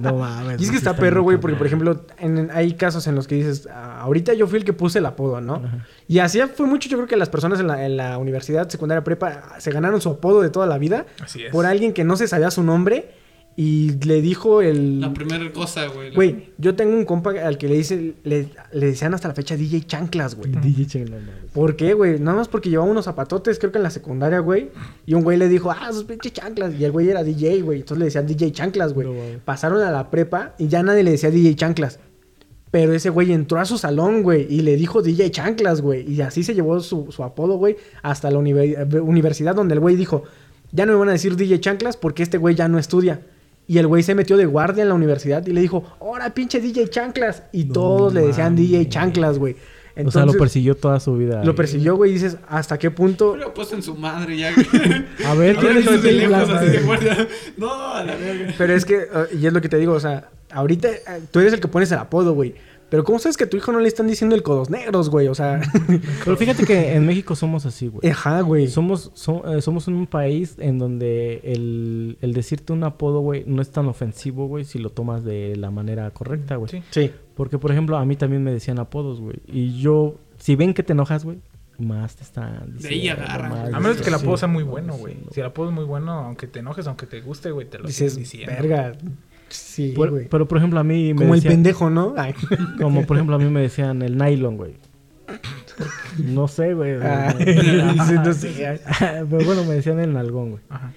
no 0.00 0.14
mames. 0.16 0.60
Y 0.60 0.64
es 0.64 0.70
que 0.70 0.76
sí 0.76 0.78
está 0.78 0.96
perro, 0.96 1.22
güey, 1.22 1.38
porque 1.38 1.56
por 1.56 1.66
ejemplo, 1.66 2.04
en- 2.18 2.50
hay 2.52 2.74
casos 2.74 3.06
en 3.06 3.14
los 3.14 3.26
que 3.26 3.34
dices, 3.36 3.68
"Ah, 3.70 4.00
ahorita 4.00 4.32
yo 4.34 4.46
fui 4.46 4.58
el 4.58 4.64
que 4.64 4.72
puse 4.72 4.98
el 5.00 5.06
apodo, 5.06 5.40
¿no? 5.40 5.56
Ajá. 5.56 5.86
Y 6.08 6.18
así 6.20 6.40
fue 6.54 6.66
mucho, 6.66 6.88
yo 6.88 6.96
creo 6.96 7.08
que 7.08 7.16
las 7.16 7.28
personas 7.28 7.60
en 7.60 7.66
la, 7.66 7.84
en 7.84 7.96
la 7.96 8.18
universidad, 8.18 8.68
secundaria, 8.68 9.02
prepa, 9.04 9.58
se 9.58 9.70
ganaron 9.70 10.00
su 10.00 10.08
apodo 10.10 10.40
de 10.42 10.50
toda 10.50 10.66
la 10.66 10.78
vida 10.78 11.06
Así 11.22 11.44
es. 11.44 11.52
por 11.52 11.66
alguien 11.66 11.92
que 11.92 12.04
no 12.04 12.16
se 12.16 12.28
sabía 12.28 12.50
su 12.50 12.62
nombre 12.62 13.10
y 13.58 13.92
le 14.04 14.20
dijo 14.20 14.60
el... 14.60 15.00
La 15.00 15.14
primera 15.14 15.50
cosa, 15.50 15.86
güey. 15.86 16.10
la- 16.10 16.14
Güey, 16.14 16.50
yo 16.58 16.74
tengo 16.76 16.94
un 16.94 17.06
compa 17.06 17.30
al 17.30 17.56
que 17.56 17.68
le 17.68 17.76
dice, 17.76 18.14
le, 18.22 18.50
le 18.72 18.86
decían 18.86 19.14
hasta 19.14 19.28
la 19.28 19.34
fecha 19.34 19.56
DJ 19.56 19.80
Chanclas, 19.86 20.34
güey. 20.34 20.50
DJ 20.52 21.06
mames. 21.06 21.22
¿Por 21.54 21.74
qué, 21.74 21.94
güey? 21.94 22.20
Nada 22.20 22.36
más 22.36 22.48
porque 22.48 22.68
llevaba 22.68 22.90
unos 22.90 23.06
zapatotes, 23.06 23.58
creo 23.58 23.72
que 23.72 23.78
en 23.78 23.84
la 23.84 23.90
secundaria, 23.90 24.40
güey. 24.40 24.68
Y 25.06 25.14
un 25.14 25.22
güey 25.22 25.38
le 25.38 25.48
dijo, 25.48 25.70
ah, 25.70 25.90
sus 25.90 26.04
pinches 26.04 26.34
chanclas. 26.34 26.74
Y 26.78 26.84
el 26.84 26.92
güey 26.92 27.08
era 27.08 27.24
DJ, 27.24 27.62
güey. 27.62 27.78
Entonces 27.80 27.98
le 27.98 28.04
decían 28.04 28.26
DJ 28.26 28.52
Chanclas, 28.52 28.92
güey. 28.92 29.08
No. 29.08 29.14
Pasaron 29.46 29.80
a 29.82 29.90
la 29.90 30.10
prepa 30.10 30.54
y 30.58 30.68
ya 30.68 30.82
nadie 30.82 31.02
le 31.02 31.12
decía 31.12 31.30
DJ 31.30 31.54
Chanclas. 31.56 31.98
Pero 32.70 32.92
ese 32.92 33.08
güey 33.08 33.32
entró 33.32 33.58
a 33.58 33.64
su 33.64 33.78
salón, 33.78 34.22
güey, 34.22 34.46
y 34.52 34.60
le 34.60 34.76
dijo 34.76 35.00
DJ 35.00 35.30
Chanclas, 35.30 35.80
güey. 35.80 36.02
Y 36.12 36.20
así 36.20 36.42
se 36.42 36.54
llevó 36.54 36.78
su, 36.80 37.06
su 37.10 37.24
apodo, 37.24 37.56
güey, 37.56 37.76
hasta 38.02 38.30
la 38.30 38.38
univer- 38.38 39.00
universidad 39.00 39.54
donde 39.54 39.72
el 39.74 39.80
güey 39.80 39.96
dijo, 39.96 40.24
ya 40.72 40.84
no 40.84 40.92
me 40.92 40.98
van 40.98 41.08
a 41.08 41.12
decir 41.12 41.36
DJ 41.36 41.58
Chanclas 41.60 41.96
porque 41.96 42.22
este 42.22 42.36
güey 42.36 42.54
ya 42.54 42.68
no 42.68 42.78
estudia. 42.78 43.22
Y 43.68 43.78
el 43.78 43.86
güey 43.86 44.02
se 44.02 44.14
metió 44.14 44.36
de 44.36 44.46
guardia 44.46 44.82
en 44.82 44.88
la 44.88 44.94
universidad 44.94 45.44
y 45.46 45.52
le 45.52 45.60
dijo, 45.60 45.82
ahora 46.00 46.30
pinche 46.32 46.60
DJ 46.60 46.88
Chanclas. 46.88 47.42
Y 47.52 47.64
No 47.64 47.72
todos 47.72 48.14
le 48.14 48.20
decían 48.22 48.54
DJ. 48.54 48.88
Chanclas, 48.88 49.38
güey. 49.38 49.54
o 49.54 49.56
sea, 49.56 50.02
lo 50.02 50.02
Entonces- 50.10 50.36
persiguió 50.38 50.76
toda 50.76 51.00
su 51.00 51.16
vida. 51.16 51.42
lo 51.42 51.54
persiguió, 51.54 51.96
güey, 51.96 52.10
y 52.12 52.14
dices, 52.14 52.36
¿hasta 52.48 52.78
qué 52.78 52.90
punto? 52.90 53.34
Lo 53.36 53.48
he 53.48 53.50
puesto 53.50 53.74
en 53.74 53.82
su 53.82 53.94
madre 53.96 54.36
ya, 54.36 54.52
güey. 54.54 54.66
A 55.26 55.34
ver, 55.34 55.56
¿quién 55.60 55.78
es 55.78 56.02
lejos, 56.04 56.48
así 56.50 56.66
de 56.68 56.80
guardia. 56.82 57.26
No, 57.56 57.92
a 57.94 58.04
la 58.04 58.14
verga. 58.14 58.54
Pero 58.56 58.72
es 58.74 58.84
que, 58.84 58.96
eh, 58.98 59.08
y 59.40 59.46
es 59.46 59.52
lo 59.52 59.60
que 59.60 59.68
te 59.68 59.78
digo, 59.78 59.94
o 59.94 60.00
sea, 60.00 60.28
ahorita 60.50 60.88
eh, 60.88 61.00
tú 61.30 61.40
eres 61.40 61.52
el 61.52 61.60
que 61.60 61.68
pones 61.68 61.90
el 61.92 61.98
apodo, 61.98 62.34
güey. 62.34 62.54
Pero 62.88 63.02
¿cómo 63.02 63.18
sabes 63.18 63.36
que 63.36 63.44
a 63.44 63.50
tu 63.50 63.56
hijo 63.56 63.72
no 63.72 63.80
le 63.80 63.88
están 63.88 64.06
diciendo 64.06 64.36
el 64.36 64.42
codos 64.44 64.70
negros, 64.70 65.10
güey? 65.10 65.26
O 65.26 65.34
sea, 65.34 65.60
Pero 66.24 66.36
fíjate 66.36 66.64
que 66.64 66.94
en 66.94 67.04
México 67.04 67.34
somos 67.34 67.66
así, 67.66 67.88
güey. 67.88 68.08
ajá, 68.10 68.42
güey. 68.42 68.68
Somos, 68.68 69.10
so- 69.14 69.56
eh, 69.56 69.60
somos 69.60 69.88
un 69.88 70.06
país 70.06 70.54
en 70.58 70.78
donde 70.78 71.40
el, 71.42 72.16
el 72.20 72.32
decirte 72.32 72.72
un 72.72 72.84
apodo, 72.84 73.20
güey, 73.20 73.42
no 73.46 73.60
es 73.60 73.70
tan 73.70 73.86
ofensivo, 73.86 74.46
güey, 74.46 74.64
si 74.64 74.78
lo 74.78 74.90
tomas 74.90 75.24
de 75.24 75.56
la 75.56 75.70
manera 75.72 76.08
correcta, 76.12 76.54
güey. 76.56 76.70
Sí. 76.70 76.82
Sí. 76.90 77.10
Porque, 77.34 77.58
por 77.58 77.72
ejemplo, 77.72 77.96
a 77.96 78.04
mí 78.04 78.14
también 78.16 78.44
me 78.44 78.52
decían 78.52 78.78
apodos, 78.78 79.20
güey. 79.20 79.36
Y 79.48 79.80
yo, 79.80 80.14
si 80.38 80.54
ven 80.54 80.72
que 80.72 80.82
te 80.84 80.92
enojas, 80.92 81.24
güey, 81.24 81.38
más 81.78 82.14
te 82.16 82.22
están 82.22 82.78
De 82.78 82.88
ahí 82.88 82.94
diciendo, 82.94 83.22
agarran, 83.24 83.50
más. 83.50 83.74
A 83.74 83.80
menos 83.80 83.96
que 84.00 84.08
el 84.10 84.14
sí. 84.16 84.22
apodo 84.22 84.36
sea 84.36 84.48
muy 84.48 84.62
bueno, 84.62 84.94
güey. 84.94 85.14
Sí, 85.14 85.20
Si 85.34 85.40
el 85.40 85.46
apodo 85.46 85.68
es 85.70 85.74
muy 85.74 85.84
bueno, 85.84 86.12
aunque 86.12 86.46
te 86.46 86.60
enojes, 86.60 86.86
aunque 86.86 87.06
te 87.06 87.20
guste, 87.20 87.50
güey, 87.50 87.68
te 87.68 87.78
lo 87.78 87.88
Dices, 87.88 88.12
siguen 88.14 88.24
diciendo. 88.24 88.54
verga. 88.62 88.92
Sí, 89.48 89.92
Por- 89.94 90.10
güey. 90.10 90.28
pero, 90.28 90.48
por 90.48 90.58
ejemplo, 90.58 90.80
a 90.80 90.84
mí 90.84 91.14
me 91.14 91.20
Como 91.22 91.34
el 91.34 91.42
pendejo, 91.42 91.88
¿no? 91.90 92.14
Ay. 92.18 92.34
Como, 92.80 93.06
por 93.06 93.16
ejemplo, 93.16 93.36
a 93.36 93.38
mí 93.38 93.44
me 93.50 93.60
decían 93.60 94.02
el 94.02 94.16
nylon, 94.18 94.56
güey. 94.56 94.74
No 96.18 96.48
sé, 96.48 96.74
güey. 96.74 96.94
Sí, 98.06 98.14
no 98.24 98.32
sé. 98.32 98.80
Pero 98.98 99.44
bueno, 99.44 99.64
me 99.64 99.74
decían 99.74 100.00
el 100.00 100.12
nalgón, 100.12 100.50
güey. 100.52 100.62
Ajá. 100.68 100.92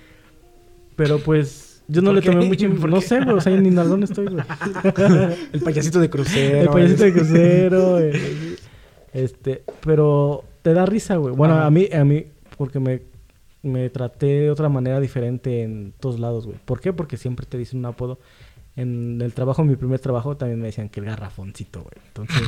Pero 0.96 1.20
pues... 1.20 1.82
Yo 1.88 2.02
no 2.02 2.10
¿Por 2.10 2.16
le 2.18 2.22
qué? 2.22 2.30
tomé 2.30 2.46
mucho... 2.46 2.70
¿Por 2.76 2.90
No 2.90 3.00
qué? 3.00 3.06
sé, 3.08 3.20
güey. 3.22 3.36
O 3.38 3.42
sea, 3.42 3.56
ni 3.58 3.70
nalgón 3.72 4.04
estoy, 4.04 4.28
güey. 4.28 4.44
El 5.54 5.62
payasito 5.62 6.00
de 6.00 6.10
crucero. 6.10 6.60
El 6.62 6.70
payasito 6.70 7.04
de 7.04 7.14
crucero. 7.14 8.00
este, 9.14 9.64
pero 9.86 10.44
te 10.62 10.74
da 10.74 10.86
risa, 10.86 11.16
güey. 11.18 11.34
Bueno, 11.36 11.56
Ajá. 11.56 11.66
a 11.66 11.72
mí, 11.72 11.88
a 11.92 12.04
mí, 12.04 12.26
porque 12.58 12.80
me, 12.80 13.02
me 13.62 13.90
traté 13.90 14.26
de 14.26 14.52
otra 14.52 14.70
manera 14.70 15.00
diferente 15.00 15.64
en 15.64 15.94
todos 16.00 16.20
lados, 16.20 16.46
güey. 16.46 16.58
¿Por 16.66 16.80
qué? 16.80 16.94
Porque 16.94 17.18
siempre 17.18 17.46
te 17.46 17.58
dicen 17.58 17.80
un 17.80 17.86
apodo. 17.88 18.20
En 18.76 19.20
el 19.22 19.34
trabajo, 19.34 19.66
mi 19.66 19.76
primer 19.76 20.00
trabajo, 20.00 20.38
también 20.38 20.58
me 20.62 20.68
decían 20.68 20.88
que 20.88 21.02
el 21.02 21.06
garrafoncito, 21.08 21.82
güey. 21.82 21.96
Entonces, 22.08 22.42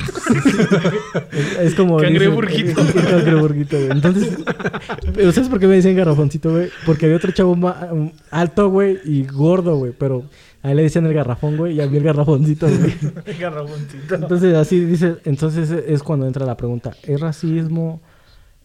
es, 1.32 1.58
es 1.58 1.74
como... 1.74 1.98
Cangreburguito. 1.98 2.80
el 2.94 3.04
Cangreburguito, 3.04 3.76
güey. 3.76 3.90
Entonces, 3.90 4.38
¿sabes 5.34 5.50
por 5.50 5.60
qué 5.60 5.66
me 5.66 5.74
decían 5.74 5.94
garrafoncito, 5.96 6.50
güey? 6.52 6.70
Porque 6.86 7.04
había 7.04 7.18
otro 7.18 7.32
chavo 7.32 7.54
ma- 7.54 7.86
alto, 8.30 8.70
güey, 8.70 8.98
y 9.04 9.24
gordo, 9.26 9.76
güey. 9.76 9.92
Pero 9.98 10.24
a 10.62 10.70
él 10.70 10.78
le 10.78 10.84
decían 10.84 11.04
el 11.04 11.12
garrafón, 11.12 11.58
güey, 11.58 11.74
y 11.74 11.80
a 11.82 11.86
mí 11.86 11.98
el 11.98 12.04
garrafoncito, 12.04 12.66
güey. 12.66 12.94
Garrafoncito. 13.38 14.14
Entonces, 14.14 14.54
así 14.54 14.82
dice, 14.84 15.16
entonces 15.24 15.70
es 15.70 16.02
cuando 16.02 16.26
entra 16.26 16.46
la 16.46 16.56
pregunta, 16.56 16.92
¿es 17.02 17.20
racismo? 17.20 18.00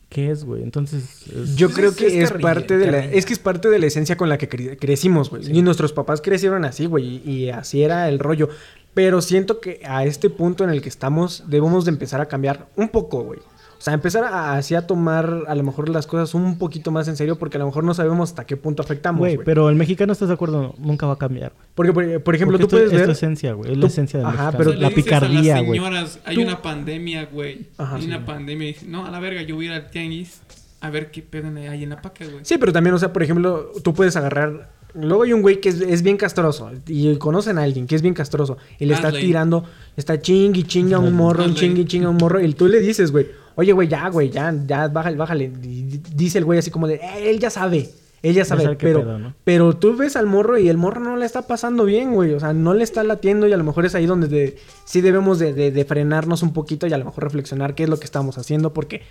¿Qué 0.10 0.32
es, 0.32 0.46
güey? 0.46 0.64
Entonces, 0.64 1.28
es- 1.28 1.56
Yo 1.58 1.70
creo 1.70 1.90
es- 1.90 1.96
que 1.98 2.22
es 2.24 2.32
parte 2.32 2.78
de 2.78 2.90
la... 2.92 3.00
Es 3.00 3.26
que 3.26 3.34
es 3.34 3.40
parte 3.40 3.70
de 3.70 3.78
la 3.78 3.88
esencia 3.88 4.16
con 4.16 4.30
la 4.30 4.38
que 4.38 4.50
cre- 4.50 4.78
crecimos, 4.80 5.30
güey. 5.30 5.52
Y 5.58 5.62
nuestros 5.62 5.92
papás 5.92 6.22
crecieron 6.22 6.64
así, 6.64 6.86
güey. 6.86 7.22
Y, 7.26 7.32
y 7.32 7.50
así 7.50 7.84
era 7.84 8.08
el 8.08 8.20
rollo. 8.20 8.48
Pero 8.94 9.22
siento 9.22 9.60
que 9.60 9.82
a 9.86 10.06
este 10.06 10.30
punto 10.30 10.64
en 10.64 10.70
el 10.70 10.82
que 10.82 10.90
estamos 10.90 11.44
debemos 11.48 11.84
de 11.86 11.92
empezar 11.92 12.22
a 12.22 12.28
cambiar 12.28 12.68
un 12.78 12.88
poco, 12.90 13.22
güey. 13.24 13.40
O 13.78 13.82
sea, 13.82 13.94
empezar 13.94 14.24
a, 14.24 14.54
así 14.56 14.74
a 14.74 14.88
tomar 14.88 15.44
a 15.48 15.54
lo 15.56 15.64
mejor 15.64 15.88
las 15.90 16.08
cosas 16.08 16.34
un 16.34 16.58
poquito 16.58 16.90
más 16.92 17.08
en 17.08 17.16
serio 17.16 17.38
porque 17.38 17.58
a 17.58 17.60
lo 17.60 17.68
mejor 17.68 17.84
no 17.84 17.94
sabemos 17.94 18.30
hasta 18.32 18.46
qué 18.46 18.58
punto 18.58 18.82
afectamos, 18.82 19.20
güey, 19.20 19.38
pero 19.38 19.70
el 19.70 19.76
mexicano, 19.76 20.12
¿estás 20.14 20.28
de 20.30 20.34
acuerdo? 20.34 20.74
Nunca 20.80 21.06
va 21.06 21.14
a 21.14 21.18
cambiar. 21.18 21.54
Porque, 21.76 21.94
por, 21.94 22.24
por 22.24 22.34
ejemplo, 22.36 22.58
Porque 22.58 22.66
tú 22.68 22.72
puedes 22.72 22.86
esto- 22.88 22.96
es 22.96 23.02
ver... 23.02 23.06
tu 23.08 23.12
esencia, 23.12 23.54
güey. 23.54 23.72
Es 23.72 23.78
la 23.78 23.88
esencia 23.88 24.20
del 24.20 24.28
Ajá, 24.28 24.52
mexicano. 24.52 24.58
pero 24.58 24.74
la 24.74 24.90
le 24.90 24.96
dices 24.96 25.14
a 25.14 25.20
picardía, 25.20 25.56
las 25.58 25.66
güey. 25.66 25.80
señoras, 25.80 26.20
hay 26.26 26.36
Tú- 26.36 26.42
una 26.42 26.62
pandemia, 26.62 27.26
güey. 27.32 27.68
Ajá, 27.78 27.96
hay 27.96 28.02
sí. 28.02 28.08
una 28.08 28.26
pandemia. 28.26 28.70
Y 28.70 28.76
no, 28.88 29.06
a 29.06 29.12
la 29.12 29.20
verga, 29.20 29.42
yo 29.44 29.56
voy 29.56 29.66
a 29.66 29.70
ir 29.70 29.74
al 29.76 29.90
tianguis. 29.92 30.42
a 30.82 30.90
ver 30.90 31.10
qué 31.12 31.22
pedo 31.22 31.48
hay 31.72 31.84
en 31.84 31.90
la 31.90 32.02
paca, 32.02 32.26
güey. 32.26 32.40
Sí, 32.44 32.58
pero 32.58 32.72
también, 32.74 32.94
o 32.96 33.00
sea, 33.00 33.12
por 33.14 33.24
ejemplo, 33.24 33.72
tú 33.84 33.94
puedes 33.94 34.16
agarrar. 34.16 34.70
Luego 34.94 35.24
hay 35.24 35.34
un 35.34 35.42
güey 35.42 35.60
que 35.60 35.70
es, 35.70 35.82
es 35.82 36.02
bien 36.02 36.18
castroso. 36.18 36.72
Y 36.88 37.16
conocen 37.18 37.58
a 37.60 37.64
alguien 37.64 37.86
que 37.88 37.96
es 37.96 38.02
bien 38.02 38.14
castroso. 38.14 38.58
Y 38.80 38.86
le 38.86 38.94
está 38.96 39.12
tirando. 39.12 39.64
Está 39.96 40.20
chingui 40.22 40.64
chinga 40.64 40.98
a 40.98 41.00
un 41.00 41.14
morro, 41.16 41.44
un 41.44 41.52
Hazle. 41.52 41.60
chingui 41.60 41.86
chinga 41.86 42.08
a 42.08 42.10
un 42.10 42.18
morro. 42.18 42.40
Y 42.42 42.52
tú 42.54 42.68
le 42.68 42.80
dices, 42.80 43.12
güey, 43.12 43.28
oye, 43.58 43.74
güey, 43.74 43.88
ya, 43.90 44.08
güey, 44.08 44.30
ya, 44.30 44.56
ya, 44.66 44.88
bájale, 44.88 45.18
bájale. 45.18 45.44
Y 45.46 45.50
di- 45.84 46.02
dice 46.16 46.38
el 46.38 46.46
güey 46.46 46.60
así 46.60 46.72
como 46.72 46.88
de, 46.88 46.96
"Eh, 46.96 47.30
él 47.30 47.40
ya 47.40 47.50
sabe. 47.50 47.90
Él 48.24 48.34
ya 48.34 48.46
sabe, 48.46 48.64
sabe 48.64 48.78
qué 48.78 48.88
pero, 48.88 49.02
pedo, 49.02 49.20
¿no? 49.20 49.34
pero 49.44 49.76
tú 49.78 49.96
ves 49.96 50.16
al 50.16 50.26
morro 50.26 50.58
y 50.58 50.70
el 50.70 50.78
morro 50.78 51.00
no 51.02 51.18
le 51.18 51.26
está 51.26 51.44
pasando 51.44 51.86
bien, 51.86 52.14
güey. 52.14 52.34
O 52.34 52.40
sea, 52.40 52.52
no 52.54 52.74
le 52.74 52.84
está 52.84 53.04
latiendo 53.04 53.48
y 53.48 53.54
a 53.54 53.58
lo 53.58 53.64
mejor 53.64 53.86
es 53.86 53.94
ahí 53.94 54.06
donde 54.08 54.28
de- 54.28 54.58
sí 54.86 55.02
debemos 55.02 55.38
de, 55.38 55.54
de- 55.54 55.72
de 55.72 55.86
frenarnos 55.86 56.42
un 56.42 56.52
poquito 56.54 56.88
y 56.88 56.94
a 56.94 56.98
lo 56.98 57.06
mejor 57.06 57.24
reflexionar 57.26 57.76
qué 57.76 57.84
es 57.84 57.90
lo 57.90 58.00
que 58.00 58.06
estamos 58.06 58.38
haciendo 58.40 58.74
porque 58.74 59.02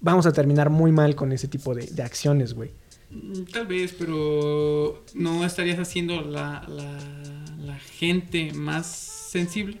vamos 0.00 0.26
a 0.26 0.32
terminar 0.32 0.70
muy 0.70 0.92
mal 0.92 1.16
con 1.16 1.32
ese 1.32 1.48
tipo 1.48 1.74
de, 1.74 1.86
de 1.86 2.02
acciones, 2.02 2.54
güey. 2.54 2.70
Mm, 3.10 3.42
Tal 3.52 3.66
vez, 3.66 3.94
pero 3.98 5.02
no 5.14 5.44
estarías 5.44 5.78
haciendo 5.80 6.20
la, 6.22 6.62
la, 6.68 6.98
la 7.64 7.78
gente 7.78 8.52
más 8.54 8.86
sensible. 8.86 9.80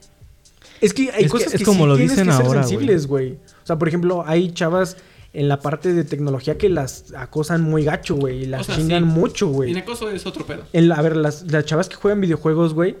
Es 0.80 0.94
que 0.94 1.10
hay 1.10 1.24
Es 1.24 1.26
que 1.26 1.28
cosas 1.28 1.50
que, 1.52 1.56
es 1.58 1.64
como 1.64 1.84
sí 1.84 1.88
lo 1.88 1.94
tienes 1.96 2.12
dicen 2.12 2.26
que 2.28 2.32
ser 2.32 2.46
ahora, 2.46 2.62
sensibles, 2.62 3.06
güey. 3.06 3.32
O 3.32 3.66
sea, 3.66 3.78
por 3.78 3.88
ejemplo, 3.88 4.24
hay 4.26 4.52
chavas 4.52 4.96
en 5.34 5.48
la 5.48 5.60
parte 5.60 5.92
de 5.92 6.04
tecnología 6.04 6.56
que 6.58 6.68
las 6.68 7.12
acosan 7.16 7.62
muy 7.62 7.84
gacho, 7.84 8.16
güey. 8.16 8.42
Y 8.42 8.46
las 8.46 8.62
O 8.62 8.64
sea, 8.64 8.76
chingan 8.76 9.04
sí. 9.04 9.10
mucho, 9.10 9.46
En 9.46 9.52
güey. 9.52 9.76
acoso 9.78 10.10
es 10.10 10.24
otro 10.26 10.46
pedo. 10.46 10.62
En 10.72 10.88
la- 10.88 10.96
a 10.96 11.02
ver, 11.02 11.16
las, 11.16 11.50
las 11.50 11.64
chavas 11.64 11.88
que 11.88 11.96
juegan 11.96 12.20
videojuegos, 12.20 12.74
güey, 12.74 12.96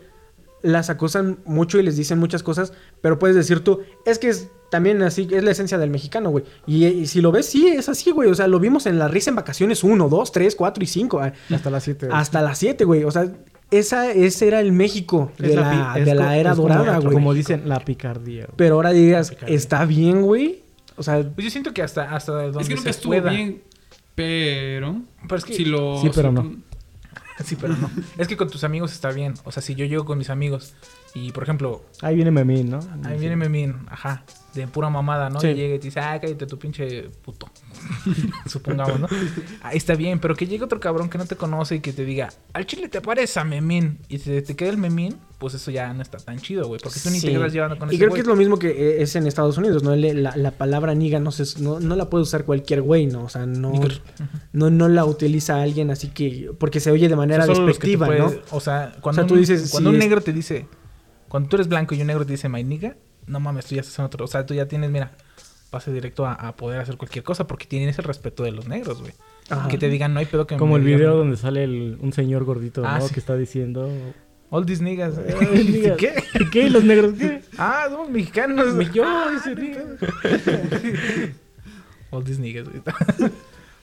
las 0.62 0.90
acosan 0.90 1.38
mucho 1.44 1.78
y 1.78 1.82
les 1.84 1.96
dicen 1.96 2.18
muchas 2.18 2.42
cosas, 2.42 2.72
pero 3.00 3.18
puedes 3.18 3.36
decir 3.36 3.60
tú, 3.60 3.80
es 4.04 4.18
que 4.18 4.28
es 4.28 4.48
también 4.70 5.00
así, 5.02 5.26
es 5.30 5.42
la 5.44 5.52
esencia 5.52 5.78
del 5.78 5.88
mexicano, 5.88 6.28
güey. 6.30 6.44
Y, 6.66 6.84
y 6.84 7.06
si 7.06 7.22
lo 7.22 7.32
ves, 7.32 7.46
sí, 7.46 7.68
es 7.68 7.88
así, 7.88 8.10
güey. 8.10 8.28
O 8.28 8.34
sea, 8.34 8.48
lo 8.48 8.58
vimos 8.60 8.84
en 8.84 8.98
la 8.98 9.08
risa 9.08 9.30
en 9.30 9.36
vacaciones 9.36 9.82
1, 9.82 10.08
2, 10.10 10.32
3, 10.32 10.54
4 10.56 10.84
y 10.84 10.86
5. 10.86 11.20
Hasta 11.50 11.70
las 11.70 11.84
7. 11.84 12.08
Hasta 12.12 12.42
las 12.42 12.58
7, 12.58 12.84
güey. 12.84 13.04
O 13.04 13.10
sea, 13.10 13.32
esa, 13.70 14.10
ese 14.12 14.46
era 14.48 14.60
el 14.60 14.72
México 14.72 15.30
de 15.38 15.54
la 15.54 15.94
de 15.94 16.14
la 16.14 16.36
era 16.36 16.54
dorada, 16.54 16.98
güey. 16.98 17.12
Como 17.12 17.34
dicen, 17.34 17.68
la 17.68 17.80
picardía. 17.80 18.46
Pero 18.56 18.76
ahora 18.76 18.90
digas. 18.92 19.36
¿está 19.46 19.84
bien, 19.84 20.22
güey? 20.22 20.62
O 20.96 21.02
sea, 21.02 21.22
Pues 21.34 21.44
yo 21.44 21.50
siento 21.50 21.72
que 21.72 21.82
hasta, 21.82 22.14
hasta 22.14 22.32
donde 22.32 22.60
Es 22.62 22.68
que 22.68 22.74
nunca 22.74 22.84
se 22.84 22.90
estuvo 22.90 23.12
pueda. 23.12 23.30
bien, 23.30 23.62
pero... 24.14 25.02
Pero 25.22 25.36
es 25.36 25.44
que- 25.44 25.54
si 25.54 25.64
lo, 25.64 26.00
Sí, 26.00 26.10
pero 26.14 26.32
no. 26.32 26.56
Sí, 27.44 27.56
pero 27.60 27.76
no. 27.76 27.90
es 28.16 28.26
que 28.28 28.36
con 28.36 28.50
tus 28.50 28.64
amigos 28.64 28.92
está 28.92 29.10
bien. 29.10 29.34
O 29.44 29.52
sea, 29.52 29.62
si 29.62 29.74
yo 29.74 29.84
llego 29.84 30.04
con 30.04 30.18
mis 30.18 30.30
amigos 30.30 30.74
y, 31.14 31.32
por 31.32 31.42
ejemplo, 31.44 31.84
Ahí 32.02 32.16
viene 32.16 32.30
Memín, 32.30 32.70
¿no? 32.70 32.80
ahí 33.04 33.18
viene 33.18 33.36
Memín, 33.36 33.76
ajá, 33.88 34.24
de 34.54 34.66
pura 34.66 34.90
mamada, 34.90 35.30
¿no? 35.30 35.40
Sí. 35.40 35.48
Y 35.48 35.54
llega 35.54 35.74
y 35.76 35.78
te 35.78 35.86
dice, 35.86 36.00
ah, 36.00 36.18
cállate 36.20 36.46
tu 36.46 36.58
pinche 36.58 37.08
puto. 37.24 37.48
Supongamos, 38.46 39.00
¿no? 39.00 39.08
Ahí 39.62 39.76
está 39.76 39.94
bien, 39.94 40.18
pero 40.18 40.34
que 40.34 40.46
llegue 40.46 40.64
otro 40.64 40.80
cabrón 40.80 41.08
que 41.08 41.18
no 41.18 41.26
te 41.26 41.36
conoce 41.36 41.76
y 41.76 41.80
que 41.80 41.92
te 41.92 42.04
diga, 42.04 42.28
al 42.52 42.66
chile 42.66 42.88
te 42.88 43.00
parece 43.00 43.40
a 43.40 43.44
Memín. 43.44 43.98
Y 44.08 44.18
si 44.18 44.42
te 44.42 44.56
queda 44.56 44.70
el 44.70 44.78
Memín, 44.78 45.16
pues 45.38 45.54
eso 45.54 45.70
ya 45.70 45.92
no 45.94 46.02
está 46.02 46.18
tan 46.18 46.38
chido, 46.40 46.66
güey. 46.66 46.80
Porque 46.82 46.98
tú 47.00 47.10
ni 47.10 47.20
sí. 47.20 47.26
te 47.28 47.32
quedas 47.32 47.52
llevando 47.52 47.78
con 47.78 47.88
Y 47.88 47.92
ese 47.92 47.98
creo 47.98 48.10
güey. 48.10 48.18
que 48.18 48.22
es 48.22 48.26
lo 48.26 48.34
mismo 48.36 48.58
que 48.58 48.70
eh, 48.70 49.02
es 49.02 49.14
en 49.14 49.26
Estados 49.26 49.56
Unidos, 49.56 49.82
¿no? 49.84 49.94
La, 49.94 50.36
la 50.36 50.50
palabra 50.50 50.94
niga 50.94 51.20
no, 51.20 51.30
se, 51.30 51.60
no, 51.62 51.78
no 51.80 51.94
la 51.96 52.10
puede 52.10 52.22
usar 52.22 52.44
cualquier 52.44 52.82
güey, 52.82 53.06
¿no? 53.06 53.22
O 53.24 53.28
sea, 53.28 53.46
no, 53.46 53.72
no, 54.52 54.70
no 54.70 54.88
la 54.88 55.04
utiliza 55.04 55.62
alguien 55.62 55.90
así 55.90 56.08
que... 56.08 56.50
Porque 56.58 56.80
se 56.80 56.90
oye 56.90 57.08
de 57.08 57.14
manera 57.16 57.44
O 57.44 57.54
sea, 57.54 57.64
despectiva, 57.64 58.06
puedes- 58.06 58.20
¿no? 58.22 58.40
O 58.50 58.60
sea, 58.60 58.96
cuando, 59.00 59.22
O 59.22 59.24
sea, 59.24 59.26
tú 59.28 59.34
un, 59.34 59.40
dices, 59.40 59.70
cuando 59.70 59.90
si 59.90 59.96
un 59.96 60.02
es- 60.02 60.08
negro 60.08 60.20
te 60.22 60.32
dice, 60.32 60.66
cuando 61.28 61.48
tú 61.48 61.56
eres 61.56 61.68
blanco 61.68 61.94
y 61.94 62.00
un 62.00 62.08
negro 62.08 62.26
te 62.26 62.32
dice 62.32 62.48
my 62.48 62.64
nigga, 62.64 62.96
no 63.26 63.38
mames, 63.40 63.66
tú 63.66 63.74
ya 63.76 63.82
estás 63.82 63.98
en 64.00 64.06
otro. 64.06 64.24
O 64.24 64.28
sea, 64.28 64.44
tú 64.44 64.54
ya 64.54 64.66
tienes, 64.66 64.90
mira, 64.90 65.12
pase 65.70 65.92
directo 65.92 66.26
a, 66.26 66.32
a 66.32 66.56
poder 66.56 66.80
hacer 66.80 66.96
cualquier 66.96 67.22
cosa 67.22 67.46
porque 67.46 67.66
tienes 67.66 67.96
el 67.98 68.04
respeto 68.06 68.42
de 68.42 68.50
los 68.52 68.66
negros, 68.66 69.00
güey. 69.02 69.12
Ajá. 69.50 69.68
Que 69.68 69.78
te 69.78 69.88
digan, 69.88 70.14
no 70.14 70.20
hay 70.20 70.26
pedo 70.26 70.46
que 70.46 70.54
me 70.54 70.58
Como 70.58 70.76
el 70.76 70.82
video 70.82 71.14
donde 71.16 71.36
sale 71.36 71.62
el- 71.62 71.96
un 72.00 72.12
señor 72.12 72.42
gordito, 72.44 72.82
Ah, 72.84 72.98
¿no? 72.98 73.06
sí. 73.06 73.14
Que 73.14 73.20
está 73.20 73.36
diciendo... 73.36 73.88
All 74.50 74.64
these 74.64 74.82
niggas. 74.82 75.14
Diga, 75.54 75.96
¿Qué? 75.98 76.14
¿Qué? 76.50 76.70
¿Los 76.70 76.84
negros 76.84 77.14
qué? 77.18 77.42
Ah, 77.58 77.86
somos 77.90 78.08
mexicanos. 78.10 78.74
Me- 78.74 78.90
yo, 78.90 79.02
Ah, 79.04 79.30
ese 79.36 79.54
no 79.54 79.60
nigga. 79.62 79.82
All 82.10 82.24
these 82.24 82.40
niggas. 82.40 82.66
güey. 82.68 82.80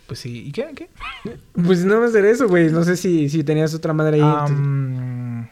pues 0.07 0.20
sí. 0.20 0.45
¿Y 0.47 0.51
qué? 0.51 0.68
¿Qué? 0.76 0.89
Pues 1.53 1.86
no 1.86 1.99
va 1.99 2.07
a 2.07 2.09
ser 2.09 2.26
eso, 2.26 2.47
güey. 2.47 2.72
No 2.72 2.84
sé 2.84 2.97
si, 2.97 3.30
si 3.30 3.43
tenías 3.43 3.74
otra 3.74 3.93
madre 3.93 4.22
ahí. 4.22 5.45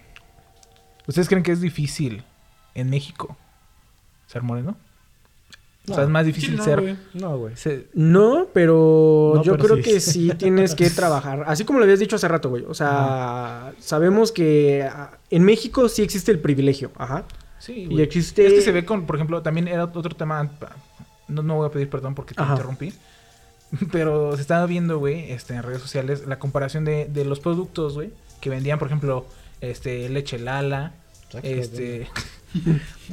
¿Ustedes 1.07 1.27
creen 1.27 1.43
que 1.43 1.51
es 1.51 1.61
difícil 1.61 2.23
en 2.75 2.89
México 2.89 3.37
ser 4.27 4.41
moreno? 4.41 4.77
O 5.89 5.93
sea, 5.93 6.03
es 6.03 6.09
más 6.09 6.25
difícil 6.25 6.51
Sí, 6.51 6.55
no, 6.57 6.63
ser... 6.63 6.95
No, 7.13 7.37
güey. 7.37 7.57
se- 7.57 7.87
No, 7.93 8.47
pero 8.53 9.33
No, 9.35 9.43
yo 9.43 9.53
pero 9.57 9.63
creo 9.65 9.77
sí. 9.77 9.83
que 9.83 9.99
sí 9.99 10.31
tienes 10.37 10.75
que 10.75 10.89
trabajar. 10.89 11.43
Así 11.45 11.65
como 11.65 11.79
lo 11.79 11.83
habías 11.83 11.99
dicho 11.99 12.15
hace 12.15 12.27
rato, 12.29 12.49
güey. 12.49 12.63
O 12.67 12.73
sea, 12.73 13.73
sabemos 13.79 14.31
que 14.31 14.83
ah, 14.89 15.17
en 15.29 15.43
México 15.43 15.89
sí 15.89 16.01
existe 16.01 16.31
el 16.31 16.39
privilegio. 16.39 16.91
Ajá. 16.95 17.25
Sí, 17.59 17.87
Y 17.89 18.01
existe... 18.01 18.45
Es 18.47 18.53
que 18.53 18.61
se 18.61 18.71
ve 18.71 18.85
con, 18.85 19.05
por 19.05 19.15
ejemplo, 19.17 19.41
también 19.41 19.67
era 19.67 19.83
otro 19.85 20.15
tema. 20.15 20.51
No, 21.27 21.43
no 21.43 21.55
voy 21.55 21.67
a 21.67 21.71
pedir 21.71 21.89
perdón 21.89 22.15
porque 22.15 22.33
te 22.33 22.41
Ajá. 22.41 22.53
interrumpí. 22.53 22.93
Pero 23.91 24.35
se 24.35 24.41
estaba 24.41 24.65
viendo, 24.67 24.99
güey, 24.99 25.31
este, 25.31 25.55
en 25.55 25.63
redes 25.63 25.81
sociales, 25.81 26.25
la 26.27 26.39
comparación 26.39 26.85
de, 26.85 27.05
de 27.05 27.25
los 27.25 27.39
productos, 27.39 27.95
güey, 27.95 28.11
que 28.39 28.49
vendían, 28.49 28.77
por 28.79 28.87
ejemplo, 28.87 29.25
este, 29.61 30.07
leche 30.09 30.37
Lala, 30.39 30.93
este, 31.41 31.97
güey, 31.97 32.07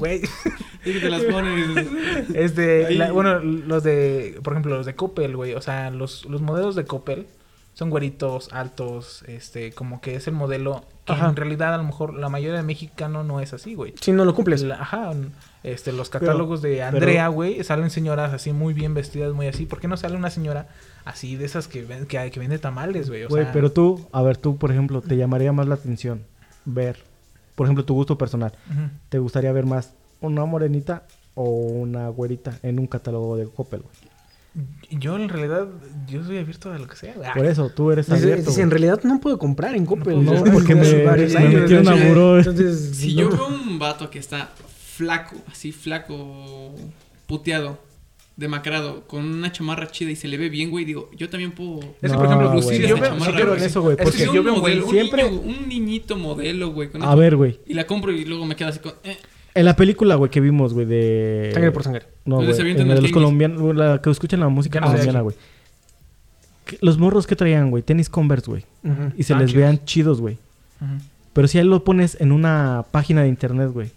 Y 0.85 0.93
que 0.95 1.01
te 1.01 1.11
las 1.11 1.23
pones... 1.25 1.87
este, 2.35 2.95
la- 2.95 3.13
bueno, 3.13 3.39
los 3.41 3.83
de, 3.83 4.39
por 4.43 4.53
ejemplo, 4.55 4.77
los 4.77 4.87
de 4.87 4.95
Coppel, 4.95 5.37
güey, 5.37 5.55
o 5.55 5.61
sea, 5.61 5.91
los, 5.91 6.25
los 6.27 6.41
modelos 6.41 6.75
de 6.75 6.85
Coppel 6.85 7.27
son 7.75 7.91
güeritos, 7.91 8.53
altos, 8.53 9.23
este, 9.29 9.73
como 9.73 10.01
que 10.01 10.15
es 10.17 10.27
el 10.27 10.35
modelo 10.35 10.85
que 11.05 11.13
Ajá. 11.13 11.29
en 11.29 11.37
realidad 11.37 11.75
a 11.75 11.77
lo 11.79 11.85
mejor 11.85 12.15
la 12.15 12.29
mayoría 12.29 12.57
de 12.59 12.63
mexicano 12.63 13.25
no 13.25 13.41
es 13.41 13.53
así, 13.53 13.75
güey. 13.75 13.95
Si 14.01 14.13
no 14.13 14.25
lo 14.25 14.35
cumples. 14.35 14.63
La- 14.63 14.77
ajá, 14.77 15.13
este, 15.63 15.93
los 15.93 16.09
catálogos 16.11 16.63
de 16.63 16.83
Andrea, 16.83 17.29
güey, 17.29 17.63
salen 17.65 17.91
señoras 17.91 18.33
así 18.33 18.53
muy 18.53 18.75
bien 18.75 18.95
vestidas, 18.95 19.33
muy 19.35 19.47
así. 19.47 19.67
¿Por 19.67 19.81
qué 19.81 19.89
no 19.89 19.97
sale 19.97 20.17
una 20.17 20.31
señora 20.31 20.69
así 21.05 21.37
de 21.37 21.45
esas 21.45 21.69
que, 21.69 21.83
ven- 21.85 22.07
que, 22.07 22.31
que 22.31 22.41
vende 22.41 22.59
tamales, 22.59 23.09
güey? 23.09 23.25
O 23.25 23.29
Güey, 23.29 23.45
sea, 23.45 23.53
pero 23.53 23.71
tú, 23.73 24.09
a 24.13 24.23
ver, 24.23 24.37
tú, 24.37 24.57
por 24.57 24.71
ejemplo, 24.73 25.01
te 25.01 25.17
llamaría 25.17 25.53
más 25.53 25.67
la 25.69 25.75
atención 25.77 26.23
ver, 26.65 26.99
por 27.61 27.67
ejemplo, 27.67 27.85
tu 27.85 27.93
gusto 27.93 28.17
personal. 28.17 28.53
¿Te 29.11 29.19
gustaría 29.19 29.53
ver 29.53 29.67
más 29.67 29.93
una 30.23 30.47
morenita 30.47 31.03
o 31.35 31.45
una 31.45 32.09
güerita 32.09 32.59
en 32.63 32.79
un 32.79 32.87
catálogo 32.87 33.37
de 33.37 33.45
Coppel, 33.49 33.83
güey? 33.83 33.95
Yo 34.99 35.17
en 35.17 35.29
realidad, 35.29 35.69
yo 36.09 36.25
soy 36.25 36.39
abierto 36.39 36.73
a 36.73 36.79
lo 36.79 36.87
que 36.89 36.97
sea. 36.97 37.13
güey. 37.17 37.31
Por 37.35 37.45
eso, 37.45 37.69
tú 37.69 37.91
eres 37.91 38.09
abierto. 38.11 38.49
dice, 38.49 38.63
en 38.63 38.71
realidad 38.71 39.01
no 39.05 39.21
puedo 39.21 39.39
comprar 39.39 39.75
en 39.75 39.85
Coppel. 39.85 40.25
No, 40.25 40.43
porque 40.55 40.75
me- 40.75 40.91
me 40.91 41.07
años, 41.11 41.35
metieron 41.35 41.85
¿no? 41.85 41.91
a 41.91 42.09
buró. 42.09 42.39
Entonces, 42.39 42.97
Si 42.97 43.15
no. 43.15 43.21
yo 43.21 43.29
veo 43.29 43.49
un 43.49 43.79
vato 43.79 44.09
que 44.09 44.19
está 44.19 44.49
flaco, 44.97 45.37
así 45.53 45.71
flaco, 45.71 46.75
puteado, 47.27 47.79
demacrado, 48.41 49.07
con 49.07 49.25
una 49.25 49.53
chamarra 49.53 49.87
chida 49.91 50.11
y 50.11 50.17
se 50.17 50.27
le 50.27 50.37
ve 50.37 50.49
bien, 50.49 50.71
güey, 50.71 50.85
digo, 50.85 51.09
yo 51.17 51.29
también 51.29 51.53
puedo... 51.53 51.79
Es 52.03 52.11
que, 52.11 52.17
por 52.19 52.27
ejemplo, 52.27 52.63
Sí, 52.63 52.81
yo 52.81 52.97
veo, 52.97 53.05
chamarra, 53.11 53.39
yo- 53.39 53.47
güey. 53.51 53.63
eso, 53.65 53.83
güey, 53.83 53.97
porque 53.97 54.25
yo 54.27 54.43
veo 54.43 54.55
un 54.55 54.61
modelo, 54.61 54.85
güey, 54.87 55.01
un 55.01 55.07
siempre- 55.07 55.31
niño- 55.31 55.41
un 55.43 55.69
niñito 55.69 56.17
modelo, 56.17 56.73
güey, 56.73 56.89
con 56.91 57.03
A 57.03 57.15
ver, 57.15 57.37
güey. 57.37 57.61
y 57.67 57.75
la 57.75 57.87
compro 57.87 58.11
y 58.11 58.25
luego 58.25 58.47
me 58.47 58.57
quedo 58.57 58.71
así 58.71 58.81
con... 58.81 58.93
eh, 59.05 59.17
En 59.55 59.65
la 59.65 59.77
película, 59.77 60.15
güey, 60.17 60.31
que 60.31 60.41
vimos, 60.41 60.73
güey, 60.75 60.87
de... 60.87 61.51
Sangre 61.53 61.71
por 61.71 61.85
sangre. 61.85 62.07
No, 62.25 62.37
güey. 62.37 62.51
En 62.51 62.89
de 62.89 63.01
los 63.03 63.13
colombianos, 63.13 63.77
la 63.77 64.01
que 64.03 64.11
escuchan 64.11 64.41
la 64.41 64.49
música 64.49 64.81
colombiana, 64.81 65.19
aquí. 65.21 65.23
güey. 65.25 65.37
Los 66.81 66.99
morros 66.99 67.27
que 67.27 67.37
traían, 67.37 67.71
güey, 67.71 67.83
tenis 67.83 68.09
Converse, 68.09 68.51
güey. 68.51 68.65
Y 69.17 69.25
se 69.25 69.35
Ah, 69.35 69.39
les 69.39 69.51
chidos. 69.51 69.55
vean 69.55 69.85
chidos, 69.85 70.21
güey. 70.21 70.39
Pero 71.33 71.47
si 71.49 71.59
ahí 71.59 71.65
lo 71.65 71.85
pones 71.85 72.17
en 72.21 72.33
una 72.33 72.85
página 72.91 73.23
de 73.23 73.29
internet, 73.29 73.71
güey. 73.73 73.91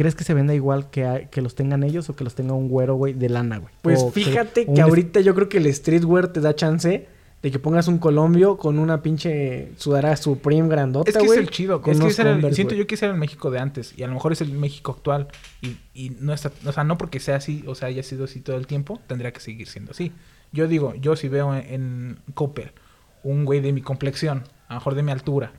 ¿Crees 0.00 0.14
que 0.14 0.24
se 0.24 0.32
venda 0.32 0.54
igual 0.54 0.88
que, 0.88 1.04
a- 1.04 1.28
que 1.28 1.42
los 1.42 1.54
tengan 1.54 1.82
ellos 1.82 2.08
o 2.08 2.16
que 2.16 2.24
los 2.24 2.34
tenga 2.34 2.54
un 2.54 2.68
güero, 2.70 2.94
güey, 2.94 3.12
de 3.12 3.28
lana, 3.28 3.58
güey? 3.58 3.74
Pues 3.82 4.00
O 4.02 4.10
fíjate 4.10 4.64
que 4.72 4.80
ahorita 4.80 5.20
yo 5.20 5.34
creo 5.34 5.50
que 5.50 5.58
el 5.58 5.70
streetwear 5.74 6.28
te 6.28 6.40
da 6.40 6.54
chance 6.56 7.06
de 7.42 7.50
que 7.50 7.58
pongas 7.58 7.86
un 7.86 7.98
colombio 7.98 8.56
con 8.56 8.78
una 8.78 9.02
pinche 9.02 9.72
sudara 9.76 10.16
Supreme 10.16 10.68
grandota, 10.68 11.10
Es 11.10 11.16
que 11.18 11.22
es 11.24 11.26
güey. 11.26 11.38
el 11.40 11.50
chido. 11.50 11.82
con 11.82 11.92
Es 11.92 11.98
que 12.00 12.06
el- 12.06 12.54
siento 12.54 12.70
güey. 12.74 12.78
yo 12.78 12.86
que 12.86 12.94
ese 12.94 13.04
era 13.04 13.12
el 13.14 13.20
México 13.20 13.50
de 13.50 13.58
antes. 13.58 13.92
Y 13.98 14.02
a 14.02 14.06
lo 14.06 14.14
mejor 14.14 14.32
es 14.32 14.40
el 14.40 14.52
México 14.52 14.92
actual. 14.92 15.28
Y, 15.60 15.76
y 15.92 16.10
no 16.18 16.32
está... 16.32 16.50
O 16.64 16.72
sea, 16.72 16.82
no 16.84 16.96
porque 16.96 17.20
sea 17.20 17.36
así, 17.36 17.62
o 17.66 17.74
sea, 17.74 17.88
haya 17.88 18.02
sido 18.02 18.24
así 18.24 18.40
todo 18.40 18.56
el 18.56 18.66
tiempo, 18.66 19.00
tendría 19.06 19.32
que 19.32 19.40
seguir 19.40 19.68
siendo 19.68 19.90
así. 19.92 20.12
Yo 20.52 20.66
digo, 20.66 20.94
yo 20.94 21.14
si 21.14 21.28
veo 21.28 21.54
en, 21.54 21.66
en 21.72 22.18
Coppel 22.34 22.72
un 23.22 23.44
güey 23.44 23.60
de 23.60 23.72
mi 23.74 23.82
complexión, 23.82 24.44
a 24.68 24.74
lo 24.74 24.80
mejor 24.80 24.94
de 24.94 25.02
mi 25.02 25.12
altura, 25.12 25.52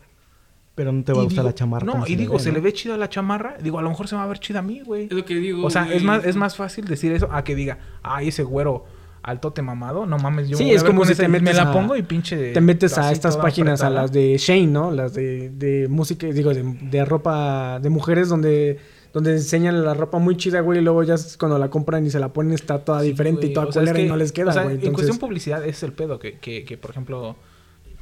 Pero 0.82 0.91
no 0.93 1.03
te 1.03 1.13
va 1.13 1.19
a 1.19 1.21
Y 1.21 1.25
gustar 1.25 1.43
digo- 1.43 1.49
la 1.49 1.53
chamarra. 1.55 1.86
No, 1.86 2.07
y 2.07 2.15
digo, 2.15 2.34
ve, 2.34 2.39
se 2.39 2.49
¿no? 2.49 2.55
le 2.55 2.61
ve 2.61 2.73
chido 2.73 2.97
la 2.97 3.07
chamarra. 3.07 3.55
Digo, 3.61 3.77
a 3.77 3.84
lo 3.84 3.89
mejor 3.89 4.07
se 4.07 4.15
me 4.15 4.19
va 4.19 4.23
a 4.25 4.27
ver 4.29 4.39
chida 4.39 4.59
a 4.59 4.61
mí, 4.63 4.82
güey. 4.84 5.03
es 5.05 5.11
lo 5.11 5.23
que 5.23 5.36
digo, 5.36 5.63
O 5.63 5.69
sea, 5.69 5.84
güey. 5.86 5.97
es 5.97 6.03
más, 6.03 6.25
es 6.25 6.36
más 6.36 6.55
fácil 6.55 6.86
decir 6.86 7.11
eso 7.11 7.29
a 7.32 7.43
que 7.43 7.53
diga, 7.53 7.77
ay, 8.01 8.29
ese 8.29 8.41
güero 8.41 8.86
altote 9.21 9.61
mamado. 9.61 10.07
No 10.07 10.17
mames, 10.17 10.49
yo 10.49 10.57
Sí, 10.57 10.63
me 10.65 10.71
es 10.73 10.84
como 10.84 11.05
si 11.05 11.13
te 11.13 11.27
me 11.27 11.39
metes 11.39 11.55
la 11.57 11.69
a- 11.69 11.71
pongo 11.71 11.95
y 11.95 12.01
pinche... 12.01 12.53
Te 12.53 12.61
metes 12.61 12.97
a 12.97 13.11
estas 13.11 13.38
páginas, 13.38 13.84
a 13.84 13.91
las 13.91 14.11
de 14.11 14.36
Shane, 14.39 14.65
¿no? 14.65 14.89
Las 14.89 15.13
de, 15.13 15.51
de 15.51 15.88
música, 15.88 16.25
digo, 16.25 16.51
de, 16.55 16.63
de 16.63 17.05
ropa 17.05 17.79
de 17.79 17.89
mujeres 17.91 18.29
donde 18.29 18.79
donde 19.13 19.34
enseñan 19.34 19.84
la 19.84 19.93
ropa 19.93 20.19
muy 20.19 20.38
chida, 20.38 20.61
güey, 20.61 20.79
y 20.79 20.82
luego 20.82 21.03
ya 21.03 21.15
cuando 21.38 21.59
la 21.59 21.69
compran 21.69 22.05
y 22.05 22.09
se 22.09 22.17
la 22.17 22.29
ponen 22.32 22.53
está 22.53 22.79
toda 22.79 23.01
Sí, 23.01 23.07
diferente 23.09 23.41
güey, 23.41 23.51
y 23.51 23.53
toda 23.53 23.65
o 23.67 23.71
sea, 23.73 23.82
es 23.84 23.89
culera 23.89 24.05
y 24.05 24.09
no 24.09 24.15
les 24.15 24.32
queda, 24.32 24.51
o 24.51 24.53
sea, 24.53 24.63
güey. 24.63 24.86
En 24.88 24.93
cuestión 24.93 25.17
publicidad 25.17 25.65
es 25.65 25.84
el 25.84 25.91
pedo 25.91 26.17
que, 26.17 26.39
que, 26.39 26.63
que, 26.63 26.77
por 26.77 26.91
ejemplo, 26.91 27.36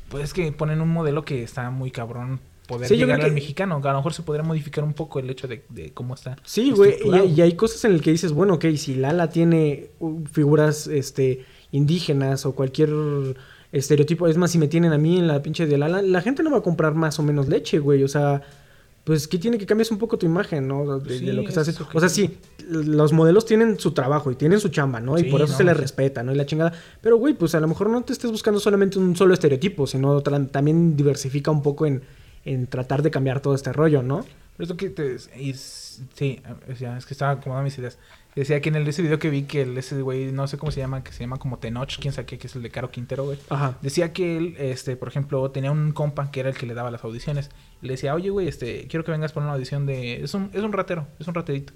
pues 0.10 0.26
es 0.26 0.34
que 0.36 0.52
ponen 0.52 0.82
un 0.82 0.90
modelo 0.90 1.26
que 1.26 1.42
está 1.42 1.72
muy 1.72 1.90
cabrón 1.90 2.40
poder 2.70 2.88
Sí, 2.88 2.96
llegar 2.96 3.20
al 3.20 3.28
que- 3.28 3.34
mexicano. 3.34 3.82
A 3.84 3.92
lo 3.92 3.98
mejor 3.98 4.14
se 4.14 4.22
podría 4.22 4.44
modificar 4.44 4.84
un 4.84 4.94
poco 4.94 5.20
el 5.20 5.30
hecho 5.30 5.48
de, 5.48 5.66
de 5.70 5.92
cómo 5.92 6.14
está. 6.14 6.38
Sí, 6.46 6.72
güey, 6.72 6.96
y, 7.36 7.42
hay 7.42 7.54
cosas 7.54 7.84
en 7.84 7.94
las 7.94 8.02
que 8.02 8.12
dices, 8.12 8.32
bueno, 8.32 8.54
ok, 8.54 8.66
si 8.78 8.96
Lala 8.96 9.30
tiene 9.30 9.90
uh, 10.00 10.24
figuras 10.32 10.88
este, 10.88 11.46
indígenas 11.72 12.46
o 12.46 12.54
cualquier 12.54 12.92
estereotipo, 13.72 14.28
es 14.28 14.38
más, 14.38 14.52
si 14.52 14.60
me 14.60 14.68
tienen 14.68 14.94
a 14.94 14.98
mí 14.98 15.18
en 15.18 15.28
la 15.28 15.42
pinche 15.42 15.66
de 15.66 15.78
Lala, 15.78 16.02
la 16.02 16.22
gente 16.22 16.44
no 16.44 16.52
va 16.52 16.60
a 16.60 16.62
comprar 16.62 16.94
más 16.94 17.20
o 17.20 17.24
menos 17.24 17.48
leche, 17.48 17.80
güey, 17.80 18.04
o 18.04 18.08
sea, 18.08 18.42
pues 19.04 19.28
que 19.28 19.40
tiene 19.40 19.58
que 19.58 19.66
cambiar 19.66 19.88
un 19.90 19.98
poco 19.98 20.20
tu 20.20 20.28
imagen, 20.28 20.68
¿no? 20.68 21.00
De, 21.00 21.34
lo 21.34 21.42
que 21.42 21.48
estás 21.48 21.68
haciendo. 21.68 21.90
que 21.90 21.98
O 21.98 22.00
sea, 22.00 22.10
sí, 22.10 22.38
los 22.70 23.12
modelos 23.12 23.44
tienen 23.46 23.80
su 23.80 23.92
trabajo 23.92 24.32
y 24.32 24.36
tienen 24.36 24.60
su 24.60 24.70
chamba, 24.70 25.00
¿no? 25.00 25.18
Y 25.18 25.24
por 25.24 25.42
eso 25.42 25.54
no, 25.54 25.58
se 25.58 25.64
les 25.64 25.76
sí. 25.76 25.82
respeta, 25.82 26.22
¿no? 26.22 26.32
Y 26.32 26.36
la 26.36 26.46
chingada. 26.46 26.74
Pero, 27.02 27.18
güey, 27.18 27.34
pues 27.34 27.56
a 27.56 27.60
lo 27.60 27.68
mejor 27.68 27.90
no 27.90 28.04
te 28.04 28.14
estés 28.14 28.30
buscando 28.30 28.60
solamente 28.60 29.00
un 29.00 29.16
solo 29.16 29.34
estereotipo, 29.34 29.88
sino 29.88 30.22
también 30.22 30.96
diversifica 30.96 31.50
un 31.50 31.64
poco 31.64 31.88
en, 31.88 32.04
en 32.46 32.68
tratar 32.68 33.02
de 33.02 33.12
cambiar 33.12 33.40
todo 33.42 33.56
este 33.56 33.74
rollo, 33.74 34.02
¿no? 34.04 34.26
Pero 34.58 34.64
esto 34.66 34.78
que 34.78 34.90
te... 34.90 35.16
y 35.38 35.52
s- 35.52 36.04
sí, 36.16 36.42
es 36.68 37.06
que 37.06 37.14
estaba 37.14 37.32
acomodando 37.32 37.64
mis 37.66 37.78
ideas. 37.78 37.98
Decía 38.36 38.62
que 38.62 38.70
en 38.70 38.76
el, 38.76 38.88
ese 38.88 39.02
video 39.02 39.18
que 39.20 39.30
vi 39.30 39.44
que 39.44 39.64
el, 39.64 39.78
ese 39.78 40.02
güey, 40.02 40.32
no 40.32 40.48
sé 40.48 40.58
cómo 40.58 40.72
se 40.72 40.80
llama, 40.80 41.04
que 41.04 41.12
se 41.12 41.22
llama 41.22 41.38
como 41.38 41.58
Tenoch, 41.60 41.98
quién 42.00 42.14
sabe 42.14 42.26
qué, 42.26 42.38
que 42.38 42.48
es 42.48 42.56
el 42.56 42.62
de 42.62 42.70
Caro 42.70 42.92
Quintero, 42.92 43.24
güey. 43.26 43.38
Ajá. 43.50 43.78
Decía 43.82 44.14
que 44.14 44.38
él, 44.38 44.56
este, 44.60 44.96
por 44.96 45.08
ejemplo, 45.08 45.50
tenía 45.52 45.72
un 45.72 45.92
compa 45.92 46.30
que 46.32 46.42
era 46.42 46.50
el 46.50 46.56
que 46.56 46.66
le 46.66 46.74
daba 46.74 46.92
las 46.92 47.04
audiciones. 47.04 47.50
Le 47.82 47.94
decía, 47.94 48.14
oye, 48.14 48.30
güey, 48.30 48.48
este, 48.48 48.88
quiero 48.88 49.04
que 49.04 49.12
vengas 49.12 49.32
por 49.34 49.44
una 49.44 49.54
audición 49.54 49.86
de... 49.86 50.24
Es 50.24 50.34
un, 50.34 50.52
es 50.54 50.62
un 50.62 50.72
ratero, 50.74 51.08
es 51.20 51.28
un 51.28 51.34
raterito. 51.34 51.74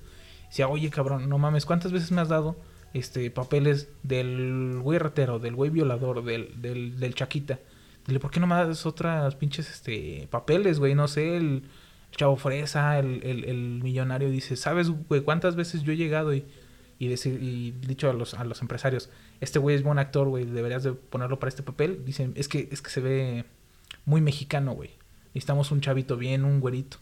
Decía, 0.48 0.68
oye, 0.68 0.90
cabrón, 0.90 1.28
no 1.28 1.38
mames, 1.38 1.66
¿cuántas 1.66 1.92
veces 1.92 2.12
me 2.12 2.22
has 2.22 2.30
dado 2.30 2.56
este 2.94 3.32
papeles 3.32 3.90
del 4.04 4.78
güey 4.82 5.00
ratero, 5.00 5.40
del 5.40 5.56
güey 5.56 5.72
violador, 5.72 6.24
del, 6.24 6.62
del, 6.62 7.00
del 7.00 7.16
chaquita? 7.16 7.60
Dile, 8.08 8.20
¿por 8.20 8.32
qué 8.32 8.40
no 8.40 8.48
me 8.48 8.56
das 8.56 8.86
otras 8.86 9.36
pinches 9.36 9.70
este, 9.70 10.28
papeles, 10.30 10.80
güey? 10.80 10.96
No 10.96 11.08
sé, 11.08 11.38
el 11.38 11.64
chavo 12.12 12.36
fresa, 12.36 13.00
el, 13.00 13.22
el, 13.24 13.46
el 13.46 13.82
millonario 13.82 14.30
dice, 14.30 14.56
¿sabes, 14.56 14.90
güey, 14.90 15.22
cuántas 15.22 15.56
veces 15.56 15.84
yo 15.84 15.94
he 15.94 15.98
llegado 15.98 16.34
y, 16.34 16.46
y, 17.00 17.08
decir, 17.08 17.42
y 17.42 17.72
dicho 17.72 18.10
a 18.10 18.14
los, 18.14 18.34
a 18.34 18.44
los 18.44 18.62
empresarios, 18.62 19.10
este 19.42 19.60
güey 19.60 19.76
es 19.76 19.84
buen 19.84 20.00
actor, 20.00 20.28
güey, 20.28 20.46
deberías 20.46 20.84
de 20.84 20.94
ponerlo 20.94 21.40
para 21.40 21.50
este 21.50 21.64
papel? 21.64 22.04
Dicen, 22.06 22.34
es 22.36 22.48
que, 22.48 22.68
es 22.72 22.82
que 22.82 22.90
se 22.90 23.02
ve 23.02 23.46
muy 24.06 24.22
mexicano, 24.22 24.74
güey. 24.74 24.92
Necesitamos 25.34 25.72
un 25.72 25.82
chavito 25.82 26.18
bien, 26.18 26.46
un 26.46 26.60
güerito. 26.60 26.98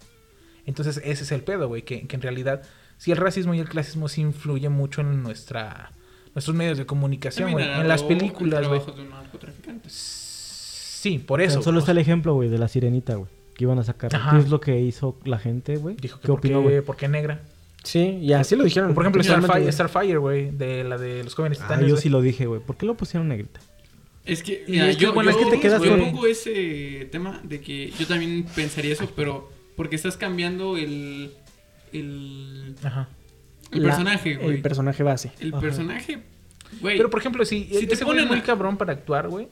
Entonces 0.66 1.02
ese 1.04 1.24
es 1.24 1.32
el 1.32 1.44
pedo, 1.44 1.68
güey, 1.68 1.84
que, 1.84 2.08
que 2.08 2.16
en 2.16 2.22
realidad, 2.22 2.62
si 2.98 3.12
el 3.12 3.18
racismo 3.18 3.54
y 3.54 3.60
el 3.60 3.68
clasismo 3.68 4.08
sí 4.08 4.22
influyen 4.22 4.72
mucho 4.72 5.02
en 5.02 5.24
nuestra 5.24 5.92
nuestros 6.34 6.56
medios 6.56 6.78
de 6.78 6.86
comunicación, 6.86 7.52
güey. 7.52 7.66
En 7.66 7.88
las 7.88 8.04
películas, 8.04 8.68
güey. 8.68 8.80
trabajo 8.80 8.98
de 8.98 9.06
un 9.06 9.10
narcotraficante. 9.10 9.90
Sí, 11.02 11.18
por 11.18 11.42
eso. 11.42 11.56
Tan 11.56 11.64
solo 11.64 11.80
está 11.80 11.92
el 11.94 11.98
ejemplo, 11.98 12.36
güey, 12.36 12.48
de 12.50 12.60
la 12.60 12.68
sirenita, 12.68 13.16
güey. 13.16 13.28
Que 13.56 13.64
iban 13.64 13.80
a 13.80 13.84
sacar. 13.84 14.16
Ajá. 14.16 14.32
¿Qué 14.32 14.38
es 14.44 14.50
lo 14.50 14.62
que 14.62 14.80
hizo 14.80 15.18
la 15.26 15.40
gente, 15.40 15.78
güey? 15.78 15.96
Dijo 15.96 16.18
que 16.18 16.22
¿Qué 16.22 16.28
por 16.28 16.38
opinó, 16.40 16.60
qué, 16.60 16.64
güey? 16.70 16.82
por 16.82 16.96
qué 16.96 17.08
negra. 17.08 17.42
Sí, 17.84 18.20
y 18.22 18.34
así 18.34 18.56
lo 18.56 18.64
dijeron. 18.64 18.94
Por 18.94 19.04
ejemplo. 19.04 19.24
Starfire, 19.24 19.72
Starfire, 19.72 20.18
güey, 20.18 20.52
de 20.52 20.84
la 20.84 21.00
de 21.00 21.24
los 21.24 21.34
jóvenes 21.34 21.60
Ah, 21.62 21.64
titanes. 21.64 21.90
yo 21.90 21.98
sí 21.98 22.10
lo 22.10 22.22
dije, 22.22 22.46
güey. 22.46 22.62
¿Por 22.62 22.78
qué 22.78 22.86
lo 22.86 22.94
pusieron 22.96 23.28
negrita? 23.30 23.60
Es 24.24 24.44
que, 24.44 24.64
mira, 24.68 24.88
es 24.90 24.98
que, 24.98 25.04
yo, 25.06 25.14
bueno, 25.14 25.32
yo- 25.32 25.40
es 25.40 25.46
que 25.46 25.52
te 25.52 25.60
quedas 25.60 25.82
yo 25.82 25.90
con- 25.90 26.00
pongo 26.02 26.28
ese 26.28 27.10
tema 27.12 27.42
de 27.44 27.60
que 27.60 27.90
yo 27.98 28.06
también 28.06 28.46
pensaría 28.56 28.94
eso, 28.94 29.10
pero 29.16 29.50
porque 29.76 29.96
estás 29.96 30.16
cambiando 30.18 30.78
el 30.78 31.32
el, 31.92 32.76
Ajá. 32.84 33.10
el 33.72 33.82
La- 33.82 33.90
personaje, 33.90 34.36
güey. 34.36 34.56
El 34.58 34.62
personaje 34.62 35.04
base. 35.04 35.32
El 35.40 35.52
Ajá. 35.54 35.60
personaje, 35.62 36.20
güey. 36.80 36.98
Pero 36.98 37.10
por 37.10 37.20
ejemplo, 37.20 37.44
si, 37.46 37.64
Si 37.66 37.88
te 37.88 37.96
ese 37.96 38.06
güey 38.06 38.18
es 38.20 38.24
ponen 38.24 38.28
muy 38.28 38.38
a- 38.40 38.44
cabrón 38.44 38.78
para 38.78 38.94
actuar, 38.94 39.28
güey. 39.28 39.48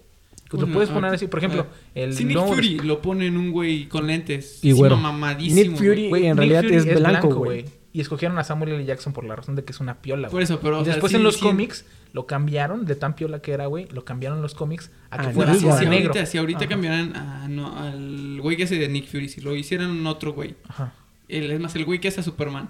Lo 0.51 0.59
Una- 0.65 0.73
puedes 0.73 0.89
ah, 0.89 0.93
poner 0.95 1.13
así, 1.13 1.27
por 1.27 1.39
ejemplo, 1.39 1.67
ah. 1.69 1.75
el 1.93 2.13
si 2.15 2.25
Nick 2.25 2.39
Fury 2.39 2.79
lo 2.79 3.01
ponen 3.01 3.37
un 3.37 3.51
güey 3.51 3.87
con 3.87 4.07
lentes 4.07 4.59
Y 4.63 4.73
mamadísimo. 4.73 5.61
Nick 5.71 5.79
Fury- 5.79 6.09
güey. 6.09 6.25
En 6.25 6.29
Nick 6.37 6.37
realidad 6.49 6.63
Fury 6.63 6.75
es 6.75 6.99
blanco, 6.99 7.35
güey. 7.35 7.65
Y 7.91 8.01
escogieron 8.01 8.37
a 8.37 8.43
Samuel 8.43 8.71
L. 8.73 8.85
Jackson 8.85 9.13
por 9.13 9.23
la 9.25 9.35
razón 9.35 9.55
de 9.55 9.63
que 9.63 9.71
es 9.71 9.79
una 9.79 9.95
piola, 10.01 10.27
Por 10.27 10.33
güey. 10.37 10.43
eso, 10.43 10.59
pero 10.59 10.77
o 10.79 10.81
Y 10.81 10.85
sea, 10.85 10.93
después 10.93 11.11
sí- 11.11 11.17
en 11.17 11.23
los 11.23 11.35
sí- 11.35 11.41
cómics 11.41 11.85
lo 12.13 12.25
cambiaron 12.27 12.85
de 12.85 12.95
tan 12.95 13.15
piola 13.15 13.41
que 13.41 13.51
era, 13.51 13.65
güey. 13.67 13.87
Lo 13.91 14.05
cambiaron 14.05 14.37
en 14.39 14.41
los 14.43 14.53
cómics 14.55 14.91
a 15.11 15.17
que 15.19 15.27
Ah, 15.27 15.31
fuera 15.31 15.53
no, 15.53 15.59
si 15.59 15.65
negro. 15.85 16.09
ahorita, 16.09 16.25
si 16.25 16.37
ahorita 16.37 16.59
Ajá. 16.59 16.67
cambiaran 16.67 17.15
a- 17.15 17.47
no, 17.47 17.77
al 17.77 18.39
güey 18.41 18.57
que 18.57 18.63
hace 18.63 18.75
de 18.77 18.87
Nick 18.89 19.07
Fury, 19.07 19.27
si 19.29 19.41
lo 19.41 19.55
hicieran 19.55 20.05
otro 20.07 20.33
güey, 20.33 20.55
Ajá. 20.67 20.93
el, 21.27 21.51
es 21.51 21.59
más, 21.59 21.75
el 21.75 21.85
güey 21.85 21.99
que 21.99 22.07
hace 22.09 22.21
a 22.21 22.23
Superman, 22.23 22.69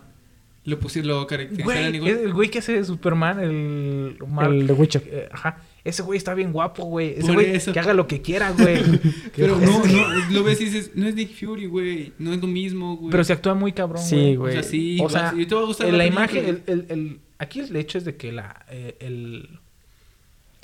lo 0.66 0.80
pusieron, 0.80 1.10
lo 1.10 1.28
caracterizaran 1.28 1.92
Güey, 1.92 1.96
igual. 1.96 2.12
el 2.26 2.34
güey 2.34 2.50
que 2.50 2.60
hace 2.60 2.74
de 2.74 2.84
Superman, 2.86 3.40
el... 3.40 4.18
Mark- 4.28 4.52
El 4.52 4.68
de 4.68 4.74
Witcher. 4.74 5.04
eh, 5.08 5.30
ajá. 5.32 5.58
Ese 5.84 6.02
güey 6.04 6.18
está 6.18 6.34
bien 6.34 6.52
guapo, 6.52 6.84
güey. 6.86 7.16
Ese 7.18 7.32
güey 7.34 7.56
eso. 7.56 7.72
que 7.74 7.80
haga 7.80 7.94
lo 7.94 8.06
que 8.08 8.22
quiera, 8.22 8.52
güey. 8.52 8.82
Pero 9.36 9.58
no, 9.58 9.84
no, 9.86 10.08
lo 10.32 10.44
ves 10.44 10.60
y 10.62 10.66
dices, 10.66 10.92
no 10.96 11.08
es 11.08 11.16
Nick 11.16 11.32
Fury, 11.40 11.68
güey, 11.68 12.14
no 12.20 12.34
es 12.34 12.42
lo 12.42 12.48
mismo, 12.48 12.98
güey. 12.98 13.12
Pero 13.12 13.24
se 13.24 13.34
actúa 13.34 13.54
muy 13.54 13.72
cabrón, 13.72 14.04
Sí, 14.04 14.36
güey. 14.36 14.36
O 14.36 14.40
güey. 14.42 14.54
sea, 14.54 14.64
sí, 14.64 14.98
O 15.02 15.10
sea, 15.10 15.34
y 15.38 15.46
te 15.46 15.56
va 15.56 15.62
a 15.62 15.66
gustar 15.66 15.88
en 15.88 15.94
la 15.94 15.98
la 16.00 16.06
imagen, 16.06 16.46
el, 16.46 16.64
el, 16.68 16.86
el- 16.90 17.20
aquí 17.38 17.62
el 17.62 17.76
hecho 17.76 17.98
es 17.98 18.04
de 18.06 18.18
que 18.18 18.32
la, 18.34 18.66
eh, 18.70 18.98
el, 19.00 19.60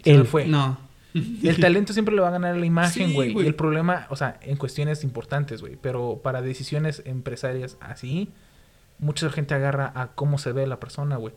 El- 0.03 0.25
fue. 0.25 0.45
No. 0.47 0.77
El 1.43 1.57
talento 1.61 1.93
siempre 1.93 2.13
le 2.13 2.19
va 2.21 2.27
a 2.27 2.31
ganar 2.31 2.55
a 2.55 2.57
la 2.57 2.65
imagen, 2.65 3.07
Sí, 3.07 3.13
güey. 3.13 3.31
güey. 3.31 3.45
y 3.45 3.47
el 3.47 3.55
problema, 3.55 4.05
o 4.09 4.17
sea, 4.17 4.37
en 4.41 4.57
cuestiones 4.57 5.05
importantes, 5.05 5.61
güey. 5.61 5.77
Pero 5.81 6.19
para 6.21 6.41
decisiones 6.41 7.01
empresarias 7.05 7.77
así, 7.79 8.27
mucha 8.99 9.29
gente 9.29 9.53
agarra 9.53 9.93
a 9.95 10.07
cómo 10.07 10.37
se 10.37 10.51
ve 10.51 10.67
la 10.67 10.77
persona, 10.81 11.15
güey. 11.15 11.33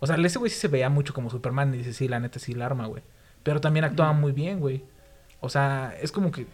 O 0.00 0.06
sea, 0.06 0.16
ese 0.16 0.38
güey 0.38 0.50
sí 0.50 0.58
se 0.58 0.68
veía 0.68 0.88
mucho 0.88 1.12
como 1.14 1.30
Superman 1.30 1.74
y 1.74 1.78
dice, 1.78 1.92
sí, 1.92 2.08
la 2.08 2.20
neta 2.20 2.38
sí 2.38 2.54
la 2.54 2.66
arma, 2.66 2.86
güey. 2.86 3.02
Pero 3.42 3.60
también 3.60 3.84
actuaba 3.84 4.12
muy 4.12 4.32
bien, 4.32 4.60
güey. 4.60 4.82
O 5.40 5.48
sea, 5.48 5.94
es 6.00 6.12
como 6.12 6.30
que... 6.30 6.46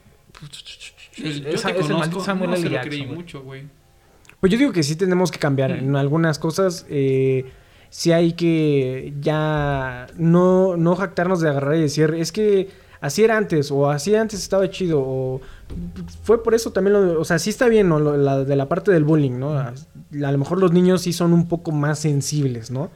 Yo 1.17 1.29
Es- 1.29 1.43
te 1.43 1.55
es 1.55 1.63
conozco, 1.63 2.21
Samuel 2.21 2.51
no 2.51 2.57
se 2.57 2.65
lo 2.65 2.71
Jackson, 2.71 2.89
creí 2.91 3.07
mucho, 3.07 3.43
güey. 3.43 3.65
Pues 4.41 4.53
yo 4.53 4.59
digo 4.59 4.73
que 4.73 4.83
sí 4.83 4.97
tenemos 4.97 5.31
que 5.31 5.39
cambiar 5.39 5.71
Mm. 5.73 5.85
en 5.89 5.97
algunas 5.97 6.39
cosas. 6.39 6.87
Eh, 6.91 7.47
sí 7.91 8.13
hay 8.13 8.33
que 8.33 9.15
ya 9.21 10.07
no, 10.17 10.77
no 10.77 10.97
jactarnos 10.97 11.41
de 11.41 11.49
agarrar 11.51 11.77
y 11.77 11.83
decir, 11.83 12.15
es 12.15 12.33
que 12.33 12.69
así 13.01 13.23
era 13.23 13.37
antes, 13.37 13.71
o 13.71 13.89
así 13.91 14.15
antes 14.17 14.41
estaba 14.43 14.69
chido, 14.71 15.01
o 15.01 15.41
fue 16.25 16.43
por 16.43 16.55
eso 16.55 16.73
también, 16.73 16.95
lo, 16.95 17.21
o 17.21 17.25
sea, 17.25 17.39
sí 17.39 17.51
está 17.51 17.69
bien, 17.69 17.89
¿no? 17.89 18.01
Lo- 18.01 18.17
la, 18.17 18.45
de 18.45 18.57
la 18.57 18.69
parte 18.69 18.91
del 18.91 19.05
bullying, 19.05 19.39
¿no? 19.39 19.53
A, 19.59 19.69
a 19.69 20.33
lo 20.33 20.39
mejor 20.39 20.59
los 20.59 20.73
niños 20.73 21.03
sí 21.03 21.13
son 21.13 21.33
un 21.33 21.47
poco 21.49 21.71
más 21.71 21.99
sensibles, 22.01 22.71
¿no? 22.71 22.91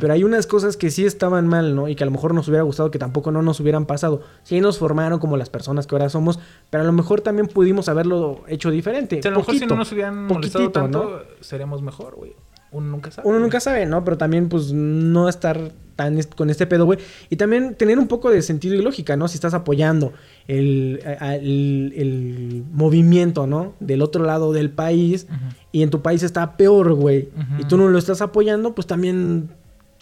Pero 0.00 0.12
hay 0.12 0.24
unas 0.24 0.46
cosas 0.46 0.76
que 0.76 0.90
sí 0.90 1.04
estaban 1.04 1.46
mal, 1.48 1.74
¿no? 1.74 1.88
Y 1.88 1.94
que 1.96 2.04
a 2.04 2.06
lo 2.06 2.10
mejor 2.12 2.32
nos 2.34 2.48
hubiera 2.48 2.62
gustado 2.62 2.90
que 2.90 2.98
tampoco 2.98 3.30
no 3.30 3.42
nos 3.42 3.60
hubieran 3.60 3.84
pasado. 3.86 4.22
Sí 4.42 4.60
nos 4.60 4.78
formaron 4.78 5.18
como 5.18 5.36
las 5.36 5.50
personas 5.50 5.86
que 5.86 5.94
ahora 5.94 6.08
somos, 6.08 6.38
pero 6.70 6.82
a 6.82 6.86
lo 6.86 6.92
mejor 6.92 7.20
también 7.20 7.46
pudimos 7.46 7.88
haberlo 7.88 8.40
hecho 8.48 8.70
diferente. 8.70 9.18
O 9.18 9.22
sea, 9.22 9.30
a 9.30 9.34
lo 9.34 9.40
mejor 9.40 9.54
si 9.58 9.66
no 9.66 9.76
nos 9.76 9.92
hubieran 9.92 10.26
molestado 10.26 10.64
tanto, 10.70 11.22
seríamos 11.40 11.82
mejor, 11.82 12.14
güey. 12.16 12.32
Uno 12.72 12.88
nunca 12.88 13.10
sabe. 13.10 13.28
Uno 13.28 13.38
nunca 13.38 13.60
sabe, 13.60 13.86
¿no? 13.86 14.02
Pero 14.04 14.18
también, 14.18 14.48
pues, 14.48 14.72
no 14.72 15.28
estar 15.28 15.72
tan 15.94 16.18
est- 16.18 16.34
con 16.34 16.50
este 16.50 16.66
pedo, 16.66 16.84
güey. 16.84 16.98
Y 17.30 17.36
también 17.36 17.74
tener 17.74 17.98
un 17.98 18.06
poco 18.08 18.28
de 18.28 18.42
sentido 18.42 18.74
y 18.74 18.82
lógica, 18.82 19.16
¿no? 19.16 19.28
Si 19.28 19.36
estás 19.36 19.54
apoyando 19.54 20.12
el, 20.48 21.00
el, 21.20 21.92
el 21.96 22.64
movimiento, 22.72 23.46
¿no? 23.46 23.72
Del 23.80 24.02
otro 24.02 24.24
lado 24.24 24.52
del 24.52 24.70
país 24.70 25.26
y 25.72 25.82
en 25.82 25.90
tu 25.90 26.02
país 26.02 26.22
está 26.22 26.56
peor, 26.56 26.92
güey. 26.94 27.28
Y 27.58 27.64
tú 27.64 27.76
no 27.78 27.88
lo 27.88 27.98
estás 27.98 28.20
apoyando, 28.20 28.74
pues 28.74 28.86
también 28.86 29.48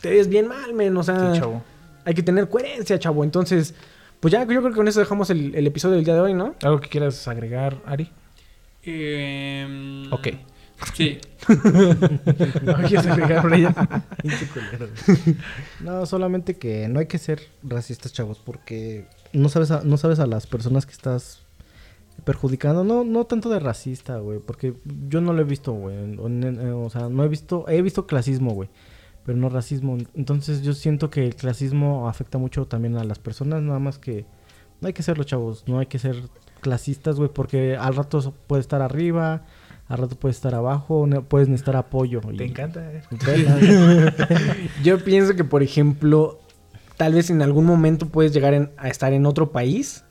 te 0.05 0.11
ves 0.11 0.29
bien 0.29 0.47
mal, 0.49 0.75
men. 0.75 0.95
O 0.97 1.03
sea, 1.03 1.33
Sí, 1.35 1.41
chavo. 1.41 1.63
hay 2.05 2.13
que 2.15 2.23
tener 2.23 2.49
coherencia, 2.49 2.99
chavo. 2.99 3.25
Entonces, 3.25 3.75
pues 4.21 4.33
ya, 4.33 4.41
yo 4.41 4.47
creo 4.47 4.63
que 4.71 4.73
con 4.77 4.87
eso 4.87 5.01
dejamos 5.01 5.31
el, 5.31 5.55
el 5.55 5.67
episodio 5.67 5.97
del 5.97 6.05
día 6.05 6.15
de 6.15 6.21
hoy, 6.21 6.35
¿no? 6.35 6.55
¿Algo 6.63 6.79
que 6.81 6.89
quieras 6.91 7.27
agregar, 7.27 7.79
Ari? 7.87 8.11
Eh, 8.85 10.09
Ok. 10.11 10.29
Sí. 10.93 11.19
¿No 11.49 12.75
quieres 12.87 13.07
agregar 13.07 13.45
no, 15.81 16.05
solamente 16.07 16.55
que 16.57 16.89
no 16.89 16.99
hay 17.01 17.07
que 17.07 17.19
ser 17.19 17.41
racistas, 17.63 18.13
chavos, 18.13 18.39
porque 18.45 19.07
no 19.33 19.49
sabes 19.49 19.71
a, 19.71 19.83
no 19.85 19.97
sabes 19.97 20.19
a 20.19 20.27
las 20.27 20.47
personas 20.47 20.85
que 20.87 20.93
estás 20.93 21.41
perjudicando. 22.25 22.85
No, 22.85 23.05
no 23.05 23.25
tanto 23.25 23.49
de 23.51 23.59
racista, 23.61 24.19
güey, 24.19 24.39
porque 24.41 24.75
yo 25.09 25.21
no 25.21 25.33
lo 25.33 25.41
he 25.43 25.45
visto, 25.45 25.73
güey. 25.73 25.97
en- 25.97 26.19
O 26.75 26.91
sea, 26.91 27.09
no 27.09 27.25
he 27.25 27.29
visto, 27.29 27.65
he 27.69 27.81
visto 27.83 28.07
clasismo, 28.07 28.53
güey, 28.53 28.69
pero 29.25 29.39
no 29.39 29.49
racismo. 29.49 29.97
Entonces 30.15 30.63
yo 30.63 30.73
siento 30.75 31.11
que 31.11 31.25
el 31.27 31.35
clasismo 31.37 32.09
afecta 32.09 32.39
mucho 32.39 32.67
también 32.67 32.97
a 32.97 33.05
las 33.05 33.19
personas, 33.19 33.63
nada 33.63 33.79
más 33.79 33.99
que 33.99 34.25
no 34.81 34.89
hay 34.89 34.93
que 34.93 35.03
serlo, 35.03 35.25
chavos. 35.25 35.65
No 35.67 35.79
hay 35.79 35.87
que 35.87 35.99
ser 35.99 36.17
clasistas, 36.61 37.17
güey, 37.17 37.31
porque 37.33 37.77
al 37.77 37.95
rato 37.97 38.35
puede 38.47 38.61
estar 38.61 38.83
arriba, 38.83 39.45
al 39.89 39.99
rato 39.99 40.17
puede 40.17 40.33
estar 40.33 40.55
abajo, 40.55 41.07
puedes 41.29 41.49
necesitar 41.49 41.77
apoyo. 41.77 42.21
y- 42.33 42.37
Te 42.37 42.45
encanta. 42.45 42.91
eh. 42.93 43.03
Yo 44.83 45.03
pienso 45.05 45.35
que, 45.35 45.45
por 45.45 45.63
ejemplo, 45.63 46.41
tal 46.97 47.15
vez 47.15 47.31
en 47.31 47.43
algún 47.43 47.65
momento 47.65 48.09
puedes 48.09 48.33
llegar 48.33 48.55
en- 48.55 48.71
a 48.77 48.89
estar 48.89 49.13
en 49.13 49.27
otro 49.27 49.53
país 49.53 50.05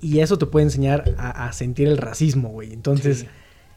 y 0.00 0.18
eso 0.20 0.36
te 0.38 0.46
puede 0.46 0.64
enseñar 0.64 1.14
a, 1.16 1.46
a 1.46 1.52
sentir 1.52 1.88
el 1.88 1.96
racismo, 1.98 2.48
güey. 2.50 2.72
Entonces, 2.72 3.20
Sí. 3.20 3.26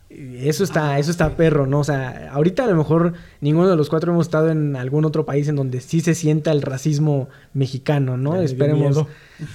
Eso 0.09 0.63
está, 0.63 0.99
eso 0.99 1.09
está 1.09 1.35
perro, 1.35 1.65
¿no? 1.65 1.79
O 1.79 1.83
sea, 1.83 2.29
ahorita 2.31 2.63
a 2.63 2.67
lo 2.67 2.75
mejor 2.75 3.13
ninguno 3.41 3.69
de 3.69 3.75
los 3.75 3.89
cuatro 3.89 4.11
hemos 4.13 4.27
estado 4.27 4.49
en 4.51 4.75
algún 4.75 5.03
otro 5.03 5.25
país 5.25 5.47
en 5.47 5.55
donde 5.55 5.81
sí 5.81 5.99
se 5.99 6.13
sienta 6.13 6.51
el 6.51 6.61
racismo 6.61 7.27
mexicano, 7.53 8.15
¿no? 8.15 8.39
Esperemos. 8.39 9.05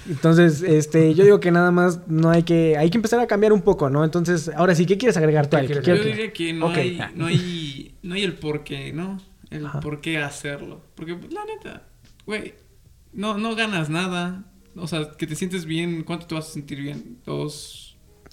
Entonces, 0.08 0.62
este, 0.62 1.14
yo 1.14 1.24
digo 1.24 1.38
que 1.38 1.52
nada 1.52 1.70
más 1.70 2.06
no 2.08 2.30
hay 2.30 2.42
que, 2.42 2.76
hay 2.76 2.90
que 2.90 2.98
empezar 2.98 3.20
a 3.20 3.26
cambiar 3.28 3.52
un 3.52 3.62
poco, 3.62 3.90
¿no? 3.90 4.04
Entonces, 4.04 4.50
ahora 4.54 4.74
sí, 4.74 4.86
¿qué 4.86 4.98
quieres 4.98 5.16
agregar 5.16 5.46
tú? 5.46 5.56
¿Qué 5.56 5.58
Ale? 5.58 5.68
¿Qué 5.68 5.80
quieres 5.80 6.04
Yo 6.04 6.10
diría 6.10 6.32
que 6.32 6.52
no, 6.52 6.66
Ok. 6.66 6.76
hay, 6.76 7.00
no, 7.14 7.26
hay, 7.26 7.94
no 8.02 8.14
hay 8.16 8.24
el 8.24 8.34
por 8.34 8.64
qué, 8.64 8.92
¿no? 8.92 9.18
El 9.50 9.66
Ajá. 9.66 9.80
por 9.80 10.00
qué 10.00 10.18
hacerlo. 10.18 10.82
Porque, 10.96 11.14
pues, 11.14 11.32
la 11.32 11.44
neta, 11.44 11.84
güey, 12.26 12.54
no, 13.12 13.38
no 13.38 13.54
ganas 13.54 13.88
nada. 13.88 14.44
O 14.74 14.86
sea, 14.88 15.12
que 15.16 15.26
te 15.26 15.36
sientes 15.36 15.64
bien, 15.64 16.02
¿cuánto 16.02 16.26
te 16.26 16.34
vas 16.34 16.48
a 16.48 16.52
sentir 16.52 16.80
bien? 16.80 17.18
¿Dos 17.24 17.89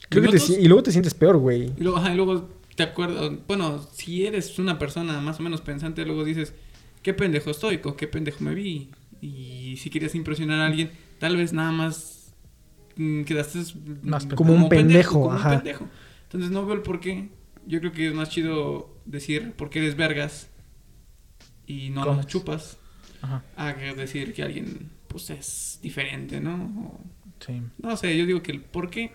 Creo 0.10 0.24
que 0.32 0.38
te 0.38 0.54
y 0.62 0.68
luego 0.68 0.84
te 0.84 0.92
sientes 0.92 1.14
peor, 1.14 1.38
güey. 1.38 1.74
Y 1.78 1.84
luego, 1.84 1.98
ajá, 1.98 2.14
y 2.14 2.16
luego 2.16 2.50
te 2.76 2.84
acuerdas, 2.84 3.32
bueno, 3.48 3.82
si 3.94 4.26
eres 4.26 4.58
una 4.60 4.78
persona 4.80 5.20
más 5.20 5.40
o 5.40 5.44
menos 5.44 5.62
pensante, 5.62 6.06
luego 6.06 6.24
dices, 6.24 6.54
qué 7.02 7.14
pendejo 7.14 7.50
estoy, 7.52 7.80
con 7.80 7.96
qué 7.96 8.08
pendejo 8.08 8.44
me 8.44 8.54
vi. 8.54 8.90
Y 9.22 9.76
si 9.78 9.90
querías 9.90 10.14
impresionar 10.16 10.60
a 10.60 10.68
alguien, 10.68 10.92
tal 11.20 11.36
vez 11.38 11.54
nada 11.54 11.72
más 11.72 12.34
mm, 12.96 13.24
quedaste 13.24 13.60
Más 14.04 14.26
mm, 14.26 14.30
Como 14.32 14.54
un 14.54 14.70
pendejo, 14.70 15.14
como 15.22 15.30
un 15.32 15.36
ajá. 15.36 15.56
pendejo. 15.58 15.88
Entonces 16.24 16.52
no 16.52 16.66
veo 16.66 16.76
el 16.76 16.82
por 16.82 17.00
qué. 17.00 17.30
Yo 17.66 17.80
creo 17.80 17.92
que 17.92 18.08
es 18.08 18.14
más 18.14 18.30
chido 18.30 18.96
decir 19.06 19.54
porque 19.58 19.80
eres 19.80 19.96
vergas 19.98 20.50
y 21.66 21.90
no 21.90 22.06
las 22.06 22.28
chupas 22.28 22.78
Ajá. 23.22 23.44
a 23.56 23.74
decir 23.74 24.34
que 24.34 24.44
alguien 24.44 24.92
pues 25.08 25.30
es 25.30 25.80
diferente, 25.82 26.40
¿no? 26.40 26.56
O- 26.56 27.00
Sí. 27.40 27.62
no 27.78 27.96
sé, 27.98 28.18
yo 28.18 28.26
digo 28.26 28.42
que 28.42 28.52
el 28.52 28.62
por 28.62 28.90
qué 28.90 29.12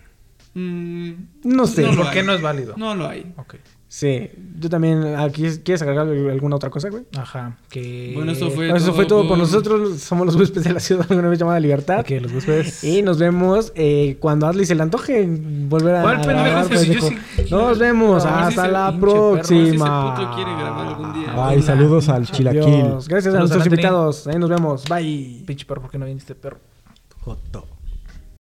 mm, 0.55 1.11
No 1.45 1.67
sé. 1.67 1.83
No 1.83 1.93
lo 1.93 2.03
¿Por 2.03 2.11
qué 2.13 2.21
hay. 2.21 2.27
no 2.27 2.33
es 2.35 2.43
válido? 2.43 2.75
no 2.77 2.95
lo 2.95 3.07
hay. 3.09 3.33
Ok. 3.37 3.55
Sí, 3.89 4.31
yo 4.59 4.71
también. 4.71 5.17
Aquí, 5.17 5.43
¿Quieres 5.63 5.83
agregar 5.83 6.09
alguna 6.09 6.57
otra 6.57 6.71
cosa, 6.71 6.89
güey? 6.89 7.03
Ajá. 7.15 7.59
Que... 7.69 8.13
Bueno, 8.15 8.33
eso 8.33 8.47
fue- 8.47 8.57
Bueno, 8.69 8.77
eso 8.77 8.95
fue 8.95 9.05
todo 9.05 9.21
por 9.21 9.29
por- 9.29 9.39
nosotros. 9.39 10.01
Somos 10.01 10.25
los 10.25 10.35
huéspedes 10.37 10.65
de 10.65 10.73
la 10.73 10.81
ciudad 10.81 11.05
alguna 11.11 11.29
vez 11.29 11.39
llamada 11.39 11.61
Libertad. 11.61 12.03
Que 12.03 12.19
los 12.19 12.33
huéspedes... 12.33 12.83
Y 12.85 13.03
nos 13.03 13.19
vemos 13.19 13.71
eh, 13.75 14.17
cuando 14.19 14.47
Adley 14.47 14.65
se 14.65 14.75
le 14.75 14.83
antoje 14.83 15.29
volver 15.29 15.97
a. 15.97 16.01
¿Cuál 16.03 16.17
a 16.17 16.21
pendejo? 16.23 16.43
grabar, 16.43 16.65
Si 16.65 16.73
yo 16.73 17.01
pendejo. 17.01 17.09
sí- 17.09 17.51
Nos 17.51 17.79
vemos. 17.79 18.23
Si 18.23 18.29
Hasta 18.31 18.69
la 18.69 18.87
pinche 18.93 19.01
perro, 19.07 19.45
si 19.45 19.55
próxima. 19.57 20.15
puto 20.17 20.35
quiere 20.37 20.51
grabar 20.53 20.87
algún 20.87 21.13
día. 21.13 21.35
Bye, 21.51 21.61
saludos 21.63 22.09
al 22.09 22.27
chilaquil. 22.31 22.63
Adiós. 22.63 23.09
Gracias 23.09 23.35
a 23.35 23.37
Saludos 23.37 23.51
a 23.51 23.55
nuestros 23.57 23.67
invitados. 23.67 24.27
Ahí 24.27 24.39
nos 24.39 24.49
vemos. 24.49 24.85
Bye. 24.89 25.43
Pinche 25.47 25.67
perro, 25.67 25.83
¿por 25.83 25.91
qué 25.91 25.99
no 25.99 26.07
viniste 26.07 26.35
perro? 26.35 26.61
Joto. 27.21 27.67